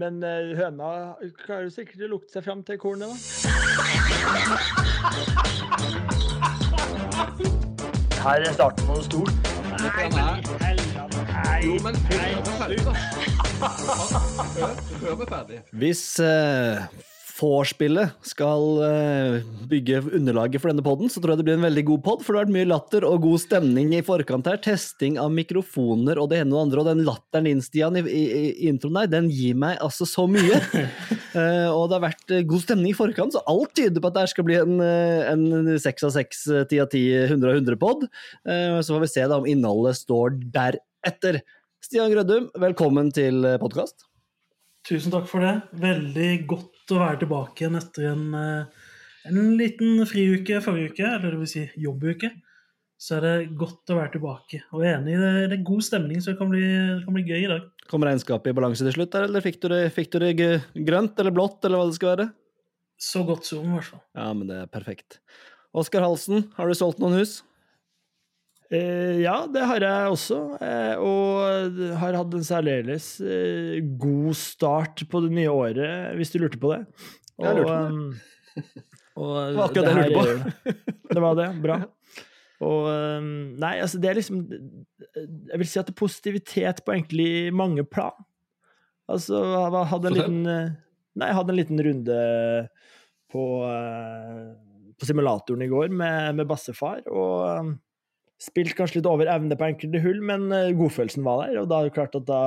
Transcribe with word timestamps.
Men 0.00 0.16
eh, 0.26 0.56
høna 0.58 0.86
klarer 1.38 1.68
sikkert 1.70 2.00
å 2.02 2.06
lukte 2.10 2.34
seg 2.34 2.42
fram 2.42 2.64
til 2.66 2.74
kornet, 2.82 3.06
da. 3.06 3.14
Her 8.24 8.42
er 8.42 8.56
starten 8.56 8.88
på 8.88 8.96
noe 8.96 9.04
stort. 9.06 9.30
Nei, 9.70 9.92
men 9.94 10.10
nei, 10.18 10.42
helvete. 10.64 11.22
Nei. 11.30 11.60
Jo, 11.62 11.78
men 11.86 11.94
hør 12.08 12.26
meg 12.26 12.50
ferdig, 12.58 12.82
da. 12.88 12.92
Hør, 14.58 14.74
hør 15.04 15.14
meg 15.22 15.30
ferdig. 15.36 15.62
Hvis 15.84 16.02
uh, 16.26 16.82
vorspielet 17.34 18.14
skal 18.26 18.64
eh, 18.86 19.36
bygge 19.68 20.00
underlaget 20.14 20.62
for 20.62 20.70
denne 20.70 20.84
podden, 20.86 21.10
så 21.10 21.20
tror 21.20 21.34
jeg 21.34 21.40
det 21.40 21.46
blir 21.48 21.56
en 21.58 21.66
veldig 21.66 21.84
god 21.88 22.02
pod, 22.04 22.22
for 22.22 22.34
det 22.34 22.38
har 22.38 22.46
vært 22.46 22.54
mye 22.54 22.68
latter 22.70 23.06
og 23.08 23.24
god 23.24 23.42
stemning 23.42 23.90
i 23.96 24.02
forkant 24.06 24.46
her. 24.50 24.60
Testing 24.62 25.18
av 25.20 25.32
mikrofoner 25.34 26.20
og 26.22 26.30
det 26.30 26.42
ene 26.42 26.54
og 26.54 26.58
det 26.58 26.64
andre, 26.68 26.82
og 26.82 26.90
den 26.92 27.02
latteren 27.08 27.48
din, 27.48 27.64
Stian, 27.64 27.98
i, 27.98 28.04
i, 28.06 28.22
i 28.52 28.70
introen 28.70 29.00
der, 29.00 29.10
den 29.16 29.30
gir 29.34 29.58
meg 29.58 29.80
altså 29.82 30.06
så 30.08 30.28
mye. 30.30 30.60
uh, 31.34 31.70
og 31.76 31.88
det 31.90 31.98
har 31.98 32.04
vært 32.06 32.36
eh, 32.36 32.46
god 32.46 32.64
stemning 32.66 32.92
i 32.92 32.98
forkant, 32.98 33.34
så 33.34 33.42
alt 33.50 33.74
tyder 33.74 33.98
på 33.98 34.12
at 34.12 34.16
det 34.16 34.24
her 34.26 34.34
skal 34.36 34.48
bli 34.48 34.60
en, 34.60 34.78
eh, 34.84 35.26
en 35.32 35.74
6 35.82 36.08
av 36.08 36.14
6, 36.14 36.46
10 36.70 36.84
av 36.84 36.90
10, 36.94 37.04
100 37.34 37.50
av 37.50 37.60
100-pod. 37.60 38.08
så 38.84 38.94
får 38.94 39.02
vi 39.02 39.10
se 39.10 39.26
da 39.26 39.40
om 39.40 39.48
innholdet 39.50 39.98
står 39.98 40.38
deretter. 40.54 41.42
Stian 41.84 42.12
Grødum, 42.12 42.48
velkommen 42.62 43.10
til 43.14 43.42
podkast. 43.60 44.06
Tusen 44.84 45.12
takk 45.14 45.26
for 45.30 45.44
det. 45.44 45.56
Veldig 45.80 46.30
godt 46.48 46.73
å 46.92 47.00
være 47.00 47.22
tilbake 47.22 47.64
igjen 47.64 47.78
etter 47.78 48.10
en, 48.10 48.24
eh, 48.36 48.90
en 49.30 49.54
liten 49.58 50.02
friuke 50.08 50.60
forrige 50.64 50.92
uke, 50.92 51.06
eller 51.06 51.30
det 51.32 51.40
vil 51.40 51.52
si 51.54 51.64
jobbuke. 51.80 52.30
Så 53.00 53.16
er 53.16 53.24
det 53.24 53.56
godt 53.58 53.90
å 53.90 53.98
være 53.98 54.14
tilbake. 54.14 54.60
Og 54.72 54.84
jeg 54.84 54.92
er 54.92 55.00
enig, 55.00 55.16
det, 55.18 55.32
det 55.50 55.56
er 55.58 55.66
god 55.66 55.84
stemning, 55.84 56.20
så 56.22 56.32
det 56.32 56.38
kan 56.38 56.52
bli, 56.52 56.62
det 56.62 57.02
kan 57.04 57.16
bli 57.16 57.24
gøy 57.26 57.40
i 57.42 57.50
dag. 57.50 57.66
Kom 57.90 58.06
regnskapet 58.06 58.52
i 58.52 58.56
balanse 58.56 58.86
til 58.86 58.94
slutt, 58.96 59.12
der, 59.12 59.26
eller 59.28 59.44
fikk 59.44 59.58
du, 59.64 59.68
det, 59.72 59.80
fikk 59.96 60.12
du 60.14 60.20
det 60.22 60.32
grønt 60.38 61.18
eller 61.20 61.34
blått, 61.34 61.58
eller 61.66 61.80
hva 61.80 61.88
det 61.90 61.98
skal 61.98 62.12
være? 62.14 62.28
Så 63.00 63.24
godt 63.26 63.48
som, 63.48 63.66
i 63.66 63.74
hvert 63.76 63.90
fall. 63.90 64.04
Ja, 64.16 64.30
men 64.36 64.48
det 64.48 64.60
er 64.62 64.70
perfekt. 64.72 65.18
Oskar 65.74 66.06
Halsen, 66.06 66.46
har 66.54 66.70
du 66.70 66.78
solgt 66.78 67.02
noen 67.02 67.18
hus? 67.18 67.40
Eh, 68.74 69.20
ja, 69.22 69.36
det 69.50 69.62
har 69.68 69.84
jeg 69.84 70.12
også. 70.14 70.38
eh, 70.64 70.94
og 70.98 71.78
har 72.00 72.16
hatt 72.18 72.34
en 72.34 72.46
særdeles 72.46 73.08
eh, 73.22 73.78
god 74.00 74.34
start 74.38 75.04
på 75.10 75.22
det 75.24 75.32
nye 75.36 75.52
året, 75.52 76.14
hvis 76.18 76.34
du 76.34 76.40
lurte 76.42 76.60
på 76.62 76.72
det. 76.74 76.80
Og, 77.38 77.44
Jeg 77.46 77.58
lurte 77.60 77.74
på 77.74 77.74
det. 77.74 78.84
og 79.14 79.34
Det 79.36 79.58
var 79.58 79.68
akkurat 79.68 79.88
det 79.88 79.94
jeg 79.94 80.14
lurte 80.14 80.34
er 80.34 80.78
Det 81.14 81.22
var 81.22 81.38
det. 81.38 81.48
Bra. 81.62 81.78
Og 82.64 82.86
Nei, 83.60 83.74
altså, 83.82 83.98
det 84.00 84.08
er 84.08 84.16
liksom 84.16 84.38
Jeg 84.48 85.58
vil 85.60 85.68
si 85.68 85.78
at 85.80 85.88
det 85.88 85.92
er 85.92 85.98
positivitet 86.00 86.80
på 86.86 86.94
egentlig 86.94 87.52
mange 87.54 87.84
plan. 87.84 88.14
Altså, 89.10 89.40
jeg 89.52 89.90
hadde 89.90 90.10
en 90.10 90.16
liten 90.16 90.38
Nei, 90.48 91.28
jeg 91.28 91.36
hadde 91.38 91.52
en 91.54 91.58
liten 91.60 91.82
runde 91.86 92.20
på, 93.30 93.42
på 94.98 95.06
simulatoren 95.06 95.62
i 95.62 95.68
går 95.70 95.92
med, 95.94 96.34
med 96.40 96.48
bassefar, 96.50 97.04
og 97.06 97.74
spilt 98.44 98.76
kanskje 98.78 99.00
litt 99.00 99.08
over 99.10 99.30
evne 99.32 99.56
på 99.58 99.66
enkelte 99.66 100.00
hull, 100.04 100.20
men 100.24 100.46
eh, 100.54 100.70
godfølelsen 100.76 101.24
var 101.26 101.46
der, 101.46 101.58
og 101.62 101.68
da 101.72 101.80
er 101.82 101.88
det 101.90 101.96
klart 101.96 102.16
at 102.20 102.28
da 102.28 102.40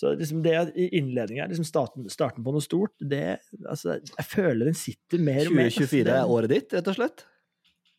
så 0.00 0.12
liksom 0.14 0.38
det 0.44 0.54
i 0.78 0.84
innledninga, 1.00 1.48
liksom 1.50 1.66
starten, 1.66 2.06
starten 2.12 2.44
på 2.46 2.52
noe 2.54 2.62
stort, 2.62 2.92
det 3.02 3.40
altså, 3.66 3.96
Jeg 3.98 4.26
føler 4.30 4.70
den 4.70 4.78
sitter 4.78 5.18
mer 5.18 5.42
og 5.48 5.56
mer. 5.58 5.66
altså, 5.66 5.82
2024 5.88 6.14
er 6.14 6.30
året 6.36 6.52
ditt, 6.54 6.76
rett 6.78 6.90
og 6.92 6.96
slett? 6.96 7.24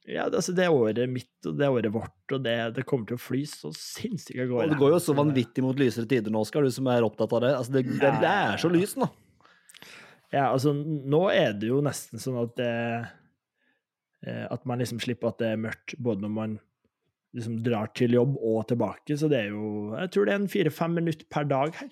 Ja, 0.07 0.23
det- 0.31 0.39
altså, 0.39 0.55
det 0.55 0.63
er 0.65 0.71
året 0.73 1.09
mitt, 1.11 1.29
og 1.45 1.57
det 1.59 1.65
er 1.67 1.75
året 1.75 1.91
vårt, 1.93 2.15
og 2.31 2.41
det, 2.47 2.55
det 2.77 2.85
kommer 2.89 3.05
til 3.11 3.19
å 3.19 3.21
fly 3.21 3.43
så 3.45 3.69
sinnssykt 3.75 4.39
av 4.39 4.47
gårde. 4.49 4.63
Og 4.63 4.71
det 4.73 4.79
går 4.79 4.95
jo 4.95 5.01
så 5.03 5.13
vanvittig 5.19 5.65
mot 5.67 5.77
lysere 5.77 6.07
tider 6.09 6.33
nå, 6.33 6.41
Oskar, 6.41 6.63
du 6.65 6.71
som 6.73 6.87
er 6.89 7.05
opptatt 7.05 7.35
av 7.37 7.43
det. 7.43 7.51
Altså, 7.59 7.75
det, 7.75 7.83
det, 7.99 8.13
det 8.23 8.31
er 8.39 8.57
så 8.63 8.71
lyst 8.71 8.97
nå. 8.97 9.11
Ja, 10.31 10.47
altså, 10.55 10.71
nå 10.73 11.25
er 11.35 11.53
det 11.59 11.67
jo 11.69 11.83
nesten 11.83 12.23
sånn 12.23 12.39
at 12.39 12.55
det 12.55 12.71
eh, 14.25 14.45
At 14.49 14.63
man 14.65 14.79
liksom 14.79 15.01
slipper 15.03 15.33
at 15.33 15.41
det 15.43 15.49
er 15.53 15.59
mørkt 15.59 15.97
både 15.99 16.23
når 16.23 16.33
man 16.39 16.59
liksom 17.35 17.59
drar 17.63 17.87
til 17.95 18.11
jobb 18.17 18.35
og 18.37 18.65
tilbake, 18.67 19.15
så 19.17 19.29
det 19.31 19.39
er 19.45 19.49
jo 19.53 19.95
Jeg 19.95 20.11
tror 20.11 20.25
det 20.27 20.33
er 20.33 20.39
en 20.41 20.49
fire-fem 20.51 20.91
minutter 20.99 21.25
per 21.31 21.45
dag 21.47 21.73
her. 21.79 21.89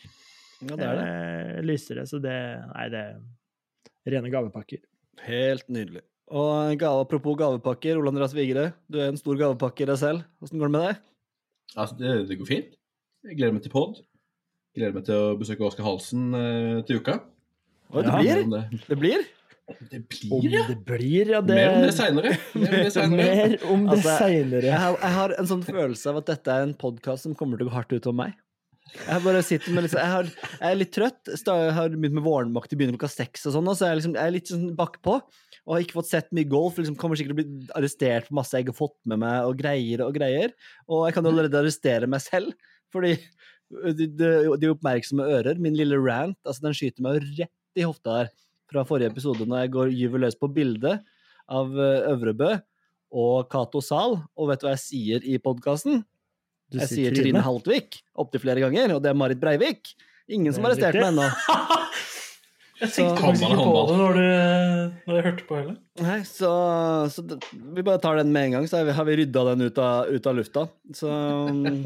Ja, 0.61 0.75
det 0.75 0.85
er 0.89 0.95
det. 0.99 1.05
Eh, 1.07 1.61
lysere, 1.63 2.03
så 2.09 2.19
det 2.19 2.35
Nei, 2.73 2.87
det 2.91 3.03
er 3.05 4.15
rene 4.15 4.31
gavepakker. 4.33 4.81
Helt 5.27 5.67
nydelig. 5.71 6.01
Og 6.29 6.75
gave, 6.79 6.99
apropos 7.05 7.37
gavepakker, 7.39 7.97
Ole 7.97 8.11
Andreas 8.11 8.35
Vigre, 8.37 8.73
du 8.91 8.99
er 8.99 9.09
en 9.09 9.17
stor 9.17 9.35
gavepakke 9.39 9.81
i 9.85 9.89
deg 9.89 9.97
selv. 9.97 10.27
Åssen 10.43 10.59
går 10.61 10.69
det 10.69 10.75
med 10.75 10.85
deg? 10.89 10.99
Altså, 11.75 11.95
det, 11.99 12.11
det 12.29 12.37
går 12.39 12.49
fint. 12.49 12.75
Jeg 13.25 13.37
gleder 13.39 13.55
meg 13.55 13.63
til 13.65 13.73
pod. 13.73 13.97
Gleder 14.77 14.93
meg 14.99 15.05
til 15.07 15.15
å 15.17 15.33
besøke 15.39 15.65
Oskar 15.65 15.87
Halsen 15.87 16.29
eh, 16.37 16.81
til 16.87 16.99
uka. 17.01 17.17
Oi, 17.89 18.03
det 18.05 18.11
Ja. 18.11 18.19
blir? 18.21 18.43
Det, 18.53 18.81
Det 18.91 18.99
blir? 19.01 19.23
Det 19.91 19.99
Om 20.31 20.41
blir, 20.41 20.53
ja. 20.53 20.65
det 20.67 20.77
blir, 20.85 21.31
ja, 21.35 21.39
det 21.45 21.55
Mer 21.55 21.71
om 21.75 21.85
det 21.85 21.93
seinere. 21.95 22.35
Mer 22.53 23.65
om 23.69 23.87
det 23.87 23.97
det 23.99 24.03
Altså. 24.09 24.17
Jeg 24.65 24.77
har, 24.81 24.99
jeg 24.99 25.15
har 25.15 25.33
en 25.39 25.49
sånn 25.49 25.65
følelse 25.65 26.11
av 26.11 26.21
at 26.21 26.29
dette 26.31 26.53
er 26.53 26.67
en 26.67 26.75
podkast 26.77 27.27
som 27.27 27.35
kommer 27.37 27.59
til 27.59 27.67
å 27.67 27.71
gå 27.71 27.75
hardt 27.75 27.93
ut 27.95 28.09
om 28.11 28.17
meg. 28.23 28.37
Jeg 28.89 29.21
bare 29.21 29.43
sitter 29.45 29.75
med 29.75 29.85
liksom, 29.85 29.99
jeg, 30.01 30.11
har, 30.15 30.31
jeg 30.55 30.71
er 30.71 30.79
litt 30.79 30.93
trøtt. 30.95 31.29
Jeg 31.29 31.75
har 31.77 31.93
begynt 31.93 32.17
med 32.17 32.25
vårmakt, 32.25 32.73
begynner 32.73 32.97
klokka 32.97 33.11
seks 33.13 33.45
og 33.45 33.55
sånn, 33.55 33.69
så 33.77 33.91
jeg 33.91 33.99
liksom, 33.99 34.15
jeg 34.17 34.31
er 34.31 34.35
litt 34.35 34.49
sånn 34.49 34.65
bakpå. 34.77 35.19
Og 35.67 35.75
har 35.75 35.85
ikke 35.85 35.99
fått 35.99 36.09
sett 36.09 36.33
mye 36.33 36.49
golf. 36.49 36.79
Liksom, 36.81 36.97
kommer 36.99 37.19
sikkert 37.19 37.37
til 37.37 37.45
å 37.45 37.51
bli 37.53 37.69
arrestert 37.77 38.29
på 38.29 38.39
masse 38.39 38.57
jeg 38.57 38.65
ikke 38.65 38.73
har 38.73 38.81
fått 38.81 38.97
med 39.11 39.21
meg, 39.21 39.45
og 39.45 39.61
greier 39.61 40.05
og 40.07 40.17
greier. 40.17 40.55
Og 40.89 41.05
jeg 41.07 41.17
kan 41.17 41.27
jo 41.27 41.35
allerede 41.35 41.61
arrestere 41.61 42.09
meg 42.09 42.25
selv, 42.25 42.73
fordi 42.93 43.15
de, 43.93 44.09
de, 44.17 44.29
de 44.57 44.73
oppmerksomme 44.73 45.29
ører, 45.37 45.61
min 45.61 45.77
lille 45.77 45.99
rant, 46.01 46.39
altså 46.47 46.65
den 46.65 46.77
skyter 46.77 47.05
meg 47.05 47.21
rett 47.37 47.77
i 47.77 47.85
hofta 47.85 48.23
her 48.23 48.31
fra 48.69 48.85
forrige 48.87 49.11
episode, 49.13 49.47
når 49.49 49.65
jeg 49.65 49.73
går 49.75 49.93
gyver 49.97 50.23
løs 50.25 50.37
på 50.39 50.49
bildet 50.53 51.01
av 51.49 51.73
eh, 51.73 52.11
Øvrebø 52.13 52.53
og 53.19 53.49
Cato 53.49 53.81
Zahl, 53.81 54.19
og 54.37 54.51
vet 54.51 54.61
du 54.61 54.67
hva 54.67 54.75
jeg 54.75 54.83
sier 54.83 55.25
i 55.25 55.39
podkasten? 55.41 56.03
Jeg 56.75 56.89
sier 56.91 57.15
Trine 57.17 57.41
Haltvik 57.41 57.97
opptil 58.21 58.43
flere 58.43 58.61
ganger, 58.61 58.93
og 58.93 59.01
det 59.01 59.09
er 59.09 59.17
Marit 59.17 59.41
Breivik. 59.41 59.95
Ingen 60.29 60.53
som 60.53 60.67
har 60.67 60.75
er 60.75 60.77
arrestert 60.77 60.99
meg 61.01 61.09
ennå. 61.15 61.29
Jeg 62.79 62.93
tenkte 62.95 63.19
faktisk 63.19 63.43
ikke 63.43 63.63
på 63.67 63.79
det 63.89 63.95
når, 63.99 64.13
du, 64.15 64.99
når 65.09 65.17
jeg 65.17 65.23
hørte 65.25 65.45
på 65.49 65.55
heller. 65.57 65.73
Nei, 65.99 66.19
så, 66.23 66.51
så 67.11 67.25
vi 67.51 67.83
bare 67.83 67.99
tar 67.99 68.15
den 68.21 68.31
med 68.31 68.47
en 68.47 68.53
gang, 68.55 68.67
så 68.71 68.79
har 68.79 68.87
vi, 68.87 68.93
har 68.95 69.07
vi 69.09 69.17
rydda 69.19 69.43
den 69.49 69.65
ut 69.67 69.81
av, 69.83 70.07
ut 70.07 70.29
av 70.31 70.37
lufta. 70.37 70.63
Så 70.95 71.09
mm, 71.11 71.81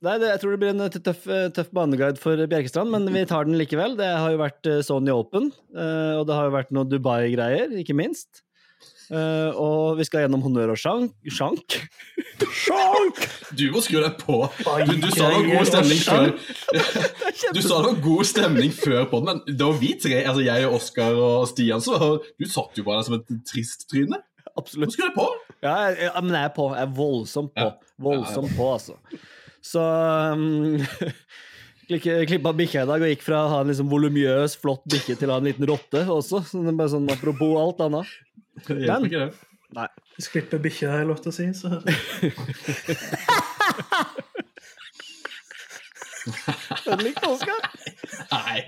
Nei, 0.00 0.14
det, 0.16 0.30
jeg 0.30 0.40
tror 0.40 0.54
det 0.54 0.60
blir 0.62 0.70
en 0.72 0.92
tøff, 1.04 1.26
tøff 1.52 1.72
baneguide 1.76 2.20
for 2.20 2.40
Bjerkestrand, 2.48 2.88
men 2.94 3.08
vi 3.12 3.26
tar 3.28 3.44
den 3.44 3.58
likevel. 3.60 3.98
Det 3.98 4.06
har 4.08 4.32
jo 4.32 4.38
vært 4.40 4.68
eh, 4.70 4.80
Sony 4.86 5.12
Open, 5.12 5.50
eh, 5.76 6.14
og 6.16 6.24
det 6.28 6.38
har 6.38 6.48
jo 6.48 6.54
vært 6.54 6.70
noe 6.72 6.88
Dubai-greier, 6.88 7.74
ikke 7.82 7.96
minst. 7.98 8.40
Uh, 9.10 9.50
og 9.58 9.98
vi 9.98 10.04
skal 10.06 10.22
gjennom 10.22 10.42
honnør 10.44 10.70
og 10.70 10.78
sjank. 10.78 11.16
sjank. 11.34 11.74
Sjank! 12.54 13.18
Du 13.58 13.64
må 13.74 13.82
skru 13.82 13.98
deg 13.98 14.14
på. 14.20 14.44
Du, 14.86 14.92
du 15.02 15.08
sa 15.10 15.26
det 15.26 15.34
var 15.34 15.48
god 15.50 15.66
stemning 15.66 15.98
før 16.04 16.28
Du 17.56 17.58
sa 17.58 17.80
det 17.80 17.88
var 17.88 17.98
god 18.04 18.28
stemning 18.30 18.74
før 18.76 19.08
på 19.10 19.20
den, 19.24 19.26
men 19.32 19.42
det 19.50 19.66
var 19.66 19.80
vi 19.82 19.90
tre, 19.98 20.20
altså 20.22 20.44
jeg 20.46 20.68
og 20.68 20.76
Oskar 20.78 21.18
og 21.18 21.48
Stian, 21.50 21.82
så 21.82 21.98
du 22.22 22.46
satt 22.46 22.78
jo 22.78 22.86
bare 22.86 23.02
der 23.02 23.08
som 23.10 23.18
et 23.18 23.34
trist 23.50 23.88
tryne. 23.90 24.22
Absolutt. 24.54 24.94
skru 24.94 25.08
deg 25.08 25.18
på. 25.18 25.26
Ja, 25.58 25.74
jeg, 25.90 26.14
men 26.22 26.38
jeg 26.38 26.46
er 26.46 26.54
på. 26.54 26.70
Jeg 26.76 26.86
er 26.86 26.96
voldsomt 27.02 27.52
på. 27.58 27.68
Voldsomt 28.06 28.54
på, 28.54 28.70
altså. 28.78 28.96
Så 29.64 29.82
um, 29.82 30.80
Klippa 31.90 32.52
bikkja 32.54 32.84
i 32.84 32.88
dag 32.88 33.02
og 33.02 33.10
gikk 33.10 33.24
fra 33.26 33.44
å 33.44 33.50
ha 33.50 33.60
en 33.64 33.70
liksom 33.72 33.88
volumiøs, 33.90 34.54
flott 34.62 34.84
bikkje 34.90 35.16
til 35.18 35.30
å 35.30 35.36
ha 35.36 35.42
en 35.42 35.48
liten 35.48 35.66
rotte 35.66 36.04
også. 36.06 36.44
Så 36.46 36.62
det 36.62 36.70
er 36.70 36.78
bare 36.78 36.92
sånn 36.92 37.10
apropos 37.10 37.56
alt 37.58 37.82
annet. 37.88 38.12
Det 38.68 38.84
hjelper 38.84 39.08
ikke 39.08 39.24
det. 39.24 39.32
Nei. 39.74 39.88
Hvis 40.16 40.28
klipper 40.30 40.62
bikkja, 40.62 40.92
er 41.00 41.08
lov 41.08 41.18
til 41.22 41.30
å 41.30 41.34
si. 41.34 41.46
Så. 41.56 41.68
Den 46.84 47.04
likte 47.06 47.30
Oskar. 47.30 47.60
Nei. 48.34 48.58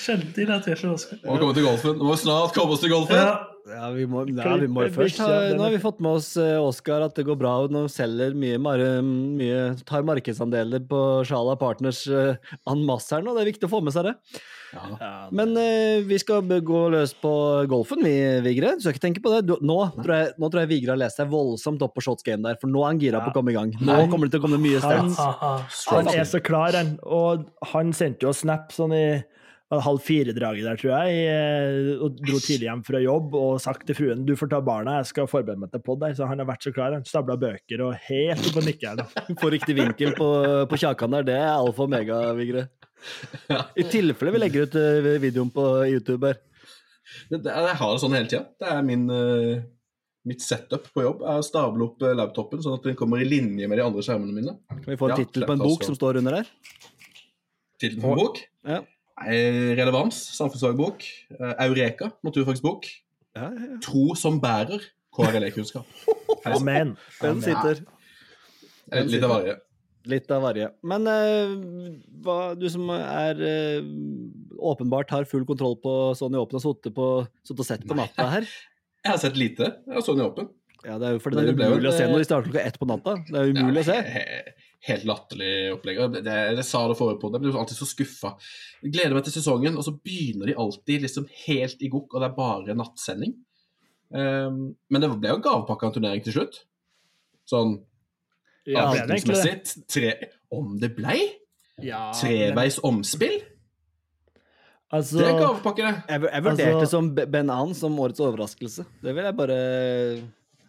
Sjelden 0.00 0.34
irritert 0.44 0.80
seg, 0.80 0.90
Oskar. 0.94 1.20
Nå 1.22 1.30
må 1.32 1.36
vi 1.38 1.42
komme 1.44 1.56
til 1.58 1.66
golfen. 1.68 1.96
Nå 2.00 2.10
må 2.10 2.18
snart 2.20 2.54
komme 2.56 2.76
oss 2.76 2.84
til 2.84 2.92
golfen. 2.94 3.16
Ja, 3.20 3.38
Ja, 3.70 3.90
vi 3.94 4.06
må, 4.08 4.22
ja, 4.26 4.54
vi 4.58 4.66
må 4.72 4.86
jo 4.86 4.92
først 4.94 5.18
ha, 5.20 5.26
Nå 5.54 5.62
har 5.62 5.70
vi 5.74 5.78
fått 5.82 5.98
med 6.02 6.16
oss 6.16 6.30
eh, 6.40 6.56
Oskar 6.58 7.04
at 7.04 7.14
det 7.14 7.26
går 7.28 7.36
bra. 7.38 7.52
og 7.62 7.74
Nå 7.74 7.84
selger 7.92 8.32
mye, 8.34 8.56
mye 8.58 9.58
tar 9.86 10.02
markedsandeler 10.08 10.82
på 10.90 11.00
Sjala 11.28 11.54
Partners 11.60 12.00
uh, 12.08 12.32
en 12.66 12.82
masse 12.88 13.12
her 13.14 13.22
nå. 13.22 13.34
Det 13.36 13.44
er 13.44 13.50
viktig 13.52 13.68
å 13.68 13.74
få 13.76 13.82
med 13.84 13.94
seg 13.94 14.08
det. 14.08 14.14
Ja. 14.70 15.28
Men 15.34 15.52
uh, 15.58 16.00
vi 16.08 16.18
skal 16.22 16.46
gå 16.66 16.80
løs 16.94 17.12
på 17.20 17.30
golfen, 17.70 18.02
vi, 18.06 18.14
Vigre. 18.48 18.72
Du 18.78 18.84
skal 18.84 18.96
ikke 18.96 19.04
tenke 19.04 19.22
på 19.22 19.32
det. 19.36 19.42
Du, 19.50 19.54
nå, 19.66 19.78
tror 20.00 20.16
jeg, 20.16 20.32
nå 20.40 20.50
tror 20.50 20.64
jeg 20.64 20.72
Vigre 20.72 20.94
har 20.96 21.02
lest 21.04 21.20
seg 21.20 21.30
voldsomt 21.30 21.84
opp 21.86 21.94
på 21.98 22.04
shots 22.08 22.26
game 22.26 22.42
der, 22.46 22.58
for 22.58 22.72
nå 22.72 22.82
er 22.82 22.94
han 22.94 23.02
gira 23.04 23.22
på 23.22 23.30
å 23.30 23.36
komme 23.36 23.52
i 23.54 23.58
gang. 23.58 23.74
Nå 23.78 23.92
Nei. 23.92 24.08
kommer 24.10 24.26
det 24.30 24.34
til 24.38 24.42
å 24.42 24.46
komme 24.48 24.60
mye 24.64 24.80
Han- 24.82 25.12
stats. 25.12 25.86
Han, 25.90 26.08
Han 26.08 26.12
er 26.16 26.26
så 26.32 26.40
klar, 26.42 26.74
han. 26.80 26.96
Og 27.06 27.46
han 27.74 27.92
sendte 27.96 28.26
jo 28.26 28.34
snap 28.34 28.72
sånn 28.80 28.96
i 28.96 29.04
halv 29.70 30.00
fire-draget 30.02 30.66
der, 30.66 30.78
tror 30.80 30.90
jeg, 30.96 31.18
eh, 31.30 31.90
og 32.02 32.16
dro 32.18 32.40
tidlig 32.42 32.66
hjem 32.66 32.80
fra 32.82 32.98
jobb 33.04 33.36
og 33.38 33.60
sagt 33.62 33.84
til 33.86 33.94
fruen 33.94 34.24
du 34.26 34.32
får 34.34 34.50
ta 34.50 34.58
barna, 34.66 34.96
jeg 34.98 35.12
skal 35.12 35.28
forberede 35.30 35.62
meg 35.62 35.70
til 35.70 35.82
pod. 35.86 36.02
Så 36.18 36.26
han 36.26 36.42
har 36.42 36.48
vært 36.48 36.66
så 36.66 36.72
klar. 36.74 36.96
Han 36.96 37.06
stabla 37.06 37.36
bøker 37.38 37.84
og 37.86 37.94
helt 38.08 38.48
opp 38.50 38.58
og 38.58 38.66
På. 39.38 39.50
Riktig 39.54 39.76
vinkel 39.78 40.16
på, 40.18 40.28
på 40.66 40.80
kjakan 40.82 41.14
der, 41.14 41.28
det 41.28 41.38
er 41.38 41.52
alfa 41.52 41.84
og 41.84 41.86
omega, 41.86 42.18
Vigre. 42.38 42.66
I 43.78 43.86
tilfelle 43.88 44.34
vi 44.34 44.42
legger 44.42 44.66
ut 44.66 44.74
eh, 44.80 45.12
videoen 45.22 45.54
på 45.54 45.66
YouTube 45.88 46.26
her. 46.32 46.40
Det, 47.30 47.38
det, 47.42 47.54
jeg 47.54 47.78
har 47.78 47.94
det 47.94 48.02
sånn 48.02 48.16
hele 48.18 48.28
tida. 48.30 48.42
Det 48.60 48.74
er 48.74 48.84
min, 48.86 49.06
eh, 49.14 49.62
mitt 50.26 50.42
setup 50.44 50.90
på 50.90 51.06
jobb. 51.06 51.22
er 51.22 51.38
å 51.40 51.46
stable 51.46 51.86
opp 51.86 52.02
laptopen 52.18 52.62
sånn 52.66 52.76
at 52.80 52.90
den 52.90 52.98
kommer 52.98 53.22
i 53.22 53.28
linje 53.28 53.70
med 53.70 53.78
de 53.78 53.86
andre 53.86 54.02
skjermene 54.02 54.34
mine. 54.34 54.58
Kan 54.70 54.82
vi 54.90 54.98
få 54.98 55.08
en 55.12 55.14
Ja, 55.14 55.22
tittel 55.22 55.46
på 55.46 55.54
en 55.54 55.62
bok 55.62 55.78
også. 55.78 55.92
som 55.92 56.00
står 56.02 56.20
under 56.24 56.40
der? 56.40 56.50
Tittelen 57.80 58.02
på 58.04 58.14
en 58.14 58.20
bok 58.20 58.42
Ja. 58.68 58.80
Relevans, 59.20 60.16
samfunnsfagbok. 60.36 61.04
Eh, 61.36 61.50
Eureka, 61.66 62.10
naturfagsbok. 62.24 62.86
Ja, 63.36 63.50
ja, 63.52 63.66
ja. 63.74 63.80
Tro 63.84 64.14
som 64.16 64.38
bærer, 64.40 64.80
KRLE-kunnskap. 65.12 65.84
Amen. 66.48 66.94
Den 67.20 67.42
sitter. 67.44 67.82
Eh, 68.90 69.04
Litt 69.04 69.26
av 69.26 69.34
varje. 69.34 69.58
Litt 70.08 70.32
av 70.32 70.40
varje. 70.46 70.70
Men 70.88 71.04
uh, 71.04 71.52
hva, 72.24 72.38
du 72.56 72.64
som 72.72 72.88
er 72.94 73.42
uh, 73.44 73.90
åpenbart 74.72 75.12
har 75.12 75.28
full 75.28 75.44
kontroll 75.48 75.76
på 75.84 75.92
Sony 76.16 76.40
Åpen 76.40 76.56
og 76.56 76.64
sittet 76.64 76.96
og 76.96 77.66
sett 77.68 77.84
på 77.84 77.98
natta 77.98 78.30
her 78.38 78.48
Jeg 79.04 79.12
har 79.12 79.20
sett 79.20 79.36
lite. 79.36 79.68
av 79.92 80.00
Sony 80.04 80.24
Åpen. 80.24 80.48
Ja, 80.80 80.96
Det 80.96 81.10
er 81.10 81.12
jo 81.18 81.20
fordi 81.20 81.44
det 81.44 81.52
det 81.58 81.66
er 81.66 81.74
umulig 81.74 81.90
å 81.90 81.92
se 81.92 82.08
når 82.08 82.22
de 82.22 82.26
starter 82.30 82.48
klokka 82.48 82.64
ett 82.64 82.80
på 82.80 82.88
natta. 82.88 83.14
Det 83.28 83.36
er 83.36 83.52
umulig 83.52 83.84
å 83.84 83.88
se. 83.90 83.98
He- 84.80 84.94
Helt 84.94 85.04
latterlig 85.04 85.72
opplegg. 85.74 85.98
Det, 86.24 86.56
det 86.56 86.64
sa 86.64 86.86
det 86.88 86.96
forrige 86.96 87.20
på. 87.20 87.30
Jeg 87.34 87.42
blir 87.42 87.58
alltid 87.60 87.76
så 87.76 87.86
skuffa. 87.88 88.30
Gleder 88.82 89.12
meg 89.14 89.24
til 89.26 89.34
sesongen, 89.34 89.76
og 89.76 89.84
så 89.84 89.92
begynner 90.00 90.46
de 90.48 90.54
alltid 90.56 91.02
liksom 91.04 91.26
helt 91.46 91.82
i 91.84 91.90
gokk, 91.92 92.14
og 92.14 92.20
det 92.22 92.30
er 92.30 92.36
bare 92.38 92.76
nattsending. 92.78 93.34
Um, 94.10 94.74
men 94.90 95.00
det 95.04 95.10
ble 95.20 95.28
jo 95.34 95.42
gavepakka 95.44 95.86
en 95.90 95.92
turnering 95.98 96.24
til 96.24 96.32
slutt. 96.38 96.62
Sånn 97.46 97.76
Ja, 98.66 98.86
avslutningsmessig. 98.88 99.84
Tre, 99.88 100.14
om 100.52 100.78
det 100.80 100.94
blei? 100.96 101.20
Ja, 101.80 102.10
men- 102.10 102.18
Treveis 102.20 102.80
omspill? 102.84 103.38
Altså, 104.92 105.18
Det 105.20 105.28
er 105.28 105.38
gavepakke, 105.38 105.76
det. 105.86 106.02
Jeg, 106.08 106.20
jeg 106.32 106.42
vurderte 106.42 106.74
Altså- 106.74 106.90
som 106.90 107.14
Ben 107.14 107.50
An 107.50 107.74
som 107.74 107.94
årets 108.00 108.18
overraskelse. 108.20 108.84
Det 109.02 109.14
vil 109.14 109.24
jeg 109.24 109.36
bare 109.36 109.58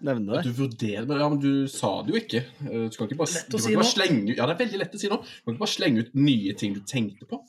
nevne. 0.08 0.38
Det. 0.38 0.44
du 0.50 0.52
vurderer 0.62 1.06
men, 1.08 1.20
ja, 1.22 1.28
men 1.32 1.40
du 1.42 1.68
sa 1.72 1.92
det 2.06 2.14
jo 2.14 2.20
ikke. 2.22 2.42
Eh, 2.68 2.86
Du 2.92 2.98
kan 2.98 3.08
ikke 3.10 3.20
bare, 3.22 3.32
Lett 3.36 3.54
å 3.54 3.58
du 3.60 3.64
si 3.66 3.76
bare 3.76 3.90
slenge 3.90 4.32
ut 4.32 4.38
Ja, 4.38 4.46
det 4.50 4.56
er 4.56 4.62
veldig 4.66 4.80
lett 4.84 4.96
å 4.96 5.02
si 5.02 5.10
nå. 5.12 5.18
Du 5.22 5.44
kan 5.46 5.56
ikke 5.56 5.64
bare 5.66 5.74
slenge 5.76 6.06
ut 6.06 6.16
nye 6.18 6.54
ting 6.58 6.74
du 6.78 6.82
tenkte 6.88 7.26
på. 7.30 7.42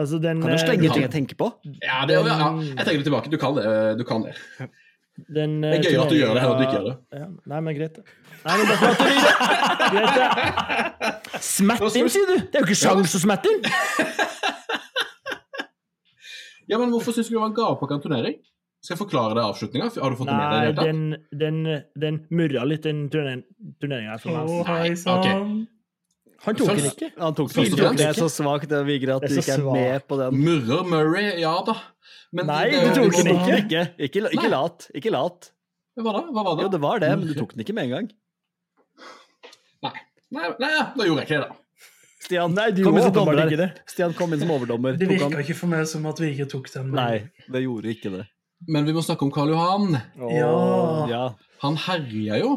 altså 0.00 0.18
den, 0.22 0.40
Kan 0.42 0.50
du 0.54 0.56
eh, 0.56 0.64
slenge 0.64 0.88
ut 0.88 0.94
ting 0.96 1.06
jeg 1.06 1.12
tenker 1.14 1.36
på? 1.40 1.50
Ja, 1.82 2.00
det, 2.08 2.16
den, 2.16 2.26
ja. 2.32 2.48
Jeg 2.62 2.84
tenker 2.88 2.98
det 3.02 3.08
tilbake. 3.10 3.30
Du 3.30 3.38
kan 3.42 3.54
det. 3.58 3.66
Du 4.00 4.04
kan 4.08 4.24
det. 4.26 4.34
den, 5.28 5.60
Det 5.62 5.70
er 5.70 5.82
gøy 5.84 5.90
gøyere 5.92 6.04
at 6.06 6.10
du 6.14 6.18
gjør 6.18 6.34
det 6.34 6.42
enn 6.44 6.52
at 6.54 6.58
du 6.58 6.64
ikke 6.66 6.78
gjør 6.78 6.88
det. 6.90 6.96
Ja, 7.20 7.28
nei, 7.54 7.60
men 7.68 7.76
greit. 7.78 7.94
det. 8.00 8.04
Nei, 8.44 8.54
men 8.58 8.66
bare. 8.72 8.78
Greit, 9.94 10.14
det. 10.18 11.40
Smett 11.44 11.84
inn, 12.00 12.08
sier 12.10 12.26
du! 12.28 12.34
Det 12.40 12.58
er 12.58 12.64
jo 12.64 12.66
ikke 12.68 12.78
sjans 12.80 13.14
å 13.14 13.20
smette 13.22 13.50
inn! 13.52 13.62
Ja, 16.70 16.78
men 16.80 16.88
Hvorfor 16.94 17.12
syns 17.12 17.28
du 17.28 17.34
det 17.34 17.40
var 17.42 17.50
en 17.50 17.56
gavepakke 17.56 17.92
av 17.92 17.98
en 18.00 18.04
turnering? 18.06 18.36
Skal 18.84 18.94
jeg 18.94 19.00
forklare 19.00 19.32
deg 19.38 19.44
avslutninga? 19.48 19.86
Har 19.96 20.12
du 20.12 20.16
fått 20.18 20.28
det 20.28 20.34
med 20.36 20.50
deg? 20.52 20.58
Nei, 20.60 20.72
det 20.76 20.82
den, 20.84 20.98
den, 21.40 21.84
den 22.02 22.18
murra 22.36 22.66
litt, 22.68 22.84
den 22.84 23.06
turneringa 23.08 24.18
for 24.20 24.42
Å, 24.42 24.58
hei 24.68 24.90
sann. 25.00 25.22
Okay. 25.22 25.70
Han 26.44 26.58
tok 26.58 26.68
den 26.74 26.88
ikke. 26.90 27.08
Han 27.16 27.36
tok 27.38 27.52
Først 27.54 27.78
og 27.78 27.96
det, 27.96 28.04
er 28.10 28.18
så 28.18 28.28
svakt 28.28 28.66
at 28.68 28.74
Det 28.74 28.80
er 28.82 29.32
du 29.32 29.38
ikke 29.40 29.54
er 29.54 29.64
med 29.64 30.04
på 30.10 30.18
den. 30.20 30.36
Murrer 30.44 30.84
Murray, 30.90 31.30
ja 31.40 31.54
da. 31.64 31.78
Men 32.36 32.50
Nei, 32.50 32.64
det, 32.74 32.82
du 32.84 33.00
tok 33.00 33.16
den 33.16 33.32
ikke. 33.32 33.56
Ikke, 33.62 33.84
ikke, 34.10 34.24
ikke 34.36 34.52
lat. 34.52 34.86
Ikke 35.00 35.14
lat. 35.14 35.48
Hva 35.96 36.12
da? 36.18 36.24
Hva 36.34 36.42
var 36.44 36.58
det? 36.58 36.66
Jo, 36.66 36.70
det 36.74 36.82
var 36.82 37.00
det, 37.00 37.10
men 37.22 37.30
du 37.30 37.34
tok 37.38 37.54
den 37.54 37.64
ikke 37.64 37.76
med 37.78 37.88
en 37.88 37.94
gang. 37.96 38.08
Nei, 39.84 39.94
nei, 40.34 40.48
nei, 40.60 40.70
ja, 40.74 40.84
da 40.96 41.06
gjorde 41.08 41.22
jeg 41.24 41.30
ikke 41.30 41.38
det, 41.38 41.48
da. 41.48 41.60
Stian, 42.24 42.54
Nei, 42.56 42.70
du 42.72 42.80
kom 42.86 42.96
inn 42.96 43.04
som 43.04 43.12
dommer 43.12 43.36
ikke 43.42 43.56
der. 43.60 43.72
det. 43.76 43.82
Stian 43.92 44.14
kom 44.16 44.32
inn 44.32 44.40
som 44.40 44.52
overdommer. 44.54 44.96
Det 44.96 45.08
virka 45.10 45.42
ikke 45.42 45.56
for 45.58 45.68
meg 45.72 45.84
som 45.88 46.06
at 46.08 46.20
vi 46.22 46.30
ikke 46.32 46.46
tok 46.52 46.70
den. 46.72 46.90
men- 46.90 46.96
Nei, 46.96 47.48
det 47.52 47.60
gjorde 47.66 47.92
ikke 47.92 48.12
det. 48.14 48.22
Men 48.68 48.86
vi 48.86 48.94
må 48.96 49.02
snakke 49.04 49.26
om 49.26 49.32
Karl 49.34 49.50
Johan. 49.52 49.96
Ja. 50.16 50.52
ja. 51.10 51.24
Han 51.64 51.76
herja 51.76 52.38
jo. 52.40 52.54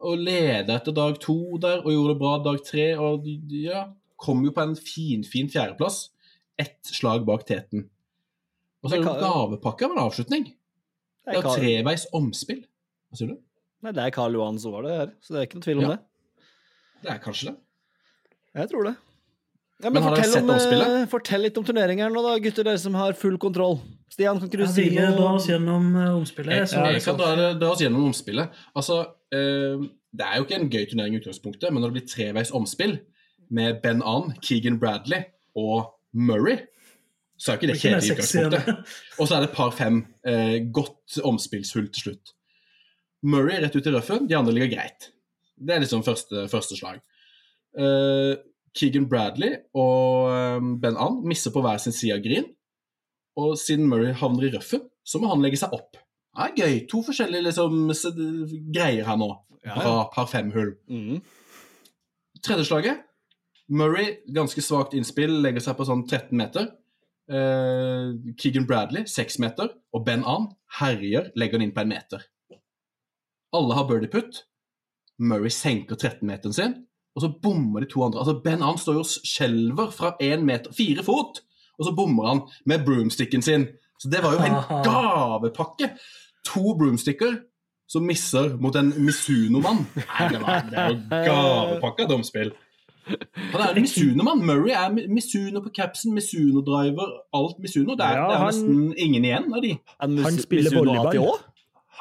Og 0.00 0.16
leda 0.22 0.78
etter 0.78 0.94
dag 0.96 1.18
to 1.20 1.36
der, 1.60 1.82
og 1.84 1.90
gjorde 1.92 2.14
det 2.14 2.20
bra 2.22 2.34
dag 2.44 2.60
tre. 2.64 2.86
Og 2.98 3.26
ja, 3.52 3.86
kom 4.20 4.44
jo 4.46 4.52
på 4.56 4.62
en 4.64 4.76
finfin 4.78 5.24
fin 5.28 5.50
fjerdeplass. 5.52 6.08
Ett 6.60 6.78
slag 6.84 7.24
bak 7.28 7.44
teten. 7.48 7.86
Og 8.80 8.88
så 8.90 8.96
er 8.96 9.04
det 9.04 9.18
gavepakke 9.20 9.84
av 9.88 9.94
en 9.96 10.02
avslutning. 10.06 10.46
Det 11.26 11.36
er 11.36 11.42
er 11.44 11.56
treveis 11.58 12.06
omspill. 12.16 12.62
Hva 13.10 13.18
sier 13.20 13.34
du? 13.34 13.38
nei, 13.80 13.92
det 13.96 14.02
er 14.04 14.12
Karl 14.12 14.34
Johans 14.36 14.64
år, 14.68 14.82
det 14.84 14.96
her. 14.96 15.12
Så 15.24 15.32
det 15.34 15.38
er 15.40 15.46
ikke 15.48 15.58
noe 15.60 15.64
tvil 15.64 15.78
om 15.80 15.84
Ja. 15.84 15.92
det. 15.94 16.00
Det 17.00 17.10
er 17.14 17.20
kanskje 17.24 17.46
det. 17.50 17.56
Jeg 18.60 18.68
tror 18.72 18.84
det. 18.88 18.94
Ja, 19.80 19.88
Men 19.90 20.02
har 20.02 20.10
dere 20.14 20.20
fortell, 20.20 20.32
sett 20.32 20.42
om, 20.42 20.50
eh, 20.50 20.54
omspillet? 20.58 21.08
fortell 21.08 21.40
litt 21.46 21.56
om 21.60 21.64
turneringen 21.64 22.12
nå, 22.12 22.22
da, 22.24 22.34
gutter, 22.44 22.64
dere 22.68 22.78
som 22.78 22.94
har 22.94 23.12
full 23.16 23.38
kontroll. 23.40 23.78
Stian, 24.10 24.40
kan 24.40 24.48
ikke 24.50 24.58
du 24.58 24.64
Ja, 24.64 24.72
si 24.72 24.88
Vigre, 24.88 25.10
dra 25.14 25.28
oss 25.36 25.46
gjennom 25.46 25.92
eh, 25.94 26.10
omspillet. 26.18 26.56
Jeg, 26.56 26.70
Så 26.72 26.80
er 26.82 26.96
jeg 26.96 27.04
kan 27.04 27.18
dra, 27.20 27.52
dra 27.54 27.68
oss 27.70 27.82
gjennom 27.84 28.08
omspillet. 28.08 28.56
Altså, 28.74 28.98
eh, 29.34 29.84
det 30.10 30.26
er 30.26 30.40
jo 30.40 30.46
ikke 30.48 30.58
en 30.58 30.72
gøy 30.72 30.88
turnering 30.90 31.14
i 31.14 31.20
utgangspunktet, 31.20 31.70
men 31.70 31.82
når 31.82 31.92
det 31.92 31.98
blir 32.00 32.10
treveis 32.10 32.50
omspill 32.56 32.98
med 33.54 33.78
Ben 33.84 34.02
Ann, 34.06 34.34
Keegan 34.42 34.80
Bradley 34.82 35.22
og 35.58 35.92
Murray, 36.12 36.58
så 37.38 37.52
er 37.52 37.56
jo 37.56 37.60
ikke 37.60 37.70
det 37.70 37.78
kjedelig 37.80 38.10
i 38.10 38.12
utgangspunktet. 38.16 38.92
Og 39.18 39.30
så 39.30 39.36
er 39.38 39.46
det 39.46 39.54
par 39.54 39.72
fem 39.78 40.02
eh, 40.26 40.58
godt 40.74 41.20
omspillshull 41.24 41.88
til 41.94 42.08
slutt. 42.08 42.34
Murray 43.22 43.62
rett 43.62 43.76
ut 43.76 43.86
i 43.86 43.94
røffen, 43.94 44.26
de 44.28 44.36
andre 44.36 44.54
ligger 44.56 44.74
greit. 44.74 45.10
Det 45.60 45.76
er 45.76 45.82
liksom 45.84 46.02
første, 46.04 46.48
første 46.50 46.76
slag. 46.76 47.00
Eh, 47.78 48.34
Keegan 48.76 49.06
Bradley 49.10 49.56
og 49.76 50.30
eh, 50.34 50.70
Ben 50.82 50.98
Ann 50.98 51.22
misser 51.28 51.54
på 51.54 51.62
hver 51.64 51.78
sin 51.82 51.94
side 51.96 52.18
av 52.18 52.24
green. 52.26 52.50
Og 53.40 53.58
siden 53.60 53.88
Murray 53.88 54.14
havner 54.16 54.48
i 54.48 54.52
røffen, 54.54 54.84
så 55.06 55.20
må 55.22 55.30
han 55.32 55.42
legge 55.44 55.60
seg 55.60 55.72
opp. 55.76 55.96
Det 56.30 56.46
er 56.46 56.58
gøy. 56.60 56.80
To 56.90 57.02
forskjellige 57.06 57.48
liksom, 57.48 57.78
greier 58.74 59.06
her 59.08 59.18
nå. 59.20 59.30
Bra 59.64 59.84
ja. 59.84 60.02
par 60.12 60.28
fem-hull. 60.30 60.74
Mm. 60.90 61.20
Tredje 62.44 62.68
slaget. 62.68 63.06
Murray, 63.70 64.16
ganske 64.34 64.62
svakt 64.64 64.94
innspill, 64.98 65.36
legger 65.44 65.62
seg 65.62 65.76
på 65.78 65.86
sånn 65.86 66.04
13 66.06 66.32
meter. 66.38 66.70
Eh, 67.30 68.14
Keegan 68.40 68.66
Bradley, 68.66 69.06
6 69.06 69.38
meter. 69.42 69.72
Og 69.94 70.04
Ben 70.06 70.24
Ann 70.26 70.48
herjer, 70.80 71.30
legger 71.38 71.58
den 71.58 71.68
inn 71.68 71.74
på 71.76 71.84
en 71.84 71.92
meter. 71.92 72.24
Alle 73.56 73.76
har 73.78 73.86
birdie 73.90 74.10
putt. 74.10 74.44
Murray 75.20 75.52
senker 75.52 75.98
13-meteren 75.98 76.54
sin, 76.56 76.74
og 77.14 77.24
så 77.24 77.28
bommer 77.44 77.84
de 77.84 77.90
to 77.90 78.02
andre. 78.06 78.22
Altså 78.22 78.38
Ben 78.44 78.62
Ann 78.64 78.78
står 78.80 78.96
jo 78.96 79.04
og 79.04 79.28
skjelver 79.28 79.90
fra 79.92 80.14
én 80.22 80.46
meter, 80.48 80.72
fire 80.72 81.04
fot, 81.04 81.42
og 81.80 81.86
så 81.88 81.92
bommer 81.96 82.24
han 82.28 82.40
med 82.68 82.84
broomsticken 82.86 83.42
sin. 83.42 83.64
Så 84.00 84.08
det 84.12 84.20
var 84.24 84.32
jo 84.36 84.40
en 84.44 84.58
gavepakke. 84.86 85.86
To 86.52 86.74
broomsticker 86.78 87.40
som 87.90 88.04
misser 88.06 88.52
mot 88.62 88.76
en 88.78 88.92
Misuno-mann. 89.02 89.80
Nei, 89.96 90.26
det, 90.30 90.38
var, 90.44 90.60
det 90.70 90.78
er 90.78 90.90
jo 90.94 90.98
gavepakke 91.26 92.04
av 92.06 92.10
domspill. 92.12 92.52
Han 93.10 93.60
er 93.64 93.72
en 93.74 93.82
Misuno-mann. 93.82 94.44
Murray 94.46 94.70
er 94.76 94.88
Mi- 94.94 95.08
Misuno 95.10 95.58
på 95.64 95.70
capsen, 95.74 96.14
Misuno-driver, 96.14 97.08
alt 97.34 97.58
Misuno. 97.64 97.96
Det 97.98 98.04
er, 98.06 98.14
Ja, 98.20 98.28
det 98.30 98.36
er 98.38 98.44
nesten 98.46 98.94
ingen 98.96 99.24
igjen 99.26 99.50
av 99.56 99.60
de. 99.64 99.72
Han 99.98 100.38
spiller 100.38 100.70
volleyball. 100.78 101.38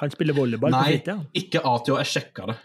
Han 0.03 0.11
spiller 0.13 0.33
volleyball 0.37 0.71
på 0.71 0.75
Nei, 0.77 0.91
fritida. 0.99 1.17
ikke 1.41 1.59
ATH. 1.65 1.89
Jeg 1.97 2.05
sjekka 2.13 2.45
det. 2.51 2.57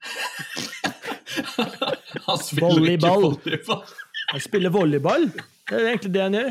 Han 2.26 2.38
spiller 2.42 2.74
Volleyball. 2.74 3.22
ikke 3.36 3.44
volleyball. 3.44 3.82
Han 4.30 4.40
spiller 4.44 4.70
volleyball. 4.74 5.28
Det 5.70 5.76
er 5.78 5.88
egentlig 5.92 6.12
det 6.14 6.22
han 6.22 6.36
gjør. 6.38 6.50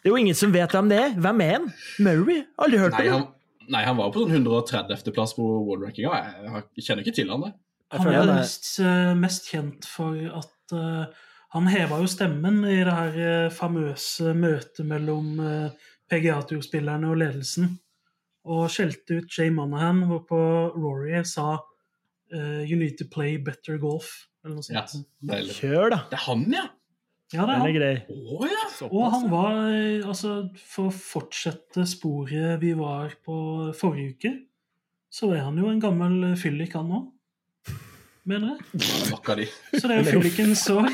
Det 0.00 0.08
er 0.08 0.12
jo 0.14 0.18
ingen 0.20 0.36
som 0.38 0.52
vet 0.54 0.72
hvem 0.74 0.88
det 0.90 0.98
er. 0.98 1.12
Hvem 1.22 1.40
er 1.44 1.52
han? 1.56 1.66
Murray? 2.06 2.40
Aldri 2.58 2.78
hørt 2.80 2.96
Nei, 2.98 3.06
om 3.08 3.16
ham. 3.20 3.26
nei, 3.70 3.82
han 3.86 3.98
var 3.98 4.12
på 4.14 4.22
sånn 4.24 4.36
130.-plass 4.46 5.34
på 5.38 5.46
world-rankinga. 5.66 6.14
Jeg, 6.20 6.62
jeg 6.78 6.86
kjenner 6.86 7.04
ikke 7.04 7.16
til 7.20 7.30
han, 7.34 7.44
det. 7.46 7.52
Han 7.94 8.06
er 8.06 8.16
han 8.20 8.28
er- 8.32 8.40
mest, 8.40 8.68
eh, 8.82 9.12
mest 9.18 9.50
kjent 9.50 9.86
for 9.90 10.14
at 10.40 10.74
uh, 10.74 11.04
han 11.56 11.66
heva 11.70 11.98
jo 12.02 12.06
stemmen 12.10 12.60
i 12.70 12.76
det 12.86 12.94
her 12.94 13.16
uh, 13.18 13.52
famøse 13.54 14.34
møtet 14.38 14.86
mellom 14.86 15.32
uh, 15.42 15.88
PGA-turspillerne 16.10 17.10
og 17.10 17.18
ledelsen, 17.22 17.72
og 18.50 18.68
skjelte 18.72 19.18
ut 19.20 19.34
Jay 19.38 19.50
Monahan, 19.54 20.04
hvorpå 20.08 20.38
Rory 20.78 21.18
sa 21.28 21.58
You 22.32 22.76
need 22.78 22.94
to 23.00 23.04
play 23.10 23.36
better 23.42 23.74
golf, 23.82 24.28
eller 24.44 24.60
noe 24.60 24.70
Ja, 24.70 24.84
sånt. 24.86 25.08
deilig. 25.26 25.56
Kjør, 25.58 25.88
da. 25.90 25.96
Det 26.12 26.14
er 26.20 26.22
han, 26.28 26.44
ja! 26.54 26.68
Ja, 27.32 27.44
det 27.46 27.54
er 27.54 27.60
Den 27.60 27.60
er 27.60 27.66
han. 27.66 27.74
grei. 27.78 27.94
Å 28.10 28.48
ja! 28.50 28.62
Og 28.90 29.04
han 29.14 29.28
var, 29.30 29.58
eh, 29.70 30.06
altså, 30.06 30.50
for 30.66 30.90
å 30.90 30.94
fortsette 30.94 31.84
sporet 31.86 32.58
vi 32.62 32.72
var 32.74 33.12
på 33.24 33.36
forrige 33.78 34.16
uke, 34.16 34.32
så 35.10 35.30
er 35.34 35.44
han 35.46 35.58
jo 35.58 35.70
en 35.70 35.80
gammel 35.82 36.34
fyllik, 36.38 36.74
han 36.78 36.90
òg. 36.90 37.08
Mener 38.30 38.56
jeg. 38.56 38.82
Er. 38.82 39.46
Så 39.78 39.88
det 39.88 39.94
er 39.96 40.02
jo 40.04 40.10
fyllikens 40.18 40.66
år. 40.74 40.90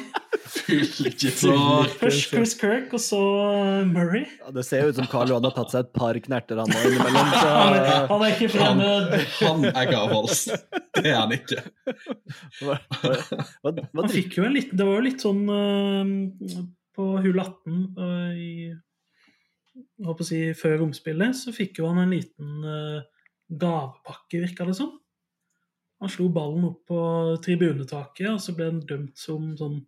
Først 0.67 2.31
Chris 2.33 2.55
Kirk, 2.59 2.93
og 2.97 3.03
så 3.03 3.21
uh, 3.21 3.87
Murray. 3.87 4.25
Ja, 4.41 4.53
det 4.55 4.65
ser 4.67 4.83
jo 4.83 4.93
ut 4.93 4.99
som 4.99 5.09
Karl 5.11 5.31
Johan 5.31 5.47
har 5.47 5.55
tatt 5.55 5.75
seg 5.75 5.85
et 5.87 5.93
par 5.95 6.19
knerter 6.23 6.61
han 6.61 6.73
nå 6.73 6.81
innimellom. 6.89 7.31
Han 7.47 7.77
er, 7.77 7.85
Så, 7.87 8.07
han 8.11 8.25
er 8.27 8.35
ikke 8.35 8.49
Han, 8.51 8.83
fremmed. 8.83 9.15
han 9.41 9.69
er 9.71 9.91
gavholds 9.93 10.43
Det 10.97 11.05
er 11.13 11.21
han 11.21 11.37
ikke. 11.37 11.63
hva, 12.65 12.79
hva, 13.03 13.15
hva 13.63 13.75
Han 14.03 14.11
fikk 14.11 14.39
jo 14.41 14.47
en 14.49 14.57
liten 14.57 14.79
Det 14.79 14.89
var 14.89 14.99
jo 14.99 15.07
litt 15.07 15.23
sånn 15.23 15.45
uh, 15.47 16.59
på 16.97 17.09
hull 17.23 17.43
18 17.43 17.81
uh, 18.01 18.33
i 18.35 18.51
jeg 19.77 20.07
håper 20.09 20.25
å 20.25 20.27
si, 20.29 20.39
før 20.57 20.79
romspillet, 20.81 21.37
så 21.37 21.53
fikk 21.53 21.83
jo 21.83 21.89
han 21.91 22.01
en 22.01 22.13
liten 22.15 22.65
uh, 22.65 23.03
gavepakke, 23.61 24.41
virka 24.41 24.65
det 24.69 24.77
som. 24.79 24.95
Han 26.01 26.13
slo 26.13 26.29
ballen 26.33 26.65
opp 26.69 26.83
på 26.89 27.01
tribunetaket, 27.45 28.29
og 28.33 28.41
så 28.45 28.55
ble 28.57 28.71
den 28.71 28.83
dømt 28.89 29.21
som 29.21 29.53
sånn 29.57 29.79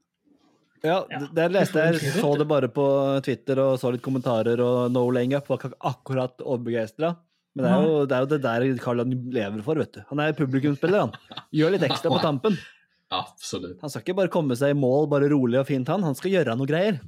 Ja, 0.87 0.99
leste 1.09 1.35
det 1.35 1.85
jeg, 1.85 1.95
vi 1.97 1.99
ikke, 1.99 2.21
så 2.23 2.33
det 2.39 2.47
bare 2.51 2.69
på 2.71 2.85
Twitter 3.27 3.61
og 3.65 3.79
så 3.83 3.91
litt 3.95 4.05
kommentarer, 4.05 4.61
og 4.63 4.93
no 4.95 5.03
laying 5.15 5.35
up 5.35 5.49
var 5.51 5.59
ikke 5.61 5.79
akkurat 5.91 6.45
overbegeistra. 6.45 7.15
Men 7.57 7.65
det 7.65 7.71
er, 7.73 7.83
jo, 7.83 8.01
det 8.07 8.15
er 8.15 8.25
jo 8.25 8.31
det 8.31 8.39
der 8.45 8.67
Karl 8.83 9.03
han 9.03 9.15
lever 9.35 9.63
for, 9.67 9.81
vet 9.81 9.97
du. 9.97 10.03
Han 10.13 10.21
er 10.23 10.37
publikumsspiller, 10.39 11.09
han. 11.09 11.47
Gjør 11.59 11.75
litt 11.75 11.87
ekstra 11.89 12.13
på 12.13 12.21
tampen. 12.23 12.59
Absolutt. 13.23 13.81
Han 13.83 13.91
skal 13.91 14.05
ikke 14.05 14.19
bare 14.21 14.31
komme 14.31 14.55
seg 14.59 14.75
i 14.75 14.79
mål 14.79 15.09
bare 15.11 15.31
rolig 15.33 15.59
og 15.59 15.67
fint, 15.67 15.89
han. 15.91 16.05
Han 16.07 16.15
skal 16.19 16.37
gjøre 16.37 16.55
noe 16.59 16.69
greier. 16.69 17.01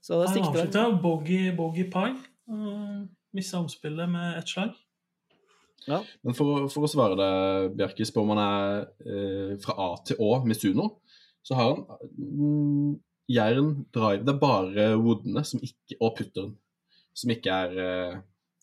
Så 0.00 0.22
det 0.22 0.30
Han 0.30 0.36
sikter 0.38 0.48
han. 0.48 0.60
avslutta 0.62 0.84
bogey, 1.02 1.48
bogey 1.56 1.88
pie 1.92 2.14
og 2.48 3.08
mista 3.36 3.58
omspillet 3.60 4.08
med 4.08 4.38
ett 4.38 4.48
slag. 4.48 4.72
Ja. 5.88 6.00
Men 6.24 6.36
for, 6.36 6.66
for 6.72 6.86
å 6.86 6.90
svare 6.90 7.16
deg, 7.18 7.74
Bjerkis, 7.76 8.12
på 8.12 8.22
om 8.24 8.32
han 8.34 8.40
er 8.42 8.80
eh, 9.04 9.52
fra 9.60 9.76
A 9.84 9.90
til 10.08 10.20
Å 10.24 10.40
Misuno, 10.48 10.88
så 11.46 11.54
har 11.58 11.68
han 11.74 11.84
mm, 12.18 13.00
jern, 13.28 13.70
drive 13.94 14.24
Det 14.24 14.34
er 14.34 14.40
bare 14.42 14.88
woodene 15.00 15.44
som 15.44 15.60
ikke, 15.64 15.96
og 16.00 16.16
putteren 16.18 16.56
som 17.14 17.30
ikke 17.34 17.50
er 17.50 17.78
eh, 17.84 18.18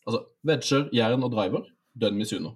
Altså 0.06 0.20
wedger, 0.46 0.84
jern 0.94 1.24
og 1.26 1.32
driver, 1.34 1.64
dønn 1.98 2.14
Misuno. 2.16 2.52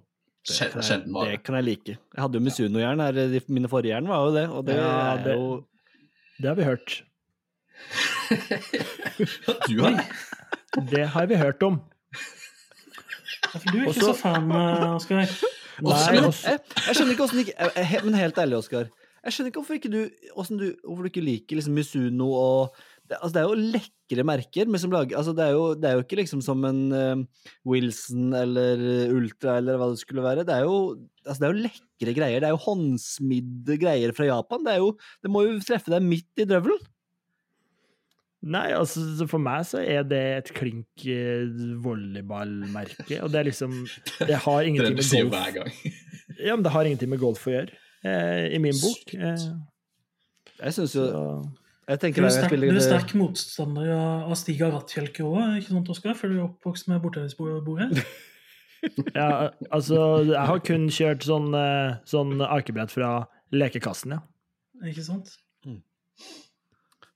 Sjel, 0.47 0.71
sjelden 0.81 1.13
det 1.27 1.43
kan 1.43 1.55
jeg 1.59 1.65
like. 1.67 1.97
Jeg 2.15 2.21
hadde 2.23 2.39
jo 2.39 2.43
Misuno-jern 2.45 3.01
her. 3.03 3.41
Mine 3.51 3.67
forrige 3.69 3.91
jern 3.91 4.07
var 4.07 4.23
jo 4.23 4.31
det, 4.37 4.45
og 4.49 4.63
det 4.65 4.75
Ja, 4.79 4.87
er 5.17 5.23
det- 5.25 5.35
jo 5.35 5.65
Det 6.41 6.47
har 6.47 6.55
vi 6.55 6.63
hørt. 6.63 7.03
Du 9.67 9.81
har 9.83 9.99
Det 10.91 11.03
har 11.13 11.25
vi 11.27 11.35
hørt 11.35 11.63
om. 11.63 11.81
Du 13.67 13.77
er 13.77 13.81
ikke 13.81 13.89
Også- 13.89 14.07
så 14.07 14.13
fan, 14.15 14.51
eh, 14.51 14.95
Oskar. 14.95 15.19
Jeg, 15.19 16.59
jeg 16.87 16.95
skjønner 16.95 17.11
ikke 17.11 17.25
hvordan 17.25 17.39
ikke 17.39 17.55
jeg- 17.59 18.03
Men 18.05 18.13
helt 18.13 18.37
ærlig, 18.37 18.57
Oskar. 18.57 18.85
Jeg 19.21 19.35
skjønner 19.35 19.51
ikke 19.51 19.61
hvorfor 19.61 19.77
ikke 19.77 19.91
du, 19.93 19.99
du, 20.57 20.67
hvorfor 20.81 21.05
du 21.05 21.11
ikke 21.11 21.23
liker 21.25 21.59
liksom 21.59 21.75
Misuno 21.77 22.31
og 22.33 22.77
det, 23.11 23.17
altså 23.19 23.35
det 23.35 23.41
er 23.41 23.49
jo 23.49 23.71
lekre 23.75 24.25
merker, 24.27 24.69
men 24.71 24.79
som 24.79 24.93
lager 24.93 25.17
altså 25.19 25.33
det, 25.35 25.43
er 25.49 25.57
jo, 25.57 25.65
det 25.75 25.89
er 25.89 25.97
jo 25.97 26.05
ikke 26.05 26.19
liksom 26.21 26.43
som 26.45 26.63
en 26.67 26.79
uh, 26.95 27.49
Wilson 27.67 28.31
eller 28.37 29.11
Ultra 29.11 29.57
eller 29.59 29.79
hva 29.79 29.91
det 29.91 29.99
skulle 30.01 30.23
være. 30.23 30.45
Det 30.47 30.55
er 30.55 30.63
jo, 30.67 30.77
altså 31.25 31.37
det 31.41 31.47
er 31.47 31.51
jo 31.51 31.65
lekre 31.67 32.15
greier. 32.17 32.39
Det 32.39 32.49
er 32.49 32.55
jo 32.55 32.63
håndsmidde 32.69 33.77
greier 33.81 34.15
fra 34.15 34.29
Japan. 34.29 34.63
Det, 34.67 34.77
er 34.77 34.85
jo, 34.85 34.95
det 35.23 35.33
må 35.33 35.43
jo 35.47 35.59
treffe 35.67 35.91
deg 35.93 36.07
midt 36.07 36.43
i 36.43 36.47
drøvelen. 36.47 36.89
nei, 38.55 38.71
altså 38.73 39.27
for 39.29 39.43
meg 39.43 39.67
så 39.69 39.83
er 39.83 40.07
det 40.07 40.23
et 40.39 40.55
klink 40.57 41.03
eh, 41.05 41.43
volleyballmerke, 41.83 43.19
og 43.21 43.29
det 43.33 43.43
er 43.43 43.51
liksom 43.51 43.75
Det 44.23 44.39
har 44.47 44.63
Det 44.63 44.65
er 44.65 44.71
ingenting 44.71 44.95
det 44.95 44.95
du 44.95 45.03
med 45.03 45.09
sier 45.11 45.27
golf 45.27 45.35
hver 45.35 45.53
gang. 45.59 45.99
Ja, 46.39 46.55
men 46.55 46.63
det 46.65 46.73
har 46.73 46.87
ingenting 46.87 47.11
med 47.11 47.21
golf 47.21 47.43
å 47.45 47.53
gjøre, 47.53 47.75
eh, 47.75 47.80
i 48.03 48.57
min 48.59 48.73
bok. 48.81 49.13
Eh, 49.13 49.47
Jeg 50.61 50.73
syns 50.73 50.95
jo 50.95 51.05
Jeg 51.89 51.99
Du 51.99 52.23
er 52.23 52.29
sterk, 52.29 52.49
du 52.49 52.67
er 52.67 52.73
det- 52.73 52.83
sterk 52.83 53.13
motstander 53.15 53.89
av, 53.91 54.33
Stiga 54.35 54.69
Stig 54.69 54.73
Rattkjelke 54.73 55.23
òg, 55.25 55.57
ikke 55.59 55.69
sant, 55.73 55.89
Oskar? 55.89 56.13
For 56.15 56.29
du 56.29 56.37
er 56.39 56.47
oppvokst 56.47 56.87
med 56.87 57.01
bordtennisbordet? 57.01 58.05
ja, 59.15 59.49
altså, 59.71 60.23
jeg 60.25 60.45
har 60.47 60.59
kun 60.59 60.87
kjørt 60.89 61.25
sånn, 61.25 61.53
eh, 61.53 61.97
sånn 62.05 62.39
akebrett 62.41 62.91
fra 62.93 63.27
lekekassen, 63.51 64.11
ja. 64.15 64.21
Ikke 64.87 65.03
sant? 65.03 65.35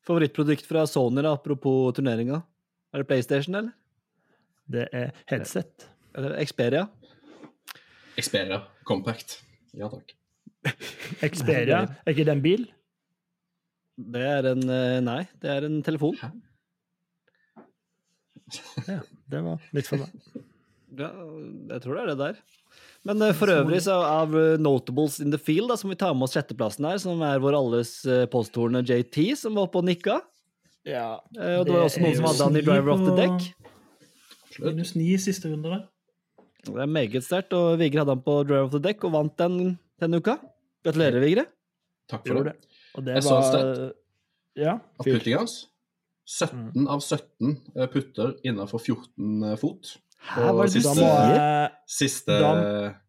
Favorittprodukt 0.06 0.66
fra 0.68 0.84
Sony, 0.86 1.22
da, 1.26 1.32
apropos 1.34 1.94
turneringa? 1.98 2.44
Er 2.94 3.02
det 3.02 3.08
PlayStation, 3.10 3.56
eller? 3.56 3.72
Det 4.70 4.88
er 4.94 5.12
headset. 5.30 5.88
Eller 6.16 6.38
Xperia? 6.46 6.84
Xperia 8.18 8.62
Compact. 8.86 9.40
Ja 9.74 9.90
takk. 9.90 10.14
Xperia, 11.22 11.86
er 12.04 12.14
ikke 12.14 12.26
det 12.28 12.34
en 12.34 12.44
bil? 12.44 12.66
Det 13.96 14.26
er 14.28 14.50
en 14.52 14.66
eh, 14.68 14.98
Nei, 15.04 15.22
det 15.42 15.52
er 15.52 15.68
en 15.68 15.80
telefon. 15.86 16.18
Ja, 18.86 19.00
det 19.32 19.40
var 19.42 19.64
litt 19.74 19.88
for 19.90 20.04
meg. 20.04 20.44
Ja, 20.96 21.10
jeg 21.72 21.82
tror 21.84 21.98
det 21.98 22.02
er 22.04 22.10
det 22.12 22.18
der. 22.20 22.42
Men 23.08 23.24
eh, 23.24 23.34
for 23.38 23.52
øvrig, 23.52 23.80
så 23.86 23.96
av 24.06 24.36
eh, 24.38 24.60
notables 24.62 25.20
in 25.24 25.34
the 25.34 25.40
field, 25.42 25.72
da, 25.72 25.80
som 25.80 25.94
vi 25.94 25.98
tar 26.00 26.14
med 26.18 26.28
oss 26.28 26.36
sjetteplassen 26.36 26.88
her, 26.90 27.00
som 27.02 27.24
er 27.26 27.42
vår 27.44 27.58
alles 27.58 27.98
posthorne 28.34 28.84
JT, 28.86 29.20
som 29.40 29.58
var 29.58 29.70
oppe 29.70 29.82
og 29.82 29.88
nikka. 29.88 30.20
Ja, 30.86 31.16
det 31.34 31.54
og 31.62 31.66
det 31.66 31.74
var 31.74 31.88
også 31.88 32.04
noen 32.04 32.20
som 32.20 32.28
hadde 32.30 32.50
han 32.50 32.60
i 32.60 32.66
driver 32.66 32.94
off 32.94 33.06
the 33.08 33.16
deck. 33.18 33.48
Minus 34.62 34.94
ni 34.96 35.10
i 35.16 35.22
siste 35.22 35.50
runde 35.50 35.72
der. 35.72 35.88
Det 36.66 36.82
er 36.82 36.90
meget 36.90 37.26
sterkt, 37.26 37.54
og 37.58 37.80
Vigre 37.82 38.04
hadde 38.04 38.14
han 38.18 38.26
på 38.26 38.38
driver 38.44 38.68
off 38.68 38.76
the 38.76 38.84
deck 38.84 39.08
og 39.08 39.16
vant 39.16 39.34
den 39.42 39.58
denne 40.02 40.20
uka. 40.20 40.38
Gratulerer, 40.86 41.20
Vigre. 41.24 41.46
Takk 42.12 42.26
for 42.30 42.44
det. 42.46 42.54
det. 42.54 42.82
Og 42.96 43.06
det 43.08 43.16
Jeg 43.18 43.24
så 43.26 43.36
var 43.40 43.48
sted. 43.50 43.94
Ja, 44.62 44.74
Av 45.00 45.04
puttinga 45.06 45.42
hans 45.44 45.56
17 46.26 46.88
av 46.90 47.02
17 47.06 47.58
eh, 47.76 47.88
putter 47.92 48.32
innenfor 48.48 48.80
14 48.82 49.58
fot. 49.62 49.96
Hæ, 50.26 50.42
hva 50.42 50.64
er 50.64 50.70
det 50.70 50.74
du 50.74 50.80
siste- 50.80 50.96
Da 50.96 51.02
må 51.02 51.10
sier? 51.12 51.36
jeg, 51.36 51.72
Siste 51.96 52.38
Da 52.42 52.54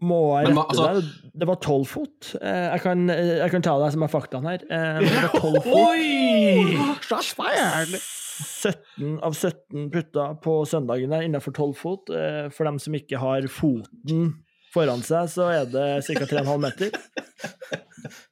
må 0.05 0.19
jeg 0.37 0.51
rette 0.51 0.65
altså- 0.69 0.89
deg. 1.01 1.31
Det 1.41 1.47
var 1.49 1.57
tolv 1.65 1.87
fot. 1.89 2.35
Eh, 2.43 2.67
Jeg 2.75 2.81
kan, 2.83 3.07
jeg 3.09 3.51
kan 3.51 3.63
ta 3.63 3.79
deg 3.81 3.93
som 3.95 4.03
er 4.03 4.09
faktaen 4.13 4.45
her. 4.45 4.61
Eh, 4.69 5.01
Det 5.01 5.23
var 5.23 5.41
12 5.41 5.63
fot. 5.63 5.89
Oi! 5.89 6.97
Shots 7.01 7.33
fired! 7.33 7.97
17 8.37 9.19
av 9.25 9.33
17 9.33 9.91
putta 9.91 10.27
på 10.43 10.59
søndagen 10.69 11.09
der 11.09 11.23
innenfor 11.25 11.55
12 11.57 11.75
fot. 11.75 12.11
Eh, 12.11 12.51
For 12.51 12.65
dem 12.65 12.79
som 12.79 12.93
ikke 12.93 13.17
har 13.19 13.47
foten 13.49 14.35
foran 14.75 15.03
seg, 15.07 15.31
så 15.33 15.49
er 15.55 15.69
det 15.71 15.87
ca. 16.07 16.27
3,5 16.27 16.63
meter. 16.63 16.97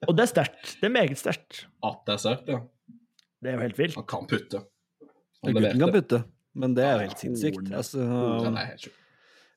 Og 0.08 0.14
det 0.16 0.26
er 0.26 0.30
sterkt. 0.30 0.74
Det 0.80 0.88
er 0.88 0.94
meget 0.94 1.20
sterkt. 1.20 1.64
at 1.84 2.02
det 2.06 2.14
er 2.16 2.22
sterkt, 2.22 2.50
ja. 2.52 2.60
Det 3.44 3.50
er 3.50 3.58
jo 3.58 3.64
helt 3.66 3.80
vilt. 3.80 3.96
Han 3.98 4.06
kan 4.08 4.28
putte. 4.28 4.60
Han 5.44 5.56
Gutten 5.56 5.82
kan 5.82 5.92
putte, 5.92 6.20
men 6.56 6.76
det 6.76 6.84
er 6.84 6.94
jo 6.94 7.08
helt 7.08 7.24
sinnssykt. 7.24 7.72
Altså, 7.76 8.04
er 8.48 8.70
helt 8.70 8.86
sjuk. 8.86 8.94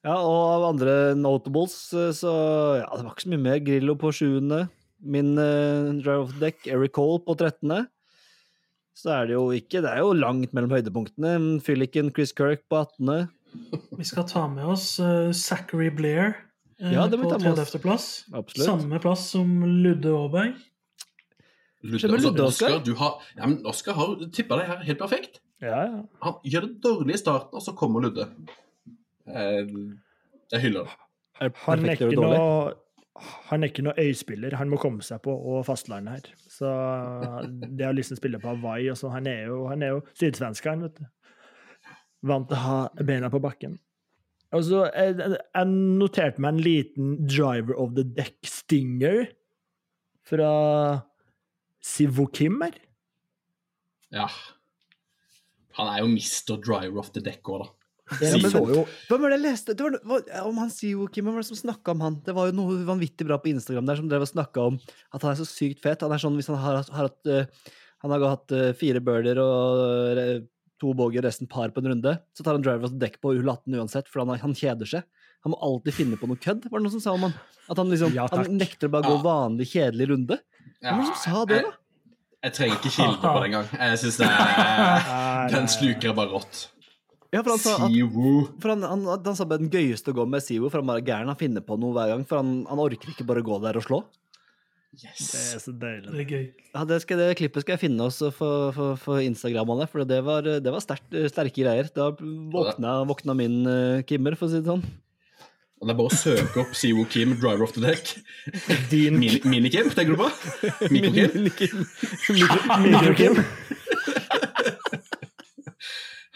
ja, 0.03 0.15
og 0.15 0.39
av 0.55 0.65
andre 0.74 0.96
notables, 1.15 1.77
eh, 1.96 2.10
så 2.15 2.34
ja, 2.81 2.89
det 2.91 3.05
var 3.05 3.13
ikke 3.13 3.27
så 3.27 3.31
mye 3.36 3.46
mer. 3.46 3.62
Grillo 3.63 3.96
på 4.00 4.12
sjuende. 4.15 4.65
Min 4.98 5.38
uh, 5.38 5.93
drive 6.01 6.25
of 6.25 6.34
the 6.34 6.41
deck, 6.48 6.65
Eric 6.67 6.96
Cole 6.98 7.22
på 7.24 7.38
trettende. 7.39 7.86
Så 8.98 9.12
er 9.13 9.27
det 9.29 9.36
jo 9.36 9.51
ikke 9.53 9.84
Det 9.86 9.91
er 9.91 10.01
jo 10.01 10.15
langt 10.17 10.55
mellom 10.57 10.74
høydepunktene. 10.74 11.62
Fylliken, 11.62 12.10
Chris 12.15 12.34
Kirk 12.34 12.65
på 12.67 12.81
attende. 12.81 13.27
Vi 13.93 14.05
skal 14.07 14.25
ta 14.27 14.48
med 14.50 14.65
oss 14.74 14.98
uh, 15.00 15.29
Zachary 15.31 15.91
Blair 15.93 16.34
eh, 16.34 16.47
Ja, 16.77 17.07
det 17.10 17.17
må 17.17 17.25
vi 17.25 17.29
på 17.29 17.36
ta 17.36 17.41
med 17.41 17.57
oss. 17.57 17.74
30.-plass. 17.74 18.07
Absolutt. 18.38 18.65
Samme 18.67 19.00
plass 19.01 19.29
som 19.34 19.53
Ludde 19.65 20.13
Aaberg. 20.13 20.57
Ludde, 21.88 22.13
altså, 22.13 22.46
Oskar? 22.46 22.79
Du 22.86 22.93
har, 23.00 23.22
ja, 23.38 23.46
men 23.46 23.60
Oskar 23.69 23.98
har 23.98 24.17
tippa 24.34 24.60
deg 24.60 24.69
her 24.72 24.84
helt 24.86 25.01
perfekt. 25.01 25.41
Ja, 25.63 25.84
ja. 25.88 26.01
Han 26.25 26.41
gjør 26.46 26.67
det 26.67 26.81
dårlig 26.84 27.17
i 27.17 27.22
starten, 27.22 27.57
og 27.57 27.63
så 27.65 27.74
kommer 27.77 28.05
Ludde. 28.05 28.27
Jeg, 29.27 29.69
jeg 30.53 30.65
hyller 30.67 30.86
det. 30.86 31.53
Han 31.65 31.86
er 31.86 31.98
ikke 31.98 32.13
noe 32.17 32.75
han 33.48 33.63
er 33.63 33.72
ikke 33.72 33.81
noe 33.81 33.98
øyspiller, 33.98 34.53
han 34.60 34.69
må 34.69 34.77
komme 34.77 35.01
seg 35.05 35.24
på 35.25 35.34
og 35.34 35.63
fastlandet 35.65 36.19
her. 36.19 36.41
Så 36.53 36.69
det 37.50 37.88
å 37.88 37.96
liksom 37.96 38.19
spille 38.19 38.38
på 38.41 38.51
Hawaii 38.51 38.91
og 38.93 39.00
sånn, 39.00 39.15
han 39.15 39.29
er 39.31 39.48
jo, 39.50 39.63
han 39.72 39.81
er 39.81 39.96
jo 39.96 40.03
sydsvensk, 40.19 40.67
han, 40.69 40.86
vet 40.86 41.00
du. 41.00 41.07
Vant 42.27 42.46
til 42.50 42.57
å 42.57 42.62
ha 42.62 42.77
beina 43.01 43.31
på 43.34 43.41
bakken. 43.41 43.77
Og 44.56 44.63
så 44.63 44.86
jeg, 44.94 45.18
jeg 45.27 45.72
noterte 46.00 46.44
meg 46.44 46.56
en 46.56 46.63
liten 46.63 47.16
driver 47.27 47.75
of 47.75 47.96
the 47.98 48.06
deck 48.08 48.38
stinger 48.48 49.25
fra 50.27 50.51
Sivo 51.84 52.27
Kimmer. 52.32 52.75
Ja. 54.13 54.27
Han 55.77 55.89
er 55.92 56.00
jo 56.01 56.12
Mr. 56.12 56.56
Driver 56.63 57.01
of 57.04 57.12
the 57.16 57.24
Deck 57.24 57.48
òg, 57.48 57.66
da. 57.66 57.74
Det 58.22 58.30
Sivo. 58.32 58.50
så 58.54 58.62
jo 58.72 58.84
Hvem 59.10 59.20
var 59.20 59.34
det 59.34 59.38
jeg 59.38 59.44
leste? 59.44 59.74
Det 59.75 59.88
var, 60.08 60.27
om 60.48 60.60
han 60.62 60.70
Sivo 60.72 61.10
Kimmer, 61.12 61.34
hvem 61.34 61.42
var 61.42 61.44
det 61.44 61.51
som 61.51 61.60
snakka 61.60 61.92
om 61.94 62.06
han? 62.06 62.20
Det 62.24 62.36
var 62.36 62.48
jo 62.50 62.56
noe 62.56 62.77
vanvittig 62.88 63.27
bra 63.27 63.39
på 63.42 63.51
Instagram 63.51 63.89
der 63.89 64.00
som 64.00 64.08
drev 64.12 64.24
og 64.24 64.32
snakka 64.32 64.70
om 64.72 64.77
at 64.80 65.25
han 65.25 65.34
er 65.34 65.42
så 65.42 65.48
sykt 65.48 65.84
fet. 65.84 66.06
Han 66.06 66.16
er 66.16 66.24
sånn 66.24 66.39
hvis 66.39 66.48
han 66.51 66.60
har, 66.62 66.80
har 66.88 67.10
hatt 67.10 67.32
eh, 67.32 67.50
Han 68.06 68.13
har 68.13 68.24
hatt 68.30 68.54
eh, 68.56 68.72
fire 68.77 69.01
birder 69.04 69.42
og 69.42 70.22
eh, 70.22 70.38
to 70.81 70.93
boger, 70.98 71.25
resten 71.25 71.50
par 71.50 71.72
på 71.74 71.81
en 71.84 71.91
runde, 71.93 72.13
så 72.38 72.46
tar 72.46 72.57
han 72.57 72.65
driver 72.65 72.88
til 72.91 73.00
dekk 73.01 73.17
deck 73.17 73.22
på 73.24 73.34
hull 73.36 73.50
18 73.50 73.77
uansett, 73.79 74.12
for 74.12 74.24
han, 74.24 74.38
han 74.41 74.55
kjeder 74.57 74.89
seg. 74.89 75.07
Han 75.46 75.53
må 75.53 75.60
alltid 75.63 75.96
finne 75.96 76.17
på 76.19 76.27
noe 76.29 76.39
kødd, 76.41 76.65
var 76.69 76.79
det 76.79 76.86
noen 76.88 76.96
som 76.98 77.03
sa 77.03 77.15
om 77.17 77.27
han? 77.27 77.36
At 77.67 77.81
han 77.81 77.91
liksom 77.91 78.15
Ja, 78.15 78.27
han 78.31 78.57
nekter 78.57 78.89
å 78.89 78.93
bare 78.96 79.07
gå 79.07 79.17
Ja. 79.17 79.24
vanlig, 79.25 79.67
kjedelig 79.74 80.10
runde. 80.13 80.39
Hvem 80.81 80.98
var 80.98 81.03
det 81.03 81.12
som 81.12 81.19
sa 81.24 81.43
det, 81.46 81.62
da? 81.65 81.72
Jeg, 81.72 82.48
jeg 82.48 82.55
trenger 82.57 82.79
ikke 82.79 82.96
kilde 82.96 83.22
på 83.22 83.36
det 83.38 83.48
engang. 83.51 83.69
Jeg 83.77 84.01
synes 84.03 84.17
det 84.22 84.31
er 84.31 85.48
Den 85.55 85.72
sluker 85.72 86.17
bare 86.17 86.34
rått. 86.34 86.63
Ja, 87.34 87.41
for 87.43 87.51
han 87.51 87.60
sa 87.60 87.74
at 87.75 88.62
For 88.63 88.72
han, 88.72 88.86
han, 88.88 89.01
han 89.25 89.36
sa 89.36 89.46
bare 89.46 89.60
den 89.60 89.72
gøyeste 89.74 90.13
å 90.13 90.15
gå 90.15 90.25
med 90.29 90.43
Siwo, 90.46 90.69
for 90.72 90.79
han 90.79 90.88
bare 90.88 91.01
er 91.03 91.10
gæren. 91.10 91.31
Han 91.31 91.39
finner 91.39 91.65
på 91.65 91.75
noe 91.79 91.91
hver 91.98 92.13
gang, 92.13 92.24
for 92.29 92.39
han, 92.39 92.62
han 92.69 92.79
orker 92.79 93.12
ikke 93.12 93.27
bare 93.27 93.43
gå 93.43 93.57
der 93.65 93.79
og 93.81 93.84
slå. 93.84 94.00
Det 94.98 95.10
er 95.12 95.60
så 95.62 95.72
deilig. 95.77 96.10
Det 96.13 96.22
er 96.24 96.29
gøy. 96.32 96.46
Ja, 96.74 96.84
det, 96.88 97.01
skal, 97.03 97.20
det 97.20 97.36
klippet 97.38 97.62
skal 97.65 97.75
jeg 97.75 97.82
finne 97.84 98.06
også 98.08 98.29
for, 98.34 98.72
for, 98.74 98.96
for 99.01 99.20
Instagrammene, 99.22 99.86
for 99.91 100.06
det 100.08 100.22
var, 100.25 100.41
det 100.48 100.72
var 100.74 100.82
sterkt, 100.82 101.12
sterke 101.34 101.60
greier. 101.65 101.89
Da 101.94 102.08
våkna, 102.17 102.96
våkna 103.10 103.36
min 103.38 103.60
uh, 103.67 104.00
Kimmer, 104.10 104.38
for 104.39 104.48
å 104.48 104.53
si 104.56 104.62
det 104.63 104.72
sånn. 104.72 104.86
Og 105.77 105.86
Det 105.86 105.94
er 105.94 105.98
bare 106.00 106.10
å 106.10 106.17
søke 106.17 106.62
opp 106.63 106.72
Siwo 106.74 107.03
Kim, 107.06 107.36
driver 107.38 107.67
off 107.67 107.75
the 107.75 107.84
deck. 107.84 108.15
Din 108.89 109.20
Mini- 109.22 109.44
Mini-Kim, 109.46 109.91
tenker 109.94 110.15
du 110.15 110.24
på? 110.24 110.32
Mikrokim? 110.89 111.36
Mikrokim. 111.46 111.84
Mikro- 112.34 112.79
Mikro-Kim. 112.88 113.38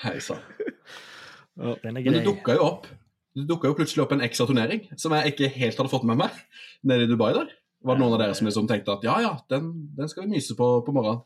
Hei 0.03 0.19
sann. 0.21 0.41
Den 1.57 1.97
er 1.97 2.01
Men 2.05 2.15
det 2.19 2.21
dukka 2.25 2.55
jo 2.57 2.63
opp 2.65 2.85
Det 3.37 3.43
dukket 3.49 3.69
jo 3.69 3.75
plutselig 3.77 4.01
opp 4.05 4.13
en 4.15 4.23
ekstra 4.25 4.47
turnering 4.49 4.85
som 4.99 5.13
jeg 5.17 5.33
ikke 5.33 5.49
helt 5.55 5.77
hadde 5.77 5.91
fått 5.91 6.05
med 6.09 6.17
meg 6.21 6.37
nede 6.87 7.05
i 7.05 7.09
Dubai 7.11 7.31
der. 7.35 7.49
Var 7.81 7.97
det 7.97 8.03
noen 8.03 8.15
av 8.15 8.21
dere 8.21 8.37
som 8.37 8.47
liksom 8.47 8.67
tenkte 8.69 8.93
at 8.93 9.05
ja, 9.05 9.15
ja, 9.23 9.35
den, 9.49 9.71
den 9.97 10.09
skal 10.11 10.25
vi 10.25 10.35
myse 10.37 10.55
på 10.57 10.73
på 10.85 10.93
morgenen? 10.95 11.23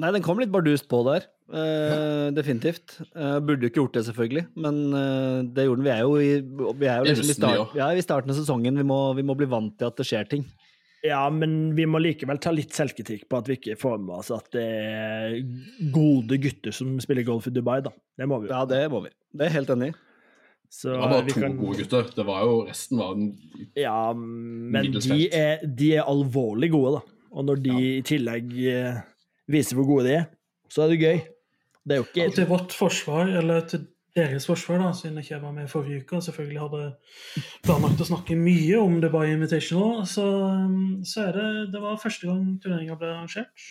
Nei, 0.00 0.12
den 0.14 0.24
kom 0.24 0.38
litt 0.40 0.52
bardust 0.52 0.86
på 0.88 1.02
der. 1.04 1.26
Uh, 1.50 2.30
definitivt. 2.32 2.94
Uh, 3.10 3.40
burde 3.42 3.66
jo 3.66 3.72
ikke 3.72 3.80
gjort 3.82 3.96
det, 3.98 4.04
selvfølgelig, 4.06 4.44
men 4.62 4.78
uh, 4.94 5.40
det 5.50 5.66
gjorde 5.66 5.82
den. 5.82 5.88
Vi 5.88 5.92
er 5.92 6.02
jo 6.06 6.14
i, 6.16 6.30
vi 6.78 6.88
er 6.88 7.02
jo 7.02 7.08
liksom 7.10 7.32
i, 7.32 7.36
start, 7.36 7.74
ja, 7.76 7.90
i 7.92 8.04
starten 8.04 8.32
av 8.32 8.38
sesongen. 8.38 8.78
Vi 8.80 8.86
må, 8.86 9.00
vi 9.18 9.26
må 9.26 9.36
bli 9.36 9.50
vant 9.50 9.74
til 9.76 9.90
at 9.90 9.98
det 9.98 10.06
skjer 10.08 10.30
ting. 10.30 10.46
Ja, 11.04 11.22
men 11.32 11.72
vi 11.76 11.86
må 11.88 12.00
likevel 12.00 12.38
ta 12.44 12.52
litt 12.52 12.76
selvkritikk 12.76 13.24
på 13.28 13.40
at 13.40 13.48
vi 13.48 13.56
ikke 13.56 13.76
får 13.80 13.98
med 14.02 14.18
oss 14.18 14.28
at 14.36 14.50
det 14.52 14.66
er 14.84 15.36
gode 15.94 16.36
gutter 16.42 16.76
som 16.76 16.98
spiller 17.00 17.24
golf 17.26 17.48
i 17.48 17.54
Dubai, 17.56 17.80
da. 17.84 17.92
Det 18.20 18.28
må 18.28 18.42
vi. 18.44 18.50
Ja, 18.52 18.66
det 18.68 18.84
må 18.92 19.02
vi. 19.06 19.12
Det 19.32 19.46
er 19.46 19.50
jeg 19.50 19.58
helt 19.62 19.74
enig 19.74 19.90
i. 19.90 19.98
Så 20.70 20.92
Det 20.92 20.98
var 21.00 21.10
bare 21.10 21.24
vi 21.26 21.32
to 21.34 21.40
kan- 21.40 21.56
gode 21.58 21.78
gutter. 21.82 22.10
Det 22.14 22.24
var 22.26 22.44
jo, 22.46 22.52
resten 22.68 22.98
var 22.98 23.12
en 23.16 23.24
Ja, 23.76 24.12
men 24.14 24.92
de 24.92 25.28
er, 25.34 25.64
de 25.66 25.88
er 25.96 26.04
alvorlig 26.06 26.70
gode, 26.70 27.00
da. 27.00 27.16
Og 27.32 27.44
når 27.44 27.62
de 27.62 27.74
i 27.98 28.02
tillegg 28.06 28.52
eh, 28.70 29.00
viser 29.50 29.76
hvor 29.78 29.86
gode 29.88 30.06
de 30.06 30.14
er, 30.20 30.24
så 30.70 30.82
er 30.84 30.88
det 30.92 31.00
gøy. 31.00 31.18
Det 31.86 31.96
er 31.96 32.00
jo 32.02 32.06
ikke 32.06 32.34
til 32.36 32.46
vårt 32.46 32.72
forsvar, 32.76 33.26
eller 33.40 33.60
til 33.66 33.86
deres 34.16 34.46
forsvar, 34.46 34.78
da, 34.82 34.92
siden 34.92 35.16
jeg 35.18 35.24
ikke 35.24 35.42
var 35.42 35.52
med 35.52 35.68
forrige 35.70 36.02
uke 36.04 36.16
og 36.18 36.22
selvfølgelig 36.26 36.60
hadde 36.60 36.94
planlagt 37.66 38.02
å 38.02 38.08
snakke 38.10 38.36
mye 38.38 38.78
om 38.78 39.00
Dubai 39.02 39.30
Invitational, 39.32 40.04
så, 40.06 40.24
um, 40.54 41.02
så 41.06 41.28
er 41.28 41.32
det 41.38 41.72
Det 41.72 41.80
var 41.82 41.98
første 42.02 42.26
gang 42.26 42.60
turneringa 42.62 42.98
ble 42.98 43.06
arrangert. 43.10 43.70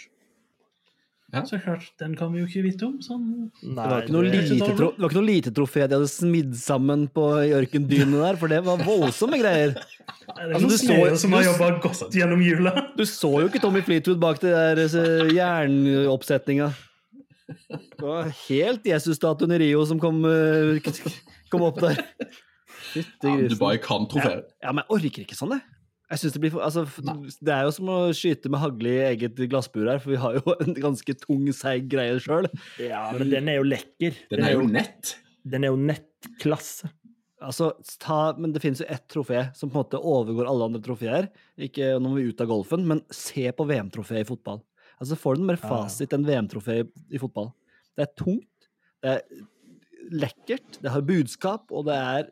Ja. 1.30 1.44
Så 1.46 1.60
klart, 1.62 1.84
den 2.02 2.16
kan 2.18 2.32
vi 2.34 2.40
jo 2.42 2.48
ikke 2.48 2.64
vite 2.66 2.88
om. 2.88 2.96
Sånn. 3.06 3.26
Det 3.62 3.76
var 3.78 4.02
ikke 4.02 4.14
noe 4.16 4.24
lite, 4.32 4.58
tro, 4.74 4.88
det 4.96 5.04
var 5.04 5.12
ikke 5.12 5.18
noe 5.20 5.28
lite 5.30 5.52
trofé 5.54 5.84
de 5.86 5.98
hadde 6.00 6.10
smidd 6.10 6.56
sammen 6.58 7.04
på 7.14 7.26
ørkendynene 7.60 8.24
der, 8.24 8.40
for 8.42 8.50
det 8.50 8.64
var 8.66 8.82
voldsomme 8.82 9.38
greier. 9.38 9.76
Det 9.78 10.36
er 10.40 10.54
Altså, 10.58 10.68
du 10.68 10.78
så- 10.78 11.18
som 11.22 11.32
har 11.38 11.44
jobba 11.44 11.70
godt 11.82 12.10
gjennom 12.18 12.42
jula. 12.42 12.74
Du 12.98 13.04
så 13.06 13.30
jo 13.42 13.48
ikke 13.48 13.62
Tommy 13.62 13.82
Fleetwood 13.86 14.20
bak 14.20 14.40
det 14.42 14.52
der 14.54 14.82
eh, 14.86 15.30
jernoppsetninga. 15.38 16.72
Det 17.50 18.02
var 18.02 18.30
helt 18.50 18.84
Jesus-statuen 18.86 19.52
i 19.54 19.58
Rio 19.60 19.86
som 19.86 20.00
kom, 20.00 20.24
eh, 20.26 20.80
kom 21.52 21.62
opp 21.66 21.80
der. 21.82 22.02
Fytti 22.90 23.30
ja. 23.44 23.48
Dubai 23.54 23.78
kan 23.82 24.08
trofeer. 24.10 24.44
Ja, 24.64 24.72
men 24.74 24.84
jeg 24.84 24.98
orker 24.98 25.26
ikke 25.26 25.38
sånn, 25.38 25.54
jeg. 25.58 25.62
Jeg 26.10 26.22
synes 26.22 26.34
Det 26.34 26.42
blir 26.42 26.54
for, 26.56 26.66
altså, 26.66 26.86
det 27.46 27.54
er 27.54 27.68
jo 27.68 27.74
som 27.76 27.90
å 27.94 27.98
skyte 28.18 28.50
med 28.50 28.62
hagle 28.64 28.94
i 28.96 29.02
eget 29.12 29.42
glassbur 29.52 29.86
her, 29.92 30.00
for 30.02 30.16
vi 30.16 30.22
har 30.22 30.40
jo 30.40 30.56
en 30.66 30.78
ganske 30.78 31.16
tung, 31.22 31.44
seig 31.54 31.90
greie 31.92 32.16
sjøl. 32.24 32.50
Ja, 32.82 33.10
men 33.16 33.30
den 33.30 33.52
er 33.52 33.60
jo 33.60 33.68
lekker. 33.68 34.18
Den 34.32 34.48
er 34.48 34.56
jo 34.56 34.64
nett. 34.66 35.18
den 35.46 35.68
er 35.68 35.74
jo 35.74 35.82
nettklasse. 35.82 36.90
Altså, 37.40 37.70
ta, 38.02 38.34
men 38.36 38.52
det 38.52 38.60
finnes 38.64 38.82
jo 38.84 38.88
ett 38.92 39.06
trofé 39.08 39.46
som 39.56 39.70
på 39.70 39.78
en 39.78 39.84
måte 39.86 40.02
overgår 40.02 40.50
alle 40.50 40.66
andre 40.72 40.82
trofeer. 40.84 41.30
Ikke 41.62 41.94
når 42.02 42.18
vi 42.18 42.24
er 42.26 42.34
ut 42.34 42.42
av 42.44 42.50
golfen, 42.52 42.84
men 42.90 43.04
se 43.16 43.46
på 43.56 43.68
VM-trofeet 43.70 44.26
i 44.26 44.28
fotball. 44.28 44.60
Altså, 45.00 45.16
Får 45.16 45.38
du 45.40 45.46
mer 45.48 45.62
fasit 45.62 46.12
enn 46.18 46.26
VM-trofé 46.28 46.82
i, 46.82 46.90
i 47.16 47.22
fotball? 47.22 47.54
Det 47.96 48.08
er 48.08 48.12
tungt, 48.20 48.68
det 49.06 49.14
er 49.14 49.24
lekkert, 50.10 50.82
det 50.84 50.92
har 50.92 51.06
budskap, 51.06 51.70
og 51.72 51.86
det 51.88 51.96
er 51.96 52.30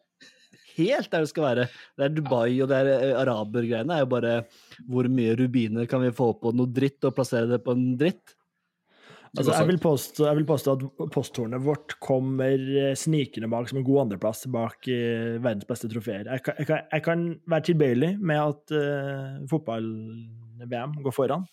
helt 0.78 1.12
der 1.12 1.26
det 1.26 1.32
skal 1.34 1.46
være. 1.50 1.68
Det 1.98 2.06
er 2.08 2.16
Dubai 2.16 2.56
og 2.64 2.72
det 2.72 2.80
er 2.80 2.90
eh, 2.96 3.14
arabergreiene 3.22 3.98
er 3.98 4.06
jo 4.06 4.10
bare 4.16 4.34
hvor 4.88 5.10
mye 5.12 5.36
rubiner 5.40 5.90
kan 5.90 6.04
vi 6.06 6.14
få 6.16 6.32
på 6.42 6.54
noe 6.56 6.70
dritt 6.74 7.04
og 7.08 7.16
plassere 7.18 7.50
det 7.52 7.64
på 7.66 7.76
en 7.76 7.94
dritt? 8.00 8.34
Altså, 9.38 9.52
jeg, 9.52 9.68
vil 9.68 9.78
påstå, 9.84 10.24
jeg 10.26 10.38
vil 10.40 10.46
påstå 10.50 10.74
at 10.74 11.12
posttårnet 11.14 11.62
vårt 11.62 11.94
kommer 12.02 12.56
eh, 12.80 12.94
snikende 12.98 13.50
bak 13.52 13.68
som 13.70 13.78
en 13.82 13.86
god 13.86 14.06
andreplass 14.06 14.46
bak 14.50 14.88
eh, 14.90 15.36
verdens 15.44 15.68
beste 15.70 15.90
trofeer. 15.92 16.30
Jeg, 16.32 16.44
kan- 16.46 16.58
jeg, 16.64 16.70
jeg 16.94 17.04
kan 17.06 17.26
være 17.46 17.66
tilbøyelig 17.68 18.12
med 18.18 18.40
at 18.42 18.74
uh, 18.74 19.44
fotball-VM 19.52 20.96
går 21.06 21.16
foran, 21.16 21.46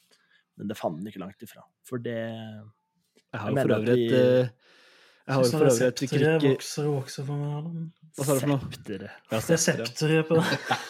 men 0.56 0.70
det 0.70 0.78
fant 0.78 1.00
den 1.00 1.10
ikke 1.10 1.20
langt 1.24 1.44
ifra. 1.44 1.66
For 1.84 2.00
det 2.00 2.14
Jeg 2.14 3.42
har 3.42 3.50
jo 3.50 3.58
for 3.58 3.76
øvrig 3.76 4.06
et 4.06 4.54
Jeg 5.24 5.34
har 5.34 5.40
jo 5.44 5.50
for 5.54 5.64
øvrig 5.64 5.86
et 5.88 6.00
krykke 6.04 6.48
vokser 6.50 6.84
og 6.88 6.94
vokser 6.98 7.22
for 7.24 7.36
meg. 7.40 7.62
Hva 8.14 8.22
sa 8.26 8.32
du 8.36 8.40
for 8.42 8.50
noe? 8.52 8.60
Ja, 8.92 8.96
Det 9.40 9.54
er 9.56 9.62
septeret. 9.62 10.26
på 10.28 10.34
det. 10.36 10.44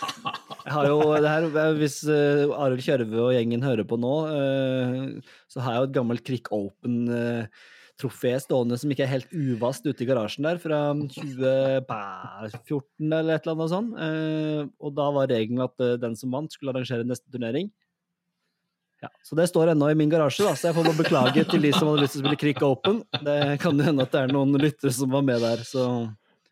Jeg 0.65 0.73
har 0.73 0.87
jo, 0.89 0.97
det 1.21 1.29
her, 1.29 1.45
Hvis 1.77 2.09
uh, 2.09 2.49
Arild 2.57 2.81
Kjørve 2.81 3.21
og 3.21 3.35
gjengen 3.37 3.61
hører 3.63 3.85
på 3.85 4.01
nå, 4.01 4.13
uh, 4.33 5.13
så 5.53 5.61
har 5.61 5.73
jeg 5.75 5.81
jo 5.83 5.89
et 5.91 5.97
gammelt 5.99 6.25
Krik 6.25 6.49
Open-trofé 6.57 8.33
stående 8.41 8.79
som 8.81 8.89
ikke 8.91 9.05
er 9.05 9.13
helt 9.13 9.29
uvast 9.37 9.85
ute 9.85 10.01
i 10.01 10.09
garasjen 10.09 10.49
der, 10.49 10.57
fra 10.63 10.97
2014 10.97 13.13
eller 13.13 13.37
et 13.37 13.45
eller 13.45 13.55
annet 13.55 13.75
sånt. 13.75 13.93
Uh, 13.93 14.65
og 14.81 14.97
da 14.97 15.07
var 15.19 15.29
regelen 15.31 15.61
at 15.69 15.77
eh, 15.85 16.01
den 16.01 16.17
som 16.17 16.33
vant, 16.33 16.49
skulle 16.57 16.73
arrangere 16.73 17.05
neste 17.07 17.29
turnering. 17.29 17.69
Ja, 19.05 19.11
Så 19.27 19.37
det 19.37 19.47
står 19.51 19.73
ennå 19.75 19.91
i 19.93 19.97
min 19.99 20.13
garasje, 20.13 20.47
da, 20.47 20.55
så 20.57 20.71
jeg 20.71 20.77
får 20.79 20.87
bare 20.89 21.01
beklage 21.03 21.45
til 21.51 21.65
de 21.67 21.73
som 21.75 21.91
hadde 21.91 22.05
lyst 22.07 22.17
til 22.17 22.23
å 22.23 22.25
spille 22.25 22.41
Krik 22.41 22.63
Open. 22.65 23.03
Det 23.27 23.39
kan 23.63 23.77
jo 23.77 23.85
hende 23.87 24.07
at 24.07 24.15
det 24.15 24.23
er 24.25 24.33
noen 24.33 24.57
lyttere 24.61 24.93
som 24.97 25.13
var 25.13 25.25
med 25.27 25.43
der, 25.45 25.65
så 25.69 25.85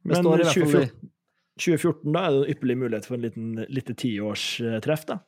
det 0.02 0.10
Men 0.12 0.20
står 0.24 0.42
i 0.42 0.46
hvert 0.46 0.56
fall 0.58 0.72
2014, 0.72 1.10
2014 1.62 2.16
da 2.16 2.24
er 2.26 2.32
det 2.34 2.40
en 2.42 2.54
ypperlig 2.56 2.76
mulighet 2.82 3.08
for 3.08 3.16
en 3.18 3.24
liten 3.26 3.66
lite 3.72 3.96
tiårstreff, 4.02 5.04
da. 5.08 5.18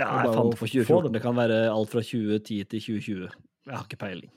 Ja, 0.00 0.08
jeg 0.24 0.32
fant 0.34 0.50
det 0.50 0.58
for 0.58 0.66
2014. 0.72 1.12
det. 1.14 1.20
Kan 1.22 1.36
være 1.38 1.58
alt 1.70 1.92
fra 1.92 2.02
2010 2.02 2.64
til 2.72 2.80
2020. 2.82 3.28
Jeg 3.68 3.76
har 3.78 3.84
ikke 3.86 4.00
peiling. 4.00 4.32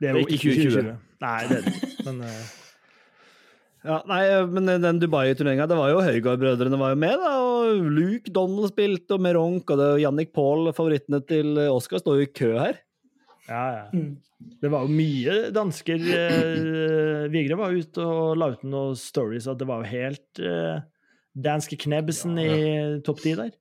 Det 0.00 0.10
er 0.10 0.18
jo 0.18 0.24
Ikke 0.26 0.36
ikke 0.36 0.52
2020. 0.52 0.74
2020. 0.74 0.98
Nei, 1.24 1.38
det 1.48 1.56
er 1.56 1.64
det 1.64 1.72
ikke. 1.72 2.04
Men 2.10 2.20
eh, 2.28 2.42
Ja, 3.84 3.98
nei, 4.08 4.22
men 4.48 4.68
den 4.80 4.98
Dubai-turneringa, 5.02 5.66
det 5.68 5.76
var 5.76 5.90
jo 5.92 6.00
Høygaard-brødrene 6.00 6.78
var 6.80 6.94
jo 6.94 7.00
med, 7.02 7.18
da. 7.20 7.32
Og 7.44 7.88
Luke 7.92 8.32
Donald 8.32 8.70
spilte, 8.70 9.18
og 9.18 9.24
Meronk, 9.26 9.68
og 9.74 9.80
det 9.80 9.88
Jannik 10.00 10.32
Paul, 10.32 10.70
favorittene 10.72 11.20
til 11.28 11.58
Oscar, 11.68 12.00
står 12.00 12.16
jo 12.22 12.24
i 12.24 12.30
kø 12.32 12.52
her. 12.56 12.80
ja, 13.50 13.64
ja. 13.80 13.88
Mm. 13.92 14.14
Det 14.60 14.68
var 14.68 14.82
jo 14.84 14.92
mye 14.92 15.34
dansker 15.54 16.02
eh, 16.12 17.22
Vigre 17.32 17.56
var 17.56 17.72
ute 17.72 18.02
og 18.04 18.34
la 18.36 18.50
ut 18.52 18.64
noen 18.66 18.96
stories 18.98 19.46
at 19.48 19.56
det 19.60 19.68
var 19.70 19.80
jo 19.80 19.88
helt 19.88 20.40
eh, 20.42 20.82
danske 21.32 21.78
Knebsen 21.80 22.36
Ja, 22.42 22.52
i 22.52 22.98
topp 23.06 23.22
ti 23.24 23.32
der. 23.38 23.54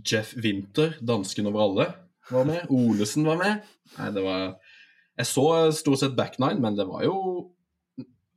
Jeff 0.00 0.32
Winter, 0.40 0.94
dansken 1.04 1.50
over 1.50 1.64
alle, 1.64 1.86
var 2.30 2.48
med. 2.48 2.72
Olesen 2.72 3.28
var 3.28 3.36
med. 3.40 3.68
Nei, 3.98 4.08
det 4.16 4.24
var 4.24 4.42
Jeg 5.18 5.28
så 5.34 5.46
stort 5.76 6.00
sett 6.00 6.16
back 6.16 6.38
nine, 6.40 6.60
men 6.64 6.78
det 6.78 6.88
var 6.88 7.04
jo 7.04 7.18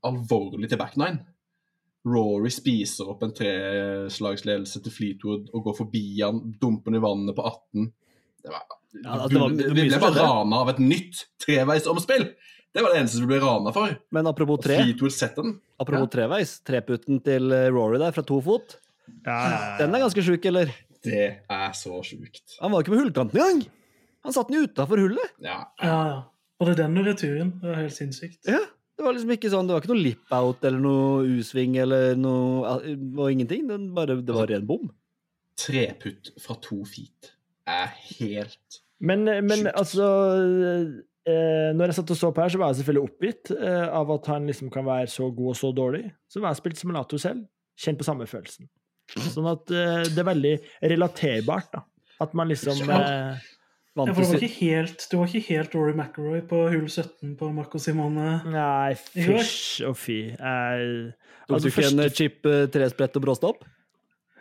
alvorlig 0.07 0.69
til 0.71 0.79
back 0.81 0.95
nine. 0.97 1.21
Rory 2.07 2.49
spiser 2.49 3.09
opp 3.11 3.21
en 3.23 3.33
treslagsledelse 3.37 4.81
til 4.81 4.93
Fleetwood 4.95 5.51
og 5.53 5.67
går 5.67 5.75
forbi 5.83 6.03
han, 6.23 6.39
dumper 6.61 6.89
han 6.91 6.97
i 6.97 7.03
vannet 7.03 7.37
på 7.37 7.45
18. 7.45 7.91
Det 8.41 8.49
var, 8.55 8.63
Ja, 8.91 9.27
det 9.27 9.39
var- 9.39 9.49
det 9.55 9.67
var 9.67 9.75
vi 9.75 9.87
ble 9.87 9.99
bare 10.01 10.19
rana 10.25 10.55
av 10.65 10.69
et 10.69 10.79
nytt 10.79 11.25
treveisomspill! 11.39 12.33
Det 12.73 12.81
var 12.81 12.91
det 12.93 12.99
eneste 13.01 13.19
vi 13.21 13.27
ble 13.27 13.39
rana 13.39 13.71
for. 13.71 13.97
Men 14.11 14.27
apropos 14.27 14.57
tre, 14.63 14.77
Fleetwood 14.81 15.11
setter 15.11 15.43
den. 15.43 15.59
apropos 15.79 16.09
treveis, 16.09 16.59
treputten 16.63 17.21
til 17.23 17.51
eh, 17.51 17.69
Rory 17.69 17.99
der 17.99 18.11
fra 18.11 18.23
to 18.23 18.41
fot, 18.41 18.77
den 19.23 19.95
er 19.95 19.99
ganske 20.01 20.23
sjuk, 20.23 20.45
eller? 20.45 20.71
Det 21.03 21.43
er 21.49 21.71
så 21.73 22.01
sjukt. 22.03 22.57
Han 22.61 22.71
var 22.71 22.81
ikke 22.83 22.93
på 22.95 22.99
hullkanten 23.01 23.37
engang! 23.39 23.63
Han 24.23 24.33
satt 24.33 24.47
den 24.49 24.57
jo 24.61 24.67
utafor 24.67 24.97
hullet! 25.01 25.31
Ja. 25.41 25.65
Ja, 25.81 25.95
ja. 26.07 26.23
er 26.61 26.75
den 26.75 26.97
og 26.97 27.05
returen. 27.05 27.59
Det 27.61 27.69
er 27.71 27.75
helt 27.81 27.95
sinnssykt. 27.95 28.45
Ja, 28.47 28.59
det 29.01 29.07
var 29.07 29.15
liksom 29.17 29.31
ikke 29.33 29.49
sånn, 29.49 29.65
det 29.65 29.73
var 29.73 29.81
ikke 29.81 29.89
noe 29.95 30.03
lip-out 30.05 30.65
eller 30.69 30.81
noe 30.83 31.37
U-sving 31.39 31.77
eller 31.81 32.11
noe 32.19 32.75
og 32.85 33.23
ingenting. 33.31 33.63
Det, 33.65 33.79
bare, 33.97 34.19
det 34.21 34.35
var 34.35 34.51
ren 34.51 34.67
bom. 34.69 34.91
Treputt 35.57 36.29
fra 36.41 36.55
to 36.61 36.83
feet 36.85 37.31
er 37.69 37.89
helt 38.19 38.77
Men, 39.01 39.25
men 39.25 39.65
Sjukt. 39.65 39.73
altså 39.77 40.05
eh, 41.27 41.71
Når 41.77 41.91
jeg 41.91 41.97
satt 41.97 42.13
og 42.13 42.19
så 42.19 42.29
på 42.33 42.41
her, 42.43 42.53
så 42.53 42.61
var 42.61 42.71
jeg 42.71 42.79
selvfølgelig 42.81 43.09
oppgitt 43.09 43.51
eh, 43.57 43.87
av 43.89 44.13
at 44.15 44.29
han 44.31 44.45
liksom 44.49 44.69
kan 44.73 44.85
være 44.85 45.09
så 45.11 45.31
god 45.33 45.51
og 45.53 45.57
så 45.57 45.71
dårlig. 45.75 46.03
Så 46.29 46.41
var 46.41 46.53
jeg 46.53 46.61
spilt 46.61 46.81
simulator 46.81 47.21
selv. 47.21 47.43
Kjent 47.81 48.01
på 48.01 48.07
samme 48.07 48.29
følelsen. 48.29 48.69
Sånn 49.33 49.49
at 49.49 49.73
eh, 49.73 50.03
det 50.13 50.21
er 50.21 50.29
veldig 50.29 50.53
relaterbart, 50.93 51.73
da. 51.73 51.83
At 52.21 52.37
man 52.37 52.53
liksom 52.53 52.85
eh, 52.85 53.41
Ja, 53.91 54.13
for 54.15 54.23
du 54.23 54.29
var 54.31 54.39
ikke 54.39 54.55
helt, 54.61 55.01
det 55.11 55.17
var 55.19 55.27
ikke 55.27 55.47
helt 55.51 55.73
Rory 55.75 55.91
McIlroy 55.97 56.41
på 56.47 56.59
hull 56.71 56.85
17 56.87 57.33
på 57.35 57.49
Marco 57.51 57.79
Simone. 57.83 58.37
Nei, 58.47 58.93
fysj 58.95 59.83
og 59.89 59.97
fy. 59.99 60.19
Jeg, 60.31 61.11
Tok 61.43 61.57
altså, 61.57 61.65
du 61.65 61.71
ikke 61.73 61.87
en 61.89 61.99
eh, 62.05 62.13
chip 62.15 62.47
eh, 62.47 62.61
tresprett 62.71 63.17
og 63.19 63.25
bråstopp? 63.25 63.65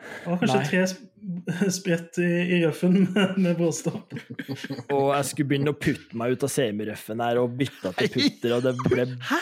Det 0.00 0.30
var 0.30 0.38
kanskje 0.40 0.60
Nei. 0.60 0.68
tre 0.70 0.84
sp- 0.86 1.72
sprett 1.80 2.20
i, 2.22 2.28
i 2.54 2.60
røffen 2.62 2.94
med, 3.16 3.34
med 3.42 3.58
bråstopp. 3.58 4.14
Og 4.96 5.10
jeg 5.16 5.26
skulle 5.32 5.50
begynne 5.50 5.74
å 5.74 5.78
putte 5.82 6.16
meg 6.22 6.36
ut 6.38 6.46
av 6.46 6.54
semirøffen 6.54 7.20
her 7.26 7.42
og 7.42 7.58
bytte 7.58 7.92
til 7.98 8.12
putter, 8.14 8.54
og 8.56 8.64
det 8.68 8.76
ble 8.86 9.08
Hæ? 9.32 9.40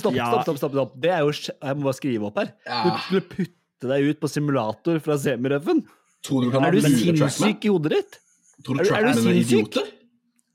Stopp, 0.00 0.16
Ja. 0.16 0.30
stopp, 0.32 0.48
stopp. 0.48 0.58
stopp, 0.62 0.74
stopp. 0.78 0.96
Det 1.04 1.12
er 1.12 1.22
jo 1.26 1.32
Jeg 1.36 1.76
må 1.76 1.86
bare 1.90 1.98
skrive 2.00 2.28
opp 2.32 2.40
her. 2.40 2.54
Du 2.88 2.90
skulle 3.06 3.24
putte 3.36 3.92
deg 3.92 4.08
ut 4.14 4.20
på 4.24 4.32
simulator 4.32 4.98
fra 5.04 5.20
semirøffen. 5.20 5.84
Er 6.24 6.70
du 6.72 6.80
sinnssyk 6.88 7.64
i 7.68 7.72
hodet 7.76 7.98
ditt? 8.00 8.18
Tror 8.62 8.78
du 8.78 8.84
du- 8.84 8.94
er 8.94 9.10
er 9.10 9.34
idioter? 9.40 9.90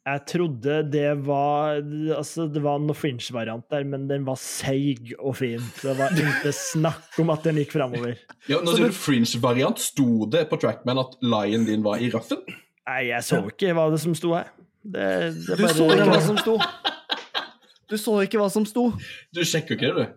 Jeg 0.07 0.21
trodde 0.25 0.75
det 0.89 1.17
var 1.25 1.81
Altså, 2.15 2.45
det 2.51 2.61
var 2.63 2.79
noe 2.79 2.95
fringe-variant 2.95 3.65
der, 3.69 3.83
men 3.83 4.07
den 4.07 4.23
var 4.23 4.37
seig 4.39 5.11
og 5.19 5.35
fin. 5.35 5.59
Det 5.81 5.97
var 5.97 6.09
ikke 6.15 6.53
snakk 6.55 7.19
om 7.19 7.29
at 7.33 7.43
den 7.43 7.55
gikk 7.59 7.73
framover. 7.75 8.15
Ja, 8.47 8.61
nå 8.61 8.71
Så 8.71 8.77
sier 8.77 8.87
du- 8.87 8.93
fringe-variant. 8.95 9.77
Sto 9.83 10.25
det 10.25 10.45
på 10.49 10.59
Trackman 10.59 10.97
at 11.03 11.17
lion 11.21 11.65
din 11.65 11.83
var 11.83 11.97
i 11.99 12.09
røffen? 12.09 12.39
Nei, 12.87 13.01
jeg 13.09 13.19
så 13.27 13.41
ikke 13.51 13.73
hva 13.75 13.89
det 13.91 13.99
som 13.99 14.15
sto 14.15 14.31
her. 14.33 14.47
Det, 14.87 15.35
det 15.45 15.57
Du 15.59 15.67
så 15.67 15.89
ikke 15.91 16.07
hva 16.07 16.21
som 16.23 16.37
sto. 16.37 16.55
Du 17.89 17.95
så 17.99 18.13
ikke 18.23 18.39
hva 18.39 18.47
som 18.51 18.63
sto. 18.67 18.93
Du 19.33 19.41
sjekker 19.43 19.75
ikke 19.75 19.91
det, 19.91 20.07
du? 20.07 20.13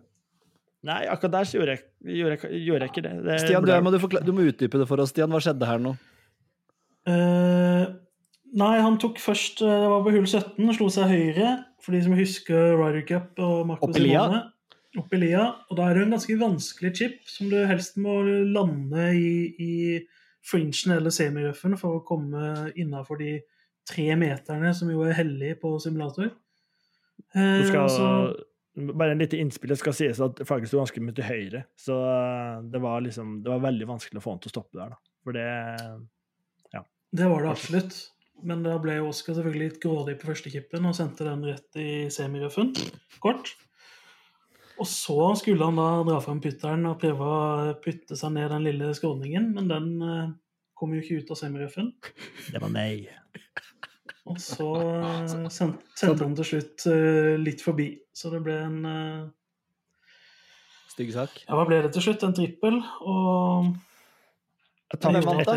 Nei, 0.87 1.03
akkurat 1.11 1.33
der 1.33 1.45
så 1.51 1.59
gjorde 1.59 1.75
jeg, 1.75 1.83
gjorde 2.17 2.37
jeg, 2.39 2.63
gjorde 2.65 2.81
jeg 2.87 2.91
ikke 2.95 3.03
det. 3.05 3.25
det 3.27 3.41
Stian, 3.43 3.65
du, 3.67 3.73
må 3.85 3.91
du, 3.93 3.99
forkla- 3.99 4.23
du 4.25 4.31
må 4.33 4.47
utdype 4.49 4.79
det 4.79 4.87
for 4.89 5.03
oss. 5.03 5.11
Stian, 5.11 5.29
hva 5.29 5.41
skjedde 5.43 5.67
her 5.67 5.79
nå? 5.83 5.97
Eh, 7.09 7.85
nei, 8.61 8.75
han 8.85 8.99
tok 9.01 9.17
først 9.23 9.63
eh, 9.65 9.77
Det 9.83 9.89
var 9.89 10.03
på 10.05 10.13
hull 10.13 10.27
17 10.29 10.69
og 10.69 10.77
slo 10.77 10.89
seg 10.93 11.13
høyre. 11.13 11.53
For 11.81 11.97
de 11.97 12.03
som 12.05 12.17
husker 12.19 12.75
Ryder 12.77 13.07
Cup 13.09 13.39
og 13.41 13.63
Marco 13.71 13.89
Opp 13.89 13.97
i 13.97 14.03
lia. 14.05 14.25
Simone. 14.27 14.43
Opp 15.01 15.15
lia. 15.17 15.45
Og 15.71 15.79
da 15.79 15.87
er 15.89 15.97
det 15.97 16.05
en 16.07 16.17
ganske 16.17 16.37
vanskelig 16.41 16.93
chip 16.99 17.31
som 17.31 17.49
du 17.53 17.57
helst 17.71 17.97
må 18.03 18.21
lande 18.27 19.07
i, 19.17 19.33
i 19.57 19.73
fringen 20.45 20.97
eller 20.97 21.15
semirøffen 21.15 21.77
for 21.81 21.99
å 22.01 22.05
komme 22.05 22.71
innafor 22.81 23.21
de 23.21 23.39
tre 23.89 24.13
meterne 24.19 24.73
som 24.77 24.91
jo 24.93 25.03
er 25.07 25.17
hellig 25.19 25.55
på 25.63 25.73
simulator. 25.83 26.31
Uh, 27.37 27.63
skal, 27.69 27.89
så- 27.93 28.87
bare 28.97 29.15
en 29.15 29.23
lite 29.23 29.39
innspill. 29.41 29.73
Det 29.73 29.79
skal 29.81 29.97
sies 29.97 30.21
at 30.25 30.41
flagget 30.49 30.71
sto 30.71 30.81
ganske 30.81 31.03
mye 31.05 31.17
til 31.17 31.29
høyre, 31.29 31.65
så 31.79 31.97
uh, 31.97 32.63
det 32.73 32.81
var 32.83 33.03
liksom 33.05 33.41
Det 33.45 33.53
var 33.53 33.63
veldig 33.69 33.89
vanskelig 33.89 34.21
å 34.21 34.25
få 34.25 34.35
han 34.35 34.43
til 34.43 34.51
å 34.53 34.57
stoppe 34.57 34.81
der, 34.81 34.95
da. 34.97 35.01
For 35.25 35.37
det 35.37 35.49
Det 37.11 37.27
var 37.27 37.43
det 37.43 37.51
absolutt. 37.51 37.97
Men 38.47 38.63
da 38.65 38.77
ble 38.81 38.97
jo 39.01 39.11
Oskar 39.11 39.37
selvfølgelig 39.37 39.67
litt 39.67 39.81
grådig 39.83 40.17
på 40.21 40.31
første 40.31 40.53
kippen 40.53 40.87
og 40.89 40.95
sendte 40.97 41.27
den 41.27 41.43
rett 41.45 41.81
i 41.81 41.91
semirøffen. 42.13 42.73
Kort. 43.21 43.53
Og 44.81 44.89
så 44.89 45.17
skulle 45.37 45.67
han 45.67 45.77
da 45.77 45.89
dra 46.07 46.21
fram 46.25 46.41
putteren 46.41 46.87
og 46.89 47.01
prøve 47.03 47.27
å 47.27 47.73
putte 47.85 48.17
seg 48.17 48.33
ned 48.33 48.49
den 48.55 48.65
lille 48.65 48.95
skråningen, 48.97 49.51
men 49.57 49.69
den 49.69 49.91
eh, 50.07 50.31
kom 50.79 50.95
jo 50.97 51.03
ikke 51.03 51.19
ut 51.21 51.35
av 51.35 51.41
semirøffen. 51.43 51.91
Det 52.49 52.63
var 52.63 52.73
nei. 52.73 53.11
Og 54.31 54.41
så 54.41 54.71
eh, 55.03 55.35
sendte 55.53 56.17
han 56.23 56.39
til 56.39 56.49
slutt 56.55 56.89
eh, 56.89 57.35
litt 57.43 57.61
forbi. 57.65 57.91
Så 58.17 58.33
det 58.33 58.41
ble 58.47 58.57
en 58.63 58.81
Stygg 60.91 61.13
sak. 61.15 61.37
Ja, 61.45 61.55
hva 61.59 61.69
ble 61.69 61.85
det 61.85 61.93
til 61.95 62.09
slutt? 62.09 62.25
En 62.27 62.35
trippel, 62.37 62.81
og 63.05 63.69
Jeg 64.91 64.99
Hvem 65.05 65.23
vant 65.29 65.47
da? 65.47 65.55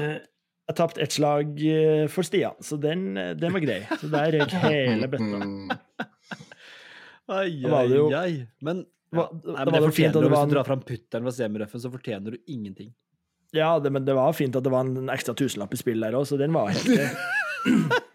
Jeg 0.63 0.77
tapte 0.79 1.01
ett 1.03 1.11
slag 1.11 1.59
eh, 1.67 2.05
for 2.11 2.23
Stian, 2.23 2.55
så 2.63 2.77
den, 2.79 3.17
eh, 3.19 3.33
den 3.35 3.51
var 3.55 3.63
grei. 3.63 3.81
Så 3.99 4.07
der 4.11 4.37
røyk 4.37 4.53
hele 4.63 5.09
bøtta. 5.11 5.39
Mm. 5.43 5.73
Ai, 7.33 7.49
ai, 7.67 7.99
ai. 8.15 8.31
Men, 8.63 8.83
ja, 9.13 9.27
nei, 9.31 9.57
var 9.57 9.69
men 9.69 9.75
det 9.75 9.81
det 9.83 9.91
fint 9.91 9.91
fortjener 9.91 10.09
at 10.09 10.15
du. 10.15 10.23
det 10.23 10.31
var 10.31 10.43
Hvis 10.43 10.51
du 10.51 10.55
drar 10.55 10.69
fram 10.69 10.83
putteren 10.87 11.27
fra 11.27 11.33
semirøffen, 11.35 11.83
så 11.83 11.91
fortjener 11.91 12.35
du 12.35 12.39
ingenting. 12.47 12.93
Ja, 13.53 13.75
det, 13.79 13.91
men 13.93 14.07
det 14.07 14.15
var 14.17 14.33
fint 14.33 14.55
at 14.57 14.65
det 14.65 14.71
var 14.73 14.87
en 14.87 15.11
ekstra 15.13 15.35
tusenlapp 15.37 15.75
i 15.75 15.79
spill 15.79 16.01
der 16.01 16.15
òg, 16.17 16.25
så 16.25 16.39
den 16.39 16.55
var 16.55 16.71
helt 16.71 16.87
grei. 16.89 17.09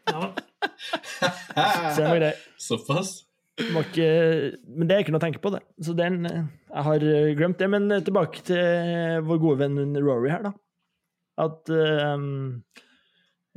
ja, 0.09 0.23
Så 1.95 2.01
den 2.01 2.11
var 2.11 2.21
grei. 2.23 2.33
Såpass? 2.63 3.13
Det 3.59 3.69
ikke, 3.75 4.09
men 4.71 4.89
det 4.89 4.95
er 4.95 5.03
ikke 5.03 5.13
noe 5.13 5.21
å 5.21 5.27
tenke 5.27 5.43
på, 5.43 5.51
det. 5.51 5.61
Så 5.83 5.93
den 5.99 6.23
eh, 6.31 6.45
Jeg 6.71 6.85
har 6.87 7.07
glemt 7.39 7.59
det. 7.59 7.69
Men 7.71 7.91
tilbake 8.07 8.45
til 8.47 9.25
vår 9.27 9.41
gode 9.43 9.61
venn 9.65 9.99
Rory 9.99 10.31
her, 10.31 10.45
da. 10.47 10.53
At 11.39 11.71
eh, 11.71 12.17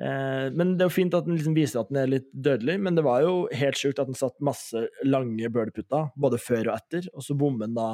eh, 0.01 0.45
Men 0.53 0.75
det 0.77 0.85
er 0.85 0.89
jo 0.89 0.93
fint 0.93 1.17
at 1.17 1.27
den 1.27 1.37
liksom 1.39 1.57
viser 1.57 1.81
at 1.81 1.91
den 1.91 2.01
er 2.03 2.13
litt 2.13 2.29
dødelig, 2.31 2.77
men 2.85 2.97
det 2.97 3.05
var 3.07 3.25
jo 3.25 3.33
helt 3.57 3.79
sjukt 3.79 4.01
at 4.01 4.11
den 4.11 4.19
satt 4.19 4.37
masse 4.43 4.85
lange 5.07 5.49
birdputter, 5.53 6.11
både 6.15 6.41
før 6.41 6.71
og 6.71 6.77
etter, 6.77 7.09
og 7.15 7.25
så 7.25 7.37
bommer 7.37 7.67
den 7.67 7.77
da 7.79 7.89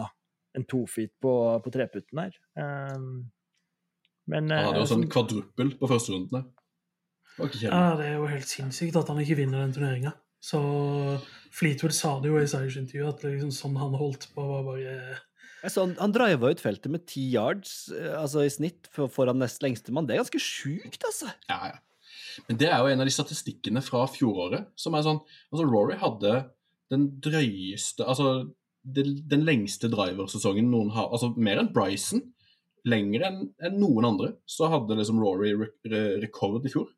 en 0.58 0.65
tofeet 0.67 1.13
på, 1.21 1.34
på 1.63 1.73
treputten 1.73 2.23
her. 2.23 2.38
Um, 2.58 3.28
men 4.28 4.50
Han 4.52 4.71
hadde 4.71 4.84
jo 4.84 4.88
sånn 4.89 5.10
kvadruppel 5.12 5.76
på 5.80 5.89
første 5.89 6.15
runden 6.15 6.39
der. 6.39 6.47
Det. 7.38 7.60
Ja, 7.62 7.93
det 8.00 8.08
er 8.08 8.15
jo 8.17 8.30
helt 8.32 8.50
sinnssykt 8.50 8.97
at 8.97 9.12
han 9.12 9.19
ikke 9.21 9.38
vinner 9.38 9.62
den 9.62 9.76
turneringa. 9.76 10.15
Så 10.41 10.60
Fleetwood 11.54 11.93
sa 11.93 12.15
det 12.21 12.32
jo 12.32 12.39
i 12.41 12.50
Cyrus-intervjuet, 12.50 13.13
at 13.13 13.26
liksom 13.28 13.54
sånn 13.54 13.78
han 13.78 13.97
holdt 13.97 14.30
på, 14.34 14.41
var 14.41 14.65
bare 14.65 14.95
han, 15.65 15.96
han 15.98 16.13
driva 16.13 16.52
ut 16.54 16.62
feltet 16.62 16.91
med 16.93 17.06
ti 17.10 17.24
yards 17.34 17.89
eh, 17.96 18.13
altså 18.20 18.46
i 18.46 18.52
snitt 18.54 18.89
for, 18.93 19.12
foran 19.12 19.39
nest 19.41 19.63
lengste 19.65 19.93
mann. 19.96 20.08
Det 20.08 20.15
er 20.15 20.24
ganske 20.24 20.41
sjukt, 20.41 21.02
altså. 21.08 21.32
Ja, 21.50 21.74
ja. 21.74 21.80
Men 22.48 22.60
det 22.62 22.70
er 22.70 22.82
jo 22.82 22.91
en 22.91 23.02
av 23.02 23.10
de 23.10 23.13
statistikkene 23.13 23.82
fra 23.82 24.04
fjoråret 24.10 24.70
som 24.78 24.96
er 24.96 25.06
sånn 25.06 25.20
Altså, 25.50 25.65
Rory 25.65 25.98
hadde 25.98 26.34
den 26.93 27.08
drøyeste 27.24 28.06
Altså 28.06 28.28
den, 28.86 29.15
den 29.28 29.43
lengste 29.48 29.89
driversesongen 29.91 30.70
noen 30.72 30.91
har 30.96 31.10
Altså 31.10 31.32
mer 31.34 31.62
enn 31.62 31.72
Bryson. 31.74 32.22
Lenger 32.88 33.26
enn 33.28 33.41
en 33.58 33.80
noen 33.82 34.08
andre 34.12 34.32
så 34.48 34.70
hadde 34.72 35.00
liksom 35.00 35.20
Rory 35.20 35.56
re 35.58 35.72
re 35.91 36.04
rekord 36.22 36.65
i 36.65 36.72
fjor. 36.72 36.91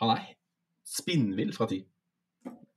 Han 0.00 0.14
er 0.14 0.30
spinnvill 0.88 1.50
fra 1.56 1.66
ti. 1.68 1.82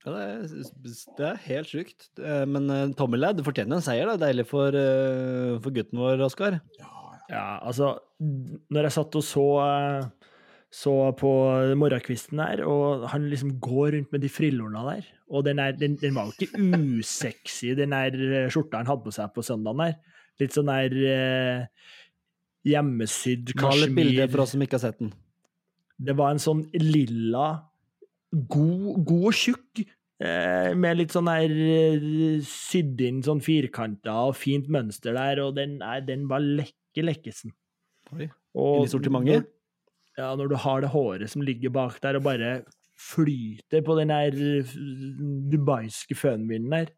Ja, 0.02 0.12
det, 0.16 0.22
er, 0.26 0.96
det 1.18 1.26
er 1.28 1.36
helt 1.46 1.70
sjukt. 1.70 2.08
Eh, 2.18 2.42
Men 2.50 2.94
Tommelad, 2.98 3.38
du 3.38 3.44
fortjener 3.46 3.78
en 3.78 3.84
seier. 3.84 4.08
da. 4.10 4.16
Deilig 4.26 4.48
for, 4.50 4.74
eh, 4.74 5.58
for 5.62 5.70
gutten 5.76 6.00
vår, 6.02 6.22
Oskar. 6.26 6.58
Ja, 6.80 6.88
ja. 6.88 6.98
Ja, 7.32 7.44
altså 7.64 7.94
Når 8.20 8.82
jeg 8.88 8.92
satt 8.92 9.14
og 9.16 9.22
så, 9.24 9.44
eh, 9.62 10.32
så 10.72 10.92
på 11.16 11.30
morgenkvisten 11.80 12.40
her, 12.42 12.60
og 12.66 13.06
han 13.12 13.28
liksom 13.30 13.54
går 13.62 13.94
rundt 13.94 14.12
med 14.12 14.20
de 14.24 14.28
frillorna 14.32 14.82
der 14.88 15.06
Og 15.30 15.44
den, 15.46 15.58
er, 15.62 15.72
den, 15.76 15.94
den 16.00 16.14
var 16.16 16.28
jo 16.28 16.32
ikke 16.46 16.60
usexy, 16.98 17.72
den 17.78 17.94
der 17.94 18.12
eh, 18.12 18.50
skjorta 18.52 18.82
han 18.82 18.90
hadde 18.90 19.06
på 19.06 19.14
seg 19.16 19.32
på 19.32 19.44
søndagen 19.46 19.80
der. 19.84 19.96
Litt 20.42 20.52
sånn 20.56 20.68
der 20.68 20.96
eh, 21.14 21.64
hjemmesydd 22.68 23.54
Mal 23.60 23.86
et 23.86 23.94
bilde 23.96 24.16
kasjmir. 24.22 24.32
for 24.34 24.44
oss 24.44 24.52
som 24.54 24.62
ikke 24.66 24.78
har 24.78 24.84
sett 24.90 25.00
den. 25.02 25.12
Det 26.02 26.16
var 26.18 26.34
en 26.34 26.42
sånn 26.42 26.66
lilla, 26.74 27.46
god, 28.32 29.04
god 29.04 29.26
og 29.30 29.36
tjukk, 29.36 29.82
eh, 30.22 30.72
med 30.78 30.98
litt 31.00 31.14
sånn 31.14 31.28
der 31.30 31.52
eh, 31.52 32.44
sydd 32.48 33.00
inn 33.04 33.22
sånn 33.24 33.42
firkanta 33.44 34.14
og 34.28 34.36
fint 34.40 34.70
mønster 34.72 35.16
der, 35.16 35.42
og 35.44 35.56
den, 35.58 35.78
nei, 35.82 35.98
den 36.06 36.28
var 36.30 36.44
lekke 36.44 37.04
lekkesen. 37.04 37.52
Oi. 38.16 38.28
Og 38.58 38.82
Inn 38.82 38.88
i 38.88 38.92
sortimentet? 38.92 39.50
Ja, 40.18 40.34
når 40.36 40.52
du 40.52 40.56
har 40.60 40.82
det 40.84 40.90
håret 40.92 41.30
som 41.32 41.44
ligger 41.44 41.72
bak 41.72 41.96
der 42.04 42.18
og 42.18 42.26
bare 42.26 42.50
flyter 43.00 43.80
på 43.84 43.96
den 43.98 44.12
der 44.12 44.36
eh, 44.36 44.74
dubaiske 45.52 46.16
fønvinden 46.18 46.72
der. 46.76 46.92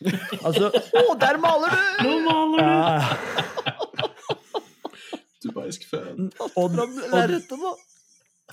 Altså 0.46 0.70
Å, 0.72 1.00
der 1.20 1.36
maler 1.42 1.74
du! 1.74 2.06
Nå 2.06 2.12
maler 2.24 2.56
du! 2.56 2.64
ja, 2.64 3.76
Dubaisk 5.40 5.84
føn. 5.88 6.30
og, 6.40 6.56
og. 6.56 7.78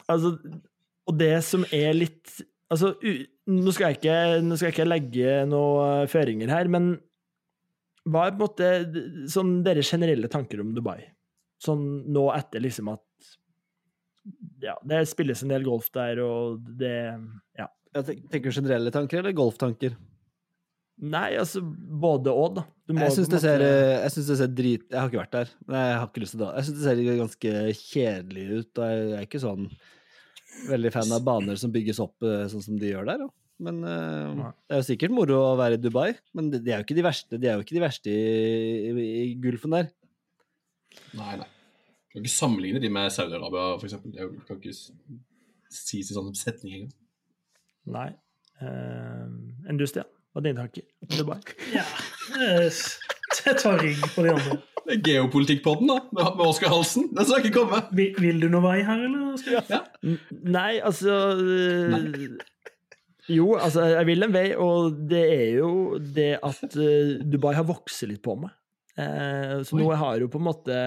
Altså, 0.08 0.38
og 1.08 1.18
det 1.20 1.36
som 1.48 1.66
er 1.72 1.96
litt 1.98 2.38
Altså, 2.68 2.90
nå, 3.48 3.72
skal 3.72 3.94
jeg 3.94 3.96
ikke, 3.96 4.16
skal 4.58 4.66
jeg 4.68 4.74
ikke 4.74 4.86
legge 4.90 5.36
noen 5.48 6.10
føringer 6.12 6.50
her, 6.52 6.68
men 6.68 6.98
hva 8.04 8.26
er 8.28 8.34
på 8.36 8.42
en 8.42 8.42
måte 8.42 8.72
sånn 9.32 9.54
deres 9.64 9.88
generelle 9.88 10.28
tanker 10.32 10.60
om 10.60 10.74
Dubai? 10.76 11.00
Sånn 11.64 11.86
nå 12.12 12.26
etter 12.36 12.64
liksom 12.64 12.92
at 12.92 13.32
Ja, 14.60 14.76
det 14.84 15.06
spilles 15.08 15.46
en 15.46 15.54
del 15.54 15.64
golf 15.64 15.88
der, 15.96 16.20
og 16.26 16.68
det 16.80 16.94
Ja. 17.56 17.70
Jeg 17.96 18.20
tenker 18.34 18.52
generelle 18.60 18.92
tanker 18.92 19.22
eller 19.22 19.32
golftanker? 19.32 19.96
Nei, 20.98 21.38
altså 21.38 21.62
både 21.64 22.34
og, 22.34 22.56
da. 22.58 22.64
Må 22.90 23.06
Jeg 23.06 23.16
syns 23.16 23.30
det, 23.30 23.42
eh, 23.64 24.04
det 24.04 24.38
ser 24.40 24.50
drit... 24.50 24.86
Jeg 24.90 24.98
har 24.98 25.12
ikke 25.12 25.22
vært 25.22 25.36
der. 25.36 25.52
men 25.68 25.78
Jeg 25.78 25.98
har 26.02 26.08
ikke 26.08 26.24
lyst 26.24 26.34
til 26.34 26.42
det. 26.42 26.50
Jeg 26.58 26.68
syns 26.68 26.78
det 26.78 26.86
ser 26.88 27.20
ganske 27.22 27.52
kjedelig 27.80 28.46
ut. 28.52 28.72
og 28.82 28.90
Jeg 28.92 29.12
er 29.14 29.28
ikke 29.28 29.42
sånn 29.44 29.68
veldig 30.68 30.94
fan 30.94 31.14
av 31.16 31.26
baner 31.26 31.60
som 31.60 31.74
bygges 31.74 32.00
opp 32.04 32.26
eh, 32.26 32.48
sånn 32.52 32.64
som 32.64 32.80
de 32.80 32.92
gjør 32.92 33.08
der. 33.10 33.28
Men 33.64 33.80
uh, 33.82 34.52
Det 34.70 34.76
er 34.76 34.82
jo 34.84 34.86
sikkert 34.86 35.14
moro 35.18 35.38
å 35.42 35.54
være 35.58 35.80
i 35.80 35.82
Dubai, 35.82 36.12
men 36.38 36.52
de, 36.54 36.60
de 36.62 36.74
er 36.74 36.82
jo 36.82 36.86
ikke 36.86 36.98
de 37.00 37.06
verste 37.08 37.40
De 37.42 37.48
er 37.50 37.56
jo 37.58 37.64
ikke 37.66 37.74
de 37.74 37.82
verste 37.82 38.12
i, 38.14 38.92
i, 38.92 39.08
i 39.24 39.32
Gulfen 39.42 39.74
der. 39.74 39.90
Nei, 41.18 41.40
nei. 41.42 41.48
Du 41.48 42.14
kan 42.20 42.24
ikke 42.24 42.34
sammenligne 42.36 42.82
de 42.82 42.92
med 42.94 43.10
Saudi-Arabia, 43.14 43.66
for 43.80 43.90
eksempel. 43.90 44.14
Det 44.14 44.46
kan 44.48 44.62
ikke 44.62 44.76
sies 45.74 46.12
i 46.12 46.16
sånn 46.16 46.32
setning 46.38 46.78
engang. 46.78 46.94
Nei. 47.98 48.08
Uh, 48.62 49.26
enn 49.70 49.82
du, 49.82 49.86
Stian? 49.90 50.08
Hva 50.34 50.42
er 50.44 50.48
dine 50.52 50.62
tanker 50.62 50.86
om 51.02 51.18
Dubai? 51.18 51.40
Ja, 51.74 51.84
eh, 52.38 52.82
jeg 53.48 53.60
tar 53.62 53.80
rygg 53.82 54.04
på 54.14 54.26
de 54.26 54.34
andre. 54.34 54.58
Det 54.88 54.96
er 54.96 55.02
geopolitikkpodden, 55.04 55.90
da, 55.92 56.28
med 56.38 56.46
Oskar 56.46 56.72
Halsen. 56.72 57.10
Den 57.16 57.28
skal 57.28 57.44
ikke 57.44 57.58
komme. 57.58 57.82
Vil, 57.98 58.14
vil 58.24 58.40
du 58.40 58.48
noe 58.52 58.64
vei 58.64 58.78
her, 58.88 59.02
eller? 59.04 59.34
Skal 59.42 59.58
vi? 59.68 60.16
Nei, 60.48 60.78
altså 60.80 61.18
Nei. 61.92 62.30
Jo, 63.28 63.58
altså, 63.60 63.84
jeg 63.92 64.08
vil 64.08 64.24
en 64.24 64.32
vei, 64.32 64.46
og 64.56 65.02
det 65.12 65.24
er 65.34 65.58
jo 65.58 65.72
det 66.00 66.30
at 66.40 66.78
øh, 66.80 67.18
Dubai 67.28 67.52
har 67.58 67.68
vokst 67.68 68.06
litt 68.08 68.24
på 68.24 68.38
meg. 68.40 68.54
Eh, 68.96 69.58
så 69.68 69.76
nå 69.76 69.90
Oi. 69.90 69.98
har 70.00 70.22
jo 70.24 70.30
på 70.32 70.40
en 70.40 70.48
måte 70.48 70.78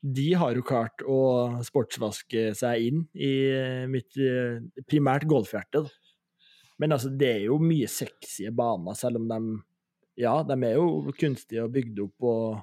De 0.00 0.28
har 0.38 0.54
jo 0.56 0.62
klart 0.64 1.02
å 1.02 1.18
sportsvaske 1.66 2.52
seg 2.56 2.86
inn 2.86 3.02
i 3.12 3.34
mitt 3.90 4.14
primært 4.86 5.26
golfhjerte, 5.28 5.82
da. 5.82 6.06
Men 6.78 6.94
altså, 6.94 7.10
det 7.10 7.32
er 7.32 7.44
jo 7.48 7.58
mye 7.58 7.88
sexy 7.90 8.46
baner, 8.54 8.94
selv 8.94 9.18
om 9.18 9.26
de 9.30 9.40
Ja, 10.16 10.38
de 10.48 10.56
er 10.64 10.78
jo 10.78 11.12
kunstige 11.20 11.64
og 11.66 11.72
bygd 11.74 12.00
opp 12.06 12.26
og 12.30 12.62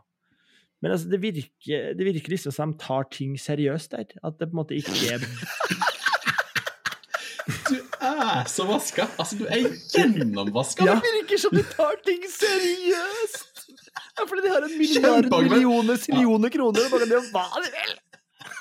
Men 0.84 0.92
altså, 0.92 1.08
det 1.08 1.22
virker, 1.24 1.94
det 1.96 2.06
virker 2.06 2.34
liksom 2.34 2.52
som 2.52 2.74
de 2.74 2.82
tar 2.82 3.06
ting 3.14 3.38
seriøst 3.40 3.94
der. 3.94 4.10
At 4.20 4.40
det 4.40 4.50
på 4.50 4.58
en 4.58 4.60
måte 4.60 4.76
ikke 4.76 4.92
er 5.14 5.24
Du 7.70 7.78
er 8.04 8.44
så 8.48 8.66
vaska. 8.68 9.06
Altså, 9.20 9.38
du 9.40 9.46
er 9.48 9.68
gjennomvaska. 9.92 10.84
Det 10.84 11.14
virker 11.22 11.40
som 11.40 11.56
de 11.56 11.64
tar 11.72 11.96
ting 12.08 12.24
seriøst! 12.32 13.50
Ja, 14.14 14.26
fordi 14.30 14.44
de 14.46 14.52
har 14.52 14.66
en 14.68 14.76
milliard 14.78 15.30
millioner 15.32 15.98
millioner 16.12 16.50
kroner. 16.54 16.86
og 16.86 16.92
Bare 16.92 17.08
det, 17.10 17.22
hva 17.34 17.46
de 17.64 17.72
vil! 17.78 17.94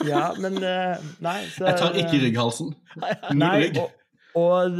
Ja, 0.09 0.22
men 0.40 0.57
eh, 0.62 1.02
Nei. 1.22 1.40
Så, 1.52 1.66
Jeg 1.66 1.78
tar 1.78 1.98
ikke 1.98 2.22
rygghalsen. 2.24 2.72
Null 3.35 3.66
rygg. 3.66 3.83
og, 3.83 3.90
og 4.38 4.77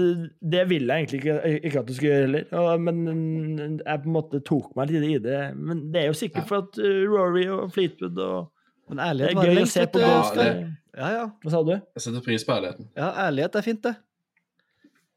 det 0.53 0.63
ville 0.71 0.95
jeg 0.95 1.03
egentlig 1.05 1.19
ikke, 1.21 1.59
ikke 1.69 1.81
at 1.83 1.89
du 1.89 1.95
skulle 1.95 2.13
gjøre 2.13 2.27
heller. 2.27 2.45
Og, 2.57 2.81
men 2.81 3.79
jeg 3.83 4.03
på 4.05 4.09
en 4.09 4.15
måte 4.17 4.41
tok 4.49 4.71
meg 4.79 4.91
litt 4.95 5.05
i 5.11 5.19
det. 5.25 5.41
Men 5.59 5.83
det 5.93 6.03
er 6.03 6.07
jo 6.11 6.17
sikkert 6.17 6.49
for 6.49 6.65
at 6.65 6.79
uh, 6.81 7.03
Rory 7.13 7.45
og 7.53 7.67
Fleetwood 7.75 8.19
og 8.25 8.51
Men 8.93 8.99
Det 9.21 9.29
er 9.31 9.37
gøy 9.41 9.61
å 9.63 9.67
se 9.71 9.85
på 9.93 10.01
Ja, 10.03 10.15
det- 10.37 10.55
Ja, 10.99 11.11
ja. 11.19 11.27
Hva 11.45 11.51
sa 11.55 11.63
du? 11.65 11.71
Jeg 11.77 12.03
setter 12.05 12.25
pris 12.25 12.45
på 12.45 12.53
ærligheten. 12.57 12.89
ja, 12.97 13.11
ærlighet 13.29 13.55
er 13.57 13.63
fint, 13.65 13.83
det. 13.87 13.95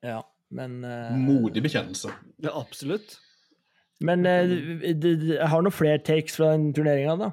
Ja, 0.06 0.20
men 0.56 0.78
uh... 0.86 1.16
Modig 1.20 1.64
bekjennelse. 1.66 2.12
Ja, 2.44 2.54
absolutt. 2.60 3.18
Men 4.04 4.24
det, 4.28 4.94
det, 5.04 5.12
jeg 5.38 5.48
har 5.52 5.64
noen 5.66 5.74
flere 5.76 6.00
takes 6.04 6.36
fra 6.38 6.52
den 6.54 6.70
turneringa, 6.76 7.16
da. 7.20 7.30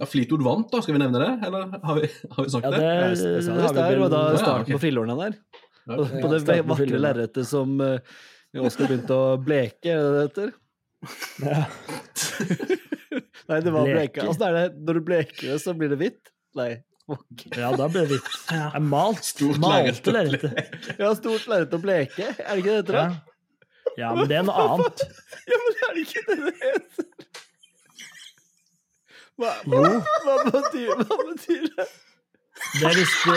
Ja, 0.00 0.06
Fleetwood 0.10 0.42
vant, 0.42 0.70
da. 0.72 0.80
Skal 0.82 0.96
vi 0.96 1.02
nevne 1.04 1.20
det? 1.22 1.28
Eller 1.46 1.68
har 1.84 2.00
vi, 2.00 2.08
har 2.34 2.46
vi 2.46 2.50
sagt 2.54 2.66
Ja, 2.66 2.72
det? 2.74 2.80
det, 2.80 2.88
Jeg, 2.94 3.18
det, 3.18 3.24
det, 3.24 3.34
det 3.34 3.44
det, 3.46 3.62
har 3.62 3.74
vi 3.74 3.78
det, 3.78 3.86
vel- 3.92 4.04
og 4.08 4.10
da 4.14 4.22
Ja, 4.32 4.40
starten 4.42 4.66
ok. 4.66 4.72
på 4.74 4.82
Frillorna 4.86 5.16
der. 5.20 5.36
Ja. 5.36 5.60
På, 5.60 5.63
på 5.88 6.30
det 6.32 6.60
vakre 6.68 7.00
lerretet 7.00 7.48
som 7.48 7.76
uh, 7.80 7.98
Oskar 8.64 8.86
begynte 8.86 9.16
å 9.16 9.34
bleke, 9.42 9.90
er 9.90 9.98
det 9.98 10.12
det 10.14 10.22
heter? 10.28 10.52
Ja. 11.44 11.64
Nei, 13.50 13.60
det 13.60 13.72
var 13.74 13.84
Bleke. 13.84 14.22
bleke. 14.22 14.44
Er 14.46 14.56
det 14.56 14.64
når 14.86 14.98
du 14.98 15.04
bleker 15.04 15.46
det, 15.52 15.58
så 15.62 15.74
blir 15.76 15.90
det 15.92 15.98
hvitt? 16.00 16.30
Nei. 16.58 16.72
Okay. 17.04 17.50
ja, 17.60 17.68
da 17.76 17.88
blir 17.92 18.06
det 18.06 18.14
hvitt. 18.14 18.30
Ja. 18.48 18.70
Jeg 18.72 18.86
malt, 18.88 19.26
Stort 19.26 19.60
lerret 19.60 20.08
å 20.08 20.14
lerretet. 20.16 20.78
Ja, 21.02 21.10
stort 21.18 21.48
lerret 21.50 21.74
å 21.76 21.80
bleke. 21.82 22.30
Er 22.32 22.54
det 22.54 22.62
ikke 22.62 22.76
det 22.78 22.78
det 22.78 22.80
heter? 22.80 23.00
Ja. 23.00 23.98
ja, 24.00 24.12
men 24.16 24.30
det 24.30 24.38
er 24.38 24.46
noe 24.48 24.66
annet. 24.70 25.04
Ja, 25.50 25.60
men 25.60 25.82
er 25.88 25.98
det 25.98 26.06
ikke 26.06 26.24
det 26.30 26.38
det 26.46 26.54
heter? 26.62 27.10
Hva, 29.34 29.50
hva, 29.66 29.80
hva, 30.22 30.34
betyr, 30.54 30.92
hva 31.02 31.16
betyr 31.26 31.64
det? 31.74 31.88
Det 32.74 32.86
er 32.90 32.94
hvis 32.98 33.14
du, 33.24 33.32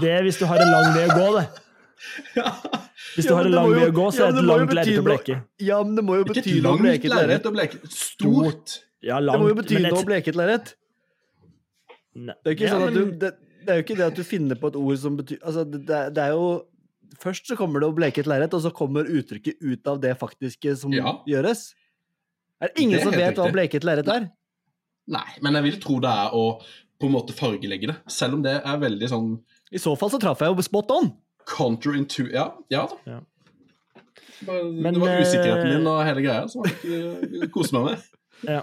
det 0.00 0.10
er 0.16 0.22
hvis 0.26 0.38
du 0.40 0.46
har 0.48 0.62
en 0.64 0.70
lang 0.72 0.94
vei 0.96 1.04
å 1.06 1.16
gå, 1.16 1.26
det. 1.38 1.46
Hvis 3.16 3.26
du 3.26 3.32
Ja, 3.32 3.36
har 3.38 3.48
en 3.48 3.54
lang 3.56 3.70
vei 3.74 3.86
å 3.88 3.92
gå, 3.96 4.06
så 4.12 4.18
ja, 4.24 4.28
er 4.28 4.32
det 4.36 4.42
et 4.42 4.48
langt 4.50 4.74
lerret 4.76 5.00
å 5.00 5.04
bleke. 5.06 5.36
Ja, 5.64 5.78
men 5.84 5.94
det 5.98 6.04
må 6.04 6.16
jo 6.20 6.24
bety 6.28 6.56
noe 6.60 6.60
å 6.60 6.66
langt 6.70 6.84
bleke 6.86 7.10
lerret. 7.12 7.28
lerret 7.30 7.48
å 7.50 7.54
bleke. 7.54 7.80
Stort. 7.92 8.76
Ja, 9.04 9.20
Det 9.20 9.38
må 9.40 9.48
jo 9.52 9.56
bety 9.60 9.80
noe 9.84 10.00
å 10.00 10.06
bleke 10.08 10.32
et 10.32 10.38
lerret. 10.40 10.74
Det 12.16 12.32
er 12.32 12.52
jo 12.52 12.56
ikke 12.56 12.70
sånn 12.72 12.86
at 12.88 12.94
du 12.96 13.02
det, 13.20 13.30
det 13.66 13.72
er 13.74 13.76
jo 13.80 13.84
ikke 13.84 13.96
det 13.98 14.06
at 14.06 14.16
du 14.16 14.24
finner 14.24 14.56
på 14.56 14.70
et 14.72 14.76
ord 14.80 14.96
som 14.98 15.16
betyr 15.18 15.36
Altså, 15.44 15.64
det, 15.68 15.82
det 15.86 15.96
er- 15.96 16.10
det 16.16 16.22
er 16.24 16.30
jo 16.32 16.46
Først 17.20 17.46
så 17.48 17.56
kommer 17.56 17.80
det 17.80 17.88
å 17.88 17.94
bleke 17.96 18.18
et 18.20 18.26
lerret, 18.26 18.52
og 18.52 18.60
så 18.60 18.70
kommer 18.74 19.04
uttrykket 19.08 19.56
ut 19.62 19.86
av 19.88 20.00
det 20.00 20.18
faktiske 20.18 20.76
som 20.76 20.92
Ja. 20.92 21.12
gjøres. 21.26 21.72
Er 22.60 22.68
det 22.68 22.82
ingen 22.82 22.98
Det 22.98 23.02
som 23.04 23.12
vet 23.12 23.36
hva 23.36 23.44
riktig. 23.46 23.52
bleke 23.54 23.74
et 23.76 23.84
lerret 23.84 24.08
er? 24.08 24.30
Nei, 25.08 25.24
men 25.40 25.54
jeg 25.54 25.62
vil 25.62 25.80
tro 25.80 26.00
det 26.00 26.10
er 26.10 26.30
å 26.34 26.60
på 27.00 27.08
en 27.08 27.14
måte 27.14 27.34
fargelegge 27.36 27.90
det. 27.92 27.96
Selv 28.12 28.38
om 28.38 28.42
det 28.44 28.56
er 28.62 28.82
veldig 28.82 29.08
sånn 29.12 29.30
I 29.74 29.80
så 29.82 29.94
fall 29.98 30.12
så 30.14 30.20
traff 30.22 30.40
jeg 30.44 30.52
jo 30.54 30.64
spot 30.66 30.92
on. 30.96 31.12
counterintu... 31.46 32.28
Ja, 32.34 32.50
ja 32.72 32.86
da. 32.90 32.98
Ja. 33.16 33.20
Bare, 34.46 34.64
Men, 34.68 34.92
det 34.94 35.00
var 35.00 35.16
usikkerheten 35.22 35.70
eh, 35.70 35.76
din 35.78 35.86
og 35.88 36.02
hele 36.04 36.20
greia 36.24 36.44
som 36.52 36.66
jeg 36.66 37.48
koste 37.54 37.78
meg 37.78 37.92
med. 37.92 38.06
Ja. 38.56 38.60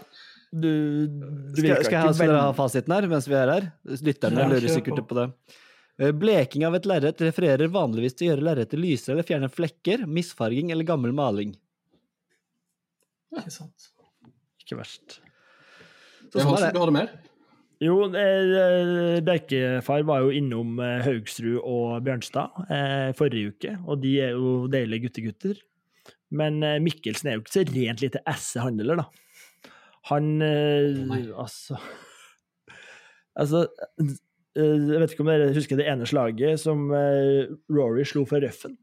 Du, 0.53 0.67
du 1.09 1.55
Skal, 1.57 1.79
skal, 1.81 2.11
jeg 2.13 2.29
ha, 2.29 2.41
ha 2.45 2.51
fasiten 2.53 2.93
her 2.93 3.07
mens 3.09 3.25
vi 3.25 3.33
er 3.33 3.49
her? 3.49 3.63
Lytterne 4.05 4.43
Ja, 4.43 4.51
lurer 4.51 4.69
sikkert 4.69 4.99
på. 5.01 5.05
på 5.09 5.17
det. 5.17 5.23
Eh, 5.97 6.11
Bleking 6.13 6.67
av 6.67 6.77
et 6.77 6.85
lerret 6.85 7.23
refererer 7.25 7.71
vanligvis 7.73 8.13
til 8.19 8.27
å 8.27 8.31
gjøre 8.35 8.45
lerretet 8.51 8.77
lysere 8.77 9.15
eller 9.15 9.25
fjerne 9.25 9.49
flekker, 9.49 10.05
misfarging 10.05 10.69
eller 10.75 10.85
gammel 10.85 11.15
maling. 11.17 11.55
Ikke 13.33 13.55
sant. 13.55 13.89
Ikke 14.61 14.77
verst. 14.77 15.17
Så 16.29 16.37
Jeg 16.37 16.45
sånn 16.45 16.59
er 16.59 16.67
det. 16.67 16.73
du 16.77 16.85
det. 16.85 16.95
mer? 16.99 17.09
Jo, 17.83 17.97
eh, 18.15 19.19
Bjerkefar 19.25 20.05
var 20.07 20.23
jo 20.23 20.31
innom 20.37 20.77
eh, 20.79 21.01
Haugsrud 21.03 21.59
og 21.59 22.03
Bjørnstad 22.05 22.63
eh, 22.71 23.09
forrige 23.17 23.53
uke, 23.53 23.73
og 23.83 23.99
de 24.03 24.13
er 24.23 24.37
jo 24.37 24.53
deilige 24.71 25.09
guttegutter. 25.09 25.59
Men 26.33 26.61
eh, 26.63 26.79
Mikkelsen 26.83 27.29
er 27.29 27.37
jo 27.37 27.43
ikke 27.43 27.55
så 27.57 27.65
rent 27.67 28.03
lite 28.05 28.21
esse-handler, 28.29 29.03
da. 29.03 29.09
Han 30.11 30.29
eh. 30.43 30.97
Altså 31.39 31.77
Altså 33.39 33.61
eh, 34.03 34.15
Jeg 34.59 34.99
vet 35.01 35.13
ikke 35.13 35.23
om 35.23 35.31
dere 35.31 35.53
husker 35.55 35.79
det 35.79 35.87
ene 35.89 36.07
slaget 36.09 36.59
som 36.61 36.89
eh, 36.93 37.51
Rory 37.71 38.03
slo 38.07 38.25
for 38.29 38.43
røffen? 38.43 38.75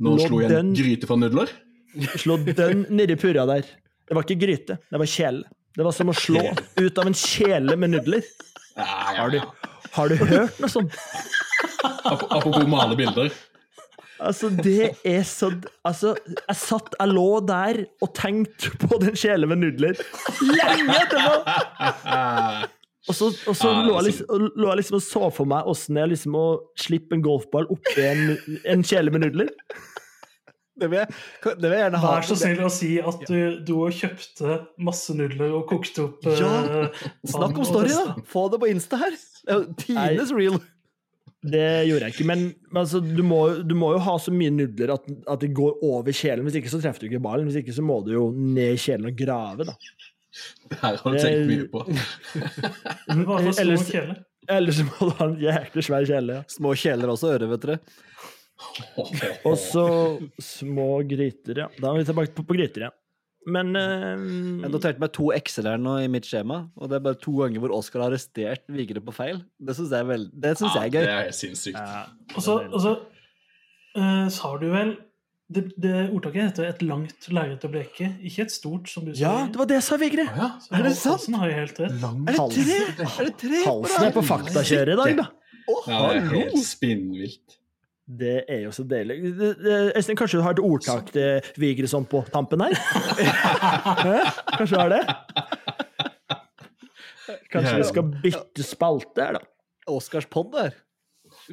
Nå 0.00 0.16
slo 0.22 0.40
jeg 0.44 0.54
en 0.54 0.72
gryte 0.76 1.08
fra 1.08 1.18
nudler. 1.18 1.50
Slå 2.20 2.36
den 2.44 2.84
nedi 2.92 3.16
purra 3.18 3.46
der. 3.48 3.66
Det 4.06 4.14
var 4.14 4.26
ikke 4.26 4.38
gryte, 4.44 4.76
det 4.78 5.00
var 5.00 5.10
kjele. 5.10 5.48
Det 5.76 5.84
var 5.84 5.92
som 5.92 6.08
å 6.08 6.14
slå 6.16 6.42
ut 6.80 6.98
av 7.02 7.06
en 7.10 7.16
kjele 7.16 7.76
med 7.76 7.92
nudler. 7.92 8.22
Har 8.76 9.28
du, 9.32 9.40
har 9.96 10.08
du 10.12 10.16
hørt 10.20 10.58
noe 10.62 10.70
sånt? 10.72 10.96
Ap- 12.06 12.26
Apropos 12.32 12.64
male 12.68 12.96
bilder. 12.98 13.28
Altså, 14.16 14.48
det 14.48 14.94
er 15.04 15.24
så 15.28 15.50
Altså, 15.84 16.14
jeg 16.32 16.56
satt 16.56 16.94
Jeg 16.96 17.10
lå 17.12 17.24
der 17.44 17.82
og 18.00 18.14
tenkte 18.16 18.70
på 18.80 18.96
den 19.02 19.12
kjele 19.18 19.44
med 19.50 19.60
nudler 19.60 19.98
lenge 20.40 20.96
etterpå! 21.02 21.34
Og 23.06 23.14
så, 23.14 23.28
og 23.46 23.54
så 23.54 23.68
lå, 23.70 23.82
jeg 23.84 23.92
altså- 23.92 24.06
liksom, 24.08 24.46
lå 24.56 24.70
jeg 24.72 24.78
liksom 24.80 24.96
og 24.98 25.04
så 25.04 25.28
for 25.36 25.46
meg 25.52 25.68
åssen 25.70 25.94
det 25.98 26.02
er 26.06 26.10
liksom 26.14 26.34
å 26.40 26.46
slippe 26.80 27.14
en 27.14 27.22
golfball 27.22 27.68
oppi 27.70 28.02
en, 28.08 28.24
en 28.72 28.82
kjele 28.88 29.12
med 29.14 29.22
nudler. 29.26 29.52
Det 30.76 30.90
vil 30.92 30.98
jeg, 31.00 31.08
det 31.46 31.54
vil 31.62 31.72
jeg 31.72 31.82
gjerne 31.86 32.00
ha. 32.02 32.12
Vær 32.18 32.26
så 32.28 32.36
snill 32.36 32.58
å 32.66 32.70
si 32.72 32.90
at 33.00 33.22
du, 33.30 33.36
du 33.64 33.74
kjøpte 33.96 34.56
masse 34.84 35.14
nudler 35.16 35.54
og 35.56 35.66
kokte 35.70 36.02
opp 36.04 36.26
Ja, 36.28 36.50
eh, 36.84 37.04
Snakk 37.32 37.56
om 37.56 37.64
story, 37.64 37.94
da! 37.96 38.16
Få 38.28 38.46
det 38.52 38.60
på 38.60 38.68
Insta 38.68 38.98
her. 39.00 39.16
Er 39.48 39.64
Tidenes 39.80 40.34
real. 40.36 40.58
Det 41.46 41.64
gjorde 41.86 42.08
jeg 42.08 42.14
ikke. 42.16 42.26
Men, 42.28 42.44
men 42.72 42.80
altså, 42.82 43.00
du, 43.00 43.22
må, 43.24 43.40
du 43.64 43.72
må 43.78 43.92
jo 43.94 44.02
ha 44.02 44.16
så 44.20 44.32
mye 44.34 44.50
nudler 44.52 44.92
at, 44.96 45.04
at 45.30 45.44
det 45.44 45.52
går 45.56 45.78
over 45.86 46.12
kjelen. 46.16 46.44
Hvis 46.48 46.58
ikke 46.60 46.72
så 46.72 46.80
treffer 46.82 47.04
du 47.04 47.08
ikke 47.10 47.22
ballen. 47.24 47.46
Hvis 47.48 47.60
ikke 47.62 47.76
så 47.76 47.84
må 47.86 48.00
du 48.04 48.12
jo 48.16 48.24
ned 48.34 48.74
i 48.74 48.80
kjelen 48.82 49.08
og 49.12 49.16
grave, 49.20 49.68
da. 49.68 49.76
Det 50.68 50.78
her 50.82 50.98
har 51.00 51.14
du 51.14 51.20
tenkt 51.22 51.46
mye 51.48 51.68
på. 51.72 51.84
Ellers- 53.62 53.88
kjeler. 53.88 54.18
Eller 54.52 54.74
så 54.76 54.84
må 54.86 55.08
du 55.08 55.14
ha 55.18 55.26
en 55.26 55.38
jæklig 55.42 55.82
svær 55.88 56.04
kjele. 56.06 56.36
Ja. 56.38 56.44
Små 56.52 56.74
kjeler 56.78 57.10
også, 57.10 57.32
ører, 57.34 57.48
vet 57.50 57.64
dere. 57.64 57.78
Og 59.46 59.56
så 59.60 59.86
små 60.42 60.86
gryter, 61.08 61.58
ja. 61.64 61.68
Da 61.80 61.90
er 61.92 61.98
vi 62.00 62.06
tilbake 62.08 62.32
på, 62.36 62.44
på 62.48 62.56
gryter, 62.58 62.86
ja. 62.88 62.92
Men 63.46 63.68
Jeg 63.78 64.64
eh, 64.66 64.70
noterte 64.72 64.98
meg 64.98 65.12
to 65.14 65.28
X-er 65.36 65.68
her 65.70 65.78
nå 65.78 65.92
i 66.02 66.08
mitt 66.10 66.26
skjema, 66.26 66.64
og 66.74 66.88
det 66.90 66.96
er 66.98 67.04
bare 67.04 67.18
to 67.22 67.30
ganger 67.38 67.62
hvor 67.62 67.76
Oskar 67.76 68.02
har 68.02 68.10
arrestert 68.10 68.64
Vigre 68.74 68.98
på 69.06 69.14
feil. 69.14 69.38
Det 69.62 69.76
syns 69.78 69.92
jeg, 69.94 70.06
vel- 70.08 70.30
det 70.34 70.56
synes 70.58 70.74
jeg 70.74 70.88
er 70.96 71.06
Det 71.06 71.12
er 71.12 71.36
sinnssykt. 71.36 71.78
ja, 71.78 72.06
Og 72.34 72.42
så, 72.42 72.56
og 72.66 72.80
så 72.82 72.94
eh, 73.94 74.24
sa 74.34 74.50
du 74.58 74.66
vel 74.72 74.96
det, 75.46 75.62
det 75.78 75.92
ordtaket 76.10 76.48
heter 76.48 76.64
'et 76.72 76.80
langt 76.82 77.28
lerret 77.30 77.62
å 77.62 77.70
bleke', 77.70 78.08
ikke 78.26 78.42
et 78.48 78.50
stort, 78.50 78.88
som 78.90 79.04
du 79.06 79.12
sa. 79.14 79.20
ja, 79.22 79.34
det 79.46 79.60
var 79.60 79.68
det 79.70 79.76
jeg 79.78 79.84
sa, 79.86 79.96
Vigre! 80.02 80.24
Å 80.26 80.36
ja. 80.40 80.48
Så 80.58 80.72
Er 80.74 80.82
det 80.82 80.94
sant? 80.96 81.12
Halsen 81.14 81.34
har 81.38 81.46
jo 81.52 81.54
helt 81.60 81.78
rett. 81.84 81.94
Lang 82.02 82.18
Er 82.26 82.32
det 82.32 82.40
Halsen. 82.40 82.64
tre? 82.66 83.06
Er 83.06 83.24
det 83.30 83.36
tre? 83.44 83.60
Halsen 83.68 84.06
er 84.08 84.10
på 84.16 84.24
faktakjøret 84.26 84.90
i 84.90 84.98
dag, 85.04 85.16
da. 85.22 85.28
Å, 85.70 85.76
Ja, 85.86 86.00
det 86.02 86.16
er 86.16 86.26
hallo! 86.26 86.40
helt 86.40 86.66
spinnvilt. 86.66 87.56
Det 88.06 88.44
er 88.48 88.60
jo 88.62 88.70
så 88.70 88.84
deilig. 88.86 89.16
Øystein, 89.96 90.16
kanskje 90.16 90.38
du 90.38 90.42
har 90.46 90.54
et 90.54 90.60
ordtak 90.62 91.08
til 91.10 91.40
Vigreson 91.58 92.04
på 92.06 92.20
tampen 92.32 92.62
her? 92.62 92.76
Kanskje 94.58 94.76
du 94.76 94.80
har 94.80 94.92
det? 94.92 95.00
Kanskje 97.50 97.76
vi 97.80 97.86
skal 97.88 98.10
bytte 98.22 98.66
spalte 98.66 99.24
her, 99.24 99.38
da. 99.38 99.42
Oscars 99.90 100.26
pod 100.30 100.52
der. 100.54 100.76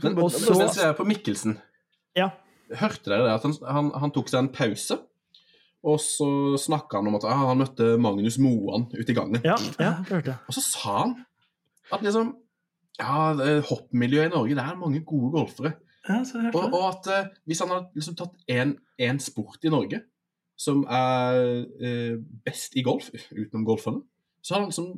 Men 0.04 0.18
Og 0.18 0.32
så 0.32 0.54
så- 0.54 0.70
ser 0.74 0.88
jeg 0.92 0.96
på 0.98 1.04
Mikkelsen. 1.10 1.58
Ja. 2.16 2.30
Hørte 2.74 3.10
dere 3.10 3.26
det 3.26 3.34
at 3.34 3.42
han, 3.44 3.54
han, 3.68 3.92
han 4.00 4.12
tok 4.14 4.30
seg 4.30 4.40
en 4.44 4.54
pause? 4.54 5.00
Og 5.84 6.00
så 6.00 6.28
snakka 6.58 7.02
han 7.02 7.08
om 7.10 7.16
at 7.18 7.26
ah, 7.28 7.48
han 7.50 7.60
møtte 7.60 7.98
Magnus 8.00 8.38
Moan 8.40 8.86
ute 8.94 9.12
i 9.12 9.16
gangen. 9.18 9.42
Ja, 9.44 9.58
ja, 9.80 9.98
hørte. 10.08 10.38
Og 10.48 10.54
så 10.56 10.62
sa 10.64 11.00
han 11.02 11.18
at 11.92 12.02
liksom 12.06 12.36
Ja, 13.00 13.34
hoppmiljøet 13.68 14.30
i 14.30 14.36
Norge, 14.36 14.54
det 14.56 14.62
er 14.64 14.76
mange 14.78 15.02
gode 15.02 15.32
golfere. 15.34 15.74
Ja, 16.04 16.20
Og, 16.52 16.74
og 16.74 16.84
at 16.90 17.08
uh, 17.08 17.32
hvis 17.48 17.62
han 17.64 17.72
hadde 17.72 17.96
liksom 17.96 18.18
tatt 18.20 18.36
én 18.52 19.22
sport 19.24 19.64
i 19.64 19.72
Norge 19.72 20.02
som 20.60 20.84
er 20.92 21.64
uh, 21.64 22.18
best 22.46 22.76
i 22.76 22.84
golf, 22.86 23.10
utenom 23.32 23.64
golferne, 23.68 24.04
så 24.44 24.56
har 24.56 24.64
han 24.64 24.70
liksom 24.72 24.90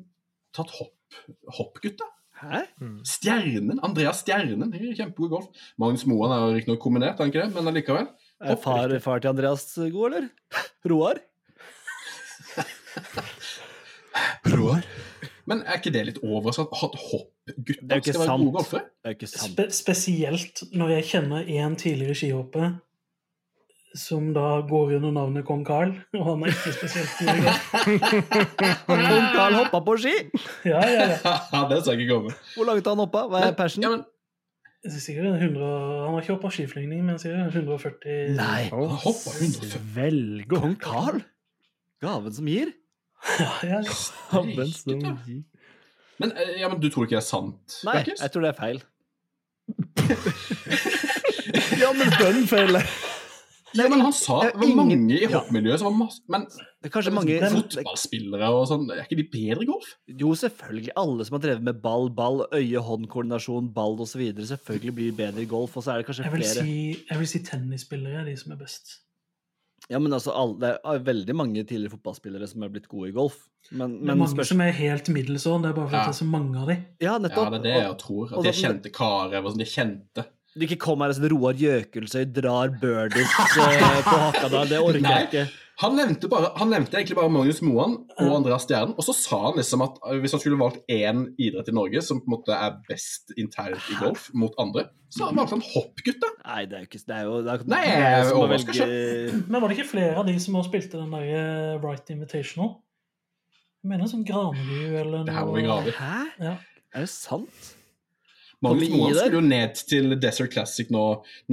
tatt 0.55 0.73
hopp, 0.79 1.19
hoppgutta. 1.59 2.09
Hæ? 2.35 2.65
Stjernen, 3.07 3.79
Andreas 3.85 4.25
Stjernen, 4.25 4.73
er 4.73 4.97
kjempegod 4.97 5.31
golf. 5.31 5.63
Magnus 5.79 6.03
Moan 6.09 6.33
er 6.35 6.41
jo 6.43 6.57
riktignok 6.57 6.81
kombinert, 6.83 7.15
er 7.15 7.23
han 7.23 7.31
ikke 7.31 7.45
det? 7.45 7.53
men 7.55 7.71
allikevel. 7.71 8.09
Er 8.43 8.59
far, 8.59 8.91
far 8.99 9.23
til 9.23 9.31
Andreas 9.31 9.69
god, 9.77 10.05
eller? 10.09 10.29
Roar? 10.91 11.21
Roar. 14.55 14.83
Men 15.45 15.61
er 15.61 15.77
ikke 15.77 15.91
det 15.93 16.01
litt 16.07 16.17
overraskende 16.25 16.73
at 16.73 16.95
Det 16.95 17.01
er 17.01 17.05
hoppgutta 17.11 17.99
skal 18.01 18.19
være 18.21 18.37
gode 18.41 18.55
golfere? 18.57 18.81
Det 19.03 19.05
er 19.05 19.13
jo 19.13 19.17
ikke 19.19 19.29
sant. 19.29 19.51
Spe 19.53 19.65
spesielt 19.77 20.63
når 20.73 20.93
jeg 20.95 21.07
kjenner 21.11 21.51
en 21.59 21.75
tidligere 21.79 22.17
skihopper 22.17 22.73
som 23.95 24.33
da 24.35 24.47
går 24.67 24.95
under 24.97 25.13
navnet 25.15 25.45
Kong 25.47 25.61
Carl, 25.63 25.93
og 26.19 26.23
han 26.27 26.41
er 26.43 26.51
ikke 26.51 26.73
spesielt 26.75 27.13
god 27.21 27.29
i 27.31 27.43
golf. 27.45 27.69
Kong 28.89 29.29
Carl 29.35 29.55
hoppa 29.61 29.79
på 29.87 29.95
ski! 30.03 30.15
Ja, 30.71 30.81
ja, 30.83 31.05
ja. 31.13 31.61
det 31.69 31.77
skal 31.85 32.01
ikke 32.01 32.09
komme. 32.17 32.33
Hvor 32.57 32.67
langt 32.67 32.83
har 32.89 32.97
han 32.97 33.03
hoppa? 33.05 33.21
Hva 33.31 33.39
er 33.45 33.53
Men- 33.53 33.59
persen? 33.61 33.85
Ja, 33.85 33.93
men, 33.95 34.03
Det 34.85 34.91
er 34.93 35.01
Sikkert 35.01 35.25
100, 35.41 35.69
han 36.05 36.13
har 36.13 36.21
ikke 36.21 36.35
hoppa 36.35 36.51
skiflygning, 36.53 37.05
men 37.07 37.17
sikkert 37.21 37.55
140 37.55 38.35
Nei. 38.35 38.65
han 38.69 38.91
hoppa 39.05 39.31
140. 39.39 39.79
Velg 39.95 40.49
Kong 40.51 40.75
Carl? 40.81 41.23
Gaven 42.03 42.35
som 42.35 42.45
gir? 42.51 42.73
Ja, 43.39 43.51
ja. 43.63 43.81
Som 43.89 44.51
Men, 46.17 46.31
eh, 46.31 46.61
ja, 46.61 46.69
men 46.69 46.79
du 46.79 46.89
tror 46.89 47.07
ikke 47.07 47.17
det 47.17 47.23
er 47.23 47.27
sant? 47.27 47.79
Nei, 47.83 47.97
Berkes? 47.99 48.21
jeg 48.21 48.31
tror 48.31 48.45
det 48.45 48.53
er 48.53 48.59
feil. 48.59 48.83
Ja, 51.75 51.89
men 51.95 52.11
bønn 52.19 52.45
feiler. 52.49 52.85
Nei, 53.75 53.87
men 53.91 54.01
han 54.05 54.13
sa 54.15 54.37
det 54.45 54.53
var 54.55 54.69
mange 54.77 55.17
i 55.17 55.27
hoppmiljøet 55.27 55.81
som 55.81 55.89
var 55.89 55.95
masse 56.05 56.21
Men 56.31 56.45
Det 56.47 56.87
er 56.87 56.93
kanskje 56.93 57.11
mange 57.11 57.35
fotballspillere 57.41 58.49
og 58.55 58.61
sånn, 58.69 58.85
er 58.93 59.01
ikke 59.03 59.17
de 59.19 59.25
bedre 59.33 59.65
i 59.65 59.67
golf? 59.67 59.89
Jo, 60.07 60.31
selvfølgelig. 60.39 60.93
Alle 61.01 61.25
som 61.27 61.37
har 61.37 61.43
drevet 61.43 61.65
med 61.67 61.81
ball, 61.83 62.07
ball, 62.15 62.45
øye-hånd-koordinasjon, 62.55 63.71
ball 63.75 63.97
osv., 64.05 64.21
selvfølgelig 64.53 64.95
blir 64.99 65.17
bedre 65.17 65.43
i 65.43 65.49
golf. 65.49 65.75
Og 65.75 65.83
så 65.83 65.95
er 65.95 66.01
det 66.01 66.07
kanskje 66.09 66.27
Jeg 66.27 66.35
vil, 66.35 66.45
flere 66.45 66.67
si, 66.69 66.77
jeg 67.09 67.21
vil 67.21 67.31
si 67.33 67.41
tennisspillere 67.49 68.21
er 68.21 68.29
de 68.29 68.37
som 68.39 68.55
er 68.55 68.61
best. 68.61 68.95
Ja, 69.89 69.99
men 69.99 70.13
altså, 70.13 70.31
alle, 70.33 70.55
Det 70.59 70.69
er 70.83 71.03
veldig 71.05 71.35
mange 71.37 71.63
tidligere 71.63 71.93
fotballspillere 71.93 72.47
som 72.49 72.63
er 72.65 72.69
blitt 72.73 72.87
gode 72.89 73.09
i 73.09 73.13
golf. 73.15 73.47
Men, 73.71 73.99
Det 74.01 74.09
er 74.13 74.15
mange 74.15 74.45
som 74.45 74.61
er 74.61 74.71
helt 74.71 75.09
middels 75.13 75.45
òg, 75.49 75.61
det 75.61 75.69
er 75.69 75.73
bare 75.77 75.87
fordi 75.89 75.99
Ja. 75.99 76.05
det 76.05 76.15
er 76.15 76.25
så 76.25 76.29
mange 76.29 76.57
av 76.61 76.67
dem. 76.67 76.85
Ja, 77.01 77.13
Ja, 77.13 77.17
det 77.19 77.31
er 77.31 77.59
det 77.61 77.73
jeg 77.75 77.97
tror. 77.97 78.25
At 78.37 78.43
de 78.43 78.49
er 78.49 78.59
kjente 78.61 78.91
karer. 78.91 79.41
sånn, 79.43 79.57
De 79.57 79.63
er 79.63 79.73
kjente. 79.75 80.25
Du 80.55 80.63
ikke 80.63 80.79
kom 80.79 81.01
her 81.03 81.11
og 81.11 81.17
sånn 81.17 81.27
Roar 81.33 81.57
Gjøkelsøy 81.59 82.29
drar 82.31 82.71
birdies 82.79 83.31
eh, 83.59 83.85
på 84.07 84.19
Hakadal. 84.21 84.69
Det 84.71 84.77
orker 84.79 85.03
Nei. 85.03 85.15
jeg 85.17 85.27
ikke. 85.27 85.45
Han 85.81 85.97
nevnte, 85.99 86.29
bare, 86.31 86.53
han 86.55 86.69
nevnte 86.71 86.95
egentlig 86.95 87.17
bare 87.17 87.31
Magnus 87.35 87.57
Moan 87.59 87.97
og 88.15 88.29
Andreas 88.37 88.63
Stjernen, 88.63 88.93
og 88.95 89.03
så 89.03 89.11
sa 89.17 89.41
han 89.49 89.59
liksom 89.59 89.83
at 89.83 89.97
eh, 90.07 90.21
hvis 90.23 90.31
han 90.31 90.39
skulle 90.39 90.59
valgt 90.61 90.87
én 90.87 91.25
idrett 91.35 91.67
i 91.67 91.75
Norge 91.75 91.99
som 92.07 92.21
på 92.23 92.29
en 92.29 92.35
måte 92.37 92.55
er 92.55 92.77
best 92.87 93.35
internt 93.35 93.91
i 93.91 93.99
golf 93.99 94.29
mot 94.31 94.55
andre, 94.61 94.87
så 95.11 95.27
valgte 95.35 95.57
han 95.57 95.67
hoppgutta. 95.73 96.31
Nei, 96.45 96.63
det 96.71 96.79
er 96.79 96.85
jo 96.85 96.89
ikke 96.93 97.03
Det 97.03 97.17
er 97.17 97.27
jo 97.27 97.37
det 97.43 97.51
er, 97.51 97.67
Nei, 97.75 97.83
det 97.91 98.07
er 98.07 98.49
velge 98.55 99.39
Men 99.51 99.59
var 99.59 99.67
det 99.67 99.77
ikke 99.77 99.91
flere 99.91 100.17
av 100.21 100.27
de 100.31 100.39
som 100.39 100.55
også 100.59 100.71
spilte 100.71 101.01
den 101.01 101.15
der 101.17 101.29
eh, 101.35 101.77
Right 101.83 102.15
Invitational? 102.15 102.77
Jeg 103.83 103.91
mener 103.91 104.07
sånn 104.09 104.23
Graneby 104.27 104.85
eller 105.03 105.27
Det 105.27 105.35
her 105.35 105.49
må 105.49 105.59
vi 105.59 105.67
grave 105.67 105.91
i. 105.91 105.99
Hæ? 105.99 106.21
Ja. 106.39 106.55
Er 106.95 107.03
det 107.03 107.11
sant? 107.11 107.75
Magnus 108.65 108.91
Moan 108.93 109.13
skulle 109.17 109.39
jo 109.39 109.43
ned 109.45 109.83
til 109.89 110.15
Desert 110.21 110.55
Classic 110.55 110.89
nå 110.93 111.03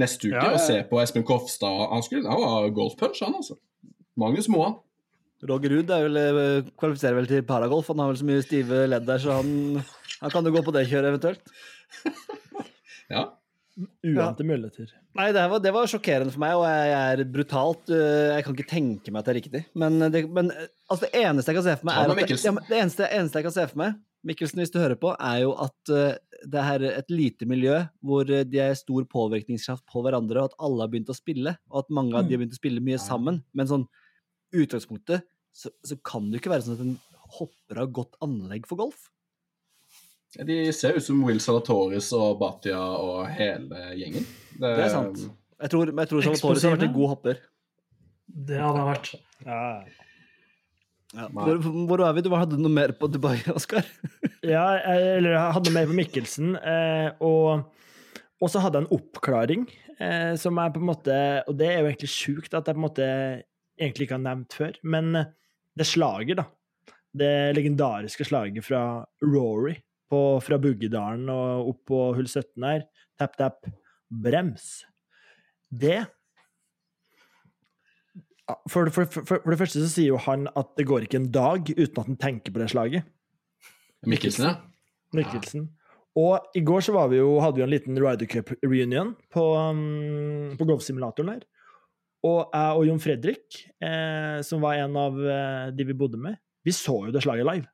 neste 0.01 0.29
uke 0.29 0.35
Ja, 0.35 0.47
ja, 0.47 0.53
ja. 0.53 0.57
og 0.57 0.63
se 0.65 0.79
på 0.89 1.01
Espen 1.03 1.25
Kofstad. 1.27 1.85
Han 1.93 2.05
skulle 2.05 2.29
han 2.29 2.41
var 2.43 2.71
golfpunch, 2.75 3.21
han 3.25 3.37
altså. 3.39 3.59
Magnus 4.19 4.49
Moan. 4.51 4.79
Roger 5.43 5.73
Ruud 5.73 5.89
er 5.91 6.05
vel, 6.05 6.19
eh, 6.21 6.71
kvalifiserer 6.79 7.17
vel 7.19 7.27
til 7.27 7.43
paragolf. 7.47 7.89
Han 7.91 7.99
har 7.99 8.11
vel 8.13 8.19
så 8.21 8.27
mye 8.27 8.43
stive 8.45 8.85
ledd 8.87 9.07
der, 9.09 9.19
så 9.19 9.41
han, 9.41 9.81
han 10.21 10.31
kan 10.31 10.47
jo 10.47 10.53
gå 10.55 10.63
på 10.63 10.75
det 10.75 10.87
kjøret 10.91 11.13
eventuelt. 11.13 11.55
Ja. 13.11 13.27
Uante 14.05 14.45
muligheter. 14.45 14.91
Nei, 15.17 15.27
det 15.33 15.43
var, 15.49 15.61
det 15.61 15.71
var 15.73 15.89
sjokkerende 15.89 16.33
for 16.33 16.41
meg, 16.41 16.55
og 16.57 16.63
jeg 16.65 16.93
er 16.93 17.21
brutalt 17.33 17.89
øh, 17.93 18.31
Jeg 18.35 18.45
kan 18.45 18.55
ikke 18.55 18.69
tenke 18.69 19.13
meg 19.13 19.19
at 19.21 19.27
det 19.27 19.33
er 19.33 19.37
riktig. 19.39 19.61
Men, 19.77 19.97
det, 20.13 20.23
men 20.29 20.51
altså, 20.53 21.03
det 21.07 21.11
eneste 21.19 21.51
jeg 21.51 21.57
kan 21.59 21.65
se 21.67 21.75
for 21.81 21.89
meg, 21.89 21.97
er 21.97 22.13
at 22.13 22.21
det, 22.21 22.37
ja, 22.37 22.53
det 22.69 22.79
eneste, 22.79 23.09
eneste 23.17 23.41
jeg 23.41 23.47
kan 23.47 23.55
se 23.55 23.65
for 23.71 23.81
meg, 23.81 23.97
Mikkelsen, 24.23 24.61
hvis 24.61 24.71
du 24.73 24.79
hører 24.79 24.97
på, 25.01 25.11
er 25.17 25.41
jo 25.43 25.51
at 25.65 25.93
øh, 25.93 26.13
det 26.43 26.63
er 26.73 26.85
et 26.89 27.11
lite 27.13 27.47
miljø 27.49 27.77
hvor 28.03 28.27
øh, 28.27 28.43
de 28.47 28.59
er 28.61 28.75
stor 28.77 29.05
påvirkningskraft 29.09 29.85
på 29.89 30.03
hverandre, 30.03 30.41
og 30.41 30.51
at 30.51 30.57
alle 30.67 30.83
har 30.83 30.91
begynt 30.91 31.11
å 31.13 31.17
spille, 31.17 31.55
og 31.71 31.83
at 31.83 31.93
mange 31.93 32.17
av 32.17 32.27
de 32.27 32.35
har 32.35 32.43
begynt 32.43 32.57
å 32.57 32.61
spille 32.61 32.83
mye 32.83 32.99
sammen. 33.01 33.41
Men 33.55 33.69
sånn 33.69 33.87
utgangspunktet 34.53 35.25
så, 35.53 35.71
så 35.85 35.97
kan 36.05 36.27
det 36.27 36.37
jo 36.37 36.43
ikke 36.43 36.53
være 36.53 36.67
sånn 36.67 36.77
at 36.77 36.85
en 36.85 36.95
hopper 37.39 37.81
av 37.83 37.93
godt 37.95 38.17
anlegg 38.25 38.67
for 38.69 38.81
golf. 38.83 39.09
De 40.33 40.57
ser 40.73 40.97
ut 40.97 41.05
som 41.05 41.19
Will 41.25 41.41
Salatoris 41.41 42.09
og 42.17 42.39
Batia 42.41 42.81
og 42.81 43.27
hele 43.29 43.91
gjengen. 43.99 44.25
Det 44.57 44.71
er 44.81 44.89
sant. 44.89 45.27
Jeg 45.61 45.71
tror, 45.73 45.91
jeg 45.93 46.09
tror 46.09 46.25
Salatoris 46.25 46.65
har 46.65 46.73
vært 46.73 46.87
en 46.87 46.95
god 46.95 47.11
hopper. 47.13 47.43
Det 48.25 48.57
hadde 48.57 48.79
han 48.81 48.89
vært. 48.89 49.11
Ja. 49.45 49.59
Ja. 51.13 51.27
Hvor, 51.29 51.59
hvor 51.87 52.01
er 52.01 52.15
vi? 52.17 52.23
Du 52.25 52.31
hadde 52.33 52.57
noe 52.57 52.73
mer 52.73 52.93
på 52.97 53.09
Dubai, 53.11 53.37
Oskar? 53.53 53.85
Ja, 54.43 54.75
eller 54.75 55.37
jeg 55.37 55.55
hadde 55.55 55.69
noe 55.69 55.77
mer 55.77 55.85
på 55.87 55.95
Mikkelsen, 55.95 56.57
eh, 56.59 57.13
og, 57.23 57.69
og 58.43 58.49
så 58.51 58.59
hadde 58.59 58.81
jeg 58.81 58.83
en 58.83 58.97
oppklaring, 58.97 59.61
eh, 59.95 60.33
som 60.41 60.59
er 60.59 60.73
på 60.73 60.81
en 60.81 60.89
måte 60.89 61.15
Og 61.47 61.55
det 61.61 61.69
er 61.69 61.77
jo 61.79 61.87
egentlig 61.87 62.09
sjukt 62.11 62.57
at 62.57 62.67
jeg 62.67 62.75
på 62.75 62.81
en 62.81 62.83
måte 62.83 63.05
egentlig 63.79 64.09
ikke 64.09 64.17
har 64.17 64.25
nevnt 64.25 64.57
før, 64.57 64.75
men 64.83 65.15
eh, 65.15 65.31
det 65.79 65.87
slaget, 65.87 66.41
da. 66.41 66.49
Det 67.23 67.31
legendariske 67.55 68.27
slaget 68.27 68.65
fra 68.67 68.83
Rory 69.23 69.77
på, 70.11 70.19
fra 70.43 70.59
Buggedalen 70.61 71.29
og 71.31 71.71
opp 71.71 71.81
på 71.93 72.01
hull 72.17 72.27
17 72.27 72.67
her. 72.67 72.83
Tap, 73.21 73.37
tap, 73.39 73.63
brems. 74.11 74.83
Det 75.69 76.01
for, 78.69 78.89
for, 78.91 79.05
for, 79.07 79.23
for 79.39 79.51
det 79.53 79.59
første 79.61 79.79
så 79.83 79.87
sier 79.91 80.09
jo 80.13 80.17
han 80.25 80.47
at 80.59 80.73
det 80.79 80.85
går 80.89 81.05
ikke 81.05 81.19
en 81.21 81.29
dag 81.31 81.69
uten 81.71 81.99
at 82.01 82.09
han 82.09 82.17
tenker 82.19 82.51
på 82.55 82.59
det 82.61 82.69
slaget. 82.73 83.05
Mikkelsen, 84.05 84.49
ja. 84.49 84.55
Mikkelsen. 85.15 85.69
Og 86.19 86.49
i 86.57 86.61
går 86.65 86.83
så 86.85 86.93
var 86.93 87.07
vi 87.09 87.17
jo, 87.21 87.37
hadde 87.41 87.55
vi 87.57 87.63
jo 87.63 87.67
en 87.69 87.71
liten 87.73 87.97
Ryder 88.03 88.27
Cup-reunion 88.29 89.13
på, 89.33 89.45
um, 89.57 90.51
på 90.59 90.67
golfsimulatoren 90.69 91.31
her. 91.37 91.45
Og 92.23 92.51
jeg 92.53 92.75
og 92.79 92.85
Jon 92.87 93.01
Fredrik, 93.03 93.57
eh, 93.83 94.37
som 94.47 94.61
var 94.63 94.77
en 94.79 94.93
av 94.99 95.17
eh, 95.19 95.71
de 95.75 95.87
vi 95.89 95.95
bodde 95.97 96.19
med, 96.21 96.37
vi 96.63 96.71
så 96.75 96.93
jo 97.07 97.11
det 97.15 97.23
slaget 97.25 97.47
live. 97.49 97.65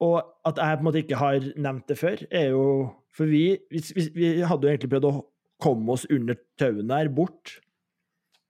Og 0.00 0.20
at 0.48 0.56
jeg 0.60 0.76
på 0.78 0.80
en 0.82 0.86
måte 0.86 1.00
ikke 1.02 1.18
har 1.20 1.48
nevnt 1.60 1.88
det 1.90 1.98
før, 2.00 2.22
er 2.30 2.52
jo 2.54 2.64
For 3.16 3.26
vi, 3.26 3.58
vi, 3.74 3.80
vi- 3.96 4.12
vi 4.14 4.28
hadde 4.46 4.68
jo 4.68 4.70
egentlig 4.70 4.90
prøvd 4.92 5.08
å 5.08 5.16
komme 5.60 5.90
oss 5.96 6.04
under 6.14 6.36
tauene 6.60 6.94
her, 7.00 7.08
bort. 7.12 7.56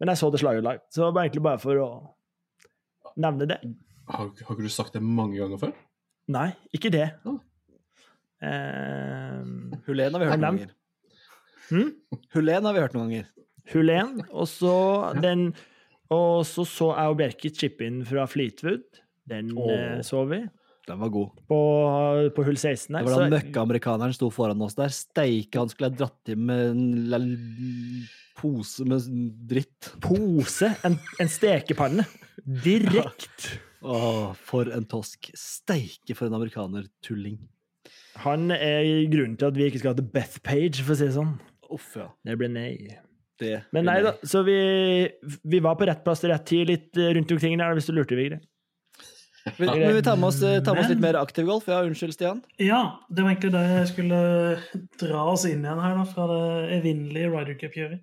Men 0.01 0.13
jeg 0.13 0.21
så 0.21 0.31
det 0.33 0.41
slaget 0.41 0.65
live. 0.65 0.83
Så 0.89 1.05
det 1.05 1.13
var 1.15 1.27
egentlig 1.27 1.45
bare 1.45 1.61
for 1.63 1.81
å 1.85 1.91
nevne 3.21 3.49
det. 3.51 3.61
Har, 4.11 4.31
har 4.33 4.57
ikke 4.57 4.67
du 4.67 4.73
sagt 4.73 4.97
det 4.97 5.03
mange 5.05 5.39
ganger 5.39 5.61
før? 5.61 5.75
Nei, 6.31 6.49
ikke 6.77 6.93
det. 6.95 7.07
Ah. 7.29 7.41
Eh, 8.41 9.43
Hulen 9.87 10.17
har 10.17 10.23
vi 10.23 10.31
hørt 10.31 10.41
noen 10.41 10.47
ganger. 10.47 10.73
hm? 11.69 11.91
Hulen 12.35 12.69
har 12.69 12.77
vi 12.77 12.85
hørt 12.85 12.97
noen 12.97 13.11
ganger. 13.11 13.29
Hull 13.71 13.93
1, 13.93 14.23
og 14.33 14.49
så 14.51 14.77
den 15.21 15.51
Og 16.11 16.41
så 16.49 16.65
så 16.67 16.89
jeg 16.97 17.13
og 17.13 17.19
Bjerke 17.21 17.51
chip-in 17.55 18.01
fra 18.09 18.25
Fleetwood. 18.27 18.99
Den 19.31 19.53
oh. 19.55 19.69
eh, 19.71 20.01
så 20.03 20.25
vi. 20.27 20.41
Den 20.89 20.99
var 20.99 21.13
god. 21.15 21.37
På, 21.47 21.59
på 22.35 22.45
hull 22.49 22.57
16 22.59 22.97
Det 22.97 23.05
var 23.05 23.13
da 23.13 23.19
Så, 23.21 23.29
møkkaamerikaneren 23.31 24.17
sto 24.17 24.31
foran 24.35 24.65
oss 24.67 24.75
der. 24.75 24.91
Steike, 24.91 25.61
han 25.61 25.71
skulle 25.71 25.92
ha 25.92 26.01
dratt 26.01 26.33
inn 26.33 26.42
med 26.48 26.81
pose 28.41 28.87
med 28.88 29.07
dritt. 29.51 29.93
pose, 30.05 30.73
en, 30.88 30.97
en 31.21 31.31
stekepanne. 31.31 32.07
Direkte. 32.65 33.59
Å, 33.81 34.33
for 34.37 34.69
en 34.77 34.85
tosk. 34.88 35.31
Steike 35.38 36.17
for 36.17 36.29
en 36.29 36.35
amerikaner-tulling. 36.37 37.38
Han 38.25 38.51
er 38.53 38.85
grunnen 39.09 39.38
til 39.41 39.49
at 39.49 39.57
vi 39.57 39.69
ikke 39.71 39.81
skal 39.81 39.95
ha 39.95 40.01
til 40.01 40.11
Beth-page, 40.13 40.83
for 40.85 40.93
å 40.93 40.99
si 41.01 41.07
det 41.09 41.15
sånn. 41.17 41.31
Uff, 41.73 41.87
ja. 41.97 42.11
Det 42.27 42.37
ble 42.41 42.51
nei. 42.53 42.75
Det 43.41 43.55
Men 43.73 43.87
nei 43.88 44.01
da, 44.05 44.11
så 44.29 44.43
vi, 44.45 44.57
vi 45.49 45.61
var 45.65 45.79
på 45.81 45.87
rett 45.88 46.03
plass 46.05 46.21
til 46.21 46.29
rett 46.35 46.45
tid 46.51 46.69
litt 46.69 46.99
eh, 47.01 47.13
rundt 47.17 47.31
omkring 47.33 47.57
der, 47.57 47.73
hvis 47.79 47.88
du 47.88 47.95
lurte, 47.97 48.19
Vigre. 48.19 48.41
Men, 49.57 49.71
men 49.81 49.95
vi 49.97 50.03
tar 50.05 50.19
med, 50.21 50.29
oss, 50.29 50.43
tar 50.43 50.75
med 50.77 50.83
oss 50.83 50.91
litt 50.91 51.01
Men- 51.01 51.07
mer 51.15 51.19
aktiv 51.23 51.47
golf. 51.49 51.65
Ja, 51.73 51.79
unnskyld, 51.87 52.13
Stian. 52.19 52.43
Ja, 52.61 52.83
det 53.09 53.25
var 53.25 53.33
egentlig 53.33 53.55
det 53.55 53.63
jeg 53.71 53.88
skulle 53.95 54.19
dra 55.01 55.23
oss 55.33 55.47
inn 55.49 55.65
igjen 55.65 55.81
her, 55.81 55.97
da, 55.97 56.05
fra 56.13 56.27
det 56.29 56.43
evinnelige 56.83 57.31
Ryder 57.33 57.57
Cup-kjøret. 57.63 58.03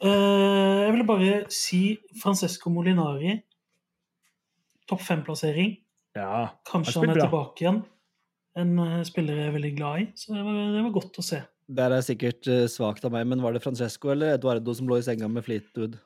Eh, 0.00 0.80
jeg 0.86 0.92
ville 0.94 1.06
bare 1.08 1.32
si 1.52 1.82
Francesco 2.22 2.72
Molinari. 2.72 3.36
Topp 4.88 5.02
fem-plassering. 5.06 5.74
Ja. 6.16 6.50
Kanskje 6.66 7.02
Han 7.02 7.12
er 7.12 7.18
bra. 7.20 7.26
tilbake 7.28 7.64
igjen. 7.64 7.82
En 8.58 8.78
eh, 8.82 9.02
spiller 9.06 9.36
jeg 9.36 9.50
er 9.50 9.56
veldig 9.56 9.72
glad 9.76 10.00
i, 10.02 10.06
så 10.18 10.34
det 10.34 10.44
var, 10.46 10.60
det 10.74 10.84
var 10.86 10.94
godt 10.96 11.20
å 11.20 11.24
se. 11.24 11.42
Der 11.70 11.92
er 11.94 12.02
sikkert 12.02 12.48
uh, 12.50 12.64
svakt 12.66 13.04
av 13.06 13.12
meg, 13.14 13.28
men 13.30 13.42
var 13.44 13.54
det 13.54 13.62
Francesco 13.62 14.10
eller 14.10 14.34
Eduardo 14.34 14.72
som 14.74 14.88
lå 14.90 14.96
i 14.98 15.04
senga 15.06 15.28
med 15.30 15.44
Fleetwood? 15.46 16.00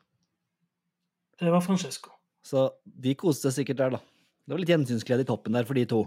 Det 1.40 1.52
var 1.54 1.64
Francesco. 1.64 2.12
Så 2.44 2.66
de 2.84 3.14
koste 3.16 3.48
seg 3.48 3.62
sikkert 3.62 3.80
der, 3.80 3.94
da. 3.96 4.00
Det 4.44 4.52
var 4.52 4.60
litt 4.60 4.74
gjensynsglede 4.74 5.24
i 5.24 5.28
toppen 5.30 5.56
der 5.56 5.64
for 5.64 5.78
de 5.78 5.86
to. 5.88 6.02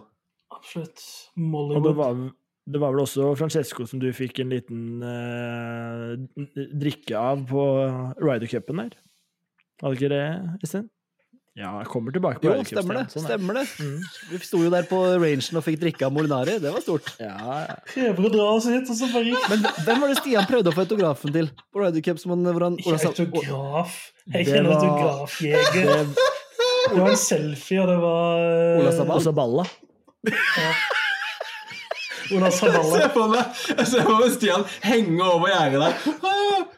Absolutt. 0.54 1.02
Og 1.42 1.74
det 1.88 1.96
var, 1.98 2.22
det 2.68 2.80
var 2.82 2.92
vel 2.92 3.04
også 3.06 3.30
Francesco 3.40 3.86
som 3.88 4.00
du 4.02 4.10
fikk 4.16 4.42
en 4.44 4.50
liten 4.52 4.82
eh, 5.08 6.68
drikke 6.78 7.16
av 7.20 7.46
på 7.50 7.64
Ryder 8.20 8.48
Cupen 8.52 8.82
der? 8.84 8.96
Var 9.82 9.94
det 9.94 10.00
ikke 10.02 10.10
det, 10.12 10.24
Øystein? 10.66 10.88
Ja, 11.58 11.72
jeg 11.82 11.88
kommer 11.90 12.14
tilbake 12.14 12.38
på 12.38 12.52
Jo, 12.52 12.62
stemmer 12.70 13.00
det. 13.00 13.04
Sånn 13.10 13.24
er 13.26 13.32
Stemmer 13.32 13.58
det. 13.58 13.64
Mm. 13.82 14.02
Vi 14.30 14.40
sto 14.46 14.60
jo 14.62 14.70
der 14.70 14.86
på 14.86 15.00
rangen 15.18 15.58
og 15.58 15.64
fikk 15.66 15.80
drikke 15.82 16.06
av 16.06 16.12
Molinari. 16.14 16.60
Det 16.62 16.70
var 16.76 16.84
stort. 16.86 17.08
Ja, 17.18 17.34
ja. 17.64 17.78
Prøver 17.90 18.28
å 18.28 18.32
dra 18.36 18.46
oss 18.60 18.68
hit, 18.70 18.92
og 18.94 19.00
så 19.00 19.10
bare 19.10 19.40
Men 19.50 19.64
hvem 19.88 20.04
var 20.04 20.14
det 20.14 20.20
Stian 20.20 20.46
prøvde 20.52 20.70
å 20.70 20.76
få 20.78 20.84
autografen 20.86 21.34
til 21.34 21.50
på 21.74 21.82
Ryder 21.82 22.06
Cup? 22.06 22.22
Som 22.22 22.36
han, 22.36 22.46
hvor 22.46 22.68
han, 22.68 22.78
hvor 22.78 22.94
Ikke 22.94 23.00
han 23.00 23.02
sa, 23.02 23.10
autograf. 23.16 23.98
Jeg 24.36 24.52
kjenner 24.52 24.70
var- 24.70 24.86
autografjeger. 24.86 25.74
Det, 25.74 26.30
Det 26.94 27.02
var 27.02 27.10
en 27.10 27.20
selfie, 27.26 27.82
og 27.82 27.90
det 27.90 27.98
var 28.06 28.46
Ola 28.84 28.94
Sabal. 29.00 29.18
også 29.18 29.34
balla. 32.30 32.48
Ola 32.48 32.50
Jeg 32.52 32.94
ser 32.94 33.12
for 33.14 33.32
meg, 33.32 33.62
jeg 33.72 33.88
ser 33.92 34.06
for 34.08 34.22
meg 34.22 34.34
Stian 34.36 34.66
henge 34.84 35.28
over 35.28 35.52
gjerdet 35.52 35.82
der. 35.84 35.94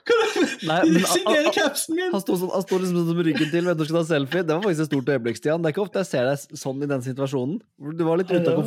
Kan 0.10 0.22
du 0.24 1.00
signere 1.10 1.54
capsen 1.56 1.97
min? 1.97 2.12
han 2.14 2.24
sto, 2.24 2.38
sånn, 2.39 2.52
han 2.54 2.66
sto 2.66 2.80
liksom 2.82 3.08
sånn 3.10 3.20
med 3.20 3.30
ryggen 3.30 3.52
til, 3.54 3.68
venter 3.70 3.89
skal 3.89 4.00
ta 4.00 4.06
selfie. 4.10 4.45
Det 4.45 4.56
var 4.56 4.66
faktisk 4.66 4.86
et 4.86 4.91
stort 4.91 5.12
øyeblikk, 5.14 5.39
Stian. 5.41 5.62
Det 5.64 5.72
er 5.72 5.76
ikke 5.76 5.86
ofte 5.86 6.04
jeg 6.04 6.10
ser 6.10 6.30
deg 6.30 6.60
sånn 6.64 6.86
i 6.86 6.89
den 6.89 7.06
situasjonen. 7.06 7.60
Du 8.00 8.06
var 8.08 8.22
litt 8.22 8.34
ute 8.34 8.54
av, 8.54 8.64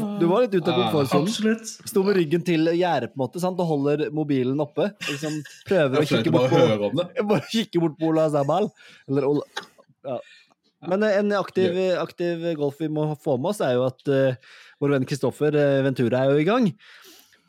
komfortsonen. 0.93 1.67
Sto 1.93 2.05
med 2.07 2.19
ryggen 2.21 2.47
til 2.47 2.73
gjerdet 2.77 3.13
på 3.13 3.19
en 3.19 3.25
måte, 3.27 3.43
sant? 3.43 3.61
og 3.63 3.69
holder 3.73 4.09
mobilen 4.15 4.63
oppe. 4.63 4.91
Liksom 5.09 5.41
prøver 5.69 6.03
å 6.03 6.07
kikke 6.09 6.35
bort 6.35 6.53
på 6.53 6.93
bare 7.33 7.45
kikke 7.51 7.83
bort 7.83 7.99
på 7.99 8.11
Ola 8.13 8.29
Zabal. 8.33 8.71
Eller 9.11 9.29
Ola 9.29 9.47
ja. 10.03 10.17
Men 10.89 11.07
eh, 11.07 11.19
en 11.21 11.33
aktiv, 11.39 11.79
aktiv 12.01 12.45
golf 12.59 12.81
vi 12.83 12.91
må 12.91 13.13
få 13.23 13.39
med 13.39 13.53
oss, 13.53 13.63
er 13.65 13.77
jo 13.77 13.87
at 13.87 14.03
uh, 14.11 14.53
vår 14.83 14.97
venn 14.97 15.09
Kristoffer 15.09 15.55
eh, 15.55 15.81
Ventura 15.87 16.25
er 16.25 16.35
jo 16.35 16.43
i 16.43 16.49
gang. 16.49 16.69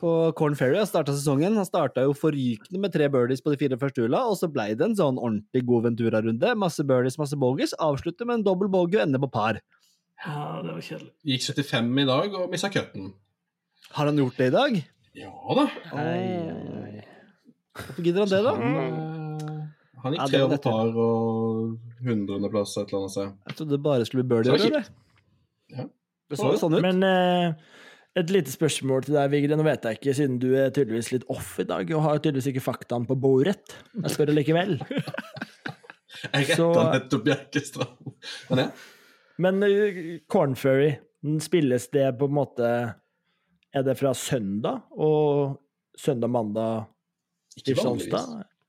På 0.02 0.12
Corn 0.36 0.56
Ferry 0.58 0.76
har 0.76 0.86
starta 0.88 1.14
sesongen. 1.16 1.56
Han 1.56 1.66
starta 1.66 2.04
jo 2.04 2.14
forrykende 2.18 2.82
med 2.82 2.92
tre 2.94 3.08
birdies 3.10 3.42
på 3.42 3.54
de 3.54 3.58
fire 3.60 3.78
første 3.80 4.04
hulla, 4.04 4.24
og 4.28 4.36
så 4.38 4.50
ble 4.52 4.68
det 4.74 4.86
en 4.86 4.98
sånn 4.98 5.18
ordentlig 5.18 5.64
god 5.66 5.88
Ventura-runde. 5.88 6.54
Masse 6.60 6.86
birdies, 6.86 7.18
masse 7.20 7.38
bogies. 7.40 7.74
Avslutter 7.82 8.28
med 8.28 8.40
en 8.40 8.46
dobbel 8.46 8.70
bogey 8.72 9.00
og 9.00 9.06
ender 9.06 9.22
på 9.22 9.32
par. 9.34 9.62
Ja, 10.24 10.60
det 10.64 10.76
var 10.76 10.84
kjedelig. 10.84 11.12
Gikk 11.26 11.48
75 11.50 11.90
i 12.04 12.08
dag 12.10 12.38
og 12.38 12.52
mista 12.52 12.70
cutten. 12.74 13.12
Har 13.94 14.10
han 14.10 14.18
gjort 14.18 14.38
det 14.40 14.50
i 14.50 14.54
dag? 14.54 14.80
Ja 15.14 15.58
da. 15.58 15.68
Hvorfor 17.74 18.02
gidder 18.02 18.24
han 18.24 18.32
det, 18.34 18.42
da? 18.46 19.23
Han, 20.04 20.14
gikk 20.18 20.30
tre 20.30 20.40
over 20.44 20.60
par 20.60 20.90
og 21.00 22.04
hundreplass 22.04 22.74
et 22.76 22.90
eller 22.90 22.98
annet 23.02 23.14
sted. 23.14 23.30
Jeg 23.48 23.56
trodde 23.58 23.72
det 23.76 23.82
bare 23.86 24.04
skulle 24.08 24.24
bli 24.24 24.34
birdie. 24.34 24.58
Det, 24.60 24.72
det. 24.74 25.78
Ja. 25.78 25.86
Det 26.30 26.38
så 26.40 26.50
jo 26.52 26.60
sånn 26.60 26.76
ut. 26.76 26.84
Men 26.84 27.00
uh, 27.04 27.54
et 28.20 28.30
lite 28.32 28.52
spørsmål 28.52 29.06
til 29.06 29.16
deg, 29.16 29.30
Vigre. 29.32 29.56
Nå 29.58 29.64
vet 29.66 29.88
jeg 29.88 29.98
ikke, 29.98 30.14
siden 30.16 30.36
du 30.42 30.50
er 30.60 30.68
tydeligvis 30.76 31.08
litt 31.14 31.24
off 31.32 31.54
i 31.62 31.66
dag 31.68 31.88
og 31.96 32.04
har 32.04 32.20
tydeligvis 32.20 32.50
ikke 32.52 32.62
faktaene 32.66 33.08
på 33.08 33.16
bordet. 33.18 33.74
Jeg 33.96 34.12
spør 34.14 34.30
det 34.30 34.36
likevel. 34.42 34.76
Jeg 36.24 36.54
Så- 36.56 36.70
retta 36.70 36.84
nettopp 36.94 37.24
Bjerkestrand. 37.26 38.12
Men 38.52 38.60
ja. 38.62 38.68
Men 39.44 39.64
uh, 39.66 40.02
Corn 40.30 40.54
Ferry, 40.56 40.92
den 41.24 41.40
spilles 41.42 41.88
det 41.92 42.06
på 42.20 42.28
en 42.30 42.36
måte 42.36 42.68
Er 43.74 43.82
det 43.82 43.96
fra 43.98 44.12
søndag 44.14 44.84
og 44.94 45.56
søndag-mandag 45.98 46.84
Ikke 47.58 47.74
vanligvis. 47.80 48.14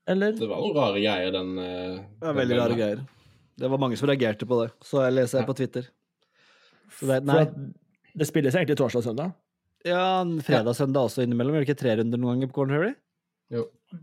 Eller? 0.06 0.36
Det 0.38 0.46
var 0.46 0.60
noen 0.62 0.76
rare 0.76 1.00
greier 1.02 1.32
den 1.34 1.56
eh, 1.58 1.96
Det 2.20 2.28
var 2.28 2.36
veldig 2.38 2.58
rare 2.60 2.78
greier. 2.78 3.00
Det 3.56 3.70
var 3.72 3.80
mange 3.82 3.96
som 3.98 4.08
reagerte 4.10 4.46
på 4.46 4.60
det, 4.62 4.68
så 4.84 5.02
jeg 5.06 5.16
leser 5.16 5.40
jeg 5.40 5.48
på 5.48 5.56
Twitter. 5.58 5.88
Så 6.98 7.08
det, 7.08 7.46
det 8.20 8.28
spilles 8.28 8.54
egentlig 8.54 8.76
torsdag 8.78 9.02
og 9.02 9.06
søndag? 9.08 9.32
Ja, 9.86 10.22
fredag 10.44 10.72
og 10.72 10.76
søndag 10.78 11.08
også 11.08 11.24
innimellom. 11.24 11.56
Er 11.56 11.64
det 11.64 11.68
ikke 11.70 11.80
tre 11.80 11.96
runder 11.98 12.20
noen 12.20 12.36
ganger 12.36 12.50
på 12.52 12.58
Corn 12.60 12.74
Ferry? 12.74 12.92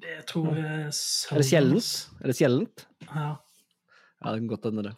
Det 0.01 0.17
tror 0.29 0.55
jeg 0.55 0.89
Er 0.89 1.41
det 1.41 1.47
sjeldent? 1.47 1.89
Er 2.23 2.31
det 2.31 2.37
sjeldent? 2.39 2.85
Ja. 3.09 3.29
Ja, 4.23 4.31
det 4.31 4.37
kan 4.39 4.47
godt 4.53 4.67
hende 4.69 4.85
det. 4.87 4.93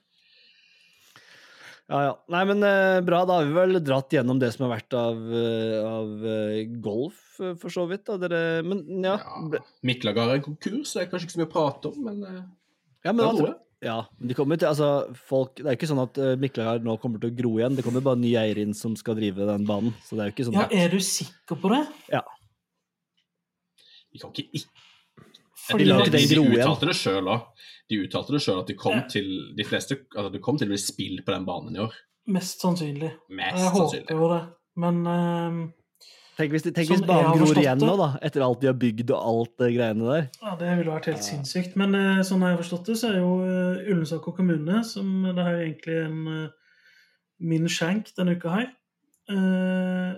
Ja, 1.85 1.99
ja. 2.01 2.13
Nei, 2.33 2.41
men 2.49 2.65
eh, 2.65 2.99
bra. 3.05 3.21
Da 3.29 3.39
har 3.39 3.45
vi 3.45 3.53
vel 3.53 3.79
dratt 3.85 4.13
gjennom 4.13 4.39
det 4.41 4.49
som 4.55 4.65
har 4.65 4.73
vært 4.79 4.95
av, 4.97 5.19
eh, 5.37 5.75
av 5.85 6.23
eh, 6.31 6.61
golf, 6.81 7.19
for 7.37 7.73
så 7.73 7.85
vidt. 7.89 8.07
Da. 8.07 8.17
Dere, 8.23 8.39
men 8.65 8.81
ja. 9.05 9.19
Ja. 9.19 9.61
Miklagard 9.85 10.33
er 10.33 10.39
en 10.39 10.47
konkurs, 10.47 10.89
så 10.89 10.99
det 10.99 11.05
er 11.05 11.11
kanskje 11.11 11.29
ikke 11.29 11.35
så 11.35 11.43
mye 11.43 11.51
å 11.51 11.53
prate 11.53 11.91
om, 11.91 11.99
men 12.07 12.23
ja, 12.25 13.13
men, 13.13 13.21
det 13.21 13.51
er 13.51 13.53
ja, 13.85 13.99
men 14.17 14.31
de 14.31 14.37
kommer 14.37 14.57
til, 14.57 14.71
altså, 14.71 15.13
folk, 15.27 15.59
det 15.59 15.67
er 15.67 15.77
ikke 15.77 15.91
sånn 15.91 16.01
at 16.01 16.17
Miklagard 16.41 16.87
nå 16.87 16.95
kommer 17.03 17.21
til 17.21 17.29
å 17.29 17.35
gro 17.37 17.51
igjen. 17.59 17.75
Det 17.77 17.83
kommer 17.85 18.01
bare 18.01 18.17
nye 18.17 18.39
eiere 18.41 18.63
inn 18.65 18.73
som 18.73 18.95
skal 18.97 19.19
drive 19.19 19.45
den 19.45 19.67
banen. 19.67 19.93
Så 20.07 20.17
det 20.17 20.23
er 20.23 20.31
jo 20.31 20.35
ikke 20.37 20.47
sånn 20.47 20.57
ja, 20.57 20.65
er 20.73 20.95
du 20.95 20.97
sikker 21.05 21.59
på 21.61 21.69
det? 21.75 21.83
Ja. 22.15 22.23
Vi 24.15 24.23
kan 24.23 24.33
ikke 24.33 24.47
ikke 24.57 24.84
Fordi 25.69 25.87
de, 25.87 26.09
de, 26.13 26.25
de, 26.29 26.41
uttalte 26.41 26.89
det 26.89 26.97
sjøl 26.97 27.31
òg. 27.31 27.47
De 27.89 28.01
uttalte 28.01 28.35
det 28.35 28.41
sjøl 28.45 28.59
at 28.63 28.69
de 28.69 28.75
kom 28.79 28.97
Ja. 28.97 29.05
til 29.11 29.31
de 29.57 29.65
fleste, 29.67 29.97
altså 30.15 30.33
det 30.33 30.41
kom 30.45 30.59
til 30.59 30.69
å 30.69 30.73
bli 30.73 30.81
spill 30.81 31.23
på 31.25 31.33
den 31.33 31.47
banen 31.47 31.77
i 31.77 31.81
år. 31.85 31.95
Mest 32.35 32.61
sannsynlig. 32.61 33.11
Mest 33.29 33.61
Jeg 33.61 33.73
håper 33.75 34.13
jo 34.17 34.29
det. 34.33 34.43
Men 34.81 35.01
uh, 35.07 35.59
Tenk 36.35 36.51
hvis, 36.51 36.65
de, 36.65 36.73
tenk 36.75 36.89
hvis 36.91 37.03
banen 37.07 37.37
gror 37.39 37.61
igjen 37.61 37.79
nå, 37.79 37.93
da. 38.01 38.09
Etter 38.25 38.43
alt 38.43 38.59
de 38.63 38.67
har 38.67 38.75
bygd 38.75 39.13
og 39.13 39.29
alt 39.29 39.53
det 39.61 39.71
greiene 39.77 40.09
der. 40.09 40.25
ja, 40.41 40.55
det 40.59 40.73
ville 40.81 40.91
vært 40.91 41.09
helt 41.13 41.23
sinnssykt. 41.23 41.77
Men 41.79 41.95
uh, 41.95 42.23
sånn 42.27 42.43
jeg 42.43 42.57
har 42.57 42.61
forstått 42.61 42.91
det, 42.91 42.97
så 42.99 43.13
er 43.13 43.21
jo 43.21 43.31
uh, 43.45 43.85
Ullensaker 43.93 44.35
kommune, 44.35 44.81
som 44.87 45.13
det 45.29 45.45
er 45.45 45.61
egentlig 45.61 45.99
en 46.03 46.21
uh, 46.27 46.65
min 47.39 47.67
skjenk 47.71 48.11
denne 48.17 48.37
uka 48.37 48.53
her 48.53 48.67
eh, 49.31 50.11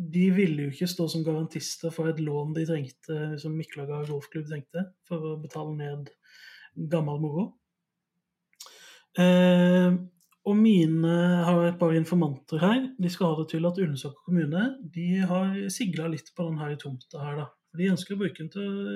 De 0.00 0.30
ville 0.32 0.64
jo 0.64 0.72
ikke 0.72 0.88
stå 0.88 1.06
som 1.12 1.24
garantister 1.26 1.92
for 1.92 2.08
et 2.08 2.20
lån 2.24 2.54
de 2.56 2.64
trengte, 2.68 3.18
som 3.42 3.52
Miklaga 3.52 4.00
golfklubb 4.08 4.46
trengte, 4.48 4.86
for 5.08 5.34
å 5.34 5.34
betale 5.42 5.74
ned 5.76 6.08
gammel 6.90 7.20
moro. 7.20 7.44
Eh, 9.18 9.98
og 10.48 10.56
mine 10.56 11.16
har 11.44 11.66
et 11.66 11.78
par 11.78 11.92
informanter 11.92 12.62
her. 12.62 12.86
De 12.96 13.10
skal 13.12 13.34
ha 13.34 13.42
det 13.42 13.50
til 13.52 13.68
at 13.68 13.78
Ullensaker 13.82 14.24
kommune 14.24 14.62
de 14.94 15.08
har 15.28 15.52
sigla 15.72 16.08
litt 16.08 16.32
på 16.36 16.48
denne 16.48 16.78
tomta 16.80 17.20
her, 17.20 17.42
da. 17.42 17.50
De 17.76 17.90
ønsker 17.92 18.16
å 18.16 18.22
bruke 18.22 18.40
den 18.40 18.50
til 18.50 18.64
å 18.64 18.88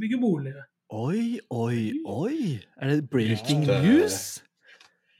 bygge 0.00 0.18
boliger. 0.20 0.66
Oi, 0.92 1.38
oi, 1.52 1.92
oi! 2.08 2.58
Er 2.80 2.90
det 2.90 3.08
breaking 3.12 3.66
news? 3.68 4.40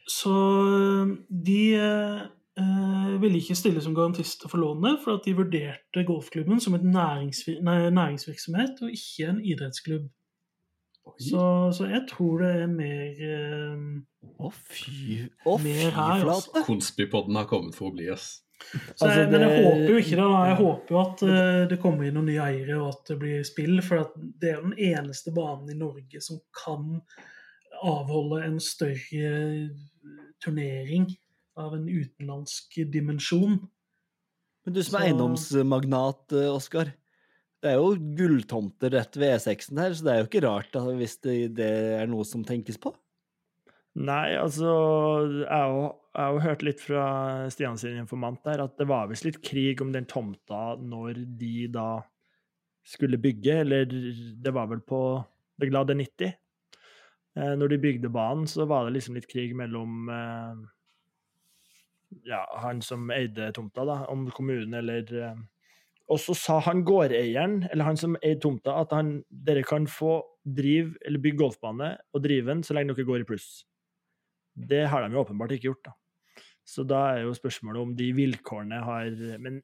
Så 0.09 0.33
øh, 0.33 1.15
de 1.29 1.63
eh, 1.77 2.27
ville 3.23 3.39
ikke 3.39 3.57
stille 3.59 3.83
som 3.85 3.95
garantister 3.95 4.51
for 4.51 4.59
lånet, 4.63 5.01
for 5.05 5.19
at 5.19 5.27
de 5.27 5.35
vurderte 5.39 6.05
golfklubben 6.07 6.61
som 6.63 6.75
et 6.79 6.87
næringsvir 6.87 7.61
nei, 7.67 7.81
næringsvirksomhet 7.95 8.83
og 8.83 8.95
ikke 8.95 9.29
en 9.31 9.43
idrettsklubb. 9.45 10.09
Så, 11.17 11.73
så 11.73 11.87
jeg 11.89 12.03
tror 12.11 12.43
det 12.43 12.51
er 12.63 12.67
mer 12.69 13.21
eh, 13.25 13.85
Å, 14.45 14.51
fy 14.53 15.23
Å, 15.47 15.55
fy 15.57 15.65
Mer 15.65 15.95
her, 15.97 16.21
altså. 16.21 16.51
flate! 16.53 16.65
Konspipodden 16.67 17.39
har 17.39 17.47
kommet 17.49 17.79
for 17.79 17.89
å 17.89 17.95
bli, 17.95 18.11
ass. 18.13 18.43
så 18.61 19.07
Altså, 19.07 19.15
jeg, 19.15 19.31
Men 19.33 19.47
jeg 19.47 19.63
håper 19.65 19.89
jo 19.89 20.03
ikke 20.03 20.19
det. 20.19 20.27
da. 20.27 20.43
Jeg 20.51 20.59
håper 20.59 20.95
jo 20.95 21.01
at 21.01 21.25
uh, 21.25 21.63
det 21.71 21.81
kommer 21.81 22.09
inn 22.09 22.19
noen 22.19 22.29
nye 22.29 22.51
eiere, 22.51 22.77
og 22.83 22.91
at 22.93 23.13
det 23.13 23.19
blir 23.23 23.47
spill. 23.49 23.79
For 23.87 24.03
at 24.05 24.19
det 24.19 24.53
er 24.53 24.61
den 24.67 24.77
eneste 24.91 25.33
banen 25.37 25.73
i 25.73 25.79
Norge 25.79 26.21
som 26.25 26.43
kan 26.53 27.01
avholde 27.79 28.43
en 28.45 28.61
større 28.61 29.33
turnering 30.45 31.09
av 31.59 31.75
en 31.75 31.89
utenlandsk 31.89 32.79
dimensjon. 32.93 33.59
Men 34.65 34.75
du 34.77 34.83
som 34.83 34.99
er 35.01 35.07
Så- 35.07 35.09
eiendomsmagnat, 35.11 36.33
eh, 36.33 36.49
Oskar. 36.55 36.93
Det 37.61 37.73
er 37.73 37.77
jo 37.81 37.97
gulltomter 38.15 38.93
rett 38.95 39.17
ved 39.19 39.35
E6-en 39.41 39.79
her, 39.83 39.91
så 39.91 40.05
det 40.05 40.13
er 40.13 40.19
jo 40.23 40.29
ikke 40.29 40.45
rart 40.47 40.71
da, 40.73 40.81
hvis 40.95 41.17
det, 41.21 41.55
det 41.57 41.71
er 42.03 42.07
noe 42.07 42.23
som 42.25 42.45
tenkes 42.45 42.79
på. 42.79 42.93
Nei, 43.99 44.37
altså 44.39 44.69
Jeg 45.41 45.49
har 45.49 45.69
jo- 45.73 45.97
jeg 46.15 46.23
har 46.23 46.33
jo 46.35 46.39
hørt 46.41 46.63
litt 46.63 46.81
fra 46.81 47.49
Stian 47.51 47.77
sin 47.77 47.97
informant 47.99 48.45
der 48.45 48.61
at 48.63 48.77
det 48.79 48.87
var 48.87 49.09
visst 49.09 49.25
litt 49.25 49.43
krig 49.43 49.81
om 49.81 49.91
den 49.91 50.05
tomta 50.07 50.77
når 50.79 51.15
de 51.37 51.67
da 51.67 52.03
skulle 52.85 53.19
bygge, 53.19 53.61
eller 53.61 53.85
det 53.87 54.53
var 54.55 54.67
vel 54.69 54.81
på 54.81 55.25
Det 55.59 55.71
glade 55.73 55.97
90. 55.97 56.33
Eh, 57.37 57.55
når 57.57 57.69
de 57.71 57.79
bygde 57.79 58.09
banen, 58.13 58.45
så 58.47 58.65
var 58.69 58.85
det 58.89 58.95
liksom 58.95 59.15
litt 59.17 59.27
krig 59.27 59.53
mellom 59.57 60.09
eh, 60.09 60.55
ja, 62.25 62.43
han 62.63 62.83
som 62.85 63.09
eide 63.15 63.51
tomta, 63.57 63.85
da, 63.89 64.01
om 64.13 64.27
kommunen 64.35 64.81
eller 64.81 65.15
eh, 65.15 65.39
Og 66.09 66.21
så 66.23 66.33
sa 66.37 66.59
han 66.65 66.87
gårdeieren, 66.89 67.67
eller 67.69 67.85
han 67.85 67.99
som 68.01 68.17
eide 68.23 68.41
tomta, 68.41 68.79
at 68.81 68.95
han, 68.97 69.19
dere 69.29 69.65
kan 69.67 69.89
få 69.91 70.23
driv, 70.45 70.95
eller 71.05 71.21
bygge 71.21 71.43
golfbane 71.43 71.91
og 72.15 72.23
drive 72.25 72.49
den 72.49 72.63
så 72.65 72.77
lenge 72.77 72.97
dere 72.97 73.09
går 73.09 73.25
i 73.25 73.29
pluss. 73.29 73.49
Det 74.59 74.87
har 74.89 75.05
de 75.05 75.13
jo 75.13 75.21
åpenbart 75.21 75.53
ikke 75.55 75.69
gjort, 75.69 75.91
da. 75.91 75.93
Så 76.69 76.85
da 76.85 76.99
er 77.15 77.23
jo 77.25 77.37
spørsmålet 77.37 77.81
om 77.81 77.97
de 77.97 78.13
vilkårene 78.13 78.79
har 78.85 79.09
Men 79.41 79.63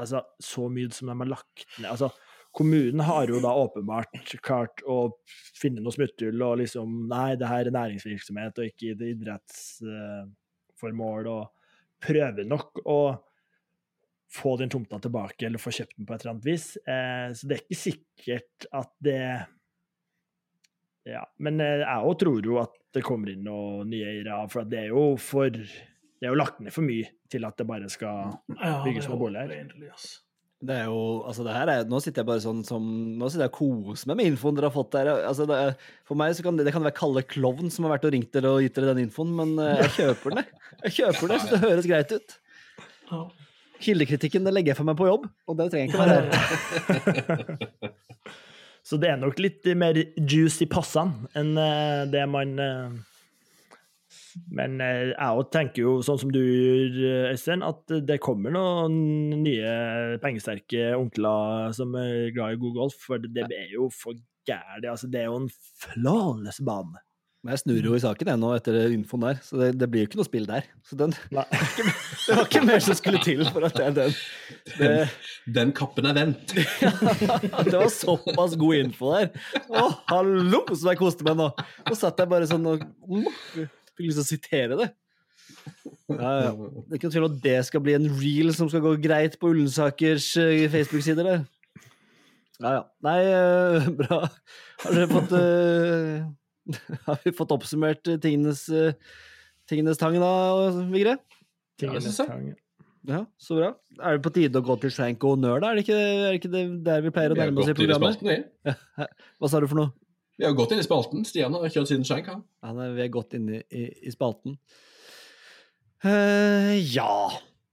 altså, 0.00 0.22
så 0.42 0.68
mye 0.72 0.90
som 0.94 1.08
de 1.10 1.14
har 1.20 1.28
lagt 1.30 1.78
ned 1.78 1.90
altså, 1.92 2.08
Kommunen 2.54 3.00
har 3.02 3.28
jo 3.30 3.40
da 3.42 3.50
åpenbart 3.58 4.34
klart 4.46 4.82
å 4.86 5.10
finne 5.58 5.80
noe 5.82 5.92
smutthull 5.94 6.42
og 6.46 6.58
liksom 6.62 6.88
Nei, 7.10 7.36
det 7.38 7.48
her 7.50 7.64
er 7.66 7.74
næringsvirksomhet 7.74 8.58
og 8.58 8.64
ikke 8.70 8.94
idrettsformål, 9.10 11.24
og 11.32 11.42
prøver 12.04 12.46
nok 12.48 12.82
å 12.84 12.98
få 14.34 14.56
den 14.58 14.70
tomta 14.72 14.98
tilbake 15.02 15.46
eller 15.46 15.62
få 15.62 15.72
kjøpt 15.74 15.98
den 15.98 16.08
på 16.08 16.14
et 16.14 16.24
eller 16.24 16.34
annet 16.34 16.48
vis. 16.48 16.68
Eh, 16.80 17.28
så 17.36 17.48
det 17.48 17.56
er 17.56 17.64
ikke 17.64 17.82
sikkert 17.82 18.68
at 18.72 18.94
det 19.04 19.20
Ja. 21.04 21.20
Men 21.38 21.60
eh, 21.60 21.82
jeg 21.84 22.08
òg 22.08 22.18
tror 22.22 22.46
jo 22.48 22.60
at 22.62 22.76
det 22.94 23.04
kommer 23.04 23.32
inn 23.32 23.44
noen 23.44 23.90
nye 23.92 24.08
eiere, 24.14 24.38
for 24.50 24.66
det 24.68 24.86
er 24.86 24.92
jo 24.94 25.16
for 25.20 25.50
Det 25.50 26.28
er 26.28 26.32
jo 26.32 26.38
lagt 26.40 26.60
ned 26.64 26.72
for 26.72 26.86
mye 26.86 27.10
til 27.28 27.44
at 27.44 27.58
det 27.58 27.66
bare 27.68 27.90
skal 27.92 28.38
Ja, 28.54 28.78
Bygge 28.86 29.02
det 29.02 29.10
håper 29.10 29.20
boliger. 29.26 29.98
Det 30.64 30.76
er 30.78 30.84
jo, 30.88 31.24
altså 31.28 31.44
det 31.44 31.54
her 31.54 31.70
er, 31.72 31.88
Nå 31.90 31.98
sitter 32.00 32.22
jeg 32.22 32.28
bare 32.28 32.40
sånn 32.44 32.62
som 32.64 32.84
Nå 33.18 33.28
sitter 33.28 33.46
jeg 33.48 33.52
og 33.52 33.56
koser 33.58 34.08
meg 34.10 34.20
med 34.20 34.30
infoen 34.30 34.56
dere 34.56 34.70
har 34.70 34.76
fått 34.76 34.94
der. 34.94 35.10
Altså 35.28 35.46
det, 35.50 35.58
for 36.08 36.20
meg 36.20 36.36
så 36.36 36.44
kan 36.46 36.56
det, 36.56 36.66
det 36.68 36.74
kan 36.76 36.84
være 36.86 36.96
Kalle 36.96 37.24
Klovn 37.28 37.72
som 37.74 37.88
har 37.88 37.96
vært 37.96 38.06
og 38.08 38.14
ringt 38.14 38.32
dere 38.36 38.52
og 38.54 38.64
gitt 38.64 38.76
dere 38.78 38.94
den 38.94 39.08
infoen, 39.08 39.34
men 39.36 39.56
eh, 39.60 39.82
jeg 39.82 39.94
kjøper 39.98 40.36
den, 40.36 40.44
jeg. 40.84 40.94
Kjøper 41.00 41.34
den, 41.34 41.42
så 41.42 41.50
det 41.52 41.62
høres 41.66 41.90
greit 41.90 42.14
ut. 42.14 42.36
Kildekritikken 43.84 44.46
det 44.46 44.54
legger 44.54 44.72
jeg 44.72 44.80
for 44.80 44.88
meg 44.88 44.96
på 44.98 45.10
jobb, 45.10 45.26
og 45.50 45.58
det 45.58 45.68
trenger 45.72 45.84
jeg 45.84 45.92
ikke 45.92 46.04
være 46.04 46.16
her. 46.22 47.92
Så 48.84 48.98
det 49.00 49.08
er 49.08 49.16
nok 49.16 49.38
litt 49.40 49.64
mer 49.80 49.96
juice 50.20 50.60
i 50.60 50.68
passene 50.68 51.30
enn 51.40 51.54
eh, 51.56 52.02
det 52.12 52.24
man 52.28 52.50
eh, 52.60 52.96
Men 54.54 54.76
eh, 54.82 55.12
jeg 55.12 55.38
òg 55.38 55.48
tenker 55.54 55.84
jo, 55.84 55.94
sånn 56.04 56.20
som 56.20 56.32
du 56.34 56.40
gjør, 56.40 57.00
eh, 57.08 57.30
Øystein, 57.32 57.64
at 57.66 57.96
det 58.08 58.20
kommer 58.24 58.54
noen 58.54 58.98
nye 59.44 60.18
pengesterke 60.22 60.92
onkler 60.98 61.74
som 61.76 61.94
er 62.00 62.30
glad 62.34 62.56
i 62.56 62.62
god 62.62 62.78
golf, 62.82 63.00
for 63.06 63.22
det 63.22 63.48
er 63.48 63.74
jo 63.76 63.88
for 63.94 64.18
gærent. 64.48 64.86
Altså, 64.90 65.10
det 65.10 65.22
er 65.22 65.30
jo 65.30 65.42
en 65.44 65.50
flawless 65.82 66.62
bane. 66.64 67.02
Men 67.44 67.58
jeg 67.58 67.60
snur 67.60 67.86
jo 67.90 67.92
i 67.92 68.00
saken 68.00 68.28
jeg 68.30 68.40
nå 68.40 68.50
etter 68.56 68.76
infoen 68.94 69.24
der, 69.26 69.40
så 69.44 69.58
det, 69.60 69.66
det 69.76 69.88
blir 69.92 70.00
jo 70.00 70.08
ikke 70.08 70.16
noe 70.16 70.24
spill 70.30 70.46
der. 70.48 70.64
Så 70.88 70.96
den, 70.96 71.12
Nei. 71.36 71.44
det 72.24 72.38
var 72.38 72.46
ikke 72.46 72.62
mer 72.64 72.80
som 72.80 72.96
skulle 72.96 73.20
til 73.20 73.44
for 73.52 73.66
at 73.68 73.76
jeg 73.82 73.92
den 73.98 74.14
det, 74.78 74.92
Den 75.58 75.74
kappen 75.76 76.08
er 76.08 76.16
vendt. 76.16 76.54
det 77.68 77.76
var 77.76 77.92
såpass 77.92 78.56
god 78.56 78.80
info 78.80 79.12
der. 79.12 79.28
Å, 79.68 79.84
hallo, 80.08 80.64
som 80.72 80.88
jeg 80.94 81.02
koste 81.02 81.28
meg 81.28 81.36
nå! 81.42 81.50
Nå 81.84 81.98
satt 82.00 82.24
jeg 82.24 82.32
bare 82.32 82.48
sånn 82.48 82.64
og 82.64 82.88
fikk 83.94 84.08
lyst 84.08 84.20
til 84.20 84.26
å 84.26 84.30
sitere 84.32 84.82
det. 84.82 84.92
Ja, 86.04 86.30
ja. 86.44 86.50
Det 86.52 86.92
er 86.92 86.98
ikke 86.98 87.08
noe 87.08 87.14
tvil 87.14 87.24
om 87.24 87.32
at 87.32 87.36
det 87.44 87.56
skal 87.64 87.82
bli 87.84 87.94
en 87.96 88.06
reel 88.20 88.50
som 88.56 88.68
skal 88.68 88.82
gå 88.84 88.90
greit 89.02 89.38
på 89.40 89.48
Ullensakers 89.54 90.26
eh, 90.40 90.66
Facebook-sider 90.72 91.24
der. 91.24 91.44
Ja, 92.60 92.72
ja. 92.76 92.82
Nei, 93.04 93.18
uh, 93.34 93.86
bra. 94.00 94.18
Har 94.84 94.98
dere 94.98 95.08
fått 95.10 95.32
uh, 95.34 96.26
Har 97.06 97.22
vi 97.24 97.32
fått 97.36 97.54
oppsummert 97.56 98.04
tingenes, 98.22 98.66
uh, 98.68 98.92
tingenes 99.70 100.00
tang 100.00 100.18
da, 100.20 100.34
Vigre? 100.92 101.16
Tingenes 101.80 102.20
tang. 102.20 102.52
Ja, 103.08 103.24
så 103.40 103.58
bra. 103.58 103.72
Er 104.00 104.16
det 104.16 104.24
på 104.24 104.32
tide 104.32 104.60
å 104.60 104.64
gå 104.64 104.78
til 104.80 104.92
skjenk 104.94 105.24
og 105.26 105.34
honnør, 105.34 105.64
da? 105.64 105.72
Er 105.72 105.80
det 105.80 105.84
ikke, 105.84 105.98
er 105.98 106.28
det, 106.28 106.38
ikke 106.40 106.52
det 106.52 106.64
der 106.86 107.04
vi 107.04 107.12
pleier 107.12 107.34
å 107.34 107.40
nærme 107.40 107.64
oss 107.64 107.72
i 107.72 107.76
programmet? 107.76 108.16
spalten, 108.16 108.30
vi. 108.32 109.08
Hva 109.40 109.50
sa 109.52 109.60
du 109.60 109.68
for 109.68 109.82
noe? 109.82 109.92
Vi 110.34 110.46
har 110.46 110.56
gått 110.58 110.74
inn 110.74 110.82
i 110.82 110.86
spalten. 110.86 111.22
Stian 111.26 111.54
har 111.54 111.70
kjørt 111.70 111.90
siden 111.90 112.06
skjenk, 112.06 112.28
han. 112.32 112.42
Ja, 112.64 112.72
nei, 112.74 112.90
vi 112.96 113.04
er 113.04 113.12
godt 113.14 113.36
inne 113.38 113.62
i, 113.70 113.86
i 114.02 114.12
spalten. 114.14 114.58
Uh, 116.04 116.74
ja 116.76 117.30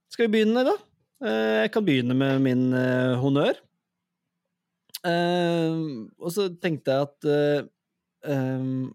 Skal 0.07 0.27
vi 0.29 0.37
begynne, 0.37 0.63
da? 0.63 0.77
Uh, 1.21 1.65
jeg 1.65 1.71
kan 1.73 1.83
begynne 1.83 2.15
med 2.15 2.39
min 2.45 2.69
uh, 2.71 3.17
honnør. 3.21 3.59
Og 5.01 6.29
så 6.29 6.43
tenkte 6.61 6.93
jeg 6.93 7.07
at 7.07 7.25
em, 8.29 8.91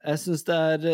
Jeg 0.00 0.20
syns 0.22 0.46
det 0.48 0.54
er 0.56 0.86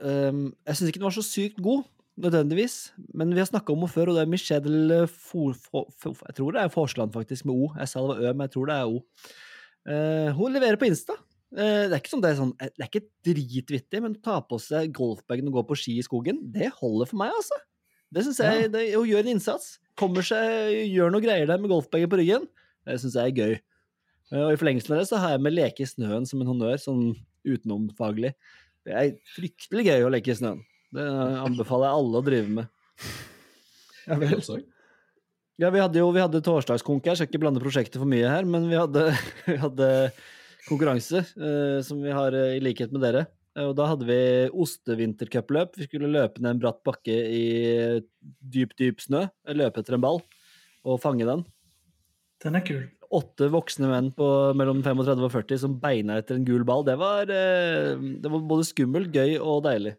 um, 0.00 0.38
Jeg 0.64 0.78
syns 0.78 0.88
ikke 0.88 1.02
den 1.02 1.04
var 1.04 1.12
så 1.12 1.24
sykt 1.26 1.60
god, 1.60 1.82
nødvendigvis. 2.16 2.78
Men 3.12 3.34
vi 3.34 3.42
har 3.42 3.50
snakka 3.50 3.74
om 3.74 3.82
henne 3.82 3.92
før, 3.92 4.08
og 4.08 4.16
det 4.16 4.22
er 4.24 4.32
Michelle 4.32 5.02
For, 5.04 5.52
For, 5.52 5.92
For, 6.00 6.16
Jeg 6.30 6.38
tror 6.38 6.56
det 6.56 6.62
er 6.62 6.72
Forsland, 6.72 7.12
faktisk, 7.12 7.44
med 7.44 7.60
O. 7.60 7.68
Jeg 7.76 7.92
sa 7.92 8.00
det 8.00 8.08
var 8.08 8.24
Ø, 8.24 8.32
men 8.32 8.48
jeg 8.48 8.54
tror 8.56 8.72
det 8.72 8.78
er 8.78 8.88
O. 8.88 9.04
Eh, 9.90 10.30
hun 10.36 10.54
leverer 10.54 10.78
på 10.80 10.86
Insta. 10.88 11.16
Eh, 11.56 11.88
det 11.90 11.96
er 11.96 11.98
ikke 11.98 12.12
sånn, 12.12 12.22
det 12.22 12.30
er 12.30 12.36
sånn 12.38 12.52
Det 12.60 12.68
er 12.78 12.86
ikke 12.86 13.06
dritvittig, 13.26 14.00
men 14.04 14.14
å 14.14 14.22
ta 14.22 14.36
på 14.46 14.58
seg 14.62 14.92
golfbagen 14.94 15.48
og 15.50 15.56
gå 15.58 15.64
på 15.72 15.78
ski 15.80 15.96
i 15.98 16.04
skogen, 16.06 16.38
det 16.54 16.68
holder 16.76 17.10
for 17.10 17.18
meg, 17.24 17.32
altså. 17.34 17.58
Det 18.14 18.22
synes 18.26 18.38
jeg, 18.42 18.70
det, 18.74 18.84
Hun 18.94 19.06
gjør 19.08 19.24
en 19.24 19.32
innsats. 19.36 19.72
Kommer 19.98 20.22
seg, 20.26 20.70
gjør 20.90 21.10
noe 21.14 21.22
greier 21.24 21.46
der 21.50 21.58
med 21.62 21.70
golfbagen 21.72 22.10
på 22.10 22.18
ryggen. 22.22 22.46
Det 22.86 22.96
syns 23.02 23.18
jeg 23.18 23.32
er 23.34 23.36
gøy. 23.42 23.54
Eh, 24.30 24.42
Og 24.46 24.54
i 24.54 24.58
forlengelsen 24.60 24.94
av 24.94 25.02
det 25.02 25.08
så 25.10 25.20
har 25.22 25.34
jeg 25.34 25.44
med 25.46 25.56
leke 25.58 25.84
i 25.84 25.90
snøen 25.90 26.26
som 26.26 26.42
en 26.42 26.50
honnør, 26.52 26.78
sånn 26.82 27.04
utenomfaglig. 27.46 28.34
Det 28.86 28.94
er 28.96 29.14
fryktelig 29.34 29.86
gøy 29.90 30.06
å 30.06 30.12
leke 30.14 30.32
i 30.32 30.38
snøen. 30.38 30.62
Det 30.94 31.06
anbefaler 31.06 31.86
jeg 31.86 31.98
alle 32.00 32.18
å 32.20 32.26
drive 32.26 32.54
med. 32.60 32.70
Ja, 34.06 34.16
vel. 34.18 34.38
også. 34.40 34.56
Ja, 35.60 35.68
vi 35.68 35.80
hadde 35.82 36.00
jo 36.00 36.06
vi 36.14 36.22
hadde 36.22 36.40
torsdagskonk 36.40 37.04
her, 37.04 37.18
skal 37.18 37.28
ikke 37.28 37.42
blande 37.42 37.60
prosjektet 37.60 37.98
for 38.00 38.08
mye 38.08 38.24
her, 38.24 38.46
men 38.48 38.64
vi 38.70 38.78
hadde, 38.80 39.10
vi 39.50 39.58
hadde 39.60 39.88
konkurranse, 40.64 41.20
eh, 41.36 41.80
som 41.84 42.00
vi 42.00 42.14
har 42.16 42.32
eh, 42.36 42.54
i 42.56 42.62
likhet 42.64 42.94
med 42.94 43.04
dere. 43.04 43.26
Eh, 43.52 43.66
Og 43.66 43.74
da 43.76 43.90
hadde 43.90 44.08
vi 44.08 44.20
ostevintercupløp. 44.56 45.76
Vi 45.76 45.88
skulle 45.90 46.08
løpe 46.14 46.40
ned 46.40 46.54
en 46.54 46.62
bratt 46.62 46.80
bakke 46.86 47.12
i 47.12 47.44
dyp, 48.40 48.72
dyp 48.80 49.04
snø, 49.04 49.26
løpe 49.52 49.82
etter 49.82 49.98
en 49.98 50.04
ball 50.06 50.22
og 50.88 51.00
fange 51.02 51.28
den. 51.28 51.44
Den 52.40 52.56
er 52.56 52.64
kul. 52.64 52.86
Åtte 53.20 53.50
voksne 53.52 53.90
menn 53.90 54.12
på 54.16 54.26
mellom 54.56 54.80
35 54.86 55.26
og 55.26 55.32
40 55.34 55.60
som 55.60 55.76
beina 55.82 56.16
etter 56.22 56.38
en 56.38 56.46
gul 56.48 56.64
ball. 56.64 56.86
Det 56.88 56.96
var, 56.96 57.28
eh, 57.28 58.00
det 58.00 58.32
var 58.32 58.48
både 58.48 58.64
skummelt, 58.70 59.12
gøy 59.12 59.36
og 59.36 59.66
deilig. 59.68 59.98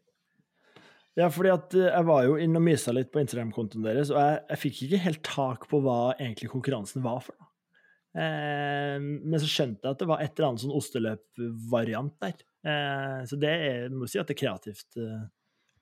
Ja, 1.20 1.28
fordi 1.34 1.52
at 1.52 1.74
eh, 1.76 1.90
jeg 1.90 2.08
var 2.08 2.26
jo 2.28 2.38
inne 2.40 2.60
og 2.62 2.66
mysa 2.66 2.94
litt 2.96 3.12
på 3.12 3.20
Instagram-kontoen 3.24 3.84
deres, 3.84 4.14
og 4.14 4.20
jeg, 4.22 4.44
jeg 4.54 4.62
fikk 4.62 4.84
ikke 4.88 5.02
helt 5.06 5.24
tak 5.28 5.68
på 5.72 5.82
hva 5.84 5.98
egentlig 6.16 6.52
konkurransen 6.54 7.04
var 7.04 7.20
for 7.26 7.36
noe. 7.36 7.50
Eh, 8.12 8.98
men 9.00 9.40
så 9.40 9.48
skjønte 9.48 9.88
jeg 9.88 9.96
at 9.96 10.02
det 10.02 10.08
var 10.10 10.24
et 10.24 10.34
eller 10.36 10.50
annet 10.50 10.64
sånn 10.66 10.76
osteløpvariant 10.76 12.16
der. 12.24 12.42
Eh, 12.68 13.20
så 13.28 13.40
det 13.40 13.52
er, 13.52 13.86
må 13.96 14.10
si 14.10 14.20
at 14.22 14.28
det 14.28 14.36
er 14.36 14.42
kreativt 14.44 15.00
eh, 15.00 15.22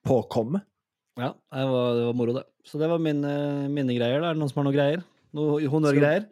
påkommet. 0.05 0.65
Ja, 1.19 1.33
det 1.35 1.65
var, 1.67 1.87
det 1.97 2.03
var 2.07 2.15
moro, 2.15 2.35
det. 2.37 2.45
Så 2.65 2.79
det 2.79 2.87
var 2.89 3.01
mine, 3.03 3.33
mine 3.73 3.95
greier. 3.97 4.21
da. 4.21 4.29
Er 4.29 4.37
det 4.37 4.41
noen 4.41 4.51
som 4.51 4.61
har 4.61 4.69
noen 4.69 4.77
greier? 4.77 5.05
Noe 5.35 5.59
honnørgreier? 5.69 6.29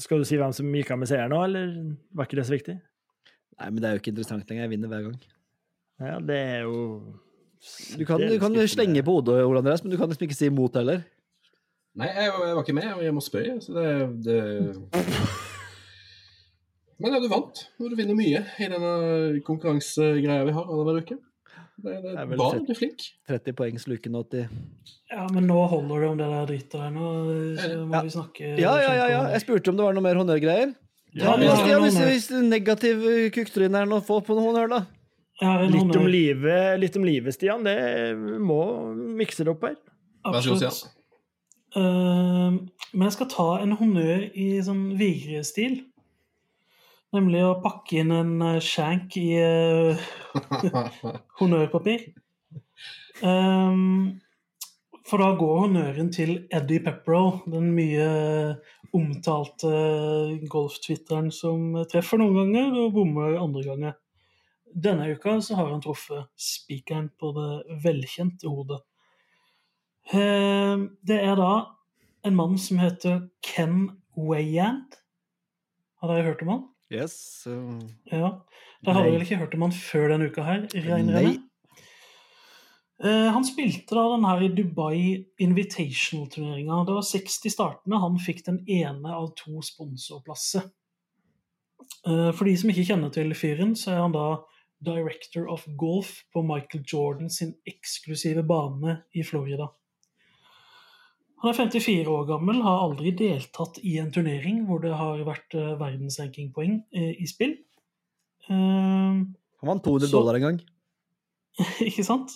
Skal 0.00 0.22
du 0.22 0.26
si 0.26 0.38
hvem 0.40 0.54
som 0.56 0.70
gikk 0.74 0.94
av 0.94 1.02
med 1.02 1.10
seieren 1.10 1.30
nå, 1.34 1.42
eller 1.44 1.74
var 2.16 2.26
ikke 2.26 2.38
det 2.40 2.46
så 2.48 2.54
viktig? 2.56 2.78
Nei, 3.60 3.68
men 3.68 3.78
det 3.82 3.86
er 3.86 3.94
jo 3.94 4.02
ikke 4.02 4.14
interessant 4.14 4.48
lenger. 4.48 4.64
Jeg 4.64 4.72
vinner 4.72 4.90
hver 4.90 5.04
gang. 5.06 5.18
Ja, 6.02 6.16
det 6.18 6.38
er 6.40 6.64
jo 6.64 6.78
Du 7.98 8.04
kan, 8.08 8.20
er 8.22 8.34
du 8.34 8.38
kan 8.42 8.54
slenge 8.68 9.02
på 9.06 9.14
hodet, 9.18 9.40
Ole 9.46 9.58
Andreas, 9.62 9.82
men 9.84 9.92
du 9.94 9.96
kan 10.00 10.08
liksom 10.10 10.26
ikke 10.28 10.36
si 10.36 10.46
imot 10.50 10.74
heller. 10.76 11.02
Nei, 11.94 12.08
jeg, 12.10 12.26
jeg 12.26 12.54
var 12.58 12.62
ikke 12.64 12.74
med, 12.76 12.88
og 12.96 13.02
jeg 13.06 13.14
må 13.14 13.22
spørre, 13.22 13.60
Så 13.62 13.72
det, 13.76 13.88
det... 14.26 14.38
Men 17.02 17.14
ja, 17.16 17.20
du 17.20 17.28
vant. 17.30 17.62
Og 17.82 17.90
du 17.90 17.96
vinner 17.98 18.14
mye 18.18 18.40
i 18.62 18.66
denne 18.70 18.90
konkurransegreia 19.46 20.44
vi 20.46 20.54
har 20.54 20.68
annenhver 20.68 21.00
uke. 21.02 21.16
Det, 21.74 21.90
det 21.90 22.02
Det 22.04 22.12
er 22.12 22.20
er 22.22 22.28
vel 22.30 22.38
bra, 22.38 22.50
fett. 22.54 22.66
du 22.68 22.70
er 22.70 22.78
flink. 22.78 23.04
30 23.30 23.56
poengs 23.58 23.86
luken 23.90 24.14
80. 24.20 24.44
Ja, 25.10 25.24
men 25.34 25.48
nå 25.50 25.56
holder 25.72 26.04
det 26.04 26.10
om 26.12 26.20
det 26.20 26.28
der 26.30 26.46
dritet 26.50 26.76
der. 26.76 26.92
Nå 26.94 27.08
så 27.58 27.70
må 27.82 27.96
Ja. 27.98 28.02
vi 28.06 28.12
snakke 28.14 28.52
Ja, 28.62 28.74
ja, 28.78 28.92
ja, 28.94 29.06
ja. 29.10 29.22
Jeg 29.34 29.42
spurte 29.42 29.72
om 29.72 29.76
det 29.80 29.86
var 29.88 29.96
noe 29.96 30.06
mer 30.06 30.20
honnørgreier. 30.22 30.74
Ja, 31.14 31.34
Ja, 31.34 31.34
noen 31.38 31.82
hvis, 31.86 31.98
hvis 31.98 32.30
er 32.34 32.42
negativ 32.46 33.02
eh, 33.10 33.26
kukktryne 33.34 33.78
her 33.82 33.86
nå, 33.90 34.00
få 34.06 34.20
på 34.26 34.34
noe 34.38 34.46
honnør, 34.50 34.70
da. 34.70 34.80
Litt 35.42 35.96
om 35.98 36.06
livet, 36.06 36.76
litt 36.78 36.96
om 36.96 37.06
livet, 37.06 37.34
Stian. 37.34 37.64
Det 37.66 37.74
må 38.38 38.60
mikse 39.18 39.46
det 39.46 39.50
opp 39.50 39.66
her. 39.66 39.80
Vær 40.24 40.38
så 40.44 40.54
god, 40.54 40.62
Absolutt. 40.62 40.78
Stian. 40.78 41.00
Eh, 41.74 42.50
men 42.94 43.08
jeg 43.08 43.16
skal 43.16 43.30
ta 43.32 43.48
en 43.62 43.74
honnør 43.80 44.28
i 44.38 44.48
sånn 44.62 44.92
Vigre-stil. 44.98 45.80
Nemlig 47.14 47.44
å 47.46 47.56
pakke 47.62 48.02
inn 48.02 48.12
en 48.14 48.36
eh, 48.42 48.60
shank 48.62 49.16
i 49.18 49.28
uh, 49.38 50.04
honnørpapir. 51.40 52.08
Um, 53.22 54.20
for 55.06 55.22
da 55.22 55.32
går 55.38 55.60
honnøren 55.66 56.10
til 56.14 56.36
Eddie 56.54 56.82
Pepperell, 56.82 57.42
den 57.50 57.68
mye 57.76 58.06
omtalte 58.94 59.74
golftwitteren 60.50 61.30
som 61.34 61.74
treffer 61.90 62.22
noen 62.22 62.38
ganger 62.38 62.80
og 62.84 62.96
bommer 62.96 63.38
andre 63.42 63.66
ganger. 63.66 63.96
Denne 64.74 65.06
uka 65.14 65.36
så 65.40 65.54
har 65.54 65.70
han 65.70 65.82
truffet 65.84 66.26
spikeren 66.40 67.08
på 67.20 67.30
det 67.36 67.78
velkjente 67.84 68.50
hodet. 68.50 68.80
Eh, 70.12 70.76
Det 71.06 71.20
er 71.22 71.36
da 71.38 71.52
en 72.24 72.36
mann 72.36 72.58
som 72.58 72.78
heter 72.78 73.28
Ken 73.42 74.00
Wayand. 74.16 74.98
Har 76.00 76.08
dere 76.08 76.26
hørt 76.26 76.42
om 76.42 76.48
han? 76.48 76.68
Yes. 76.92 77.44
Um, 77.46 77.80
Ja. 78.10 78.40
Da 78.84 78.92
har 78.92 79.04
dere 79.04 79.12
vel 79.14 79.22
ikke 79.24 79.38
hørt 79.40 79.54
om 79.54 79.62
han 79.62 79.72
før 79.72 80.08
denne 80.12 80.28
uka 80.28 80.42
her, 80.44 80.66
regner 80.74 81.20
jeg 81.20 81.24
med? 81.24 81.42
Eh, 83.04 83.30
han 83.32 83.44
spilte 83.44 83.94
da 83.96 84.04
den 84.12 84.24
her 84.24 84.42
Dubai 84.54 85.24
Invitational-turneringa. 85.40 86.84
Det 86.86 86.94
var 86.94 87.02
60 87.02 87.50
startende. 87.50 88.00
Han 88.00 88.18
fikk 88.22 88.44
den 88.46 88.60
ene 88.68 89.14
av 89.14 89.32
to 89.36 89.62
sponsorplasser. 89.62 90.68
Eh, 92.06 92.30
for 92.32 92.44
de 92.44 92.56
som 92.56 92.70
ikke 92.70 92.86
kjenner 92.92 93.10
til 93.12 93.34
fyren, 93.34 93.74
så 93.74 93.92
er 93.92 94.02
han 94.04 94.12
da 94.14 94.26
director 94.84 95.48
of 95.50 95.64
golf 95.80 96.20
på 96.34 96.42
Michael 96.46 96.84
Jordan 96.86 97.30
sin 97.30 97.54
eksklusive 97.68 98.42
bane 98.46 98.98
i 99.14 99.24
Florida. 99.26 99.70
Han 101.42 101.50
er 101.52 101.56
54 101.58 102.08
år 102.08 102.22
gammel, 102.28 102.62
har 102.64 102.84
aldri 102.86 103.10
deltatt 103.18 103.76
i 103.84 103.98
en 104.00 104.12
turnering 104.14 104.62
hvor 104.68 104.80
det 104.84 104.94
har 104.96 105.20
vært 105.26 105.56
eh, 105.60 105.74
verdensrankingpoeng 105.80 106.78
eh, 106.96 107.10
i 107.20 107.26
spill. 107.28 107.58
Eh, 108.48 108.54
Han 108.54 109.68
vant 109.68 109.84
200 109.84 110.08
Så- 110.08 110.14
dollar 110.16 110.38
en 110.40 110.46
gang. 110.48 110.62
ikke 111.88 112.04
sant? 112.06 112.32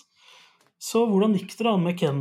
Så 0.78 1.06
hvordan 1.10 1.32
gikk 1.34 1.56
det 1.58 1.64
da 1.66 1.72
med 1.80 1.96
Ken? 1.98 2.20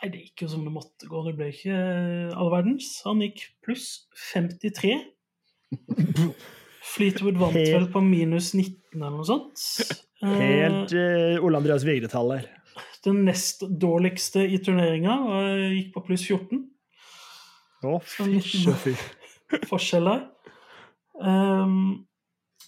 Nei, 0.00 0.08
Det 0.12 0.24
gikk 0.26 0.42
jo 0.44 0.48
som 0.52 0.64
det 0.66 0.72
måtte 0.74 1.06
gå. 1.08 1.22
Det 1.28 1.36
ble 1.38 1.52
ikke 1.54 1.76
eh, 1.76 2.34
all 2.36 2.50
verdens. 2.52 2.90
Han 3.06 3.22
gikk 3.24 3.46
pluss 3.64 4.06
53. 4.32 4.96
Fleetwood 6.80 7.36
vant 7.40 7.56
vel 7.56 7.86
på 7.92 8.00
minus 8.04 8.54
19 8.56 8.96
eller 8.96 9.18
noe 9.18 9.28
sånt. 9.28 9.64
Helt 10.24 10.94
uh, 10.96 11.44
Ole 11.44 11.60
Andreas 11.60 11.84
Vigre-tall 11.86 12.34
der. 12.34 12.48
Den 13.04 13.22
nest 13.24 13.64
dårligste 13.80 14.42
i 14.44 14.58
turneringa 14.60 15.14
eh, 15.38 15.66
gikk 15.76 15.94
på 15.94 16.02
pluss 16.08 16.26
14. 16.28 16.60
Å, 17.88 17.94
fy. 18.04 18.92
forskjell 19.70 20.08
der. 20.08 20.26
Um, 21.20 22.06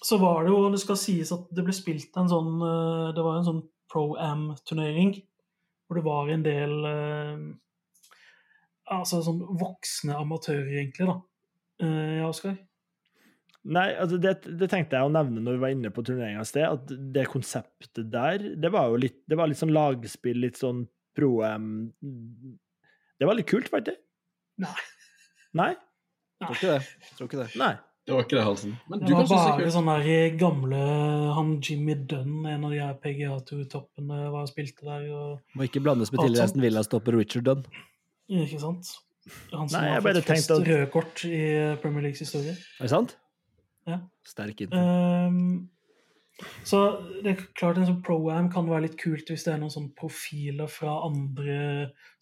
så 0.02 0.18
var 0.20 0.44
det 0.44 0.52
jo, 0.52 0.62
det 0.72 0.80
skal 0.82 0.98
sies 1.00 1.32
at 1.32 1.44
det 1.54 1.64
ble 1.64 1.72
spilt 1.76 2.16
en 2.20 2.28
sånn 2.28 2.56
Det 3.14 3.22
var 3.22 3.38
en 3.38 3.46
sånn 3.46 3.60
pro-am-turnering 3.92 5.12
hvor 5.86 5.96
det 5.96 6.02
var 6.04 6.32
en 6.32 6.42
del 6.44 6.74
Altså 8.92 9.22
sånn 9.24 9.38
voksne 9.60 10.18
amatører, 10.18 10.72
egentlig, 10.82 11.06
da. 11.08 11.16
Ja, 11.86 12.26
Oskar? 12.28 12.58
Nei, 13.64 13.92
altså 13.94 14.18
det, 14.18 14.32
det 14.58 14.66
tenkte 14.72 14.98
jeg 14.98 15.06
å 15.06 15.12
nevne 15.14 15.38
når 15.44 15.54
vi 15.54 15.62
var 15.62 15.70
inne 15.74 15.90
på 15.94 16.02
turneringa 16.02 16.42
i 16.42 16.48
sted, 16.48 16.64
at 16.66 16.88
det 17.14 17.28
konseptet 17.30 18.08
der, 18.10 18.42
det 18.58 18.72
var 18.74 18.88
jo 18.90 18.96
litt, 19.04 19.20
det 19.30 19.38
var 19.38 19.46
litt 19.50 19.60
sånn 19.60 19.74
lagspill, 19.74 20.40
litt 20.42 20.58
sånn 20.58 20.80
pro-em 21.14 21.92
Det 23.20 23.28
var 23.28 23.38
litt 23.38 23.46
kult, 23.46 23.70
var 23.70 23.84
det 23.86 23.94
ikke? 23.94 24.02
Nei. 24.66 24.74
Nei? 25.62 25.70
Tror 26.42 26.56
ikke 26.56 26.72
det. 26.72 27.08
Tror 27.16 27.28
ikke 27.30 27.40
det. 27.44 27.48
Nei. 27.60 27.72
Det 28.02 28.16
var 28.16 28.24
ikke 28.26 28.34
det, 28.34 28.42
Halsen. 28.48 28.72
Men 28.90 28.98
Det 28.98 29.12
kan 29.12 29.20
var 29.20 29.28
bare 29.30 29.70
sånn 29.70 29.74
sånne 29.76 29.94
der 30.02 30.32
gamle 30.40 30.78
Han 31.36 31.52
Jimmy 31.62 31.94
Dunn, 32.10 32.40
en 32.50 32.64
av 32.66 32.72
de 32.74 32.80
her 32.82 32.96
PGA-toppene, 32.98 34.24
var 34.32 34.40
og 34.42 34.50
spilte 34.50 34.82
der. 34.88 35.06
Og, 35.14 35.38
Må 35.54 35.68
ikke 35.68 35.82
blandes 35.84 36.10
med 36.10 36.24
tidligere. 36.24 36.48
Aston 36.50 36.64
Villa-stopper 36.66 37.14
Richard 37.14 37.46
Dunn. 37.46 37.62
ikke 38.26 38.58
sant? 38.58 38.90
Han 39.52 39.68
som 39.70 39.78
Nei, 39.78 39.88
har 39.92 40.02
fått 40.02 40.18
flest 40.18 40.32
tenkte 40.32 40.56
at- 40.58 40.66
røde 40.66 40.90
kort 40.90 41.24
i 41.30 41.42
Premier 41.78 42.08
Leagues 42.08 42.24
historie. 42.26 42.56
Er 42.80 42.88
det 42.88 42.90
sant? 42.90 43.14
Ja. 43.88 43.98
Sterk 44.26 44.60
intro. 44.64 44.80
Um, 44.80 45.70
så 46.66 46.78
det 47.22 47.32
er 47.32 47.42
klart 47.58 47.78
en 47.78 47.86
sånn 47.88 48.02
pro-am 48.04 48.48
kan 48.52 48.68
være 48.70 48.86
litt 48.86 48.96
kult 49.00 49.28
hvis 49.30 49.44
det 49.46 49.52
er 49.54 49.60
noen 49.62 49.72
sånne 49.74 49.94
profiler 49.98 50.70
fra 50.70 50.94
andre 51.06 51.56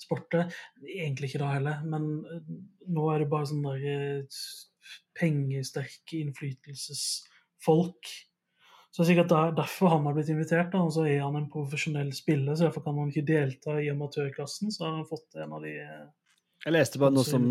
sporter. 0.00 0.50
Egentlig 0.84 1.30
ikke 1.30 1.42
da 1.44 1.52
heller, 1.54 1.84
men 1.86 2.08
eh, 2.26 2.50
nå 2.90 3.06
er 3.12 3.22
det 3.22 3.30
bare 3.32 3.48
sånne 3.50 3.76
der 3.78 3.84
eh, 3.92 4.42
pengesterke 5.16 6.20
innflytelsesfolk. 6.24 8.12
Så 8.90 8.96
det 8.98 9.04
er 9.04 9.10
sikkert 9.12 9.30
der, 9.30 9.52
derfor 9.60 9.92
han 9.94 10.06
har 10.08 10.16
blitt 10.16 10.32
invitert. 10.32 10.72
da, 10.72 10.82
og 10.82 10.92
Så 10.92 11.06
er 11.06 11.22
han 11.22 11.38
en 11.38 11.50
profesjonell 11.52 12.10
spiller, 12.16 12.56
så 12.56 12.66
derfor 12.66 12.82
kan 12.86 12.98
han 12.98 13.12
ikke 13.12 13.28
delta 13.28 13.78
i 13.78 13.90
amatørklassen. 13.92 14.72
Så 14.74 14.84
har 14.84 14.96
han 14.98 15.08
fått 15.08 15.38
en 15.38 15.54
av 15.54 15.62
de 15.64 15.76
eh, 15.84 16.08
Jeg 16.60 16.74
leste 16.74 17.00
bare 17.00 17.14
noe 17.14 17.24
som, 17.24 17.46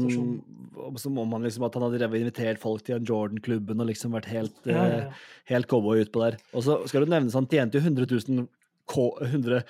som 1.02 1.16
om 1.18 1.32
han 1.34 1.46
liksom 1.48 1.66
at 1.66 1.76
han 1.78 1.88
hadde 1.88 2.20
invitert 2.20 2.62
folk 2.62 2.84
til 2.86 3.02
Jordan-klubben 3.02 3.82
og 3.82 3.90
liksom 3.90 4.14
vært 4.14 4.30
helt, 4.30 4.56
ja, 4.70 4.76
ja, 4.76 4.84
eh, 4.86 5.06
ja. 5.08 5.46
helt 5.50 5.70
cowboy 5.72 6.04
utpå 6.04 6.22
der. 6.22 6.38
Og 6.54 6.66
så 6.68 6.78
skal 6.90 7.06
det 7.06 7.14
nevnes 7.16 7.38
han 7.38 7.50
tjente 7.50 7.80
jo 7.80 7.88
100 7.88 8.06
000 8.30 8.46
K 8.90 9.06
100, 9.22 9.62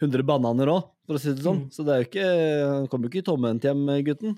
100 0.00 0.24
bananer 0.28 0.70
òg, 0.72 0.86
for 1.06 1.18
å 1.18 1.20
si 1.20 1.32
det 1.32 1.44
sånn. 1.44 1.66
Mm. 1.66 1.72
Så 1.74 1.84
det 1.84 1.94
er 1.94 2.00
jo 2.00 2.08
ikke, 2.08 2.28
han 2.68 2.88
kommer 2.92 3.08
jo 3.08 3.12
ikke 3.12 3.26
tomhendt 3.26 3.66
hjem, 3.68 3.82
gutten. 4.06 4.36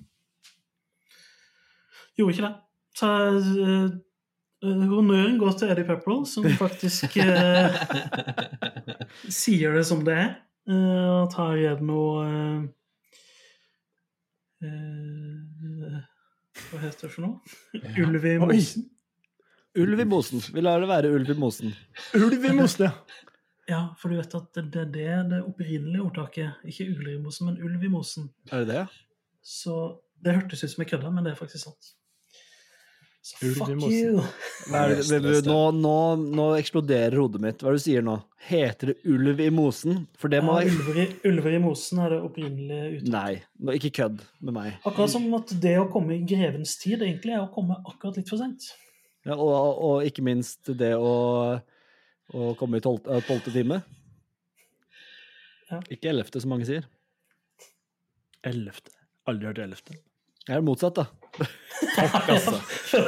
Gjorde 2.19 2.35
ikke 2.35 2.47
det. 2.47 2.55
Så 2.95 3.11
eh, 3.11 3.93
honnøren 4.91 5.39
går 5.41 5.59
til 5.59 5.75
Eddie 5.75 5.87
Pepperell, 5.89 6.23
som 6.31 6.47
faktisk 6.59 7.19
uh, 7.19 7.75
sier 9.43 9.75
det 9.75 9.85
som 9.89 10.03
det 10.07 10.15
er. 10.15 10.33
Uh, 10.71 11.25
at 11.25 11.35
her 11.39 11.59
er 11.59 11.79
det 11.81 11.87
noe 11.91 12.29
eh, 14.65 16.01
Hva 16.71 16.81
heter 16.83 17.07
det 17.09 17.13
for 17.15 17.27
noe? 17.27 17.55
Ulv 18.05 18.27
i 18.31 18.35
mosen. 18.43 18.89
Ulv 19.79 20.01
i 20.01 20.07
mosen. 20.07 20.43
Vi 20.55 20.63
lar 20.63 20.83
det 20.83 20.89
være 20.91 21.11
ulv 21.15 21.31
i 21.35 21.39
mosen. 21.39 21.73
Ulv 22.15 22.45
i 22.45 22.53
mosen, 22.55 22.87
ja. 22.89 23.23
Ja, 23.67 23.81
for 23.97 24.13
du 24.13 24.19
vet 24.21 24.35
at 24.37 24.51
det 24.59 24.65
det 24.75 24.81
er 24.85 24.91
det 24.93 25.31
det 25.33 25.41
opprinnelige 25.43 26.05
ordtaket. 26.05 26.65
Ikke 26.69 26.87
ulv 26.93 27.09
i 27.15 27.19
mosen, 27.23 27.49
men 27.49 27.61
ulv 27.65 27.83
i 27.85 27.91
mosen. 27.91 28.29
Er 28.53 28.65
det 28.65 28.75
det? 28.75 28.87
Så 29.43 29.77
det 30.25 30.37
hørtes 30.37 30.65
ut 30.65 30.71
som 30.73 30.85
jeg 30.85 30.91
kødda, 30.93 31.11
men 31.11 31.25
det 31.25 31.33
er 31.33 31.41
faktisk 31.41 31.65
sant. 31.65 31.95
Så 33.25 33.39
fuck 33.57 33.71
you! 33.89 34.21
Hva 34.69 34.83
er 34.85 34.99
det, 35.01 35.45
nå, 35.47 35.61
nå, 35.73 35.93
nå 36.37 36.49
eksploderer 36.59 37.15
hodet 37.17 37.41
mitt. 37.41 37.63
Hva 37.65 37.71
er 37.71 37.79
det 37.79 37.81
du 37.81 37.85
sier 37.87 38.05
nå? 38.05 38.19
Heter 38.51 38.91
det 38.91 38.97
ulv 39.09 39.41
i 39.41 39.47
mosen? 39.55 40.03
For 40.21 40.29
det 40.29 40.43
må 40.45 40.59
Ja, 40.59 40.69
ulver, 40.69 40.99
i, 41.01 41.07
ulver 41.31 41.57
i 41.57 41.61
mosen 41.65 42.03
er 42.05 42.13
det 42.13 42.19
opprinnelige 42.27 42.91
uttaket. 42.99 43.15
Nei, 43.15 43.39
nå, 43.65 43.79
ikke 43.81 43.93
kødd 44.03 44.21
med 44.45 44.59
meg. 44.59 44.77
Akkurat 44.85 45.15
som 45.15 45.25
at 45.41 45.57
det 45.65 45.73
å 45.81 45.89
komme 45.95 46.19
i 46.19 46.21
grevens 46.29 46.77
tid 46.83 47.01
egentlig 47.01 47.33
er 47.33 47.47
å 47.47 47.49
komme 47.55 47.81
akkurat 47.81 48.21
litt 48.21 48.29
for 48.29 48.45
sent. 48.45 48.69
Ja, 49.25 49.39
og, 49.41 49.57
og 49.89 50.05
ikke 50.05 50.29
minst 50.29 50.69
det 50.85 50.93
å, 51.01 51.17
å 52.29 52.55
komme 52.61 52.77
i 52.77 52.85
tolvte, 52.85 53.09
eh, 53.09 53.25
tolvte 53.25 53.57
time. 53.57 53.81
Ja. 55.73 55.81
Ikke 55.89 56.13
ellevte, 56.13 56.45
som 56.45 56.53
mange 56.53 56.69
sier. 56.69 56.85
Ellevte. 58.45 58.93
Aldri 59.33 59.49
hørt 59.49 59.65
ellevte. 59.65 59.97
Jeg 60.49 60.57
er 60.61 60.65
motsatt, 60.65 60.99
da. 60.99 61.07
Takk, 61.95 62.29
Altså. 62.31 62.53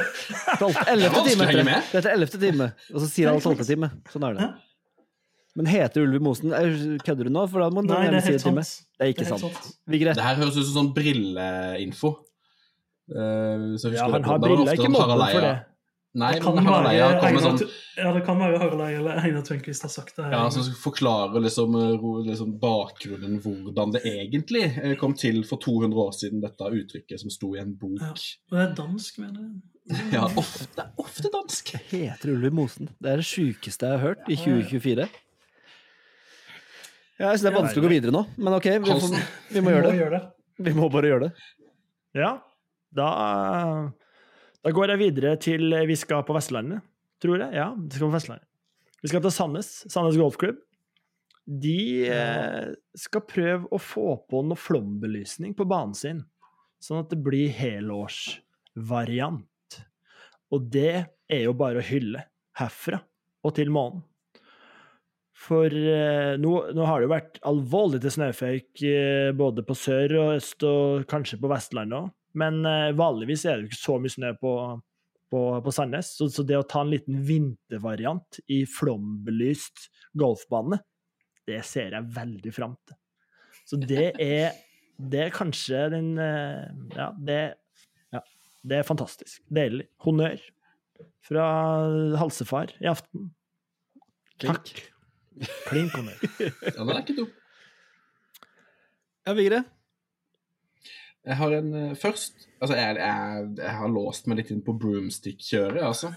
Det 0.59 0.69
Ellevte 0.91 1.21
time. 1.29 1.75
Dette 1.91 2.05
er 2.09 2.15
ellevte 2.15 2.39
time, 2.41 2.71
og 2.93 3.03
så 3.03 3.07
sier 3.11 3.29
han 3.29 3.37
alle 3.37 3.45
tolvte 3.45 3.67
time. 3.67 3.89
Sånn 4.11 4.25
er 4.27 4.37
det. 4.39 4.47
Men 5.57 5.69
heter 5.71 6.03
ulv 6.05 6.17
i 6.19 6.21
mosen? 6.21 6.51
Er- 6.53 6.97
Kødder 7.05 7.29
du 7.29 7.33
nå? 7.33 7.45
For 7.49 7.63
da 7.63 7.69
må 7.73 7.81
du 7.85 7.89
Nei, 7.93 8.03
det 8.13 8.19
er 8.19 8.27
helt 8.31 8.43
sant. 8.43 8.73
Det 8.97 9.05
er 9.07 9.13
ikke 9.13 9.23
Det 9.23 9.27
er 9.27 9.31
helt 9.33 9.45
sant. 9.45 9.61
sant. 9.63 9.77
Vigre, 9.89 10.13
Det 10.17 10.25
her 10.27 10.35
høres 10.41 10.57
ut 10.57 10.65
som 10.67 10.75
sånn 10.75 10.91
brilleinfo. 10.97 12.11
Uh, 13.07 13.77
Ja, 13.93 14.09
han 14.11 14.23
har 14.27 14.39
briller, 14.43 14.73
ikke 14.75 14.91
måte 14.91 15.07
mobben 15.07 15.31
for 15.31 15.45
det. 15.47 15.55
Nei, 16.17 16.31
Det 16.33 16.41
kan 16.41 16.55
men 16.57 16.65
Harald 16.65 16.89
Eia 16.89 17.09
kommer 17.21 17.43
sånn 17.43 17.59
ja, 17.97 18.11
det 18.13 18.21
kan 18.25 18.37
være 18.37 18.59
Harald 18.61 18.81
Eia 18.85 18.99
eller 18.99 19.19
Einar 19.25 19.43
Tvenkvist 19.45 19.85
har 19.85 19.89
sagt 19.89 20.17
det 20.17 20.27
her. 20.27 20.33
Ja, 20.35 20.49
som 20.53 20.65
forklarer 20.77 21.41
liksom, 21.41 21.73
eh, 21.77 22.07
liksom 22.27 22.51
bakgrunnen, 22.61 23.39
hvordan 23.41 23.93
det 23.95 24.03
egentlig 24.05 24.63
eh, 24.77 24.93
kom 25.01 25.15
til 25.17 25.41
for 25.49 25.61
200 25.61 25.97
år 26.03 26.13
siden, 26.13 26.43
dette 26.43 26.69
uttrykket 26.77 27.23
som 27.23 27.33
sto 27.33 27.55
i 27.55 27.61
en 27.61 27.73
bok. 27.77 27.97
Ja. 28.01 28.11
Og 28.13 28.57
det 28.57 28.63
er 28.67 28.75
dansk, 28.77 29.19
mener 29.23 29.47
jeg. 29.47 29.57
Ja, 30.17 30.25
ofte, 30.27 30.83
ofte 30.99 31.31
dansk. 31.33 31.71
Det 31.73 31.83
heter 32.03 32.33
ulv 32.33 32.49
i 32.49 32.53
mosen. 32.53 32.89
Det 33.01 33.13
er 33.13 33.21
det 33.21 33.29
sjukeste 33.29 33.87
jeg 33.87 33.97
har 33.97 34.03
hørt 34.03 34.29
i 34.29 34.37
2024. 34.37 35.07
Ja, 37.17 37.31
jeg 37.31 37.37
synes 37.37 37.45
det 37.47 37.53
er 37.53 37.57
vanskelig 37.57 37.81
å 37.81 37.87
gå 37.87 37.93
videre 37.95 38.13
nå, 38.13 38.25
men 38.37 38.57
ok, 38.57 38.67
vi, 38.77 38.97
får, 39.05 39.21
vi 39.55 39.63
må 39.65 39.73
gjøre 39.73 39.93
det. 40.13 40.19
Vi 40.67 40.73
må 40.77 40.89
bare 40.93 41.09
gjøre 41.13 41.29
det. 41.29 41.47
Ja, 42.17 42.35
da, 42.93 43.07
da 44.65 44.73
går 44.75 44.93
jeg 44.93 45.01
videre 45.01 45.35
til 45.41 45.73
Vi 45.87 45.95
skal 45.99 46.25
på 46.27 46.35
Vestlandet, 46.35 46.85
tror 47.23 47.39
jeg. 47.41 47.53
Ja, 47.55 47.71
vi 47.77 47.93
skal 47.93 48.09
på 48.09 48.15
Vestlandet. 48.17 48.47
Vi 49.03 49.11
skal 49.11 49.21
til 49.21 49.33
Sandnes, 49.33 49.69
Sandnes 49.91 50.17
Golfklubb. 50.17 50.57
De 51.47 52.03
eh, 52.11 52.73
skal 52.97 53.23
prøve 53.23 53.69
å 53.71 53.79
få 53.79 54.17
på 54.27 54.41
noe 54.43 54.59
flombelysning 54.59 55.53
på 55.55 55.67
banen 55.69 55.93
sin, 55.95 56.25
sånn 56.83 57.05
at 57.05 57.13
det 57.13 57.21
blir 57.23 57.53
helårsvariant. 57.55 59.45
Og 60.51 60.67
det 60.73 60.91
er 61.31 61.41
jo 61.45 61.55
bare 61.57 61.79
å 61.79 61.87
hylle 61.87 62.25
herfra 62.59 62.99
og 63.45 63.55
til 63.55 63.71
månen. 63.71 64.03
For 65.37 65.69
eh, 65.69 66.33
nå, 66.41 66.53
nå 66.73 66.85
har 66.89 66.99
det 66.99 67.05
jo 67.05 67.13
vært 67.13 67.39
alvorlig 67.47 68.01
til 68.03 68.15
snøføyk 68.17 68.83
eh, 68.89 69.31
både 69.37 69.63
på 69.63 69.77
sør 69.77 70.17
og 70.17 70.31
øst 70.39 70.65
og 70.67 71.05
kanskje 71.07 71.39
på 71.39 71.51
Vestlandet 71.51 72.01
òg. 72.01 72.13
Men 72.37 72.61
eh, 72.67 72.91
vanligvis 72.97 73.45
er 73.45 73.57
det 73.57 73.65
jo 73.65 73.71
ikke 73.71 73.79
så 73.79 73.97
mye 74.01 74.13
snø 74.13 74.31
på, 74.41 74.53
på, 75.31 75.41
på 75.63 75.73
Sandnes. 75.73 76.13
Så, 76.19 76.29
så 76.33 76.45
det 76.47 76.59
å 76.59 76.65
ta 76.67 76.83
en 76.83 76.93
liten 76.93 77.19
vintervariant 77.27 78.39
i 78.53 78.61
flombelyst 78.69 79.87
golfbane, 80.17 80.79
det 81.47 81.61
ser 81.65 81.95
jeg 81.95 82.11
veldig 82.15 82.53
fram 82.53 82.75
til. 82.87 82.99
Så 83.67 83.79
det 83.81 84.11
er, 84.23 84.59
det 84.97 85.23
er 85.25 85.33
kanskje 85.35 85.87
den 85.91 86.13
eh, 86.21 86.67
Ja, 86.95 87.09
det, 87.17 87.39
ja, 88.15 88.21
det 88.67 88.81
er 88.81 88.87
fantastisk. 88.87 89.41
Deilig. 89.53 89.89
Honnør. 90.05 90.37
fra 91.27 91.47
Halsefar 92.17 92.71
i 92.79 92.87
aften. 92.87 93.31
Takk. 94.41 94.71
Klink 95.67 95.93
honnør. 95.97 96.21
Ja, 96.39 96.77
den 96.79 96.93
er 96.93 97.01
ikke 97.01 97.17
dum. 97.17 97.33
Ja, 99.27 99.33
Vigre? 99.35 99.65
Jeg 101.27 101.37
har 101.41 101.55
en 101.57 101.73
uh, 101.75 101.95
først 101.99 102.45
Altså, 102.57 102.73
jeg, 102.73 102.95
jeg, 102.97 103.47
jeg 103.59 103.73
har 103.77 103.91
låst 103.93 104.25
meg 104.25 104.39
litt 104.39 104.47
inn 104.49 104.63
på 104.65 104.73
broomstick-kjøret, 104.81 105.83
altså. 105.85 106.09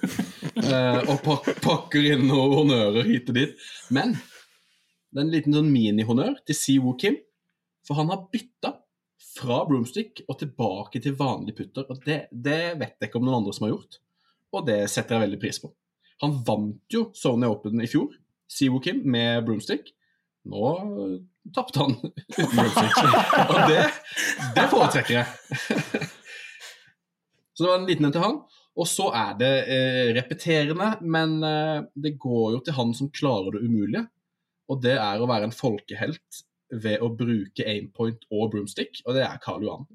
uh, 0.57 1.01
og 1.11 1.19
pak 1.21 1.51
pakker 1.61 2.07
inn 2.15 2.23
noen 2.25 2.55
honnører 2.63 3.05
hit 3.05 3.29
og 3.29 3.37
dit. 3.37 3.67
Men 3.93 4.15
det 4.17 5.19
er 5.19 5.27
en 5.27 5.35
liten 5.35 5.57
sånn 5.59 5.69
mini-honnør 5.69 6.39
til 6.49 6.57
Siwo 6.57 6.95
Kim. 6.97 7.19
For 7.85 8.01
han 8.01 8.09
har 8.09 8.23
bytta 8.33 8.73
fra 9.35 9.61
broomstick 9.69 10.23
og 10.29 10.39
tilbake 10.41 11.03
til 11.05 11.17
vanlig 11.19 11.59
putter. 11.59 11.85
Og 11.91 12.01
det, 12.07 12.23
det 12.33 12.79
vet 12.81 12.97
jeg 12.97 13.11
ikke 13.11 13.21
om 13.21 13.29
noen 13.29 13.43
andre 13.43 13.55
som 13.57 13.67
har 13.67 13.75
gjort, 13.75 14.01
og 14.57 14.67
det 14.69 14.81
setter 14.91 15.17
jeg 15.17 15.27
veldig 15.27 15.41
pris 15.43 15.61
på. 15.63 15.71
Han 16.25 16.41
vant 16.47 16.97
jo 16.97 17.07
Sony 17.17 17.49
Open 17.49 17.85
i 17.85 17.89
fjor, 17.91 18.13
Siwo 18.51 18.81
Kim, 18.85 19.05
med 19.09 19.45
broomstick. 19.47 19.93
Nå 20.49 20.71
tapte 21.55 21.83
han 21.83 21.97
uten. 22.01 22.15
Og 23.51 23.59
det, 23.69 23.85
det 24.57 24.67
foretrekker 24.73 25.15
jeg. 25.19 25.27
Så 27.55 27.65
det 27.65 27.71
var 27.71 27.81
en 27.81 27.89
liten 27.91 28.09
en 28.09 28.15
til 28.15 28.25
han. 28.25 28.39
Og 28.81 28.87
så 28.89 29.11
er 29.13 29.35
det 29.37 29.51
eh, 29.69 30.11
repeterende, 30.17 30.95
men 31.03 31.35
eh, 31.45 31.83
det 31.93 32.15
går 32.23 32.55
jo 32.55 32.61
til 32.65 32.77
han 32.79 32.95
som 32.97 33.11
klarer 33.13 33.57
det 33.57 33.65
umulige. 33.67 34.07
Og 34.71 34.81
det 34.81 34.95
er 34.97 35.21
å 35.21 35.29
være 35.29 35.51
en 35.51 35.53
folkehelt 35.53 36.45
ved 36.71 37.03
å 37.03 37.11
bruke 37.13 37.67
aimpoint 37.67 38.25
og 38.31 38.53
broomstick, 38.53 39.03
og 39.05 39.19
det 39.19 39.27
er 39.27 39.43
Karl 39.43 39.67
Johan. 39.67 39.89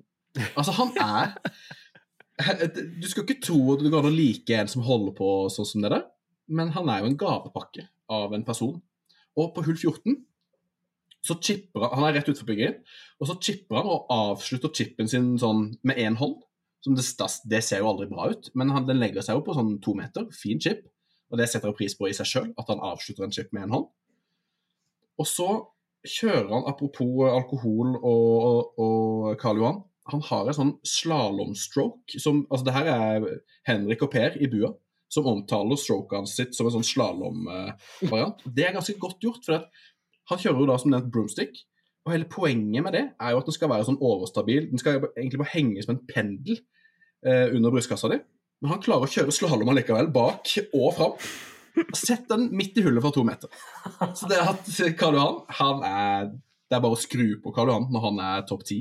Altså, 0.52 0.76
han 0.76 0.92
er 1.00 1.34
Du 3.00 3.06
skal 3.08 3.24
ikke 3.24 3.40
tro 3.40 3.58
at 3.72 3.80
det 3.80 3.90
går 3.94 4.04
an 4.04 4.12
å 4.12 4.18
like 4.18 4.58
en 4.60 4.68
som 4.68 4.84
holder 4.84 5.14
på 5.16 5.30
sånn 5.56 5.70
som 5.70 5.86
det 5.86 5.94
der, 5.94 6.04
men 6.52 6.74
han 6.76 6.90
er 6.92 7.02
jo 7.02 7.10
en 7.10 7.18
gavepakke 7.18 7.86
av 8.12 8.36
en 8.36 8.44
person. 8.46 8.76
Og 9.40 9.54
på 9.56 9.64
hull 9.64 9.80
14 9.80 10.20
så 11.26 11.38
chipper 11.42 11.86
han 11.86 12.00
Han 12.00 12.08
er 12.08 12.18
rett 12.20 12.30
utenfor 12.30 12.50
bygget, 12.50 12.82
og 13.20 13.30
så 13.30 13.38
chipper 13.42 13.80
han 13.80 13.92
og 13.92 14.12
avslutter 14.14 14.74
chippen 14.76 15.10
sin 15.12 15.34
sånn 15.42 15.72
med 15.84 16.02
én 16.02 16.18
hånd. 16.20 16.42
Det, 16.86 17.02
det, 17.50 17.64
ser 17.66 17.82
jo 17.82 17.90
aldri 17.90 18.06
bra 18.12 18.28
ut, 18.30 18.52
men 18.54 18.70
han, 18.70 18.86
den 18.86 19.00
legger 19.02 19.26
seg 19.26 19.40
jo 19.40 19.46
på 19.48 19.56
sånn 19.58 19.80
to 19.82 19.96
meter. 19.98 20.28
Fin 20.38 20.62
chip. 20.62 20.84
Og 21.34 21.40
det 21.42 21.48
setter 21.50 21.72
jeg 21.72 21.80
pris 21.80 21.96
på 21.98 22.10
i 22.10 22.14
seg 22.14 22.30
sjøl, 22.30 22.52
at 22.62 22.70
han 22.70 22.84
avslutter 22.86 23.26
en 23.26 23.34
chip 23.34 23.50
med 23.56 23.66
én 23.66 23.74
hånd. 23.74 23.88
Og 25.18 25.30
så 25.30 25.50
kjører 26.06 26.52
han, 26.52 26.68
apropos 26.70 27.26
alkohol 27.32 27.96
og, 27.98 28.32
og, 28.46 28.82
og 28.86 29.30
Karl 29.42 29.64
Johan, 29.64 29.82
han 30.12 30.22
har 30.28 30.50
en 30.50 30.58
sånn 30.60 30.74
slalåmstroke 30.86 32.20
som 32.22 32.44
Altså, 32.52 32.68
det 32.68 32.76
her 32.76 32.90
er 32.94 33.24
Henrik 33.66 34.04
og 34.06 34.12
Per 34.14 34.36
i 34.38 34.50
bua 34.52 34.76
som 35.16 35.28
omtaler 35.30 35.80
stroken 35.80 36.28
sitt 36.30 36.56
som 36.58 36.68
en 36.68 36.76
sånn 36.76 36.88
slalåmvariant. 36.88 38.42
Det 38.52 38.66
er 38.68 38.76
ganske 38.76 38.98
godt 39.00 39.24
gjort, 39.24 39.44
for 39.46 39.68
han 40.30 40.42
kjører 40.42 40.62
jo 40.62 40.70
da 40.70 40.78
som 40.82 40.94
nevnt 40.94 41.12
broomstick. 41.14 41.58
Og 42.06 42.14
hele 42.14 42.30
poenget 42.30 42.86
med 42.86 42.94
det 42.94 43.04
er 43.18 43.34
jo 43.34 43.42
at 43.42 43.48
den 43.50 43.56
skal 43.56 43.72
være 43.72 43.88
sånn 43.88 44.02
overstabil. 44.04 44.70
Den 44.70 44.82
skal 44.82 45.00
egentlig 45.16 45.42
bare 45.42 45.54
henge 45.56 45.84
som 45.86 45.96
en 45.96 46.04
pendel 46.10 46.60
eh, 47.26 47.50
under 47.50 47.74
brystkassa 47.74 48.12
di. 48.14 48.20
Men 48.62 48.76
han 48.76 48.84
klarer 48.84 49.08
å 49.08 49.12
kjøre 49.12 49.34
slalåm 49.34 49.72
allikevel, 49.74 50.12
bak 50.14 50.52
og 50.70 50.92
fram. 50.96 51.16
Sett 51.98 52.30
den 52.30 52.48
midt 52.56 52.78
i 52.80 52.86
hullet 52.86 53.04
fra 53.04 53.12
to 53.12 53.26
meter. 53.28 53.50
Så 54.16 54.30
det 54.32 54.38
at 54.40 54.70
Karl 55.00 55.18
Johan 55.18 55.42
han 55.58 55.82
er, 55.90 56.30
Det 56.70 56.78
er 56.78 56.84
bare 56.86 56.98
å 56.98 57.02
skru 57.02 57.36
på 57.44 57.52
Karl 57.54 57.74
Johan 57.74 57.90
når 57.94 58.06
han 58.08 58.22
er 58.26 58.46
topp 58.50 58.64
ti. 58.66 58.80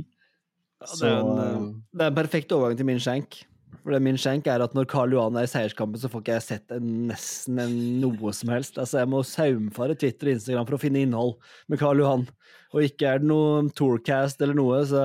det, 0.84 1.08
er 1.08 1.18
en, 1.18 1.40
eh, 1.40 1.66
det 1.96 2.04
er 2.06 2.12
en 2.12 2.20
perfekt 2.20 2.52
overgang 2.52 2.78
til 2.78 2.88
min 2.88 3.02
skjenk. 3.02 3.40
For 3.82 3.94
det 3.94 4.00
min 4.04 4.18
skjenk 4.20 4.46
er 4.50 4.62
at 4.64 4.74
Når 4.76 4.86
Karl 4.90 5.14
Johan 5.16 5.36
er 5.38 5.48
i 5.48 5.50
seierskampen, 5.50 6.00
så 6.00 6.10
får 6.12 6.22
ikke 6.22 6.36
jeg 6.36 6.46
sett 6.46 6.74
en, 6.74 6.92
nesten 7.10 7.60
en, 7.62 7.74
noe 8.02 8.32
som 8.36 8.52
helst. 8.54 8.78
Altså 8.80 9.00
Jeg 9.02 9.10
må 9.12 9.24
saumfare 9.26 9.96
Twitter 9.98 10.30
og 10.30 10.38
Instagram 10.38 10.68
for 10.68 10.78
å 10.78 10.82
finne 10.82 11.04
innhold 11.04 11.36
med 11.72 11.80
Karl 11.82 12.02
Johan. 12.02 12.26
Og 12.74 12.86
ikke 12.88 13.10
er 13.10 13.22
det 13.22 13.30
noe 13.30 13.68
Tourcast 13.76 14.40
eller 14.42 14.58
noe, 14.58 14.80
så 14.90 15.04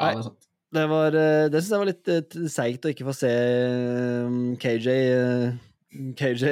Nei. 0.00 0.14
Ja, 0.16 0.22
det. 0.22 0.36
Det, 0.70 0.84
var, 0.86 1.16
eh, 1.18 1.48
det 1.50 1.60
syns 1.60 1.72
jeg 1.74 1.80
var 1.82 1.88
litt 1.88 2.10
uh, 2.14 2.44
seigt 2.48 2.84
å 2.86 2.92
ikke 2.92 3.08
få 3.08 3.14
se 3.18 3.30
KJ 4.62 4.92
KJ 6.14 6.44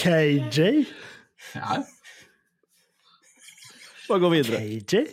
KJ? 0.00 0.66
Ja. 1.54 1.78
Bare 4.08 4.18
gå 4.24 4.32
videre. 4.34 4.58
KJ? 4.58 5.04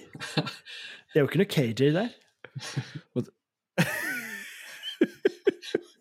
Det 1.13 1.21
er 1.21 1.21
jo 1.21 1.29
ikke 1.29 1.43
noe 1.43 1.49
KJ 1.49 1.91
der. 1.93 2.09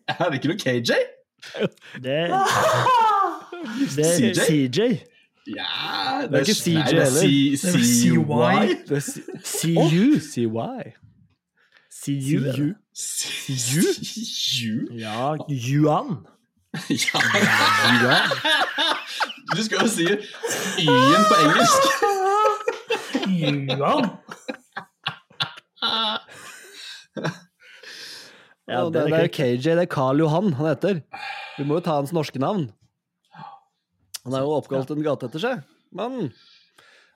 Er 0.08 0.24
det 0.30 0.34
ikke 0.34 0.48
noe 0.48 0.58
KJ? 0.58 0.80
Det, 0.82 0.96
det 3.96 4.06
er 4.06 4.16
CJ? 4.16 4.34
CJ. 4.46 4.80
Ja 5.46 5.64
Det 6.26 6.34
er 6.34 6.38
ikke 6.38 6.54
CJ 6.54 6.76
er 6.76 6.82
heller. 6.82 7.06
Er 7.06 7.10
CY. 7.62 7.68
Det 8.88 8.96
er 8.96 9.00
C- 9.00 9.22
CU. 9.44 10.18
CY. 10.20 10.46
CU. 12.02 12.40
CU? 12.96 13.82
Ja, 14.94 15.34
Yuan. 15.50 16.16
Ja. 16.90 17.20
Du 19.56 19.62
skal 19.64 19.78
jo 19.82 19.88
si 19.88 20.04
Y-en 20.06 21.24
på 21.30 21.34
engelsk. 21.44 21.82
Juan. 23.78 24.04
Ja, 28.66 28.80
det, 28.90 28.98
den 28.98 29.12
det 29.12 29.18
er 29.20 29.28
er 29.28 29.30
KJ, 29.30 29.56
det 29.78 29.84
er 29.84 29.90
Karl 29.90 30.18
Johan 30.24 30.50
han 30.58 30.66
heter. 30.72 31.00
Vi 31.56 31.64
må 31.68 31.78
jo 31.78 31.84
ta 31.86 32.00
hans 32.00 32.10
norske 32.14 32.40
navn. 32.42 32.64
Han 34.26 34.34
er 34.34 34.42
jo 34.42 34.56
oppkalt 34.56 34.90
en 34.90 35.04
gate 35.06 35.28
etter 35.28 35.42
seg. 35.44 35.60
Men 35.94 36.16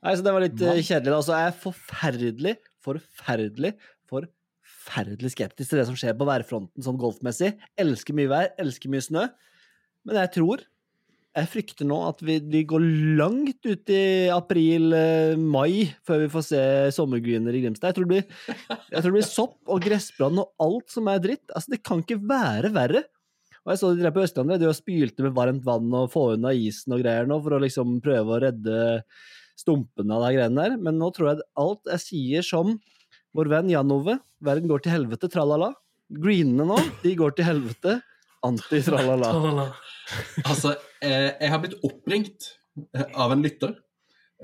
Nei, 0.00 0.12
så 0.16 0.22
det 0.24 0.32
var 0.32 0.40
litt 0.44 0.54
Man. 0.56 0.78
kjedelig. 0.80 1.10
da. 1.12 1.18
Så 1.26 1.34
er 1.36 1.56
forferdelig, 1.60 2.52
forferdelig, 2.86 3.72
forferdelig 4.08 5.32
skeptisk 5.34 5.72
til 5.74 5.80
det 5.82 5.88
som 5.90 5.98
skjer 5.98 6.14
på 6.16 6.28
værfronten 6.28 6.86
sånn 6.86 7.00
golfmessig. 7.02 7.50
Elsker 7.82 8.16
mye 8.16 8.30
vær, 8.30 8.48
elsker 8.62 8.92
mye 8.94 9.04
snø. 9.04 9.26
Men 10.06 10.20
jeg 10.22 10.32
tror 10.38 10.62
Jeg 11.30 11.46
frykter 11.46 11.86
nå 11.86 11.96
at 12.08 12.22
vi, 12.26 12.40
vi 12.42 12.64
går 12.66 12.82
langt 13.20 13.62
ut 13.62 13.92
i 13.94 14.02
april-mai 14.34 15.86
før 16.06 16.24
vi 16.24 16.30
får 16.32 16.44
se 16.48 16.62
sommergreener 16.96 17.54
i 17.54 17.60
Grimstad. 17.62 17.92
Jeg 17.92 18.00
tror, 18.00 18.08
blir, 18.10 18.24
jeg 18.58 18.96
tror 18.96 19.06
det 19.06 19.14
blir 19.14 19.28
sopp 19.28 19.70
og 19.70 19.84
gressbrann 19.84 20.40
og 20.42 20.50
alt 20.64 20.90
som 20.90 21.06
er 21.12 21.22
dritt. 21.22 21.46
Altså, 21.54 21.76
det 21.76 21.84
kan 21.86 22.02
ikke 22.02 22.18
være 22.18 22.72
verre. 22.74 23.04
Og 23.62 23.74
jeg 23.74 23.80
så 23.82 23.92
de 23.94 24.02
der 24.02 24.14
på 24.16 24.24
Østlandet, 24.24 24.58
de 24.62 24.72
spylte 24.74 25.22
med 25.22 25.36
varmt 25.36 25.62
vann 25.66 25.94
og 25.94 26.10
få 26.10 26.32
unna 26.34 26.50
isen 26.56 26.96
og 26.96 27.04
greier 27.04 27.28
nå, 27.30 27.38
for 27.44 27.54
å 27.54 27.62
liksom 27.62 28.00
prøve 28.02 28.34
å 28.34 28.40
redde 28.48 28.80
stumpene 29.60 30.16
av 30.16 30.26
de 30.26 30.34
greiene 30.34 30.64
der. 30.64 30.76
Men 30.82 30.98
nå 30.98 31.12
tror 31.14 31.30
jeg 31.30 31.46
alt 31.62 31.94
jeg 31.94 32.06
sier 32.08 32.46
som 32.50 32.74
vår 33.36 33.52
venn 33.52 33.70
Jan 33.70 33.94
Ove, 33.94 34.18
verden 34.42 34.70
går 34.70 34.82
til 34.82 34.96
helvete, 34.96 35.30
tralala. 35.30 35.70
Greenene 36.10 36.66
nå, 36.66 36.78
de 37.04 37.14
går 37.14 37.36
til 37.38 37.46
helvete, 37.46 38.00
anti-tralala. 38.42 39.30
Altså, 40.42 40.72
eh, 40.74 40.89
jeg 41.02 41.52
har 41.52 41.62
blitt 41.62 41.78
oppringt 41.86 42.50
eh, 42.94 43.06
av 43.14 43.32
en 43.32 43.44
lytter 43.44 43.72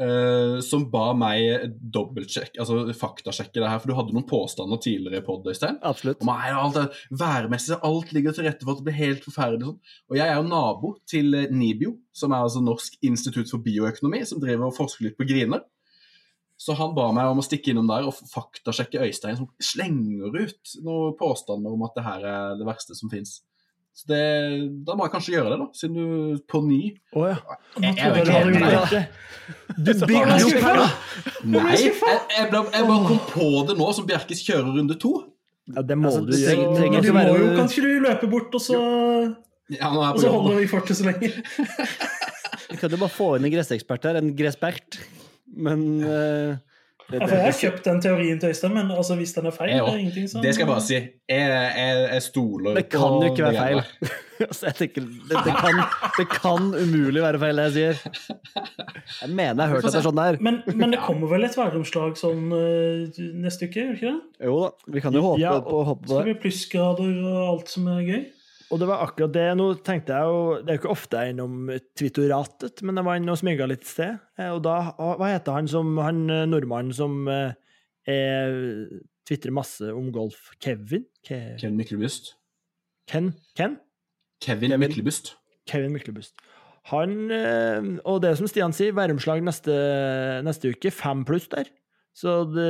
eh, 0.01 0.57
som 0.65 0.87
ba 0.93 1.11
meg 1.19 1.77
dobbeltsjekke, 1.95 2.61
altså 2.63 2.97
faktasjekke 2.97 3.61
det 3.61 3.71
her, 3.71 3.81
for 3.83 3.91
du 3.91 3.97
hadde 3.99 4.17
noen 4.17 4.29
påstander 4.29 4.81
tidligere 4.83 5.23
i 5.23 5.27
pod, 5.27 5.47
Øystein. 5.49 5.79
Om 6.25 6.33
alt 6.33 6.81
er 6.81 7.05
værmessig, 7.11 7.79
alt 7.87 8.13
ligger 8.17 8.37
til 8.37 8.49
rette 8.49 8.67
for 8.67 8.75
at 8.75 8.83
det 8.83 8.89
blir 8.89 9.01
helt 9.01 9.25
forferdelig. 9.27 9.71
Sånn. 9.71 9.95
Og 10.13 10.21
jeg 10.21 10.27
er 10.27 10.37
jo 10.41 10.51
nabo 10.51 10.93
til 11.09 11.39
eh, 11.39 11.49
NIBIO, 11.53 11.97
som 12.17 12.35
er 12.35 12.45
altså 12.49 12.65
Norsk 12.65 13.01
institutt 13.07 13.53
for 13.53 13.65
bioøkonomi, 13.65 14.25
som 14.29 14.43
driver 14.43 14.71
og 14.71 14.79
forsker 14.79 15.09
litt 15.09 15.19
på 15.21 15.29
griner. 15.29 15.65
Så 16.57 16.73
han 16.73 16.95
ba 16.97 17.11
meg 17.13 17.29
om 17.29 17.43
å 17.43 17.45
stikke 17.45 17.75
innom 17.75 17.89
der 17.91 18.07
og 18.09 18.17
faktasjekke 18.31 19.03
Øystein, 19.05 19.37
som 19.37 19.51
slenger 19.61 20.33
ut 20.33 20.77
noen 20.87 21.13
påstander 21.19 21.75
om 21.77 21.85
at 21.85 21.99
det 21.99 22.05
her 22.07 22.25
er 22.31 22.57
det 22.57 22.69
verste 22.69 22.97
som 22.97 23.13
fins. 23.13 23.43
Så 23.97 24.05
det, 24.11 24.19
da 24.85 24.93
må 24.93 25.07
jeg 25.07 25.13
kanskje 25.15 25.33
gjøre 25.33 25.53
det, 25.55 25.57
da, 25.63 25.67
siden 25.73 25.95
du 25.97 26.41
på 26.53 26.59
ny 26.67 26.81
Å 27.17 27.23
ja. 27.31 27.37
Jeg, 27.81 27.95
Jeg- 27.97 28.27
jeg 28.27 28.83
jeg-. 28.93 29.07
Du 29.79 29.91
bygger 30.05 30.33
opp 30.35 30.43
skuffa. 30.43 30.75
Nei, 31.47 31.77
jeg, 31.79 31.95
jeg, 31.97 32.51
ble, 32.51 32.61
jeg 32.75 32.89
bare 32.91 33.07
kom 33.09 33.23
på 33.31 33.49
det 33.71 33.77
nå 33.79 33.89
som 33.97 34.07
Bjerkes 34.11 34.43
kjører 34.45 34.69
runde 34.77 34.99
to. 35.01 35.15
Ja, 35.73 35.83
det 35.83 35.97
må 35.99 36.11
Altså, 36.13 36.27
du 36.29 36.37
gjøre. 36.37 36.67
Du, 36.69 36.77
trenger 36.77 37.03
du 37.07 37.09
må 37.15 37.23
være- 37.23 37.39
jo, 37.41 37.49
kanskje 37.57 37.83
du 37.87 37.89
løpe 38.05 38.29
bort, 38.31 38.53
og 38.55 38.61
så, 38.63 38.77
Ja, 39.73 39.89
nå 39.91 39.99
er 40.03 40.13
jeg 40.13 40.15
og 40.15 40.21
så 40.23 40.31
holder 40.37 40.61
vi 40.61 40.67
fortet 40.71 40.97
så 41.01 41.09
lenge? 41.09 41.33
Vi 42.71 42.77
kan 42.81 42.91
jo 42.91 42.99
bare 42.99 43.15
få 43.15 43.27
inn 43.39 43.45
en 43.47 43.53
gressekspert 43.53 44.05
her, 44.09 44.17
en 44.21 44.33
gresspert. 44.37 44.99
Men 45.57 45.83
eh, 46.05 46.57
Det, 47.07 47.21
Ja, 47.21 47.27
for 47.29 47.37
jeg 47.39 47.45
har 47.47 47.55
kjøpt 47.55 47.85
den 47.87 48.01
teorien 48.03 48.39
til 48.43 48.51
Øystein, 48.51 48.73
men 48.75 48.89
altså, 48.91 49.15
hvis 49.15 49.33
den 49.37 49.47
er 49.47 49.53
feil, 49.55 49.69
det 49.71 49.83
er 49.83 49.99
ingenting 50.01 50.25
som 50.31 50.43
Det 50.43 50.55
skal 50.57 50.65
jeg 50.65 50.71
bare 50.73 50.83
si. 50.83 50.97
Jeg, 50.97 51.51
jeg, 51.79 52.01
jeg 52.17 52.23
stoler 52.25 52.75
Det 52.81 52.89
kan 52.91 53.01
jo 53.15 53.29
ikke 53.29 53.37
det 53.37 53.45
være 53.47 53.61
feil. 53.63 54.11
altså, 54.49 54.67
jeg 54.67 54.75
tenker, 54.81 55.07
det, 55.31 55.43
det, 55.47 55.55
kan, 55.61 55.79
det 56.19 56.27
kan 56.33 56.67
umulig 56.83 57.23
være 57.23 57.39
feil, 57.45 57.61
det 57.63 57.67
jeg 57.69 57.75
sier. 57.77 58.27
Jeg 59.23 59.31
mener 59.31 59.55
jeg 59.55 59.63
har 59.63 59.73
hørt 59.77 59.87
at 59.87 59.93
det 59.95 60.01
er 60.01 60.07
sånn 60.09 60.19
det 60.19 60.27
er. 60.33 60.39
Men, 60.49 60.59
men 60.83 60.97
det 60.97 61.01
kommer 61.07 61.31
vel 61.31 61.47
et 61.47 61.57
væromslag 61.61 62.19
sånn 62.19 62.43
uh, 62.51 63.21
neste 63.47 63.71
uke, 63.71 63.85
gjør 63.87 63.95
ikke 64.01 64.11
det? 64.17 64.49
Jo 64.51 64.57
da, 64.65 64.73
vi 64.97 65.05
kan 65.07 65.15
jo 65.15 65.23
håpe 65.29 65.43
Ja, 65.45 65.55
på, 65.63 65.85
håpe 65.93 66.03
på 66.09 66.11
Så 66.11 66.19
det 66.19 66.25
det. 66.25 66.33
blir 66.33 66.41
plussgrader 66.43 67.15
og 67.23 67.39
alt 67.53 67.71
som 67.77 67.87
er 67.95 68.03
gøy. 68.03 68.25
Og 68.73 68.81
det 68.83 68.89
var 68.91 69.05
akkurat 69.05 69.31
det. 69.35 69.45
Nå 69.59 69.67
tenkte 69.87 70.17
jeg 70.17 70.27
jo 70.27 70.39
Det 70.59 70.73
er 70.73 70.77
jo 70.77 70.81
ikke 70.81 70.91
ofte 70.91 71.19
jeg 71.21 71.29
er 71.31 71.35
innom 71.37 71.69
Twittoratet, 71.99 72.83
men 72.83 72.99
jeg 72.99 73.07
var 73.07 73.21
inne 73.21 73.35
og 73.35 73.39
smyga 73.39 73.69
litt 73.71 73.87
sted. 73.87 74.17
Eh, 74.41 74.51
Og 74.51 74.63
da 74.67 74.79
Hva 74.99 75.29
heter 75.31 75.55
han 75.55 75.69
som 75.71 75.93
Han 76.03 76.25
eh, 76.33 76.47
nordmannen 76.51 76.95
som 76.97 77.29
eh, 77.31 77.53
er 78.11 78.57
tvitrer 79.27 79.55
masse 79.55 79.87
om 79.95 80.11
golf? 80.15 80.51
Kevin? 80.63 81.07
Ke 81.27 81.57
Kevin 81.61 81.79
Myklebust. 81.79 82.35
Ken? 83.11 83.33
Ken? 83.59 83.79
Kevin, 84.43 84.71
Kevin. 84.75 84.83
Myklebust. 84.83 85.37
Kevin 85.67 85.95
Myklebust. 85.95 86.35
Han 86.91 87.31
eh, 87.35 87.89
Og 88.07 88.21
det 88.23 88.35
som 88.39 88.47
Stian 88.51 88.75
sier, 88.75 88.95
væromslag 88.95 89.43
neste, 89.47 89.75
neste 90.47 90.75
uke. 90.75 90.91
Fem 90.95 91.25
pluss 91.27 91.47
der. 91.55 91.71
Så 92.17 92.43
det, 92.51 92.69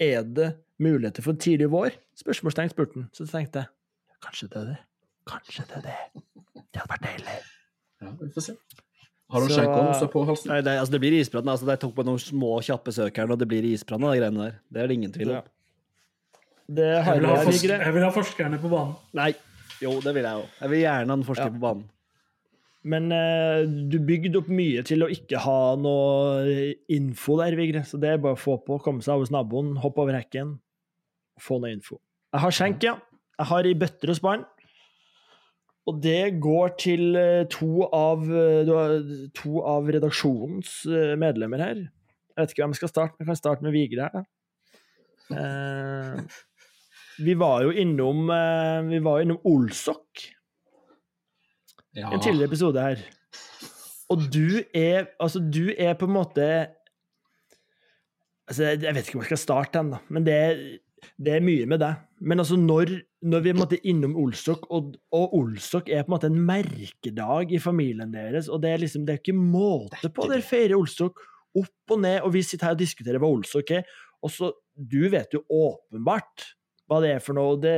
er 0.00 0.24
det 0.24 0.52
muligheter 0.80 1.24
for 1.24 1.36
tidlig 1.40 1.68
vår? 1.72 1.96
Spørsmålstegn 2.20 2.72
spurte 2.72 3.00
han. 3.00 3.08
Så 3.16 3.26
tenkte 3.28 3.64
jeg 3.66 4.20
kanskje 4.24 4.48
det 4.52 4.60
er 4.62 4.70
det. 4.74 4.78
Kanskje 5.28 5.64
det 5.68 5.76
er 5.80 5.86
det. 5.88 6.22
Det 6.56 6.80
hadde 6.80 6.92
vært 6.94 7.06
deilig. 7.06 7.38
Ja, 8.02 8.12
vi 8.20 8.28
får 8.34 8.46
se. 8.48 8.54
Har 9.30 9.40
du 9.44 9.48
Så- 9.52 9.58
skjenka 9.58 9.80
noe 9.84 10.08
på 10.08 10.24
halsen? 10.26 10.48
Nei, 10.48 10.60
det, 10.64 10.78
altså, 10.80 10.92
det 10.94 11.00
blir 11.02 11.12
isbrann. 11.20 11.48
Altså, 11.52 11.66
jeg 11.68 11.80
tok 11.80 11.94
på 11.94 12.04
noen 12.06 12.18
små, 12.22 12.52
kjappe 12.64 12.92
søk 12.96 13.16
her, 13.20 13.30
og 13.30 13.38
det 13.38 13.48
blir 13.48 13.62
isbrann 13.74 14.04
av 14.04 14.14
de 14.14 14.20
greiene 14.22 14.40
der. 14.46 14.54
Det 14.72 14.82
er 14.82 14.86
det 14.88 14.96
ingen 14.96 15.12
tvil 15.12 15.28
Ja. 15.34 15.38
om. 15.38 15.44
Det 16.70 16.84
Jeg 17.04 17.20
vil 17.20 17.68
jeg, 17.70 17.80
jeg 17.80 17.94
vil 17.94 18.02
ha 18.04 18.10
forskerne 18.10 18.58
på 18.60 18.68
banen. 18.70 18.96
Nei. 19.14 19.34
Jo, 19.80 20.00
det 20.00 20.14
vil 20.14 20.22
jeg 20.24 20.32
òg. 20.36 20.48
Jeg 20.60 20.70
vil 20.70 20.80
gjerne 20.80 21.06
ha 21.08 21.14
en 21.14 21.24
forsker 21.24 21.44
Ja. 21.44 21.50
på 21.50 21.60
banen. 21.60 21.84
Men 22.84 23.12
eh, 23.12 23.64
du 23.66 23.98
bygde 23.98 24.36
opp 24.36 24.48
mye 24.48 24.82
til 24.84 25.00
å 25.02 25.08
ikke 25.10 25.38
ha 25.38 25.74
noe 25.76 26.74
info 26.88 27.36
der, 27.36 27.56
Vigre. 27.56 27.82
Så 27.84 27.98
det 28.00 28.08
er 28.14 28.16
bare 28.18 28.34
å 28.34 28.38
få 28.38 28.56
på, 28.64 28.80
komme 28.80 29.02
seg 29.02 29.14
av 29.14 29.20
hos 29.20 29.30
naboen, 29.30 29.76
hoppe 29.76 29.98
over 29.98 30.12
hekken 30.14 30.58
få 31.38 31.60
noe 31.60 31.70
info. 31.72 31.98
Jeg 32.32 32.40
har 32.40 32.50
skjenk, 32.50 32.82
ja. 32.82 32.94
Jeg 33.38 33.46
har 33.46 33.66
i 33.66 33.74
bøtter 33.74 34.10
og 34.10 34.16
spann. 34.16 34.44
Og 35.88 36.00
det 36.04 36.36
går 36.44 36.74
til 36.80 37.16
eh, 37.16 37.44
to 37.48 37.86
av, 37.96 38.24
eh, 38.28 38.72
to 39.38 39.62
av 39.64 39.88
redaksjonens 39.88 40.82
eh, 40.90 41.14
medlemmer 41.20 41.62
her. 41.64 41.78
Jeg 41.88 42.42
vet 42.42 42.52
ikke 42.52 42.62
hvem 42.64 42.74
jeg 42.74 42.80
skal 42.82 42.92
starte 42.92 43.14
med. 43.16 43.22
Jeg 43.24 43.30
kan 43.30 43.38
starte 43.40 43.64
med 43.66 43.72
Vigre. 43.74 44.08
Eh, 45.32 46.18
vi 47.24 47.34
var 47.40 47.64
jo 47.66 47.72
innom, 47.72 48.28
eh, 48.30 48.82
vi 48.92 49.00
var 49.04 49.22
innom 49.24 49.40
Olsok 49.48 50.26
Ja. 51.96 52.12
en 52.12 52.20
tidligere 52.20 52.46
episode 52.52 52.80
her. 52.80 53.00
Og 54.08 54.28
du 54.32 54.62
er 54.74 55.08
Altså, 55.20 55.40
du 55.40 55.72
er 55.76 55.94
på 55.94 56.06
en 56.06 56.14
måte 56.14 56.44
Altså, 58.48 58.64
jeg 58.80 58.94
vet 58.94 59.08
ikke 59.08 59.18
hvor 59.18 59.26
jeg 59.26 59.32
skal 59.36 59.44
starte 59.44 59.82
da, 59.90 59.98
men 60.08 60.24
det 60.24 60.80
det 61.20 61.34
er 61.36 61.44
mye 61.44 61.66
med 61.70 61.78
deg. 61.78 61.94
Men 62.20 62.42
altså, 62.42 62.56
når, 62.58 62.92
når 63.30 63.42
vi 63.44 63.52
er 63.54 63.88
innom 63.92 64.16
Olsok, 64.18 64.66
og, 64.74 64.94
og 65.14 65.34
Olsok 65.38 65.88
er 65.88 66.02
på 66.02 66.10
en 66.10 66.14
måte 66.16 66.30
en 66.30 66.38
merkedag 66.48 67.52
i 67.54 67.60
familien 67.62 68.12
deres, 68.14 68.48
og 68.50 68.62
det 68.64 68.72
er 68.74 68.82
liksom, 68.82 69.04
det 69.06 69.14
er 69.14 69.22
ikke 69.22 69.36
måte 69.38 70.10
på. 70.10 70.26
Dere 70.30 70.46
feirer 70.46 70.78
Olsok 70.78 71.22
opp 71.58 71.94
og 71.94 72.00
ned, 72.02 72.20
og 72.26 72.32
vi 72.34 72.44
sitter 72.46 72.70
her 72.70 72.78
og 72.78 72.82
diskuterer 72.82 73.22
hva 73.22 73.30
Olsok 73.30 73.74
er, 73.78 73.98
og 74.22 74.34
så 74.34 74.54
Du 74.78 75.08
vet 75.10 75.32
jo 75.34 75.40
åpenbart 75.50 76.44
hva 76.86 77.00
det 77.02 77.16
er 77.16 77.22
for 77.22 77.34
noe, 77.34 77.56
det 77.58 77.74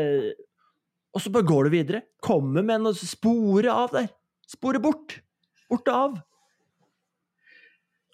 og 1.10 1.22
så 1.22 1.30
bare 1.34 1.46
går 1.46 1.66
du 1.66 1.74
videre. 1.74 2.02
Kommer 2.22 2.62
med 2.62 2.84
noe 2.84 2.94
spore 2.94 3.72
av 3.72 3.94
der. 3.94 4.10
Spore 4.50 4.80
bort. 4.82 5.16
Bort 5.70 5.88
av. 5.90 6.18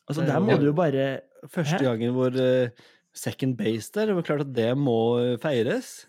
Altså, 0.07 0.22
er 0.22 0.31
der 0.31 0.45
må 0.45 0.57
du 0.61 0.68
jo 0.70 0.77
bare 0.77 1.07
Første 1.53 1.83
gangen 1.83 2.14
hvor 2.14 2.35
eh, 2.41 2.72
second 3.14 3.57
base 3.59 3.93
der, 3.95 4.09
det 4.09 4.14
var 4.16 4.24
klart 4.27 4.45
at 4.47 4.53
det 4.57 4.70
må 4.79 4.97
eh, 5.20 5.35
feires. 5.43 6.07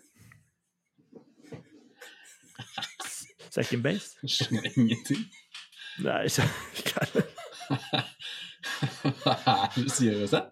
Second 3.58 3.84
base. 3.86 4.16
Jeg 4.24 4.30
skjønner 4.36 4.70
ingenting. 4.76 5.24
Nei, 6.05 6.28
så 6.30 6.45
Hva 9.24 9.34
er 9.34 9.72
det 9.74 9.84
du 9.84 9.89
sier, 9.91 10.20
Øystein? 10.22 10.47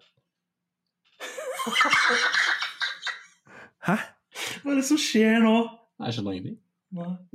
Hæ? 3.86 3.96
Hva 4.62 4.72
er 4.72 4.78
det 4.80 4.86
som 4.88 4.98
skjer 5.00 5.38
nå? 5.44 5.56
Jeg 6.04 6.16
skjønner 6.16 6.36
ingenting. 6.36 6.58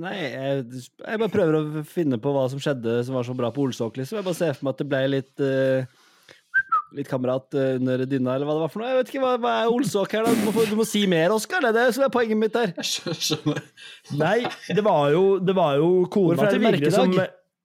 Nei. 0.01 0.15
Jeg, 0.17 0.65
jeg 0.71 1.21
bare 1.21 1.33
prøver 1.33 1.57
å 1.59 1.83
finne 1.87 2.19
på 2.21 2.31
hva 2.33 2.45
som 2.51 2.61
skjedde 2.61 2.99
som 3.05 3.17
var 3.17 3.27
så 3.27 3.35
bra 3.37 3.51
på 3.53 3.65
Olsåklis. 3.65 4.09
liksom. 4.09 4.19
Jeg 4.21 4.27
bare 4.27 4.39
ser 4.39 4.55
for 4.57 4.67
meg 4.67 4.75
at 4.75 4.81
det 4.81 4.89
ble 4.91 5.01
litt 5.11 5.43
eh, 5.45 6.00
Litt 6.97 7.07
kamerat 7.07 7.55
eh, 7.55 7.75
under 7.79 8.05
dynna, 8.05 8.35
eller 8.35 8.49
hva 8.49 8.57
det 8.57 8.63
var 8.65 8.71
for 8.73 8.83
noe. 8.83 8.89
Jeg 8.91 8.99
vet 9.01 9.11
ikke, 9.13 9.21
Hva, 9.23 9.35
hva 9.39 9.51
er 9.61 9.75
Olsåk 9.75 10.15
her, 10.17 10.25
da? 10.27 10.33
Du 10.35 10.47
må, 10.49 10.65
du 10.67 10.73
må 10.79 10.87
si 10.87 11.05
mer, 11.11 11.31
Oskar. 11.35 11.63
Det 11.63 11.71
er 11.71 11.77
det 11.77 11.97
som 11.97 12.07
er 12.07 12.11
poenget 12.13 12.41
mitt 12.41 12.55
der. 12.57 12.73
Jeg 12.81 13.21
skjønner. 13.27 13.61
Nei, 14.19 14.39
det 14.67 14.83
var 14.83 15.13
jo, 15.15 15.23
det 15.39 15.55
var 15.55 15.77
jo 15.79 15.93
kona 16.11 16.49
til 16.51 16.65
Vigre 16.65 16.91
som 16.95 17.15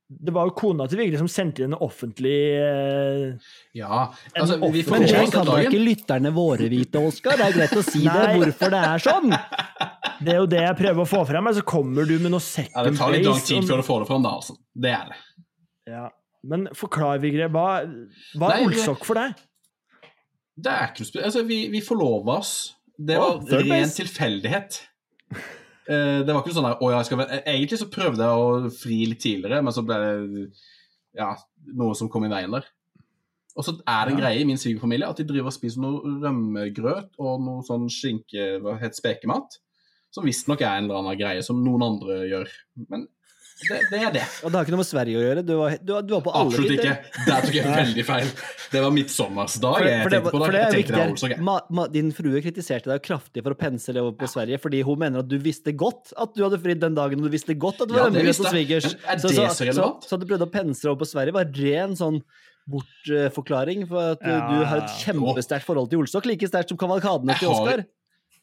det 0.06 0.30
var 0.30 0.46
jo 0.46 0.52
kona 0.54 0.84
til 0.86 1.00
Vigre 1.00 1.18
som 1.18 1.26
sendte 1.30 1.64
inn 1.64 1.72
en 1.74 1.80
offentlig 1.82 2.34
eh, 2.62 3.54
Ja, 3.74 4.04
altså, 4.38 4.60
vi 4.70 4.84
får 4.86 5.00
Men 5.00 5.06
det 5.08 5.22
kan 5.34 5.48
da 5.48 5.56
ikke 5.64 5.80
lytterne 5.82 6.30
våre 6.34 6.68
vite, 6.70 7.02
Oskar. 7.02 7.34
Det 7.40 7.48
er 7.48 7.56
greit 7.56 7.74
å 7.74 7.82
si 7.82 8.04
det, 8.04 8.26
hvorfor 8.36 8.70
det 8.76 8.82
er 8.92 9.02
sånn. 9.02 9.34
Det 10.20 10.36
er 10.36 10.38
jo 10.38 10.46
det 10.52 10.62
jeg 10.62 10.78
prøver 10.78 11.02
å 11.02 11.08
få 11.10 11.24
frem, 11.26 11.48
men 11.48 11.56
så 11.58 11.64
kommer 11.66 12.06
du 12.06 12.14
med 12.22 12.36
noe 12.36 12.44
Ja, 12.68 12.84
det 12.86 12.94
tar 13.00 13.16
litt 13.16 13.26
lang 13.26 13.42
tid 13.50 13.66
før 13.66 13.82
du 13.82 13.88
får 13.88 14.04
det 14.04 14.10
fram, 14.12 14.22
da, 14.28 14.36
altså. 14.38 14.56
Det 14.86 14.94
er 14.94 15.10
det. 15.10 15.18
Ja. 15.90 16.06
Men 16.46 16.68
forklar, 16.76 17.20
Vigre. 17.22 17.48
Hva, 17.52 17.68
hva 18.38 18.52
er 18.54 18.66
olsokk 18.66 19.06
for 19.06 19.18
deg? 19.18 19.36
Det 20.56 20.72
er 20.72 20.90
ikke 20.90 21.02
noe 21.02 21.10
spesielt. 21.10 21.28
Altså, 21.28 21.44
vi, 21.48 21.58
vi 21.72 21.82
forlova 21.84 22.38
oss. 22.40 22.54
Det 22.96 23.18
var 23.20 23.40
oh, 23.40 23.64
ren 23.66 23.90
tilfeldighet. 23.92 24.78
Uh, 25.86 26.22
det 26.26 26.32
var 26.32 26.40
ikke 26.40 26.54
sånn 26.56 26.66
der, 26.66 26.78
oh, 26.80 26.92
ja, 26.94 27.02
skal, 27.06 27.26
Egentlig 27.42 27.78
så 27.78 27.90
prøvde 27.92 28.24
jeg 28.24 28.46
å 28.46 28.70
fri 28.72 29.02
litt 29.10 29.20
tidligere, 29.22 29.60
men 29.62 29.74
så 29.74 29.84
ble 29.86 29.98
det 30.00 30.46
ja, 31.16 31.34
noe 31.76 31.96
som 31.98 32.08
kom 32.12 32.24
i 32.26 32.32
veien 32.32 32.56
der. 32.56 32.66
Og 33.56 33.64
så 33.64 33.72
er 33.88 34.00
det 34.04 34.12
en 34.12 34.18
Ja. 34.18 34.24
greie 34.24 34.40
i 34.40 34.48
min 34.48 34.58
svigerfamilie 34.60 35.08
at 35.08 35.16
de 35.16 35.24
driver 35.28 35.48
og 35.48 35.56
spiser 35.56 35.80
noe 35.80 36.16
rømmegrøt 36.22 37.16
og 37.16 37.40
noe 37.40 37.64
sånn 37.64 37.86
skinke, 37.92 38.58
hva 38.60 38.76
heter 38.80 38.98
spekemat, 38.98 39.58
som 40.12 40.24
visstnok 40.28 40.60
er 40.60 40.76
en 40.76 40.88
eller 40.88 41.00
annen 41.00 41.20
greie 41.20 41.44
som 41.44 41.62
noen 41.64 41.84
andre 41.86 42.18
gjør. 42.28 42.52
Men 42.88 43.06
det, 43.56 43.76
det 43.90 43.98
er 44.04 44.10
det. 44.12 44.22
Og 44.44 44.50
det 44.52 44.58
har 44.58 44.66
ikke 44.66 44.72
noe 44.74 44.82
med 44.82 44.88
Sverige 44.88 45.16
å 45.16 45.22
gjøre. 45.24 45.42
Du 45.48 45.52
var, 45.56 45.76
du 45.80 45.92
var, 45.94 46.02
du 46.04 46.10
var 46.12 46.22
på 46.26 46.32
alle 46.36 46.50
Absolutt 46.52 46.74
ikke. 46.74 46.94
Der 47.24 47.46
tok 47.46 47.54
jeg 47.56 47.70
veldig 47.70 48.04
feil. 48.04 48.32
Det 48.74 48.82
var 48.84 48.92
midtsommersdag 48.92 49.78
For, 49.80 49.86
for, 49.86 50.44
det, 50.52 50.58
det 50.58 50.60
er 50.60 51.12
viktig. 51.14 51.38
Ma, 51.46 51.54
ma, 51.78 51.86
din 51.88 52.10
frue 52.16 52.42
kritiserte 52.44 52.90
deg 52.92 53.00
kraftig 53.06 53.44
for 53.46 53.56
å 53.56 53.58
pensle 53.58 53.96
over 54.02 54.12
på 54.20 54.28
Sverige, 54.28 54.60
fordi 54.60 54.82
hun 54.84 55.00
mener 55.00 55.24
at 55.24 55.30
du 55.30 55.38
visste 55.40 55.72
godt 55.72 56.12
at 56.20 56.36
du 56.36 56.44
hadde 56.44 56.60
fridd 56.60 56.82
den 56.84 56.98
dagen, 56.98 57.22
og 57.22 57.30
du 57.30 57.32
visste 57.32 57.56
godt 57.56 57.80
at 57.86 57.88
du 57.88 57.96
var 57.96 58.10
ja, 58.10 58.10
hjemme 58.12 58.34
hos 58.34 58.42
svigers. 58.44 58.90
Er 59.08 59.22
Så, 59.24 59.32
det 59.32 59.38
så, 59.38 59.48
så 59.56 59.72
så, 59.80 59.88
så 60.04 60.18
at 60.18 60.20
du 60.20 60.28
prøvde 60.28 60.50
å 60.50 60.52
pensle 60.52 60.92
over 60.92 61.00
på 61.06 61.10
Sverige, 61.14 61.36
var 61.38 61.48
ren 61.56 61.96
sånn 61.96 62.20
bortforklaring 62.66 63.86
for 63.88 64.16
at 64.16 64.24
Ja. 64.26 64.40
du 64.50 64.64
har 64.66 64.82
et 64.82 64.90
kjempesterkt 65.04 65.64
forhold 65.64 65.90
til 65.90 66.00
Olsok, 66.02 66.26
like 66.26 66.48
sterkt 66.48 66.68
som 66.72 66.78
kavalkadene 66.78 67.38
til 67.38 67.48
har- 67.48 67.60
Oskar. 67.62 67.84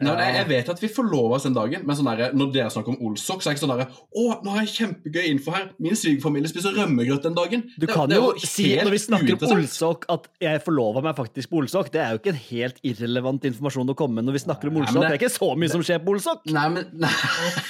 Nei, 0.01 0.09
men 0.09 0.19
jeg, 0.25 0.35
jeg 0.35 0.47
vet 0.49 0.69
at 0.73 0.79
vi 0.81 0.89
forlova 0.91 1.37
oss 1.37 1.45
den 1.45 1.53
dagen, 1.55 1.83
men 1.87 1.95
sånn 1.95 2.07
der, 2.09 2.33
når 2.35 2.49
dere 2.55 2.71
snakker 2.73 2.95
om 2.95 3.03
Olsok, 3.07 3.43
så 3.43 3.49
er 3.49 3.53
jeg 3.53 3.59
ikke 3.59 3.63
sånn 3.63 3.73
derre 3.75 3.85
Å, 3.93 4.23
nå 4.43 4.55
har 4.55 4.65
jeg 4.65 4.71
kjempegøy 4.73 5.27
info 5.29 5.53
her. 5.53 5.67
Min 5.85 5.95
svigerfamilie 5.99 6.49
spiser 6.51 6.75
rømmegrøt 6.75 7.27
den 7.27 7.37
dagen. 7.37 7.63
Du 7.79 7.85
kan 7.87 8.09
det 8.09 8.17
det 8.17 8.23
jo 8.23 8.33
si, 8.41 8.65
når 8.79 8.95
vi 8.95 9.01
snakker 9.05 9.37
om. 9.37 9.55
Olsok, 9.59 10.07
at 10.15 10.27
jeg 10.43 10.63
forlova 10.65 11.03
meg 11.05 11.15
faktisk 11.19 11.53
på 11.53 11.61
Olsok. 11.61 11.91
Det 11.93 12.01
er 12.03 12.15
jo 12.15 12.21
ikke 12.23 12.33
en 12.33 12.41
helt 12.49 12.81
irrelevant 12.89 13.47
informasjon 13.51 13.93
å 13.93 13.97
komme 14.01 14.19
med 14.19 14.27
når 14.27 14.39
vi 14.39 14.43
snakker 14.47 14.71
om 14.73 14.79
Nei, 14.79 14.83
Olsok. 14.87 14.99
Det 14.99 15.05
det- 15.07 15.15
er 15.15 15.21
ikke 15.21 15.35
så 15.37 15.51
mye 15.61 15.73
som 15.75 15.85
skjer 15.85 16.03
på 16.03 16.17
Olsok. 16.17 16.43
Nei, 16.51 16.67
men 16.73 16.89
nei. 17.05 17.13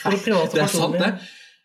Det 0.07 0.63
er 0.63 0.73
sant, 0.73 0.97
det. 0.99 1.13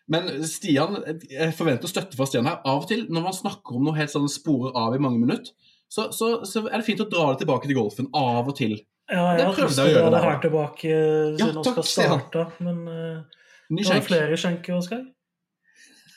Men 0.09 0.29
Stian, 0.49 0.95
jeg 1.29 1.53
forventer 1.57 1.89
støtte 1.91 2.17
fra 2.17 2.25
Stian 2.29 2.47
her. 2.49 2.61
Av 2.65 2.83
og 2.83 2.87
til, 2.89 3.05
når 3.13 3.27
man 3.29 3.35
snakker 3.37 3.77
om 3.77 3.85
noe 3.85 3.97
helt 3.99 4.11
sånn 4.13 4.29
sporer 4.31 4.73
av 4.77 4.95
i 4.97 5.01
mange 5.01 5.21
minutter, 5.21 5.53
så, 5.89 6.11
så, 6.13 6.39
så 6.45 6.67
er 6.67 6.77
det 6.77 6.85
fint 6.85 7.01
å 7.01 7.09
dra 7.09 7.31
det 7.31 7.43
tilbake 7.43 7.69
til 7.69 7.77
golfen 7.77 8.09
av 8.17 8.49
og 8.49 8.55
til. 8.57 8.75
Ja, 9.09 9.23
jeg 9.39 9.45
har 9.47 9.55
til 9.57 9.65
å 9.65 9.87
gjøre 9.89 10.05
dra 10.05 10.09
det 10.13 10.21
her 10.25 10.39
tilbake 10.43 10.89
Ja, 10.89 11.33
siden 11.39 11.63
takk, 11.65 11.79
Oskar 11.81 11.87
starta, 11.89 12.43
men 12.61 12.81
uh, 12.85 13.43
Ny 13.73 13.85
skjenk. 13.87 14.05
flere 14.05 14.37
skjenker, 14.37 14.77
Oskar. 14.77 15.01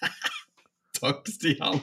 Takk, 1.02 1.26
Stian. 1.32 1.80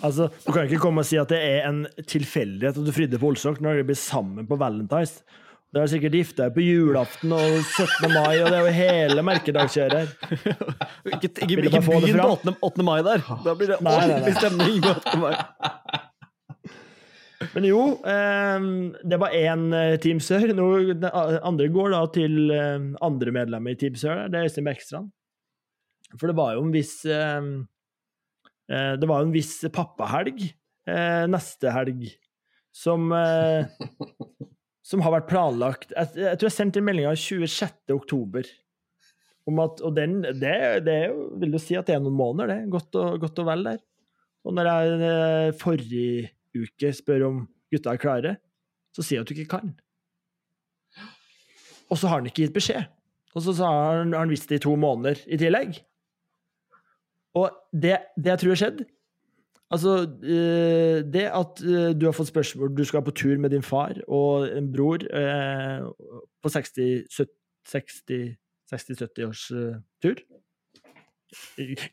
Altså, 0.00 0.28
Du 0.44 0.52
kan 0.54 0.68
ikke 0.68 0.80
komme 0.82 1.02
og 1.02 1.08
si 1.08 1.18
at 1.20 1.30
det 1.32 1.40
er 1.42 1.64
en 1.68 1.84
tilfeldighet 2.08 2.78
at 2.78 2.86
du 2.86 2.92
fridde 2.94 3.18
på 3.20 3.32
Olsok 3.32 3.58
når 3.64 3.80
dere 3.80 3.88
blir 3.90 3.98
sammen 3.98 4.46
på 4.48 4.58
Valentine's. 4.60 5.20
Dere 5.70 5.84
har 5.84 5.90
sikkert 5.92 6.16
gifta 6.18 6.46
dere 6.48 6.54
på 6.56 6.62
julaften 6.66 7.32
og 7.34 7.56
17. 7.62 8.10
mai, 8.10 8.40
og 8.42 8.48
det 8.50 8.56
er 8.58 8.64
jo 8.66 8.76
hele 8.76 9.24
merkedagskjøret. 9.26 10.14
Ikke, 11.10 11.30
ikke, 11.30 11.46
ikke 11.46 11.56
begynn 11.62 11.86
på 11.86 11.98
8. 12.34 12.54
8. 12.70 12.86
mai 12.86 12.98
der. 13.06 13.22
Da 13.44 13.54
blir 13.56 13.70
det 13.72 13.78
ordentlig 13.80 14.34
stemning 14.36 14.80
på 14.84 14.94
8. 14.98 15.18
mai. 15.22 15.34
Men 17.50 17.66
jo, 17.66 17.80
eh, 18.06 18.66
det 19.10 19.18
var 19.18 19.34
én 19.34 19.72
eh, 19.74 19.96
Team 20.02 20.20
Sør. 20.22 20.52
Andre 20.54 21.66
går 21.72 21.94
da 21.96 22.04
til 22.14 22.52
eh, 22.54 22.92
andre 23.02 23.34
medlemmer 23.34 23.74
i 23.74 23.80
Team 23.80 23.96
Sør. 23.98 24.28
Det 24.30 24.38
er 24.38 24.46
Øystein 24.46 24.68
Bekkstrand. 24.68 25.10
For 26.14 26.30
det 26.30 26.36
var 26.38 26.54
jo 26.54 26.64
en 26.66 26.72
viss 26.74 26.94
eh, 27.06 27.50
eh, 28.70 28.94
Det 28.98 29.06
var 29.10 29.20
jo 29.20 29.28
en 29.28 29.34
viss 29.34 29.52
pappahelg 29.70 30.42
eh, 30.42 31.26
neste 31.30 31.70
helg 31.74 32.08
som 32.74 33.10
Som 34.90 35.02
har 35.04 35.14
vært 35.14 35.28
planlagt 35.30 35.92
Jeg, 35.94 36.34
tror 36.38 36.48
jeg 36.48 36.54
sendte 36.54 36.80
en 36.80 36.86
melding 36.86 37.06
av 37.10 37.18
26. 37.18 37.92
oktober. 37.94 38.46
Om 39.46 39.58
at, 39.62 39.82
og 39.86 39.94
den, 39.94 40.20
det, 40.38 40.56
det 40.86 40.96
jo, 41.10 41.28
vil 41.42 41.54
jo 41.54 41.60
si 41.62 41.76
at 41.78 41.86
det 41.86 41.96
er 41.96 42.02
noen 42.02 42.16
måneder, 42.18 42.50
det. 42.50 42.70
Godt 42.70 42.98
og, 42.98 43.16
godt 43.22 43.38
og 43.42 43.46
vel 43.48 43.62
der. 43.66 43.80
Og 44.46 44.54
når 44.56 44.70
jeg 44.70 45.54
forrige 45.60 46.30
uke 46.56 46.92
spør 46.96 47.26
om 47.28 47.42
gutta 47.70 47.94
er 47.94 48.02
klare, 48.02 48.36
så 48.96 49.04
sier 49.04 49.20
jeg 49.20 49.26
at 49.26 49.30
du 49.30 49.36
ikke 49.36 49.58
kan. 49.58 49.74
Og 51.90 51.98
så 51.98 52.10
har 52.10 52.20
han 52.20 52.30
ikke 52.30 52.44
gitt 52.44 52.54
beskjed. 52.54 52.86
Og 53.34 53.44
så 53.44 53.54
har 53.62 54.00
han, 54.00 54.14
han 54.14 54.30
visst 54.30 54.50
det 54.50 54.60
i 54.60 54.66
to 54.66 54.74
måneder 54.78 55.20
i 55.30 55.38
tillegg. 55.38 55.78
Og 57.38 57.50
det, 57.70 58.00
det 58.18 58.32
jeg 58.32 58.42
tror 58.42 58.56
har 58.56 58.60
skjedd 58.64 58.80
Altså, 59.70 59.92
eh, 60.26 60.98
det 61.06 61.28
at 61.30 61.60
eh, 61.62 61.92
du 61.94 62.08
har 62.08 62.14
fått 62.16 62.32
spørsmål 62.32 62.72
Du 62.74 62.82
skal 62.84 63.04
på 63.06 63.14
tur 63.14 63.38
med 63.38 63.52
din 63.54 63.62
far 63.62 63.94
og 64.08 64.48
en 64.50 64.72
bror 64.72 64.98
eh, 65.14 65.86
på 66.42 66.48
60-70 66.50 69.26
års 69.28 69.44
tur 70.02 70.18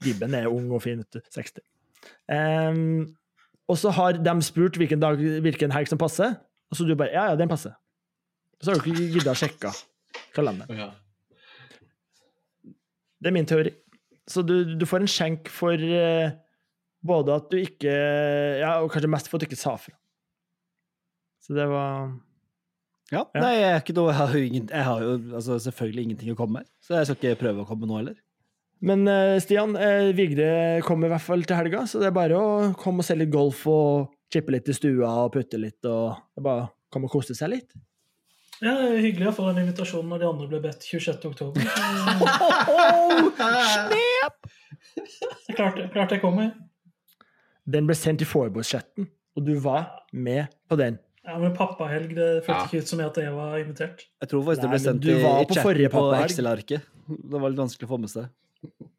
Gibben 0.01 0.33
er 0.33 0.49
ung 0.49 0.71
og 0.73 0.81
fin, 0.81 0.97
vet 0.97 1.13
du. 1.13 1.21
60. 1.29 1.61
Em, 2.33 3.05
og 3.67 3.77
så 3.79 3.91
har 3.91 4.19
de 4.23 4.35
spurt 4.45 4.77
hvilken, 4.79 5.01
dag, 5.03 5.19
hvilken 5.43 5.73
helg 5.75 5.89
som 5.91 5.99
passer, 5.99 6.37
og 6.71 6.77
så 6.77 6.87
du 6.87 6.95
bare 6.95 7.13
Ja, 7.13 7.29
ja, 7.31 7.35
den 7.39 7.51
passer. 7.51 7.75
Så 8.61 8.71
har 8.71 8.79
du 8.79 8.87
ikke 8.87 9.11
giddet 9.13 9.29
å 9.31 9.37
sjekke 9.37 9.73
kalenderen. 10.35 10.79
Ja. 10.79 10.89
Det 13.17 13.29
er 13.29 13.35
min 13.35 13.49
teori. 13.49 13.73
Så 14.27 14.43
du, 14.45 14.75
du 14.77 14.85
får 14.85 15.05
en 15.05 15.11
skjenk 15.11 15.49
for 15.53 15.77
uh, 15.77 16.31
både 17.07 17.35
at 17.37 17.51
du 17.51 17.59
ikke 17.61 17.91
Ja, 18.61 18.77
og 18.83 18.91
kanskje 18.91 19.11
mest 19.11 19.29
for 19.29 19.37
at 19.37 19.45
du 19.45 19.49
ikke 19.49 19.59
sa 19.59 19.75
fra. 19.79 19.95
Så 21.43 21.55
det 21.55 21.67
var 21.71 22.15
Ja, 23.11 23.23
Ja. 23.23 23.39
Nei, 23.39 23.53
jeg, 23.55 23.67
er 23.71 23.77
ikke 23.79 23.95
noe, 23.95 24.11
jeg 24.11 24.19
har 24.19 24.33
jo, 24.35 24.39
ingen, 24.43 24.65
jeg 24.67 24.83
har 24.83 25.03
jo 25.03 25.11
altså, 25.39 25.59
selvfølgelig 25.63 26.03
ingenting 26.03 26.33
å 26.33 26.39
komme 26.39 26.59
med, 26.59 26.71
så 26.83 26.97
jeg 26.97 27.07
skal 27.07 27.15
ikke 27.21 27.39
prøve 27.39 27.63
å 27.63 27.67
komme 27.69 27.87
nå 27.87 28.01
heller. 28.01 28.17
Men 28.85 29.07
eh, 29.09 29.39
Stian, 29.41 29.75
eh, 29.75 30.11
Vigre 30.13 30.81
kommer 30.85 31.07
i 31.09 31.13
hvert 31.15 31.23
fall 31.25 31.43
til 31.47 31.57
helga, 31.57 31.85
så 31.89 31.99
det 32.01 32.11
er 32.11 32.15
bare 32.15 32.37
å 32.37 32.73
komme 32.77 33.01
og 33.01 33.07
se 33.07 33.15
litt 33.17 33.31
golf 33.33 33.63
og 33.71 34.11
chippe 34.33 34.53
litt 34.53 34.69
i 34.69 34.75
stua 34.75 35.09
og 35.23 35.31
putte 35.33 35.57
litt 35.57 35.85
og 35.87 36.13
det 36.35 36.41
er 36.41 36.45
bare 36.45 36.67
komme 36.93 37.07
og 37.09 37.13
kose 37.15 37.33
seg 37.37 37.49
litt. 37.55 37.71
Ja, 38.61 38.73
det 38.73 38.85
er 38.89 39.01
hyggelig 39.05 39.27
å 39.29 39.35
få 39.37 39.47
en 39.51 39.59
invitasjon 39.61 40.07
når 40.09 40.21
de 40.23 40.27
andre 40.29 40.47
ble 40.49 40.59
bedt 40.63 40.85
26. 40.85 41.25
oktober. 41.29 41.61
Snep! 43.37 44.47
Klart, 45.57 45.77
klart 45.93 46.13
jeg 46.15 46.21
kommer. 46.23 46.53
Den 47.67 47.85
ble 47.89 47.95
sendt 47.97 48.23
i 48.23 48.27
forberedschatten, 48.27 49.09
og 49.37 49.45
du 49.45 49.53
var 49.61 49.89
med 50.13 50.47
på 50.71 50.77
den. 50.79 50.97
Ja, 51.27 51.35
men 51.41 51.51
pappahelg, 51.57 52.13
det 52.15 52.27
føltes 52.45 52.55
Ja. 52.55 52.65
ikke 52.69 52.81
ut 52.81 52.87
som 52.87 52.99
at 53.03 53.17
jeg 53.19 53.33
var 53.35 53.57
invitert. 53.59 54.05
Jeg 54.23 54.29
tror 54.31 54.43
faktisk 54.47 54.61
det 54.63 54.69
ble 54.71 54.79
sendt 54.79 55.01
du 55.03 55.09
i, 55.11 55.21
var 55.21 55.43
på 55.43 55.91
på. 55.91 56.03
Excel-arket. 56.23 56.81
Det 57.07 57.41
var 57.41 57.49
litt 57.51 57.59
vanskelig 57.59 57.83
å 57.89 57.91
få 57.91 57.99
med 57.99 58.09
seg. 58.09 58.29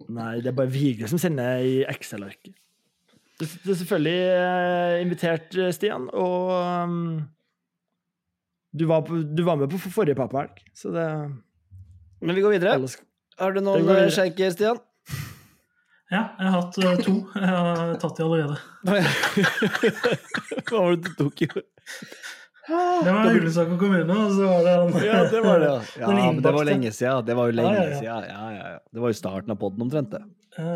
Nei, 0.08 0.38
det 0.40 0.52
er 0.52 0.56
bare 0.56 0.72
Vigre 0.72 1.08
som 1.10 1.20
sender 1.20 1.64
i 1.64 1.82
Excel-arket. 1.88 2.54
Du, 3.38 3.44
du 3.46 3.70
er 3.70 3.76
selvfølgelig 3.78 4.20
eh, 4.34 5.00
invitert, 5.04 5.52
eh, 5.54 5.70
Stian, 5.74 6.08
og 6.10 6.48
um, 6.58 7.20
du, 8.74 8.86
var 8.90 9.04
på, 9.06 9.20
du 9.22 9.44
var 9.46 9.60
med 9.60 9.70
på 9.70 9.78
forrige 9.78 10.18
pappahelg, 10.18 10.58
så 10.74 10.90
det 10.90 11.06
Men 12.20 12.34
vi 12.34 12.42
går 12.42 12.56
videre. 12.56 12.88
Har 13.38 13.54
du 13.54 13.60
noen 13.62 13.86
eh, 13.94 14.08
skjenker, 14.10 14.50
Stian? 14.56 14.80
Ja, 16.08 16.22
jeg 16.40 16.48
har 16.48 16.54
hatt 16.56 16.78
uh, 16.80 16.96
to. 17.04 17.14
Jeg 17.36 17.52
har 17.52 17.94
tatt 18.00 18.16
de 18.16 18.24
allerede. 18.24 18.56
Hva 20.66 20.80
var 20.80 20.96
det 20.96 21.04
du 21.04 21.14
tok 21.20 21.42
i? 21.44 21.48
Det 22.68 23.12
var 23.14 23.30
Ullensaker 23.32 23.78
kommune, 23.80 24.12
og 24.12 24.32
så 24.36 24.48
var 24.48 24.64
det 24.66 24.72
han 24.76 25.06
Ja, 25.06 25.20
det 25.32 25.42
var 25.44 25.60
det, 25.62 25.68
ja. 25.72 25.82
ja 26.02 26.14
men 26.14 26.40
det 26.44 26.52
var 26.52 26.68
lenge 26.68 26.92
siden. 26.92 27.26
Det 27.26 27.36
var 27.38 27.48
jo 27.48 27.56
lenge 27.56 27.76
ja, 27.76 27.84
ja. 27.88 28.00
siden. 28.00 28.26
Ja, 28.28 28.48
ja, 28.52 28.72
ja. 28.74 28.80
Det 28.92 29.04
var 29.04 29.14
jo 29.14 29.18
starten 29.20 29.54
av 29.54 29.60
podden 29.60 29.86
omtrent, 29.86 30.12
det. 30.12 30.24
Ja. 30.58 30.74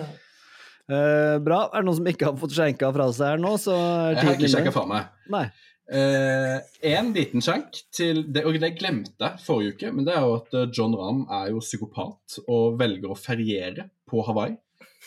Eh, 0.93 1.37
bra. 1.45 1.67
Er 1.71 1.83
det 1.83 1.89
noen 1.89 1.99
som 2.01 2.09
ikke 2.11 2.31
har 2.31 2.41
fått 2.41 2.57
skjenka 2.57 2.91
fra 2.95 3.11
seg 3.15 3.35
her 3.35 3.43
nå, 3.43 3.53
så 3.61 3.77
er 3.77 4.17
Jeg 4.17 4.25
har 4.25 4.39
ikke 4.39 4.51
skjenka 4.55 4.75
fra 4.75 4.87
meg. 4.89 5.13
Nei. 5.33 5.45
Uh, 5.93 6.63
en 6.89 7.11
liten 7.13 7.43
skjenk 7.45 7.75
til 7.93 8.23
det, 8.33 8.47
Og 8.49 8.55
det 8.63 8.71
glemte 8.79 9.27
jeg 9.27 9.43
forrige 9.45 9.75
uke, 9.75 9.91
men 9.93 10.07
det 10.07 10.15
er 10.15 10.23
jo 10.25 10.37
at 10.39 10.55
eh, 10.57 10.69
John 10.73 10.95
Ramm 10.97 11.25
er 11.27 11.51
jo 11.51 11.61
psykopat 11.61 12.37
og 12.47 12.79
velger 12.81 13.13
å 13.13 13.17
feriere 13.19 13.89
på 14.09 14.23
Hawaii 14.25 14.55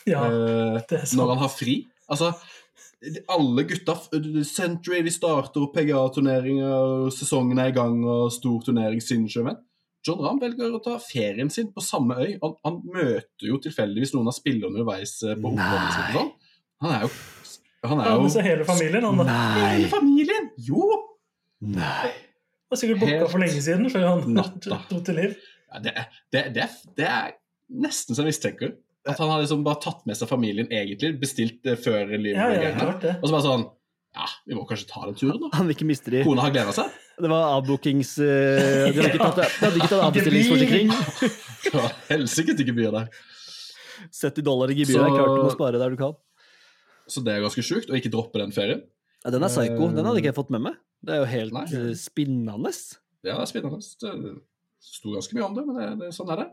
ja, 0.06 0.20
uh, 0.28 0.76
det 0.84 1.00
er 1.00 1.08
sant. 1.08 1.16
når 1.18 1.32
han 1.32 1.42
har 1.42 1.50
fri. 1.50 1.78
Altså, 2.12 2.34
alle 3.28 3.64
gutta 3.70 3.96
Century 4.48 5.02
de 5.06 5.12
starter 5.14 5.66
opp 5.66 5.76
PGA-turneringer, 5.78 7.10
sesongen 7.14 7.62
er 7.62 7.72
i 7.72 7.76
gang 7.76 8.02
og 8.04 8.34
stor 8.34 8.62
turnering 8.66 9.04
sinnsjøvenn. 9.04 9.60
John 10.06 10.22
Ramm 10.22 10.42
velger 10.42 10.76
å 10.76 10.82
ta 10.86 11.00
ferien 11.02 11.50
sin 11.50 11.72
på 11.74 11.82
samme 11.82 12.18
øy. 12.20 12.36
Han, 12.44 12.54
han 12.66 12.82
møter 12.94 13.48
jo 13.50 13.58
tilfeldigvis 13.62 14.14
noen 14.14 14.30
av 14.30 14.36
spillerne 14.38 14.76
underveis 14.76 15.16
eh, 15.26 15.38
på 15.42 15.50
og 15.50 16.14
sånn. 16.14 16.30
Han 16.84 16.94
er 16.94 17.08
jo 17.08 17.10
Han 17.86 18.02
er 18.02 18.12
jo 18.12 18.22
med 18.26 18.34
seg 18.34 18.46
hele 18.46 18.68
familien, 18.68 19.06
han 19.06 19.22
da. 19.22 19.26
Nei. 19.30 19.64
Hele 19.64 19.90
familien! 19.90 20.52
Jo! 20.68 20.86
Nei. 21.66 22.12
Han 22.66 22.74
har 22.74 22.82
sikkert 22.82 23.02
booka 23.02 23.30
for 23.32 23.42
lenge 23.42 23.62
siden 23.62 23.90
før 23.94 24.08
han 24.12 24.40
dro 24.62 25.02
til 25.08 25.20
liv. 25.22 25.36
Ja, 25.70 25.82
det, 25.82 25.94
det, 26.34 26.44
det, 26.56 26.70
det 26.98 27.10
er 27.10 27.36
nesten 27.82 28.18
så 28.18 28.24
jeg 28.24 28.34
mistenker. 28.34 28.76
At 29.08 29.20
han 29.22 29.30
har 29.30 29.42
liksom 29.44 29.64
bare 29.66 29.80
tatt 29.84 30.06
med 30.10 30.18
seg 30.18 30.30
familien, 30.32 30.68
egentlig. 30.74 31.12
Bestilt 31.22 31.60
det 31.64 31.76
før 31.84 32.08
livet. 32.10 32.40
Ja, 32.40 32.48
ja, 32.58 32.72
klart 32.80 33.02
det. 33.06 33.16
Og 33.22 33.28
så 33.30 33.36
bare 33.36 33.46
sånn 33.46 33.66
Ja, 34.16 34.26
vi 34.48 34.56
må 34.56 34.64
kanskje 34.70 34.88
ta 34.90 35.02
den 35.06 35.18
turen, 35.20 35.42
da. 35.44 35.50
Han 35.58 35.68
vil 35.68 35.76
ikke 35.76 35.86
miste 35.90 36.10
de. 36.14 36.22
Kona 36.24 36.46
har 36.46 36.54
gleda 36.56 36.72
seg. 36.74 36.94
Det 37.20 37.30
var 37.32 37.50
avbookings... 37.58 38.14
eh, 38.24 38.88
De 38.88 38.94
hadde 38.96 39.10
ikke 39.12 39.20
tatt, 39.28 39.42
de 39.44 39.66
hadde 39.66 39.80
ikke 39.82 39.92
tatt 39.92 40.06
avbestillingsforsikring. 40.10 40.92
Ja, 41.76 41.84
Helsike 42.10 42.54
ikke 42.56 42.68
gebyr 42.72 42.92
der. 42.96 43.08
70 44.14 44.44
dollar 44.46 44.72
i 44.72 44.76
gebyr 44.78 44.94
Så- 45.00 45.04
er 45.06 45.14
klart 45.18 45.32
du 45.36 45.44
må 45.44 45.52
spare 45.54 45.80
der 45.82 45.90
du 45.94 45.98
kan. 46.00 46.16
Så 47.12 47.22
det 47.26 47.36
er 47.36 47.44
ganske 47.46 47.62
sjukt 47.66 47.90
å 47.92 47.98
ikke 48.00 48.12
droppe 48.14 48.40
den 48.42 48.52
ferien. 48.56 48.82
Ja, 49.26 49.32
den 49.34 49.44
er 49.44 49.50
psycho. 49.52 49.90
Den 49.94 50.06
hadde 50.06 50.22
ikke 50.22 50.32
jeg 50.32 50.38
fått 50.38 50.50
med 50.54 50.62
meg. 50.66 50.76
Det 51.06 51.14
er 51.16 51.20
jo 51.24 51.30
helt 51.30 51.54
Nei. 51.54 51.66
eh, 51.76 51.94
spinnende. 52.00 52.72
Ja, 53.26 53.36
det 53.36 53.44
er 53.44 53.50
spinnende. 53.52 53.80
Det 53.82 54.14
sto 54.86 55.12
ganske 55.14 55.36
mye 55.38 55.46
om 55.50 55.56
det, 55.58 55.66
men 55.68 55.76
det, 55.82 55.88
det, 56.06 56.12
sånn 56.16 56.30
er 56.34 56.44
det. 56.44 56.48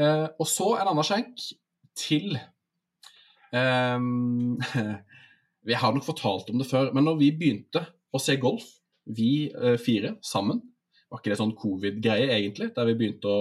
Eh, 0.00 0.26
og 0.40 0.48
så 0.48 0.72
en 0.78 0.90
annen 0.90 1.06
skjenk 1.06 1.42
til 1.98 2.38
eh, 3.52 3.98
Vi 5.68 5.76
har 5.76 5.92
nok 5.92 6.06
fortalt 6.06 6.48
om 6.52 6.60
det 6.60 6.68
før, 6.70 6.92
men 6.96 7.04
når 7.04 7.18
vi 7.20 7.30
begynte 7.36 7.84
å 8.10 8.20
se 8.22 8.38
golf, 8.40 8.64
vi 9.04 9.50
eh, 9.50 9.76
fire 9.80 10.14
sammen 10.24 10.62
Var 11.10 11.20
ikke 11.20 11.32
det 11.32 11.40
sånn 11.40 11.56
covid-greie, 11.58 12.30
egentlig? 12.38 12.70
Der 12.76 12.88
vi 12.88 12.96
begynte 12.98 13.28
å 13.30 13.40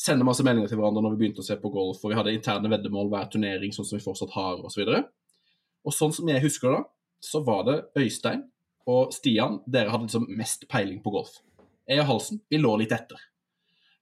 sende 0.00 0.24
masse 0.24 0.44
meldinger 0.46 0.70
til 0.70 0.80
hverandre 0.80 1.02
når 1.04 1.14
vi 1.14 1.22
begynte 1.24 1.42
å 1.42 1.46
se 1.46 1.56
på 1.60 1.72
golf, 1.72 2.00
og 2.04 2.12
vi 2.12 2.16
hadde 2.16 2.32
interne 2.36 2.70
veddemål 2.72 3.10
hver 3.12 3.28
turnering, 3.32 3.72
sånn 3.72 3.88
som 3.88 3.98
vi 3.98 4.04
fortsatt 4.04 4.32
har, 4.32 4.62
osv. 4.64 4.86
Og, 4.86 5.08
og 5.84 5.96
sånn 5.96 6.14
som 6.16 6.28
jeg 6.30 6.44
husker 6.44 6.72
det, 6.72 6.78
da, 6.80 7.24
så 7.24 7.42
var 7.44 7.66
det 7.68 7.76
Øystein 8.00 8.46
og 8.88 9.12
Stian, 9.12 9.58
dere 9.68 9.92
hadde 9.92 10.08
liksom 10.08 10.28
mest 10.38 10.64
peiling 10.72 11.02
på 11.04 11.12
golf. 11.12 11.34
Jeg 11.88 12.00
og 12.00 12.08
Halsen, 12.14 12.40
vi 12.48 12.60
lå 12.60 12.72
litt 12.80 12.94
etter. 12.96 13.20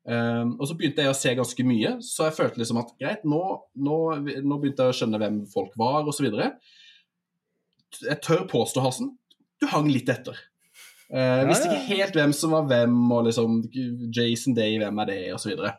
Um, 0.08 0.54
og 0.56 0.70
så 0.70 0.74
begynte 0.78 1.04
jeg 1.04 1.12
å 1.12 1.16
se 1.16 1.34
ganske 1.36 1.64
mye, 1.68 1.90
så 2.04 2.30
jeg 2.30 2.36
følte 2.38 2.62
liksom 2.62 2.78
at 2.80 2.94
greit, 3.00 3.26
nå, 3.28 3.40
nå, 3.76 3.96
nå 4.24 4.56
begynte 4.60 4.86
jeg 4.86 4.94
å 4.94 4.96
skjønne 4.96 5.20
hvem 5.20 5.42
folk 5.52 5.74
var, 5.76 6.08
osv. 6.08 6.30
Jeg 8.00 8.20
tør 8.24 8.46
påstå, 8.48 8.80
Halsen, 8.84 9.10
du 9.60 9.68
hang 9.68 9.90
litt 9.92 10.08
etter. 10.12 10.38
Uh, 11.12 11.42
Ja, 11.42 11.44
visste 11.48 11.68
ikke 11.68 11.98
helt 11.98 12.16
hvem 12.16 12.32
som 12.36 12.56
var 12.56 12.66
hvem, 12.70 12.96
og 13.16 13.28
liksom 13.28 13.60
Jason 14.16 14.56
Day, 14.56 14.78
hvem 14.80 15.04
er 15.04 15.12
det, 15.12 15.20
osv. 15.36 15.52
Og, 15.52 15.68
så 15.68 15.76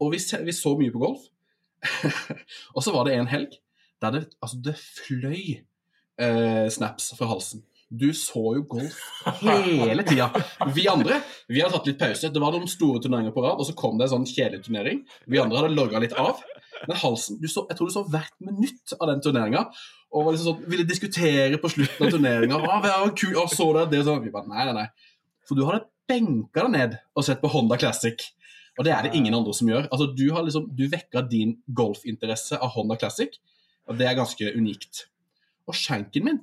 og 0.00 0.12
vi, 0.12 0.20
vi 0.48 0.56
så 0.56 0.76
mye 0.76 0.92
på 0.92 1.02
golf. 1.02 1.24
og 2.74 2.84
så 2.84 2.92
var 2.92 3.08
det 3.08 3.16
en 3.16 3.32
helg 3.32 3.56
der 4.00 4.12
det, 4.12 4.22
altså 4.40 4.60
det 4.64 4.76
fløy 4.76 5.60
uh, 6.20 6.68
snaps 6.72 7.14
fra 7.16 7.28
halsen. 7.32 7.64
Du 7.90 8.12
så 8.14 8.42
jo 8.54 8.62
golf 8.70 8.98
hele 9.42 10.04
tida. 10.06 10.28
Vi 10.74 10.84
andre 10.90 11.18
vi 11.50 11.58
hadde 11.58 11.74
tatt 11.74 11.88
litt 11.90 11.98
pause. 11.98 12.30
Det 12.30 12.42
var 12.42 12.54
noen 12.54 12.70
store 12.70 13.02
turneringer 13.02 13.34
på 13.34 13.42
rad, 13.42 13.58
og 13.58 13.66
så 13.66 13.74
kom 13.78 13.98
det 13.98 14.06
en 14.06 14.12
sånn 14.12 14.28
kjedelig 14.30 14.68
turnering. 14.68 15.00
Vi 15.26 15.40
andre 15.42 15.58
hadde 15.58 15.74
logga 15.74 16.02
litt 16.02 16.14
av. 16.14 16.38
Men 16.86 16.96
Halsen, 17.00 17.40
du 17.42 17.48
så, 17.50 17.64
jeg 17.68 17.76
tror 17.76 17.90
du 17.90 17.94
så 17.94 18.04
hvert 18.08 18.36
minutt 18.46 18.94
av 18.96 19.10
den 19.10 19.24
turneringa. 19.24 19.64
Og 20.14 20.26
var 20.26 20.36
liksom 20.36 20.52
sånn, 20.52 20.68
ville 20.70 20.86
diskutere 20.86 21.58
på 21.60 21.70
slutten 21.74 22.06
av 22.06 22.14
turneringa. 22.14 22.60
Å, 22.62 23.46
så 23.50 23.70
det, 23.76 23.88
det, 23.92 24.04
sånn. 24.06 24.22
Vi 24.22 24.32
bare, 24.34 24.48
nei, 24.50 24.68
nei, 24.70 24.76
nei. 24.84 24.86
For 25.48 25.58
du 25.58 25.66
hadde 25.66 25.88
benka 26.10 26.66
deg 26.66 26.72
ned 26.74 26.96
og 27.14 27.26
sett 27.26 27.42
på 27.42 27.50
Honda 27.50 27.78
Classic. 27.80 28.22
Og 28.78 28.86
det 28.86 28.94
er 28.94 29.06
det 29.06 29.16
ingen 29.18 29.34
andre 29.36 29.52
som 29.56 29.68
gjør. 29.70 29.90
Altså, 29.90 30.08
Du 30.14 30.28
har 30.34 30.46
liksom, 30.46 30.70
du 30.78 30.86
vekka 30.90 31.24
din 31.26 31.58
golfinteresse 31.66 32.58
av 32.58 32.70
Honda 32.76 32.96
Classic, 33.00 33.34
og 33.90 33.98
det 33.98 34.06
er 34.06 34.18
ganske 34.18 34.54
unikt. 34.54 35.08
Og 35.66 35.76
skjenken 35.76 36.26
min, 36.26 36.40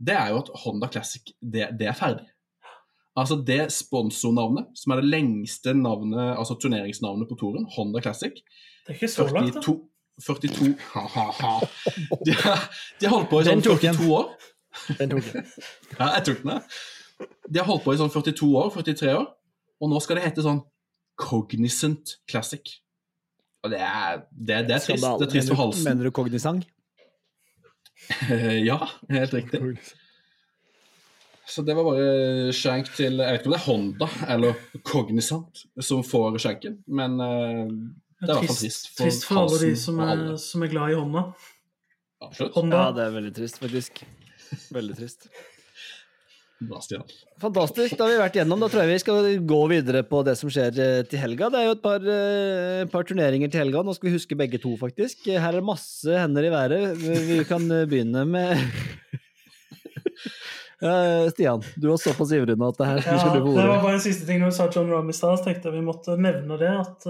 det 0.00 0.14
er 0.16 0.30
jo 0.32 0.38
at 0.40 0.50
Honda 0.64 0.88
Classic, 0.88 1.22
det, 1.42 1.66
det 1.78 1.86
er 1.90 1.96
ferdig. 1.98 2.26
Altså 3.18 3.36
det 3.44 3.66
sponsornavnet, 3.74 4.70
som 4.78 4.92
er 4.94 5.00
det 5.02 5.10
lengste 5.10 5.74
navnet, 5.76 6.36
altså 6.38 6.54
turneringsnavnet 6.62 7.28
på 7.28 7.36
toren, 7.40 7.66
Honda 7.76 8.00
Classic, 8.00 8.38
Det 8.86 8.94
er 8.94 8.98
ikke 9.00 9.10
så 9.12 9.26
langt, 9.28 9.54
da. 9.58 9.60
42 9.60 9.76
42 10.20 10.74
ha-ha-ha. 10.92 11.50
De, 12.24 12.32
har- 12.36 12.66
de 13.00 13.06
har 13.08 13.14
holdt 13.14 13.30
på 13.30 13.40
i 13.40 13.46
sånn 13.48 13.62
42 13.64 14.08
år. 14.12 14.26
Den 14.98 15.12
tok 15.14 15.28
jeg. 15.34 15.44
Ja, 15.98 16.08
jeg 16.16 16.24
tok 16.28 16.42
den. 16.44 16.50
jeg. 16.56 17.28
De 17.50 17.58
har 17.60 17.66
holdt 17.68 17.84
på 17.86 17.94
i 17.94 18.00
sånn 18.00 18.12
42 18.12 18.50
år, 18.60 18.68
43 18.76 19.14
år, 19.16 19.26
og 19.80 19.90
nå 19.92 20.00
skal 20.04 20.20
det 20.20 20.26
hete 20.28 20.44
sånn 20.44 20.60
Cognizant 21.20 22.16
Classic. 22.30 22.62
Og 23.64 23.72
det 23.74 23.80
er, 23.84 24.22
det, 24.32 24.60
det 24.68 24.76
er 24.78 24.84
trist. 24.84 25.04
Det 25.20 25.26
er 25.26 25.32
trist 25.34 25.50
for 25.52 25.60
halsen. 25.60 25.84
Mener 25.88 26.08
du 26.08 26.14
Cognisang? 26.16 26.62
Ja, 28.70 28.78
helt 29.08 29.34
riktig. 29.34 29.60
Så 31.50 31.64
det 31.66 31.74
var 31.74 31.86
bare 31.88 32.52
skjenk 32.54 32.92
til 32.94 33.18
Jeg 33.18 33.34
vet 33.34 33.40
ikke 33.40 33.50
om 33.50 33.54
det 33.54 33.58
er 33.58 33.64
Honda 33.66 34.08
eller 34.30 34.82
Cognizant 34.86 35.64
som 35.82 36.04
får 36.06 36.38
skjenken, 36.42 36.76
men 36.86 37.16
eh, 37.24 37.72
det 38.20 38.28
er 38.28 38.36
i 38.36 38.36
hvert 38.36 38.50
fall 38.52 38.60
trist 38.60 38.90
for, 38.92 39.02
trist 39.02 39.26
for 39.26 39.40
alle 39.42 39.58
de 39.62 39.70
som 39.80 40.02
er, 40.04 40.22
som 40.38 40.62
er 40.66 40.70
glad 40.70 40.92
i 40.92 40.98
Honda. 41.00 41.24
Absolutt. 42.20 42.54
Honda. 42.58 42.82
Ja, 42.84 42.92
det 42.94 43.06
er 43.06 43.14
veldig 43.16 43.32
trist, 43.38 43.58
faktisk. 43.62 44.02
Veldig 44.76 44.98
trist. 44.98 45.30
Bra, 46.60 46.80
Stian. 46.80 47.02
Fantastisk. 47.40 47.94
Da 47.96 48.04
har 48.04 48.12
vi 48.12 48.20
vært 48.20 48.34
gjennom. 48.36 48.60
Da 48.60 48.68
tror 48.68 48.82
jeg 48.84 48.92
vi 48.92 49.00
skal 49.00 49.28
gå 49.48 49.60
videre 49.70 50.02
på 50.04 50.20
det 50.26 50.34
som 50.36 50.50
skjer 50.52 50.76
eh, 50.76 50.98
til 51.08 51.22
helga. 51.22 51.48
Det 51.48 51.56
er 51.62 51.66
jo 51.70 51.76
et 51.78 51.82
par, 51.86 52.04
eh, 52.04 52.82
par 52.92 53.06
turneringer 53.08 53.48
til 53.52 53.62
helga. 53.62 53.80
Nå 53.86 53.94
skal 53.96 54.10
vi 54.10 54.18
huske 54.18 54.36
begge 54.36 54.60
to, 54.60 54.74
faktisk. 54.80 55.24
Her 55.30 55.48
er 55.54 55.60
det 55.62 55.64
masse 55.64 56.18
hender 56.20 56.44
i 56.44 56.52
været. 56.52 57.00
Vi 57.00 57.40
kan 57.48 57.64
eh, 57.72 57.86
begynne 57.88 58.26
med 58.28 58.60
Stian, 61.32 61.64
du 61.76 61.90
var 61.90 61.98
såpass 62.00 62.30
ivrig 62.32 62.54
nå 62.56 62.70
at 62.72 62.78
det 62.78 62.86
her 62.88 63.00
Ja, 63.04 63.16
skal 63.20 63.34
du 63.36 63.42
få 63.44 63.56
det 63.58 63.66
var 63.68 63.82
bare 63.82 63.98
en 63.98 64.04
siste 64.04 64.24
ting 64.28 64.38
når 64.40 64.52
du 64.52 64.56
sa 64.56 64.68
John 64.72 64.88
Rom 64.88 65.10
i 65.12 65.16
stad, 65.16 65.36
så 65.36 65.48
tenkte 65.48 65.68
jeg 65.68 65.76
vi 65.76 65.82
måtte 65.84 66.16
nevne 66.16 66.56
det. 66.60 66.70
At 66.72 67.04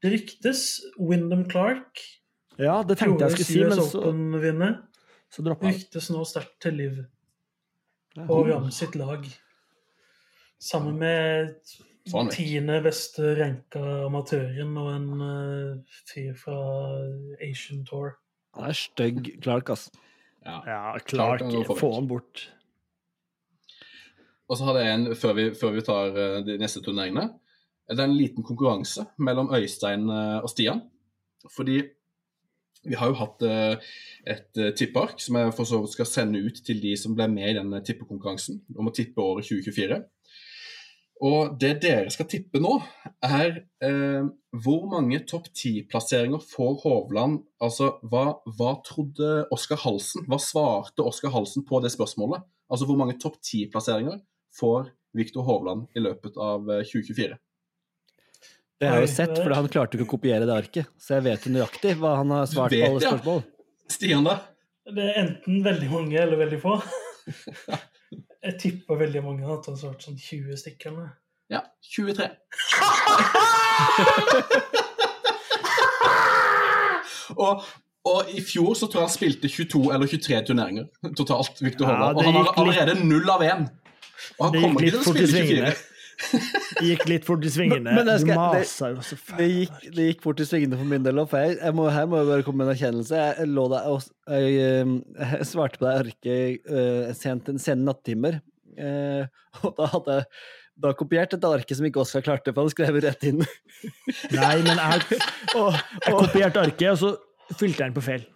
det 0.00 0.12
ryktes 0.14 0.62
Wyndham 0.96 1.44
Clark, 1.52 2.00
Ja, 2.56 2.80
det 2.88 2.96
tenkte 3.00 3.28
jeg 3.28 3.36
skulle 3.36 3.50
si, 3.50 3.60
men 3.68 3.76
så, 3.76 4.72
Så 5.28 5.44
ryktes 5.44 6.08
nå 6.14 6.24
sterkt 6.28 6.56
til 6.64 6.80
Liv 6.80 6.96
på 8.26 8.40
Rahm 8.48 8.70
sitt 8.74 8.96
lag. 8.98 9.26
Sammen 10.58 10.98
med 10.98 11.54
vekk. 12.08 12.32
tiende 12.34 12.80
beste 12.82 13.34
ranka 13.38 13.82
amatøren 14.08 14.74
og 14.80 14.90
en 14.96 15.08
uh, 15.22 15.98
fyr 16.10 16.34
fra 16.38 16.58
Asian 17.44 17.84
Tour. 17.86 18.16
Han 18.56 18.70
er 18.70 18.74
stygg, 18.74 19.36
Clark, 19.42 19.70
ass. 19.70 19.90
Ja. 20.42 20.62
Ja, 20.66 20.80
Clark, 21.06 21.44
Clark. 21.44 21.78
Få 21.78 21.92
han 21.94 22.08
bort. 22.10 22.48
Og 24.48 24.56
så 24.56 24.64
hadde 24.64 24.84
jeg 24.84 24.96
en, 24.96 25.10
før 25.16 25.36
vi, 25.36 25.44
før 25.60 25.74
vi 25.76 25.84
tar 25.84 26.16
eh, 26.16 26.38
de 26.46 26.56
neste 26.60 26.80
turneringene, 26.80 27.26
det 27.88 28.00
er 28.00 28.08
en 28.08 28.16
liten 28.16 28.44
konkurranse 28.44 29.04
mellom 29.20 29.52
Øystein 29.54 30.08
eh, 30.12 30.38
og 30.40 30.48
Stian. 30.52 30.80
Fordi 31.52 31.82
vi 32.86 32.96
har 32.98 33.10
jo 33.10 33.18
hatt 33.18 33.42
eh, 33.46 33.88
et 34.28 34.46
tippark 34.52 34.76
tippeark 34.78 35.24
som 35.24 35.38
jeg 35.40 35.56
for 35.56 35.68
så 35.68 35.80
vidt 35.82 35.96
skal 35.96 36.08
sende 36.08 36.42
ut 36.44 36.60
til 36.64 36.80
de 36.82 36.94
som 37.00 37.16
ble 37.16 37.26
med 37.32 37.50
i 37.50 37.56
denne 37.58 37.82
tippekonkurransen 37.84 38.62
om 38.76 38.90
å 38.90 38.94
tippe 38.94 39.24
året 39.24 39.48
2024. 39.48 40.02
Og 41.26 41.56
det 41.58 41.72
dere 41.82 42.10
skal 42.14 42.28
tippe 42.30 42.60
nå, 42.62 42.76
er 43.26 43.64
eh, 43.82 44.28
hvor 44.62 44.84
mange 44.92 45.18
topp 45.26 45.48
ti-plasseringer 45.50 46.42
får 46.46 46.76
Hovland 46.84 47.40
Altså, 47.64 47.96
hva, 48.06 48.38
hva 48.54 48.76
trodde 48.86 49.48
Oskar 49.54 49.80
Halsen? 49.82 50.28
Hva 50.30 50.38
svarte 50.42 51.02
Oskar 51.02 51.34
Halsen 51.34 51.66
på 51.66 51.82
det 51.82 51.90
spørsmålet? 51.94 52.46
Altså, 52.70 52.86
hvor 52.86 53.00
mange 53.00 53.18
topp 53.18 53.40
ti-plasseringer 53.42 54.20
får 54.54 54.92
Viktor 55.18 55.42
Hovland 55.42 55.88
i 55.98 56.04
løpet 56.04 56.38
av 56.38 56.70
eh, 56.70 56.86
2024? 56.86 57.34
Det 58.78 58.86
har 58.86 59.00
jeg 59.00 59.08
jo 59.08 59.10
sett, 59.10 59.32
for 59.42 59.50
han 59.56 59.66
klarte 59.66 59.98
ikke 59.98 60.04
å 60.06 60.08
kopiere 60.12 60.46
det 60.46 60.54
arket. 60.54 60.86
Så 61.02 61.16
jeg 61.16 61.24
vet 61.26 61.42
jo 61.48 61.50
nøyaktig 61.56 61.96
hva 61.98 62.12
han 62.20 62.30
har 62.30 62.44
svart 62.46 62.70
vet, 62.70 62.84
på 62.84 62.90
alle 62.92 63.02
ja. 63.02 63.10
spørsmål. 63.10 63.40
Stian, 63.90 64.22
da? 64.28 64.36
Det 64.88 65.02
er 65.02 65.18
enten 65.24 65.64
veldig 65.64 65.88
mange 65.90 66.16
eller 66.22 66.36
veldig 66.44 66.60
få. 66.62 66.76
Jeg 68.38 68.54
tipper 68.62 68.94
veldig 69.00 69.18
mange 69.24 69.42
at 69.50 69.64
det 69.66 69.72
har 69.74 69.80
svart 69.80 70.04
sånn 70.06 70.14
20 70.14 70.54
stykker. 70.60 70.92
eller? 70.94 71.08
Ja, 71.50 71.58
23. 71.90 72.28
og, 77.42 77.66
og 78.06 78.30
i 78.30 78.38
fjor 78.46 78.78
så 78.78 78.86
tror 78.86 79.02
jeg 79.02 79.08
han 79.08 79.16
spilte 79.16 79.50
22 79.50 79.90
eller 79.96 80.06
23 80.14 80.38
turneringer 80.52 80.86
totalt. 81.18 81.58
Victor 81.64 81.90
Ja, 81.90 81.94
Hovland. 81.96 82.14
det 82.14 82.22
og 82.22 82.26
han 82.30 82.38
har 82.38 82.54
allerede 82.62 82.94
null 83.02 83.26
av 83.34 83.42
én. 83.42 83.66
Og 84.38 84.46
han 84.46 84.54
kommer 84.62 84.78
ikke 84.86 85.02
til 85.02 85.04
å 85.04 85.18
spille 85.18 85.42
24. 85.50 85.74
Det 86.18 86.82
gikk 86.82 87.04
litt 87.08 87.24
fort 87.28 87.44
i 87.46 87.50
svingene. 87.54 87.92
Men- 87.94 88.06
men 88.08 88.18
skal, 88.18 88.26
Du 88.26 88.58
det- 88.58 88.64
masa 88.66 88.88
jo 88.90 89.02
så 89.06 89.14
Det 89.16 89.22
fælt. 89.28 89.52
gikk, 89.54 89.94
det 89.94 90.06
gikk 90.08 90.22
fort 90.24 90.40
i 90.40 90.46
svingene 90.48 90.76
for 90.80 90.84
min 90.90 91.02
del 91.06 91.14
òg, 91.22 91.28
for 91.30 91.38
jeg, 91.38 91.58
jeg 91.62 91.74
må, 91.78 91.86
her 91.94 92.06
må 92.10 92.18
jeg 92.20 92.26
bare 92.32 92.42
komme 92.46 92.64
med 92.64 92.68
en 92.68 92.74
erkjennelse. 92.76 93.20
Jeg, 93.38 93.48
lå 93.48 93.66
der, 93.70 93.86
jeg, 93.86 94.52
jeg, 94.52 95.02
eh, 95.18 95.32
jeg 95.38 95.46
svarte 95.52 95.78
på 95.78 95.86
det 95.86 95.96
arket 96.02 96.70
uh, 96.70 97.12
sent 97.14 97.48
en 97.48 97.58
sen 97.62 97.84
nattimer, 97.86 98.40
uh, 98.78 99.26
og 99.62 99.76
da 99.78 99.86
hadde 99.94 100.16
jeg 100.18 100.26
da 100.78 100.92
kopiert 100.94 101.32
et 101.34 101.42
arke 101.42 101.74
som 101.74 101.86
ikke 101.88 101.98
Oskar 102.04 102.22
klarte, 102.22 102.52
for 102.54 102.62
han 102.62 102.70
skrev 102.70 103.00
rett 103.02 103.24
inn. 103.26 103.40
Nei, 104.30 104.62
men 104.62 104.78
jeg, 104.78 105.02
jeg 105.54 106.14
kopierte 106.14 106.62
arket, 106.62 106.92
og 106.92 106.98
så 107.02 107.56
fylte 107.58 107.82
jeg 107.82 107.88
den 107.92 107.96
på 107.98 108.04
feil. 108.06 108.26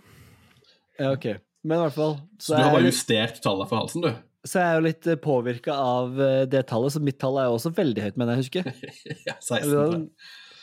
ja, 0.98 1.12
ok. 1.14 1.28
Men 1.64 1.78
i 1.78 1.82
hvert 1.84 1.94
fall 1.94 2.16
Så 2.42 2.50
så 2.50 2.56
du 2.58 2.62
har 2.64 2.72
bare 2.74 2.88
justert 2.90 3.36
tallene 3.44 3.68
for 3.70 3.78
halsen, 3.78 4.02
du? 4.02 4.10
Så 4.42 4.58
jeg 4.58 4.66
er 4.68 4.78
jo 4.78 4.84
litt 4.88 5.08
påvirka 5.22 5.74
av 5.78 6.16
eh, 6.22 6.44
det 6.50 6.64
tallet, 6.70 6.94
så 6.94 7.02
mitt 7.04 7.18
tall 7.22 7.36
er 7.38 7.46
jo 7.46 7.58
også 7.58 7.70
veldig 7.76 8.06
høyt, 8.08 8.16
mener 8.18 8.38
jeg 8.38 8.46
husker. 8.46 8.70
Ja, 9.28 9.36
16. 9.38 9.58
Eller, 9.60 9.92
jeg. 9.94 10.02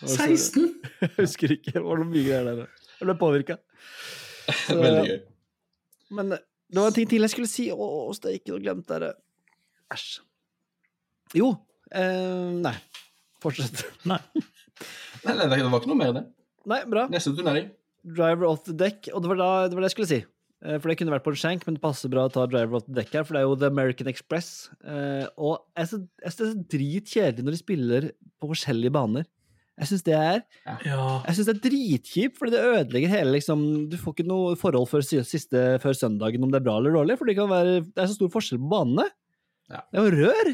og 0.03 0.13
16! 0.15 0.65
Jeg 0.99 1.11
husker 1.19 1.53
ikke. 1.55 1.75
Det 1.77 1.83
var 1.85 2.01
noe 2.01 2.09
mye 2.11 2.25
greier 2.25 2.49
der. 2.49 2.87
Jeg 2.99 3.07
ble 3.07 3.15
påvirka. 3.21 3.59
Veldig 4.67 5.05
gøy. 5.07 5.19
Men 6.17 6.33
det 6.35 6.81
var 6.81 6.89
en 6.91 6.97
ting 6.97 7.07
til 7.09 7.23
jeg 7.23 7.33
skulle 7.33 7.51
si. 7.51 7.69
Å, 7.71 7.87
steike, 8.17 8.51
nå 8.51 8.59
glemte 8.63 8.97
jeg 8.97 9.05
det. 9.05 9.13
Æsj. 9.95 10.09
Jo. 11.39 11.53
Eh, 11.95 12.49
nei. 12.59 12.75
Fortsett. 13.43 13.85
Nei. 14.09 14.19
Nei, 15.23 15.33
nei, 15.35 15.47
det 15.47 15.61
var 15.69 15.79
ikke 15.79 15.91
noe 15.91 15.99
mer 16.01 16.11
det. 16.17 16.25
Nei, 16.69 16.81
bra. 16.89 17.05
Neste 17.11 17.31
turnering. 17.37 17.71
Driver 18.03 18.49
off 18.49 18.65
the 18.67 18.75
deck. 18.75 19.07
Og 19.13 19.23
det 19.23 19.31
var, 19.31 19.39
da, 19.39 19.49
det 19.69 19.77
var 19.77 19.85
det 19.85 19.91
jeg 19.91 19.95
skulle 19.95 20.11
si. 20.11 20.19
Eh, 20.65 20.77
For 20.79 20.89
det 20.91 20.97
kunne 20.99 21.13
vært 21.15 21.23
på 21.23 21.31
en 21.31 21.39
skjenk, 21.39 21.65
men 21.67 21.77
det 21.77 21.81
passer 21.83 22.11
bra 22.11 22.25
å 22.27 22.31
ta 22.33 22.45
driver 22.51 22.75
off 22.79 22.85
the 22.87 22.93
deck 22.97 23.13
her, 23.15 23.23
for 23.23 23.33
det 23.37 23.41
er 23.41 23.47
jo 23.47 23.55
The 23.61 23.69
American 23.71 24.07
Express. 24.11 24.69
Eh, 24.83 25.25
Og 25.37 25.59
jeg 25.77 25.87
synes 25.87 26.07
det 26.19 26.25
er 26.27 26.35
så 26.35 26.63
dritkjedelig 26.75 27.45
når 27.45 27.55
de 27.55 27.61
spiller 27.63 28.09
på 28.41 28.49
forskjellige 28.51 28.91
baner. 28.91 29.27
Jeg 29.79 29.87
syns 29.87 30.03
det 30.03 30.15
er 30.19 30.41
Ja. 30.67 31.21
Jeg 31.23 31.35
synes 31.37 31.45
det 31.47 31.55
er 31.55 31.63
dritkjipt, 31.69 32.35
fordi 32.37 32.51
det 32.51 32.63
ødelegger 32.67 33.07
hele 33.13 33.31
liksom 33.37 33.61
Du 33.89 33.95
får 33.95 34.13
ikke 34.17 34.27
noe 34.27 34.57
forhold 34.59 34.89
før, 34.91 34.99
siste, 35.23 35.79
før 35.79 35.95
søndagen 35.95 36.43
om 36.43 36.51
det 36.51 36.59
er 36.59 36.65
bra 36.67 36.77
eller 36.81 36.91
dårlig, 36.91 37.15
for 37.17 37.25
det, 37.25 37.37
kan 37.39 37.47
være, 37.47 37.79
det 37.87 37.95
er 38.03 38.07
så 38.11 38.17
stor 38.19 38.27
forskjell 38.33 38.59
på 38.59 38.67
banene. 38.73 39.07
Ja. 39.71 39.79
Det 39.93 40.01
er 40.01 40.09
jo 40.09 40.17
rør! 40.27 40.51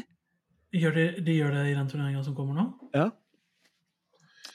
Gjør 0.76 0.94
de, 0.94 1.06
de 1.26 1.34
gjør 1.40 1.50
det 1.56 1.66
i 1.72 1.74
den 1.74 1.88
turneringa 1.90 2.22
som 2.22 2.34
kommer 2.36 2.54
nå? 2.54 2.66
Ja. 2.94 3.10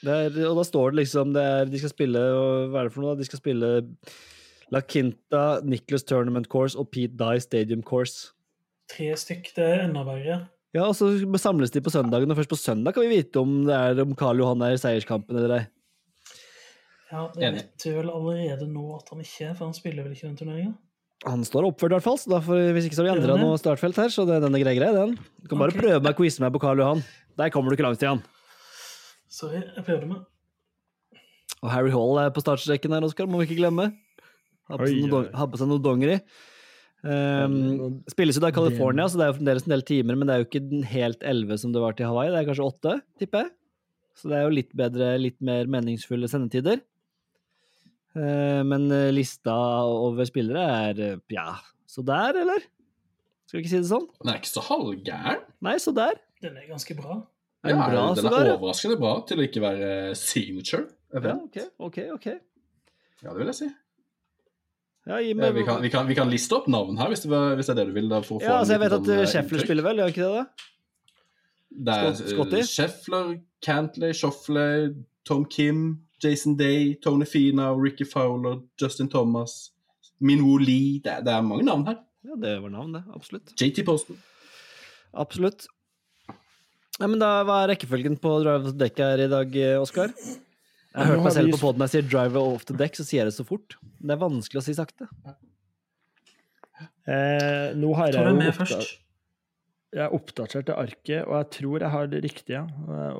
Det 0.02 0.12
er, 0.12 0.36
og 0.48 0.56
da 0.58 0.64
står 0.66 0.90
det 0.92 1.02
liksom 1.04 1.32
det 1.34 1.42
er, 1.46 1.68
De 1.70 1.78
skal 1.78 1.92
spille 1.92 2.18
og 2.34 2.70
Hva 2.72 2.80
er 2.80 2.88
det 2.88 2.92
for 2.94 3.04
noe? 3.04 3.12
da? 3.14 3.20
De 3.22 3.28
skal 3.28 3.38
spille 3.42 3.68
La 4.72 4.80
Quinta, 4.80 5.60
Nicholas 5.68 6.06
Tournament 6.08 6.48
Course 6.48 6.78
og 6.80 6.88
Pete 6.94 7.12
Dye 7.20 7.42
Stadium 7.44 7.82
Course. 7.84 8.32
Tre 8.92 9.10
stykk, 9.20 9.52
det 9.56 9.66
er 9.68 9.84
enda 9.84 10.04
verre. 10.06 10.38
Ja, 10.72 10.86
og 10.86 10.96
så 10.96 11.10
samles 11.36 11.74
de 11.74 11.82
på 11.84 11.92
søndagen, 11.92 12.30
og 12.32 12.38
først 12.38 12.48
på 12.48 12.56
søndag 12.56 12.96
kan 12.96 13.04
vi 13.04 13.18
vite 13.18 13.42
om 13.42 13.58
det 13.68 13.76
er 13.76 14.00
om 14.00 14.14
Karl 14.16 14.40
Johan 14.40 14.64
er 14.64 14.72
i 14.72 14.80
seierskampen 14.80 15.36
eller 15.36 15.58
ei. 15.58 15.64
Ja, 17.12 17.26
Det 17.34 17.44
Enig. 17.44 17.60
vet 17.60 17.84
vi 17.84 17.92
vel 17.98 18.08
allerede 18.08 18.66
nå 18.72 18.86
at 18.96 19.12
han 19.12 19.20
ikke 19.20 19.50
er, 19.50 19.54
for 19.58 19.68
han 19.68 19.76
spiller 19.76 20.06
vel 20.06 20.16
ikke 20.16 20.30
den 20.30 20.38
turneringa? 20.40 20.72
Han 21.28 21.44
står 21.44 21.68
oppført, 21.68 21.92
i 21.92 21.96
hvert 21.98 22.06
fall, 22.06 22.16
så 22.18 22.32
derfor, 22.32 22.56
hvis 22.72 22.88
ikke 22.88 22.96
så 22.96 23.04
har 23.04 23.12
vi 23.12 23.20
endra 23.20 23.36
noe 23.38 23.58
startfelt 23.60 24.00
her. 24.00 24.08
Så 24.10 24.24
det, 24.26 24.40
den 24.42 24.56
er 24.56 24.62
grei, 24.64 24.74
grei, 24.74 24.88
den. 24.96 25.12
Du 25.38 25.50
kan 25.50 25.60
bare 25.60 25.70
okay. 25.70 25.84
prøve 25.84 26.00
meg 26.02 26.16
å 26.16 26.18
quize 26.18 26.42
meg 26.42 26.50
på 26.56 26.62
Karl 26.64 26.80
Johan. 26.80 27.04
Der 27.38 27.52
kommer 27.52 27.70
du 27.70 27.76
ikke 27.76 27.84
langt, 27.84 28.00
Stian. 28.00 28.24
Sorry, 29.30 29.60
jeg 29.60 29.84
prøvde 29.86 30.08
meg. 30.08 30.24
Og 31.62 31.70
Harry 31.70 31.92
Hall 31.94 32.18
er 32.24 32.32
på 32.34 32.42
startstreken 32.42 32.96
her, 32.96 33.06
Oskar, 33.06 33.28
må 33.30 33.38
vi 33.38 33.46
ikke 33.46 33.60
glemme. 33.60 33.92
Har 34.72 34.80
på 34.80 34.88
seg 34.88 35.12
noe, 35.12 35.28
har 35.36 35.52
på 35.52 35.60
seg 35.60 35.70
noe 35.70 35.82
dongeri. 35.84 36.18
Um, 37.02 37.98
spilles 38.10 38.36
jo 38.38 38.42
da 38.44 38.52
i 38.52 38.54
California, 38.54 39.08
så 39.10 39.18
det 39.18 39.24
er 39.24 39.32
jo 39.32 39.38
fremdeles 39.40 39.64
en 39.66 39.74
del 39.74 39.82
timer, 39.86 40.18
men 40.18 40.28
det 40.28 40.34
er 40.34 40.42
jo 40.42 40.46
ikke 40.46 40.62
den 40.68 40.84
helt 40.86 41.24
elleve 41.26 41.58
som 41.58 41.74
det 41.74 41.82
var 41.82 41.96
til 41.98 42.06
Hawaii. 42.06 42.30
Det 42.30 42.40
er 42.40 42.48
kanskje 42.48 42.68
åtte, 42.68 42.94
tipper 43.18 43.44
jeg. 43.44 43.54
Så 44.18 44.30
det 44.30 44.38
er 44.38 44.46
jo 44.46 44.54
litt 44.54 44.72
bedre, 44.76 45.10
litt 45.18 45.38
mer 45.44 45.70
meningsfulle 45.72 46.30
sendetider. 46.30 46.82
Uh, 48.12 48.60
men 48.68 48.90
eh, 48.92 49.08
lista 49.14 49.54
over 49.88 50.26
spillere 50.28 50.62
er 50.90 50.98
eh, 51.00 51.20
ja, 51.32 51.54
så 51.88 52.04
der, 52.04 52.36
eller? 52.42 52.66
Skal 53.48 53.58
vi 53.58 53.62
ikke 53.64 53.72
si 53.72 53.80
det 53.80 53.88
sånn? 53.88 54.04
Den 54.20 54.32
er 54.34 54.40
ikke 54.42 54.50
så 54.52 54.64
halvgæren. 54.66 55.46
Nei, 55.64 55.78
så 55.80 55.94
der. 55.96 56.20
Den 56.44 56.58
er 56.60 56.68
ganske 56.68 56.96
bra. 56.98 57.22
Er 57.64 57.72
den 57.72 57.80
Ja, 57.80 57.88
bra, 57.88 58.04
den 58.18 58.28
er 58.28 58.52
overraskende 58.56 58.98
bra 59.00 59.14
til 59.28 59.40
å 59.40 59.46
ikke 59.46 59.62
være 59.62 59.90
signature 60.18 60.88
Ja, 61.14 61.34
ok, 61.38 61.58
ok, 61.88 61.98
ok. 62.18 62.28
Ja, 63.22 63.30
det 63.30 63.38
vil 63.38 63.50
jeg 63.52 63.58
si. 63.62 63.68
Ja, 65.06 65.18
gi 65.18 65.32
Eh, 65.32 65.34
meg 65.34 65.54
Vi 65.54 65.64
kan, 65.66 65.80
vi, 65.82 65.90
kan, 65.90 66.06
vi 66.06 66.14
kan 66.14 66.30
liste 66.30 66.54
opp 66.54 66.68
navn 66.70 66.96
her, 67.00 67.08
hvis 67.10 67.24
det, 67.24 67.30
var, 67.30 67.56
hvis 67.58 67.66
det 67.66 67.74
er 67.74 67.80
det 67.80 67.86
du 67.90 67.96
vil. 67.96 68.08
Da, 68.08 68.20
Ja, 68.40 68.58
altså, 68.60 68.76
jeg 68.76 68.80
vet 68.84 68.92
at 68.92 69.00
sånn, 69.00 69.10
uh, 69.10 69.22
eh, 69.22 69.30
Scheffler 69.32 69.64
spiller 69.64 69.82
vel, 69.88 69.96
gjør 70.02 70.12
ikke 70.14 70.22
det? 70.28 70.34
da? 70.36 70.44
Det 71.72 71.96
er 71.96 72.12
Scott- 72.30 72.54
eh, 72.54 72.62
Scheffler, 72.68 73.40
Cantley, 73.64 74.12
Shoffley, 74.12 74.94
Tom 75.24 75.44
Kim, 75.46 76.02
Jason 76.22 76.54
Day, 76.56 76.94
Tony 77.02 77.24
Fina, 77.26 77.72
Ricky 77.74 78.04
Fowler, 78.04 78.60
Justin 78.80 79.08
Thomas, 79.08 79.72
Minwoo 80.20 80.58
Lee 80.58 81.00
det, 81.02 81.24
det 81.26 81.32
er 81.34 81.42
mange 81.42 81.64
navn 81.66 81.86
her. 81.88 81.98
Ja, 82.22 82.36
det 82.38 82.62
var 82.62 82.70
navn, 82.70 82.92
det. 82.94 83.02
Absolutt. 83.16 83.50
JT 83.58 83.82
Posten. 83.84 84.20
Absolutt. 85.12 85.66
Ja, 87.00 87.08
men 87.08 87.18
da, 87.18 87.42
Hva 87.42 87.64
er 87.64 87.72
rekkefølgen 87.72 88.20
på 88.22 88.36
Drive 88.44 88.76
Deck 88.78 89.00
her 89.02 89.18
i 89.24 89.26
dag, 89.32 89.56
eh, 89.56 89.80
Oskar? 89.80 90.12
Jeg 90.92 91.00
har 91.00 91.14
hørt 91.14 91.24
meg 91.24 91.32
selv 91.32 91.54
på 91.54 91.60
poden 91.62 91.84
jeg 91.86 91.92
sier 91.94 92.08
'drive 92.08 92.36
off 92.36 92.66
the 92.68 92.76
deck', 92.76 92.96
så 92.98 93.04
sier 93.08 93.22
jeg 93.22 93.30
det 93.30 93.36
så 93.38 93.46
fort. 93.48 93.76
Det 93.80 94.12
er 94.12 94.20
vanskelig 94.20 94.60
å 94.60 94.64
si 94.66 94.74
sakte. 94.76 95.08
Eh, 97.08 97.72
nå 97.74 97.94
har 97.96 98.12
jeg 98.12 98.20
jo 98.20 98.34
med 98.36 98.52
først? 98.54 98.98
jeg 99.92 100.00
har 100.06 100.14
oppdatert 100.16 100.66
til 100.68 100.78
arket, 100.78 101.24
og 101.26 101.34
jeg 101.36 101.48
tror 101.58 101.84
jeg 101.84 101.92
har 101.92 102.06
det 102.08 102.22
riktige. 102.24 102.62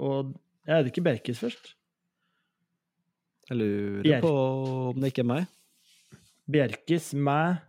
Og 0.01 0.33
jeg 0.67 0.77
er 0.77 0.85
det 0.85 0.93
ikke 0.93 1.05
Berkis 1.05 1.43
først? 1.43 1.75
Jeg 3.51 3.59
lurer 3.59 4.07
Bjerk. 4.07 4.23
på 4.25 4.33
om 4.93 5.01
det 5.03 5.13
ikke 5.13 5.25
er 5.25 5.29
meg. 5.29 5.51
Bjerkis, 6.53 7.11
meg, 7.15 7.61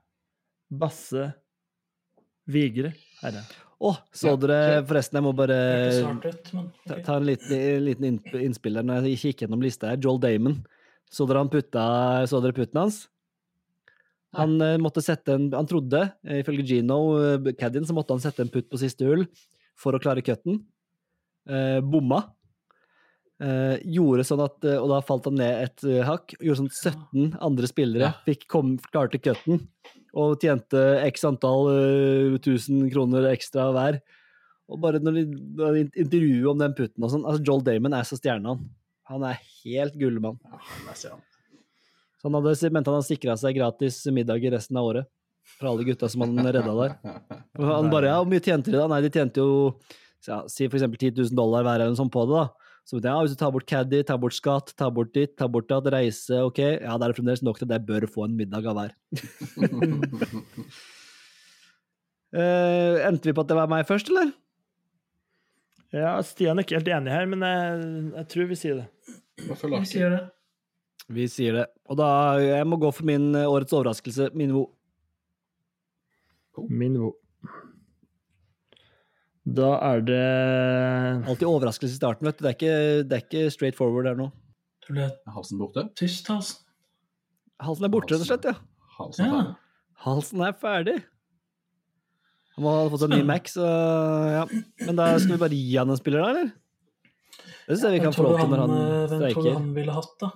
Basse, 0.72 1.34
Vigre. 2.48 2.94
Herre. 3.22 3.44
Å, 3.84 3.92
så 4.16 4.34
dere 4.40 4.84
Forresten, 4.88 5.18
jeg 5.20 5.26
må 5.26 5.34
bare 5.36 5.58
ut, 6.00 6.52
men 6.56 6.70
ta, 6.88 7.00
ta 7.04 7.18
en 7.20 7.26
liten, 7.28 7.82
liten 7.84 8.20
innspill 8.40 8.80
der 8.80 8.86
når 8.88 9.10
jeg 9.10 9.20
kikker 9.26 9.46
gjennom 9.48 9.66
lista 9.66 9.92
her. 9.92 10.00
Joel 10.00 10.22
Damon. 10.24 10.62
Så 11.12 11.28
dere 11.30 11.44
han 11.44 11.52
putta 11.52 11.84
Så 12.30 12.40
dere 12.42 12.56
putten 12.58 12.80
hans? 12.80 13.02
Han 14.34 14.56
eh, 14.66 14.80
måtte 14.82 15.04
sette 15.06 15.36
en 15.36 15.50
Han 15.54 15.68
trodde, 15.70 16.06
eh, 16.26 16.40
ifølge 16.42 16.66
Gino 16.72 17.02
uh, 17.20 17.52
Caddien, 17.60 17.86
så 17.86 17.94
måtte 17.94 18.16
han 18.16 18.24
sette 18.24 18.42
en 18.46 18.54
putt 18.54 18.70
på 18.72 18.80
siste 18.82 19.06
hull 19.06 19.28
for 19.78 19.94
å 19.94 20.02
klare 20.02 20.24
cutten. 20.26 20.62
Eh, 21.50 21.80
bomma. 21.84 22.22
Eh, 23.44 23.82
gjorde 23.92 24.24
sånn 24.24 24.44
at 24.46 24.64
eh, 24.70 24.78
Og 24.78 24.86
da 24.92 25.00
falt 25.04 25.26
han 25.28 25.36
ned 25.42 25.66
et 25.66 25.86
eh, 25.90 26.04
hakk. 26.08 26.36
Gjorde 26.40 26.62
sånn 26.62 26.70
at 26.72 26.78
17 26.80 27.34
andre 27.44 27.70
spillere 27.70 28.06
Ja. 28.08 28.12
fikk 28.28 28.46
kom, 28.52 28.76
klarte 28.94 29.20
cutten. 29.20 29.66
Og 30.14 30.36
tjente 30.42 30.82
x 31.08 31.26
antall 31.26 31.72
eh, 31.74 32.38
tusen 32.44 32.86
kroner 32.94 33.32
ekstra 33.32 33.72
hver. 33.74 34.00
Og 34.70 34.80
bare 34.84 35.02
når 35.04 35.18
de, 35.20 35.24
når 35.58 35.78
de 35.78 35.84
intervjuet 36.06 36.52
om 36.54 36.62
den 36.62 36.76
putten 36.78 37.04
og 37.04 37.12
sånn 37.12 37.26
altså 37.28 37.44
Joel 37.44 37.66
Damon 37.66 37.98
er 37.98 38.06
så 38.08 38.18
stjerne, 38.20 38.54
han. 38.54 38.68
Han 39.12 39.26
er 39.28 39.42
helt 39.64 39.98
gullmann. 40.00 40.38
Ja, 40.48 40.96
ser 40.96 41.16
han. 41.18 41.24
Så 42.22 42.30
han 42.30 42.38
hadde, 42.38 42.72
mente 42.72 42.88
han 42.88 43.02
hadde 43.02 43.10
sikra 43.10 43.36
seg 43.40 43.58
gratis 43.58 43.98
middag 44.16 44.46
i 44.46 44.54
resten 44.54 44.80
av 44.80 44.88
året. 44.94 45.10
For 45.58 45.74
alle 45.74 45.84
gutta 45.84 46.08
som 46.08 46.24
han 46.24 46.40
redda 46.40 46.72
der. 46.78 46.94
Og 47.60 47.68
han 47.68 47.90
bare 47.92 48.14
Ja, 48.14 48.22
hvor 48.22 48.30
mye 48.32 48.44
tjente 48.44 48.72
de 48.72 48.80
da? 48.80 48.88
Nei, 48.88 49.02
de 49.04 49.12
tjente 49.12 49.44
jo 49.44 49.74
ja, 50.24 50.38
si 50.48 50.70
for 50.70 50.80
eksempel 50.80 51.02
10 51.02 51.18
000 51.20 51.36
dollar 51.36 51.66
hver 51.66 51.82
eller 51.82 51.92
noe 51.92 52.00
sånt 52.00 52.14
på 52.14 52.24
det, 52.30 52.38
da. 52.40 52.63
Så 52.84 52.98
vet 52.98 53.06
jeg, 53.08 53.14
ja, 53.14 53.24
hvis 53.24 53.32
du 53.32 53.40
tar 53.40 53.52
bort 53.56 53.68
caddy, 53.70 54.02
tar 54.04 54.20
bort 54.20 54.36
skatt, 54.36 54.74
tar 54.80 54.92
bort 54.92 55.14
ditt, 55.16 55.38
tar 55.40 55.48
bort 55.52 55.70
datt, 55.70 55.88
reise, 55.94 56.42
ok, 56.44 56.60
ja, 56.84 56.98
da 56.98 57.08
er 57.08 57.14
det 57.14 57.18
fremdeles 57.20 57.44
nok 57.46 57.62
til 57.62 57.70
at 57.70 57.78
jeg 57.78 57.88
bør 57.88 58.08
få 58.12 58.28
en 58.28 58.36
middag 58.36 58.68
av 58.68 58.76
hver. 58.80 58.92
uh, 62.36 62.96
endte 63.08 63.30
vi 63.30 63.36
på 63.36 63.46
at 63.46 63.52
det 63.54 63.60
var 63.62 63.72
meg 63.72 63.88
først, 63.88 64.12
eller? 64.12 64.34
Ja, 65.94 66.18
Stian 66.26 66.58
er 66.58 66.66
ikke 66.66 66.80
helt 66.80 66.92
enig 66.92 67.14
her, 67.14 67.28
men 67.30 67.46
jeg, 67.46 67.90
jeg 68.18 68.30
tror 68.34 68.48
vi 68.50 68.60
sier 68.60 68.80
det. 68.82 68.88
Vi 69.44 69.86
sier 69.88 70.16
det. 70.18 70.24
Vi 71.14 71.28
sier 71.30 71.58
det. 71.60 71.66
Og 71.92 72.00
da 72.00 72.08
jeg 72.42 72.66
må 72.70 72.80
gå 72.82 72.90
for 72.96 73.06
min 73.08 73.34
eh, 73.36 73.50
årets 73.50 73.76
overraskelse, 73.76 74.32
min 74.38 74.54
Wo. 74.56 74.68
Da 79.44 79.74
er 79.84 80.04
det 80.08 80.20
Alltid 81.28 81.48
overraskelse 81.50 81.92
i 81.92 82.00
starten, 82.00 82.28
vet 82.30 82.38
du. 82.40 82.46
Det 82.46 82.52
er 82.52 82.58
ikke, 82.58 82.76
det 83.10 83.18
er 83.18 83.24
ikke 83.26 83.52
straight 83.52 83.76
forward 83.76 84.08
her 84.08 84.16
nå. 84.20 84.30
Ble 84.88 85.08
Er 85.10 85.32
halsen 85.36 85.60
borte? 85.60 85.84
tyst, 86.00 86.28
halsen. 86.32 86.62
Halsen 87.64 87.86
er 87.88 87.92
borte, 87.92 88.14
rett 88.14 88.24
og 88.24 88.28
slett, 88.28 88.48
ja. 88.48 88.56
Halsen 88.98 89.26
er 89.26 89.34
ferdig. 89.34 89.56
Halsen 90.04 90.44
er 90.44 90.56
ferdig. 90.60 90.96
Han 92.54 92.66
må 92.66 92.74
ha 92.76 92.90
fått 92.92 93.02
seg 93.02 93.10
en 93.12 93.18
ny 93.18 93.26
Mac, 93.26 93.48
så 93.50 93.66
ja. 94.30 94.44
Men 94.86 95.00
da 95.00 95.08
skal 95.18 95.36
vi 95.36 95.42
bare 95.42 95.58
gi 95.58 95.78
han 95.80 95.90
en 95.90 95.98
spiller, 96.00 96.22
da, 96.22 96.30
eller? 96.34 96.52
Det 97.64 97.78
syns 97.78 97.86
jeg 97.88 97.96
vi 97.96 98.02
kan 98.04 98.14
få 98.14 98.26
lov 98.28 98.36
til 98.38 98.52
når 98.52 98.62
han, 98.64 98.74
eh, 98.78 99.06
hvem 99.10 99.24
tror 99.34 99.48
du 99.48 99.52
han 99.56 99.70
ville 99.78 99.96
hatt, 99.96 100.14
da? 100.22 100.32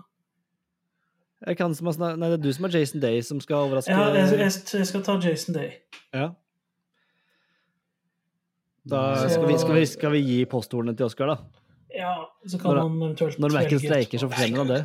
Jeg 1.48 1.58
kan 1.60 1.76
som 1.78 1.92
har 1.92 2.16
Nei, 2.18 2.30
det 2.32 2.40
er 2.40 2.44
du 2.48 2.50
som 2.56 2.66
er 2.66 2.74
Jason 2.80 3.04
Day, 3.04 3.22
som 3.22 3.40
skal 3.44 3.68
overraske 3.68 3.94
Ja, 3.94 4.08
jeg, 4.16 4.40
jeg, 4.40 4.54
jeg 4.80 4.88
skal 4.90 5.04
ta 5.06 5.20
Jason 5.22 5.54
Day. 5.54 5.76
Ja. 6.16 6.32
Da 8.88 9.02
skal 9.30 9.48
vi, 9.48 9.58
skal, 9.60 9.76
vi, 9.76 9.86
skal 9.90 10.14
vi 10.14 10.22
gi 10.26 10.38
postordene 10.50 10.96
til 10.98 11.08
Oskar, 11.10 11.34
da. 11.34 11.64
Ja, 11.96 12.14
så 12.48 12.60
kan 12.60 12.72
Når- 12.72 12.82
han 12.84 13.02
eventuelt 13.02 13.40
Når 13.40 13.54
Mac-en 13.56 13.80
streiker, 13.80 14.22
så 14.22 14.30
fortjener 14.30 14.64
han 14.64 14.68
det. 14.68 14.82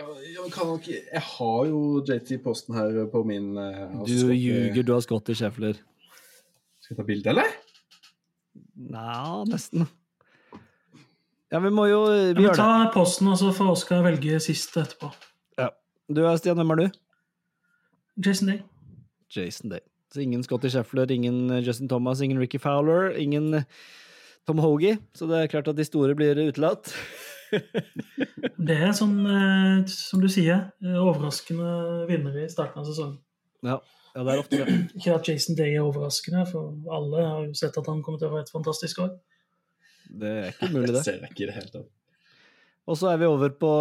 Jeg, 0.00 0.52
kan 0.54 0.66
nok, 0.66 0.86
jeg 0.88 1.22
har 1.22 1.64
jo 1.68 1.80
JT 2.08 2.38
Posten 2.42 2.74
her 2.74 3.06
på 3.12 3.20
min 3.28 3.50
uh, 3.58 4.00
Du 4.08 4.32
ljuger, 4.32 4.82
du 4.82 4.92
har 4.94 5.00
Scotty 5.04 5.34
Scheffler. 5.36 5.76
Skal 6.80 6.96
vi 6.96 7.00
ta 7.02 7.06
bilde, 7.06 7.28
eller? 7.34 7.50
Nja, 8.90 9.44
nesten. 9.48 9.84
Ja, 11.52 11.58
vi 11.60 11.70
må 11.74 11.84
jo 11.90 12.04
Ja, 12.08 12.32
Vi 12.32 12.34
men 12.34 12.44
gjør 12.44 12.54
det. 12.54 12.62
ta 12.62 12.90
posten, 12.94 13.28
og 13.28 13.36
så 13.38 13.52
får 13.52 13.74
Oskar 13.74 14.02
velge 14.06 14.40
sist 14.40 14.76
etterpå. 14.76 15.12
Du 16.10 16.24
Stian, 16.38 16.56
hvem 16.58 16.70
er 16.74 16.74
du? 16.74 16.86
Jason 18.26 18.48
Day. 18.48 18.62
Jason 19.30 19.70
Day. 19.70 19.78
Ingen 20.18 20.42
Scotty 20.42 20.70
Sheffler, 20.70 21.10
ingen 21.10 21.50
eh, 21.50 21.62
Justin 21.62 21.88
Thomas, 21.88 22.20
ingen 22.20 22.38
Ricky 22.38 22.58
Fowler, 22.58 23.16
ingen 23.18 23.54
eh, 23.54 23.62
Tom 24.46 24.58
Hogie. 24.58 24.98
Så 25.14 25.26
det 25.30 25.38
er 25.38 25.50
klart 25.52 25.68
at 25.70 25.78
de 25.78 25.86
store 25.86 26.16
blir 26.18 26.38
utelatt. 26.48 26.92
Det 28.60 28.76
er 28.76 28.92
sånn, 28.94 29.16
eh, 29.26 29.78
som 29.90 30.20
du 30.22 30.28
sier, 30.30 30.68
overraskende 30.86 32.04
vinnere 32.06 32.44
i 32.44 32.50
starten 32.52 32.78
av 32.78 32.86
sesongen. 32.86 33.16
Ja, 33.66 33.80
ja, 34.14 34.22
det 34.22 34.34
er 34.34 34.42
ofte 34.42 34.60
det. 34.60 34.76
Ikke 35.00 35.16
at 35.16 35.26
Jason 35.26 35.58
Day 35.58 35.74
er 35.74 35.82
overraskende, 35.82 36.44
for 36.46 36.76
alle 36.94 37.24
har 37.24 37.48
jo 37.48 37.56
sett 37.58 37.78
at 37.80 37.88
han 37.90 38.04
kommer 38.06 38.22
til 38.22 38.30
å 38.30 38.36
ha 38.36 38.44
et 38.44 38.52
fantastisk 38.54 39.02
år. 39.02 39.16
Det 40.20 40.30
er 40.30 40.52
ikke 40.52 40.70
mulig, 40.76 40.92
det. 40.94 41.02
ser 41.08 41.18
jeg 41.18 41.34
ikke 41.34 41.46
i 41.46 41.50
det 41.50 41.56
hele 41.58 41.72
tatt. 41.74 41.88
Og 42.90 42.98
så 43.02 43.10
er 43.10 43.18
vi 43.22 43.30
over 43.30 43.50
på 43.54 43.72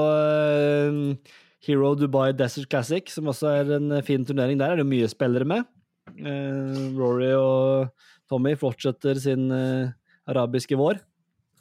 Hero 1.68 1.94
Dubai 1.98 2.32
Desert 2.38 2.70
Classic, 2.74 3.14
som 3.14 3.30
også 3.30 3.54
er 3.62 3.76
en 3.78 4.00
fin 4.06 4.26
turnering. 4.26 4.58
Der 4.62 4.74
er 4.74 4.82
det 4.82 4.90
mye 4.90 5.10
spillere 5.12 5.46
med. 5.50 5.70
Eh, 6.18 6.80
Rory 6.98 7.32
og 7.38 7.92
Tommy 8.30 8.56
fortsetter 8.60 9.20
sin 9.22 9.50
eh, 9.52 9.92
arabiske 10.30 10.78
vår. 10.80 11.00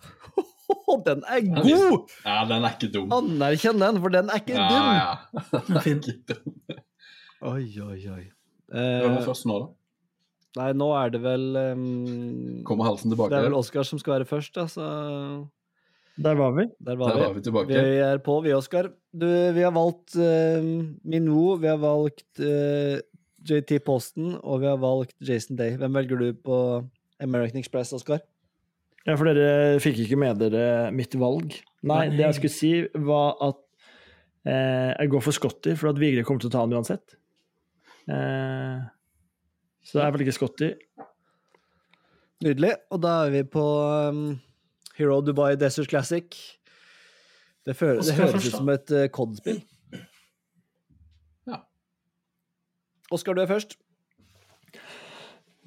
den 1.06 1.22
er 1.28 1.40
god! 1.54 2.10
Ja, 2.24 2.42
den 2.48 2.64
er 2.64 2.74
ikke 2.76 2.90
dum. 2.94 3.12
Anerkjenn 3.14 3.80
den, 3.82 4.00
for 4.02 4.12
den 4.14 4.30
er 4.32 4.40
ikke 4.42 4.56
Ja, 4.56 4.68
dum! 4.68 4.88
ja. 4.98 5.10
Den 5.68 5.76
er. 5.76 5.90
Ikke 5.92 6.14
dum. 6.32 6.54
Oi, 7.48 7.64
oi, 7.84 8.00
oi. 8.16 8.24
Hvem 8.68 9.12
er 9.12 9.18
Eh, 9.18 9.24
først 9.24 9.46
nå, 9.48 9.58
da? 9.62 9.68
nei, 10.58 10.72
nå 10.76 10.88
er 10.98 11.12
det 11.14 11.20
vel 11.22 11.44
um, 11.56 12.62
Kommer 12.66 12.88
halsen 12.88 13.12
tilbake? 13.12 13.30
Det 13.32 13.38
er 13.38 13.46
vel 13.46 13.54
Oskar 13.56 13.86
som 13.86 14.00
skal 14.00 14.16
være 14.18 14.26
først, 14.28 14.52
da, 14.58 14.64
så 14.68 14.86
Der 16.18 16.34
var 16.36 16.50
vi. 16.56 16.64
der 16.82 16.96
var 16.98 17.12
Der 17.12 17.16
vi. 17.20 17.22
var 17.28 17.36
vi 17.38 17.42
tilbake. 17.46 17.68
Vi 17.86 17.98
er 18.02 18.18
på, 18.26 18.40
vi, 18.44 18.52
Oskar. 18.56 18.90
Vi 19.14 19.62
har 19.62 19.72
valgt 19.76 20.16
uh, 20.18 20.66
Minwoo, 21.04 21.56
vi 21.62 21.70
har 21.70 21.78
valgt 21.80 22.42
eh, 22.42 22.98
JT 23.46 23.78
Posten, 23.86 24.32
og 24.42 24.60
vi 24.62 24.66
har 24.70 24.80
valgt 24.82 25.14
Jason 25.22 25.56
Day. 25.58 25.76
Hvem 25.78 25.94
velger 25.94 26.18
du 26.22 26.32
på 26.42 26.56
American 27.22 27.60
Express, 27.60 27.92
Oskar? 27.94 28.20
Ja, 29.06 29.14
for 29.16 29.30
dere 29.30 29.78
fikk 29.80 30.00
ikke 30.04 30.18
med 30.20 30.40
dere 30.42 30.90
mitt 30.92 31.14
valg. 31.16 31.54
Nei, 31.86 32.08
det 32.12 32.24
jeg 32.26 32.36
skulle 32.40 32.52
si, 32.52 32.72
var 33.08 33.38
at 33.46 33.60
eh, 34.44 34.90
jeg 34.98 35.12
går 35.14 35.22
for 35.24 35.36
Scotty, 35.38 35.76
for 35.78 35.92
at 35.92 36.00
Vigre 36.02 36.24
kommer 36.26 36.42
til 36.42 36.50
å 36.50 36.54
ta 36.56 36.64
han 36.66 36.74
uansett. 36.76 37.14
Eh, 38.10 38.82
så 39.88 40.02
jeg 40.02 40.16
velger 40.18 40.36
Scotty. 40.36 40.72
Nydelig. 42.44 42.74
Og 42.94 43.00
da 43.02 43.14
er 43.26 43.32
vi 43.34 43.42
på 43.50 43.62
um, 44.12 44.20
Hero 44.98 45.22
Dubai 45.24 45.54
Desert 45.58 45.88
Classic. 45.90 46.26
Det, 47.66 47.74
føl- 47.76 48.02
det 48.04 48.14
høres 48.18 48.44
ut 48.50 48.54
som 48.60 48.68
et 48.74 48.92
uh, 48.94 49.06
COD-spill. 49.12 49.58
Ja. 51.48 51.62
Oskar, 53.14 53.36
du 53.36 53.42
er 53.42 53.50
først. 53.50 53.76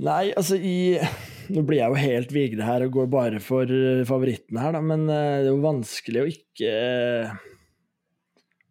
Nei, 0.01 0.31
altså 0.37 0.57
i 0.57 0.97
Nå 1.53 1.63
blir 1.67 1.81
jeg 1.81 1.91
jo 1.91 1.99
helt 1.99 2.29
vigde 2.33 2.65
her 2.65 2.85
og 2.85 2.93
går 2.95 3.07
bare 3.11 3.39
for 3.43 3.67
favorittene 3.67 4.05
favoritten 4.07 4.59
her, 4.61 4.75
da, 4.77 4.81
men 4.85 5.01
eh, 5.09 5.41
det 5.41 5.49
er 5.49 5.51
jo 5.51 5.63
vanskelig 5.65 6.21
å 6.21 6.29
ikke 6.29 6.69
eh, 6.71 7.33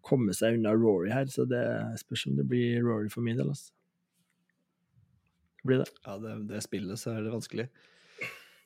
komme 0.06 0.32
seg 0.36 0.56
unna 0.56 0.72
Rory 0.72 1.10
her, 1.12 1.28
så 1.28 1.44
det 1.50 1.60
spørs 2.00 2.24
om 2.30 2.38
det 2.38 2.46
blir 2.48 2.80
Rory 2.86 3.10
for 3.12 3.26
min 3.26 3.36
del, 3.36 3.50
altså. 3.52 3.74
Blir 5.66 5.82
det. 5.82 5.90
Ja, 6.06 6.16
det, 6.22 6.38
det 6.48 6.62
spillet, 6.64 6.96
så 7.02 7.12
er 7.18 7.26
det 7.26 7.34
vanskelig. 7.34 7.66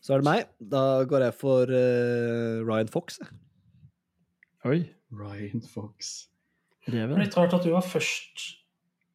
Så 0.05 0.15
er 0.15 0.23
det 0.23 0.29
meg. 0.29 0.53
Da 0.61 0.85
går 1.11 1.27
jeg 1.27 1.35
for 1.41 1.71
uh, 1.75 2.61
Ryan 2.63 2.93
Fox. 2.93 3.19
jeg. 3.19 3.33
Oi. 4.69 4.79
Ryan 5.11 5.65
Fox. 5.65 6.29
Reven. 6.87 7.17
litt 7.19 7.35
rart 7.39 7.57
at 7.57 7.65
du 7.65 7.73
var 7.73 7.83
først 7.89 8.64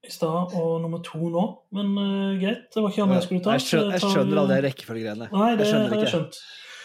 i 0.07 0.11
stad 0.13 0.53
og 0.55 0.81
nummer 0.83 1.01
to 1.03 1.19
nå. 1.29 1.43
Men 1.75 1.91
uh, 1.99 2.39
greit, 2.39 2.67
det 2.73 2.81
var 2.83 2.89
ikke 2.93 3.03
han 3.05 3.15
jeg 3.17 3.25
skulle 3.27 3.43
ta. 3.45 3.55
Jeg 3.57 3.65
skjønner, 3.67 3.95
jeg 3.97 4.03
skjønner 4.05 4.41
alle 4.43 4.55
de 4.55 4.65
rekkefølgegreiene. 4.69 5.27
Nei, 5.33 5.49
det 5.59 5.67
Jeg 5.67 5.81
har 5.89 5.95
jeg 6.03 6.11
skjønt. 6.13 6.39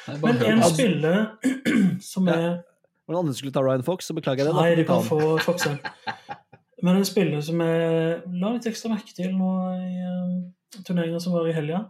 Nei, 0.05 0.17
Men 0.21 0.43
en 0.51 0.61
på. 0.65 0.71
spiller 0.75 1.19
som 2.13 2.27
Ja. 2.29 2.35
er 2.35 2.51
Om 3.05 3.13
noen 3.15 3.21
andre 3.27 3.35
skulle 3.37 3.53
ta 3.53 3.61
Ryan 3.65 3.83
Fox, 3.85 4.07
så 4.09 4.15
beklager 4.17 4.45
jeg 4.45 4.49
det. 4.49 4.55
da 4.57 4.63
Nei, 4.65 4.75
de 4.75 4.83
du 4.83 4.89
kan 4.89 5.05
få 5.05 5.19
Foxen. 5.45 5.79
Men 6.85 6.97
en 7.01 7.05
spiller 7.09 7.41
som 7.45 7.61
jeg 7.65 8.23
la 8.41 8.51
litt 8.55 8.67
ekstra 8.69 8.91
merke 8.93 9.13
til 9.17 9.31
nå 9.37 9.51
i 9.79 9.93
uh, 10.05 10.81
turneringa 10.85 11.21
som 11.23 11.33
var 11.37 11.47
i 11.49 11.55
helga, 11.57 11.85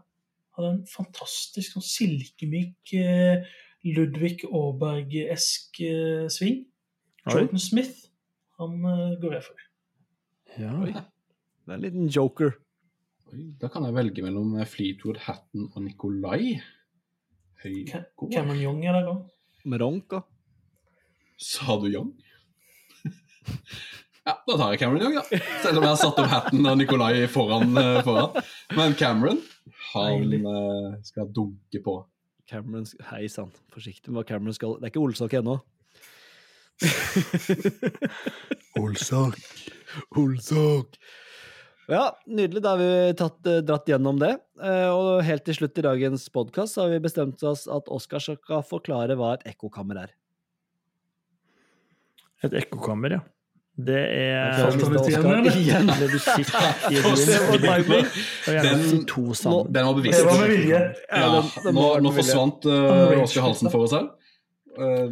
hadde 0.59 0.71
en 0.75 0.83
fantastisk 0.87 1.75
sånn 1.75 1.87
silkemyk 1.87 2.93
uh, 3.01 3.47
Ludvig 3.87 4.45
Aaberg-esk 4.51 5.81
uh, 5.89 6.27
sving. 6.31 6.65
Jordan 7.31 7.59
Smith, 7.63 8.05
han 8.61 8.79
uh, 8.85 9.15
går 9.23 9.39
jeg 9.39 9.47
for. 9.49 9.65
Ja. 10.61 10.71
Oi. 10.85 10.93
Det 11.65 11.73
er 11.73 11.79
en 11.79 11.85
liten 11.85 12.09
joker. 12.13 12.55
Oi, 13.33 13.43
Da 13.61 13.71
kan 13.73 13.87
jeg 13.89 13.95
velge 13.97 14.23
mellom 14.25 14.55
eh, 14.61 14.67
Fleetwood, 14.69 15.17
Hatton 15.25 15.71
og 15.75 15.83
Nikolai. 15.83 16.59
Cameron 17.65 18.61
Young 18.61 18.83
er 18.85 18.93
der 18.99 19.07
òg. 19.09 19.23
Meronka. 19.65 20.19
ronk 20.21 21.41
Sa 21.41 21.79
du 21.81 21.87
Young? 21.89 22.11
ja, 24.27 24.35
da 24.47 24.57
tar 24.61 24.75
jeg 24.75 24.83
Cameron 24.83 25.03
Young, 25.07 25.17
da. 25.17 25.41
Selv 25.63 25.81
om 25.81 25.87
jeg 25.87 25.95
har 25.95 26.01
satt 26.03 26.21
opp 26.21 26.29
Hatton 26.29 26.69
og 26.69 26.77
Nikolai 26.83 27.25
foran. 27.33 27.73
eh, 27.81 28.03
foran. 28.05 28.37
Men 28.77 28.93
Cameron, 29.01 29.41
han 29.95 30.29
Deilig. 30.29 30.43
eh, 30.45 30.99
skal 31.09 31.33
dunke 31.33 31.81
på. 31.85 31.97
Cameron 32.51 32.85
Hei 33.09 33.25
sann, 33.33 33.49
forsiktig 33.73 34.13
med 34.13 34.21
hva 34.21 34.29
Cameron 34.29 34.53
skal 34.53 34.77
Det 34.77 34.91
er 34.91 34.93
ikke 34.93 35.01
Olsak 35.07 35.33
ennå. 35.41 35.57
Olsak. 38.77 39.39
Olsak. 40.21 40.99
Ja, 41.89 42.17
nydelig. 42.27 42.63
Da 42.65 42.71
har 42.75 42.79
vi 42.81 43.15
tatt, 43.19 43.47
eh, 43.47 43.61
dratt 43.61 43.87
gjennom 43.91 44.19
det. 44.19 44.33
Eh, 44.63 44.89
Og 44.89 45.23
helt 45.25 45.45
til 45.45 45.55
slutt 45.55 45.79
i 45.79 45.83
dagens 45.85 46.29
podkast 46.33 46.77
har 46.81 46.89
vi 46.89 46.99
bestemt 46.99 47.43
oss 47.43 47.67
at 47.69 47.89
Oskar 47.93 48.21
skal 48.21 48.63
forklare 48.63 49.17
hva 49.17 49.35
et 49.35 49.45
ekkokammer 49.55 50.05
er. 50.05 50.11
Et 52.45 52.53
ekkokammer, 52.53 53.11
ja. 53.19 53.21
Det 53.77 53.97
er 53.99 54.53
igjen, 55.59 55.89
det 55.99 56.11
du 56.13 56.19
sitter 56.23 56.93
i 56.95 57.01
Den- 58.63 58.85
var 59.85 59.95
bevisst. 59.99 60.19
Det 60.21 60.27
var 60.29 60.39
med 60.39 60.51
vilje. 60.53 60.81
Ja, 61.11 61.43
nå, 61.75 61.87
nå 62.05 62.13
forsvant 62.15 62.69
uh, 62.71 63.23
Oskar 63.25 63.43
Halsen 63.49 63.71
for 63.73 63.83
oss 63.89 63.91
her. 63.97 64.07
Eh, 64.79 65.11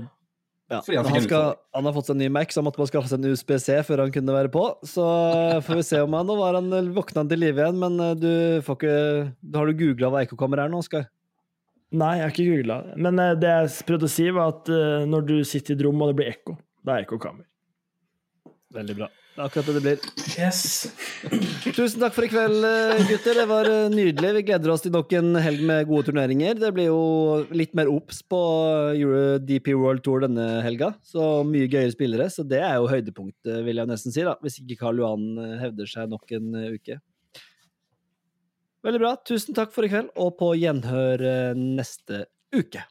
Ja, 0.73 0.79
Fordi 0.81 0.97
han 0.97 1.09
han, 1.13 1.25
skal, 1.27 1.57
han 1.77 1.87
har 1.89 1.93
fått 1.93 2.09
seg 2.09 2.17
en 2.17 2.23
ny 2.25 2.29
Mac, 2.33 2.53
så 2.53 2.63
han 2.63 2.67
måtte 2.67 2.81
bare 2.81 2.89
skaffe 2.89 3.11
seg 3.11 3.21
en 3.21 3.35
USBC 3.35 3.67
før 3.85 4.05
han 4.07 4.13
kunne 4.15 4.37
være 4.37 4.53
på. 4.53 4.63
Så 4.89 5.05
får 5.67 5.81
vi 5.83 5.85
se 5.85 6.01
om 6.01 6.17
han 6.17 6.29
Nå 6.29 6.37
var 6.39 6.57
han, 6.57 6.73
våkna 6.97 7.25
han 7.25 7.33
til 7.33 7.43
live 7.43 7.61
igjen, 7.61 7.81
men 7.83 7.99
eh, 8.01 8.15
du 8.17 8.33
får 8.65 8.79
ikke 8.79 8.97
Har 9.59 9.69
du 9.69 9.83
googla 9.83 10.13
hva 10.15 10.23
ekkokammer 10.25 10.65
er 10.65 10.73
nå, 10.73 10.81
Oskar? 10.81 11.11
Nei, 11.93 12.15
jeg 12.17 12.25
har 12.25 12.33
ikke 12.33 12.49
googla. 12.49 12.77
Men 13.05 13.21
eh, 13.21 13.35
det 13.37 13.51
jeg 13.53 13.89
prøvde 13.91 14.09
å 14.09 14.13
si, 14.15 14.29
var 14.33 14.55
at 14.55 14.71
eh, 14.73 15.03
når 15.13 15.27
du 15.29 15.35
sitter 15.45 15.75
i 15.75 15.77
et 15.77 15.85
rom 15.85 16.01
og 16.01 16.13
det 16.13 16.21
blir 16.23 16.33
ekko, 16.33 16.57
da 16.81 16.97
er 16.97 17.05
ekkokammer. 17.05 17.45
Veldig 18.73 18.97
bra. 19.03 19.11
Det 19.33 19.41
er 19.41 19.47
akkurat 19.47 19.69
det 19.71 19.75
det 19.79 19.83
blir. 19.87 20.03
Yes. 20.37 20.59
Tusen 21.77 22.03
takk 22.03 22.13
for 22.13 22.27
i 22.27 22.29
kveld, 22.29 22.67
eh, 22.69 22.99
gutter. 23.09 23.39
Det 23.41 23.47
var 23.49 23.69
eh, 23.71 23.87
nydelig. 23.89 24.33
Vi 24.37 24.43
gleder 24.51 24.73
oss 24.75 24.85
til 24.85 24.93
nok 24.93 25.15
en 25.17 25.39
helg 25.41 25.63
med 25.71 25.89
gode 25.89 26.11
turneringer. 26.11 26.59
Det 26.61 26.69
blir 26.77 26.91
jo 26.91 26.99
litt 27.49 27.73
mer 27.79 27.89
obs 27.89 28.21
på 28.29 28.41
Euro 28.93 29.39
DP 29.41 29.73
World 29.73 30.05
Tour 30.05 30.27
denne 30.27 30.61
helga, 30.67 30.93
så 31.01 31.31
mye 31.49 31.65
gøyere 31.65 31.95
spillere. 31.95 32.29
Så 32.29 32.45
det 32.45 32.61
er 32.61 32.77
jo 32.77 32.91
høydepunktet, 32.93 33.63
vil 33.65 33.81
jeg 33.81 33.89
nesten 33.89 34.13
si, 34.13 34.21
da, 34.29 34.37
hvis 34.45 34.61
ikke 34.61 34.83
Karl 34.85 35.01
Johan 35.01 35.25
eh, 35.41 35.57
hevder 35.65 35.89
seg 35.89 36.13
nok 36.13 36.37
en 36.37 36.53
eh, 36.61 36.77
uke. 36.77 37.01
Veldig 38.85 39.01
bra. 39.01 39.15
Tusen 39.25 39.57
takk 39.57 39.73
for 39.73 39.89
i 39.89 39.95
kveld, 39.95 40.13
og 40.21 40.37
på 40.43 40.53
gjenhør 40.61 41.25
eh, 41.25 41.55
neste 41.57 42.27
uke. 42.53 42.85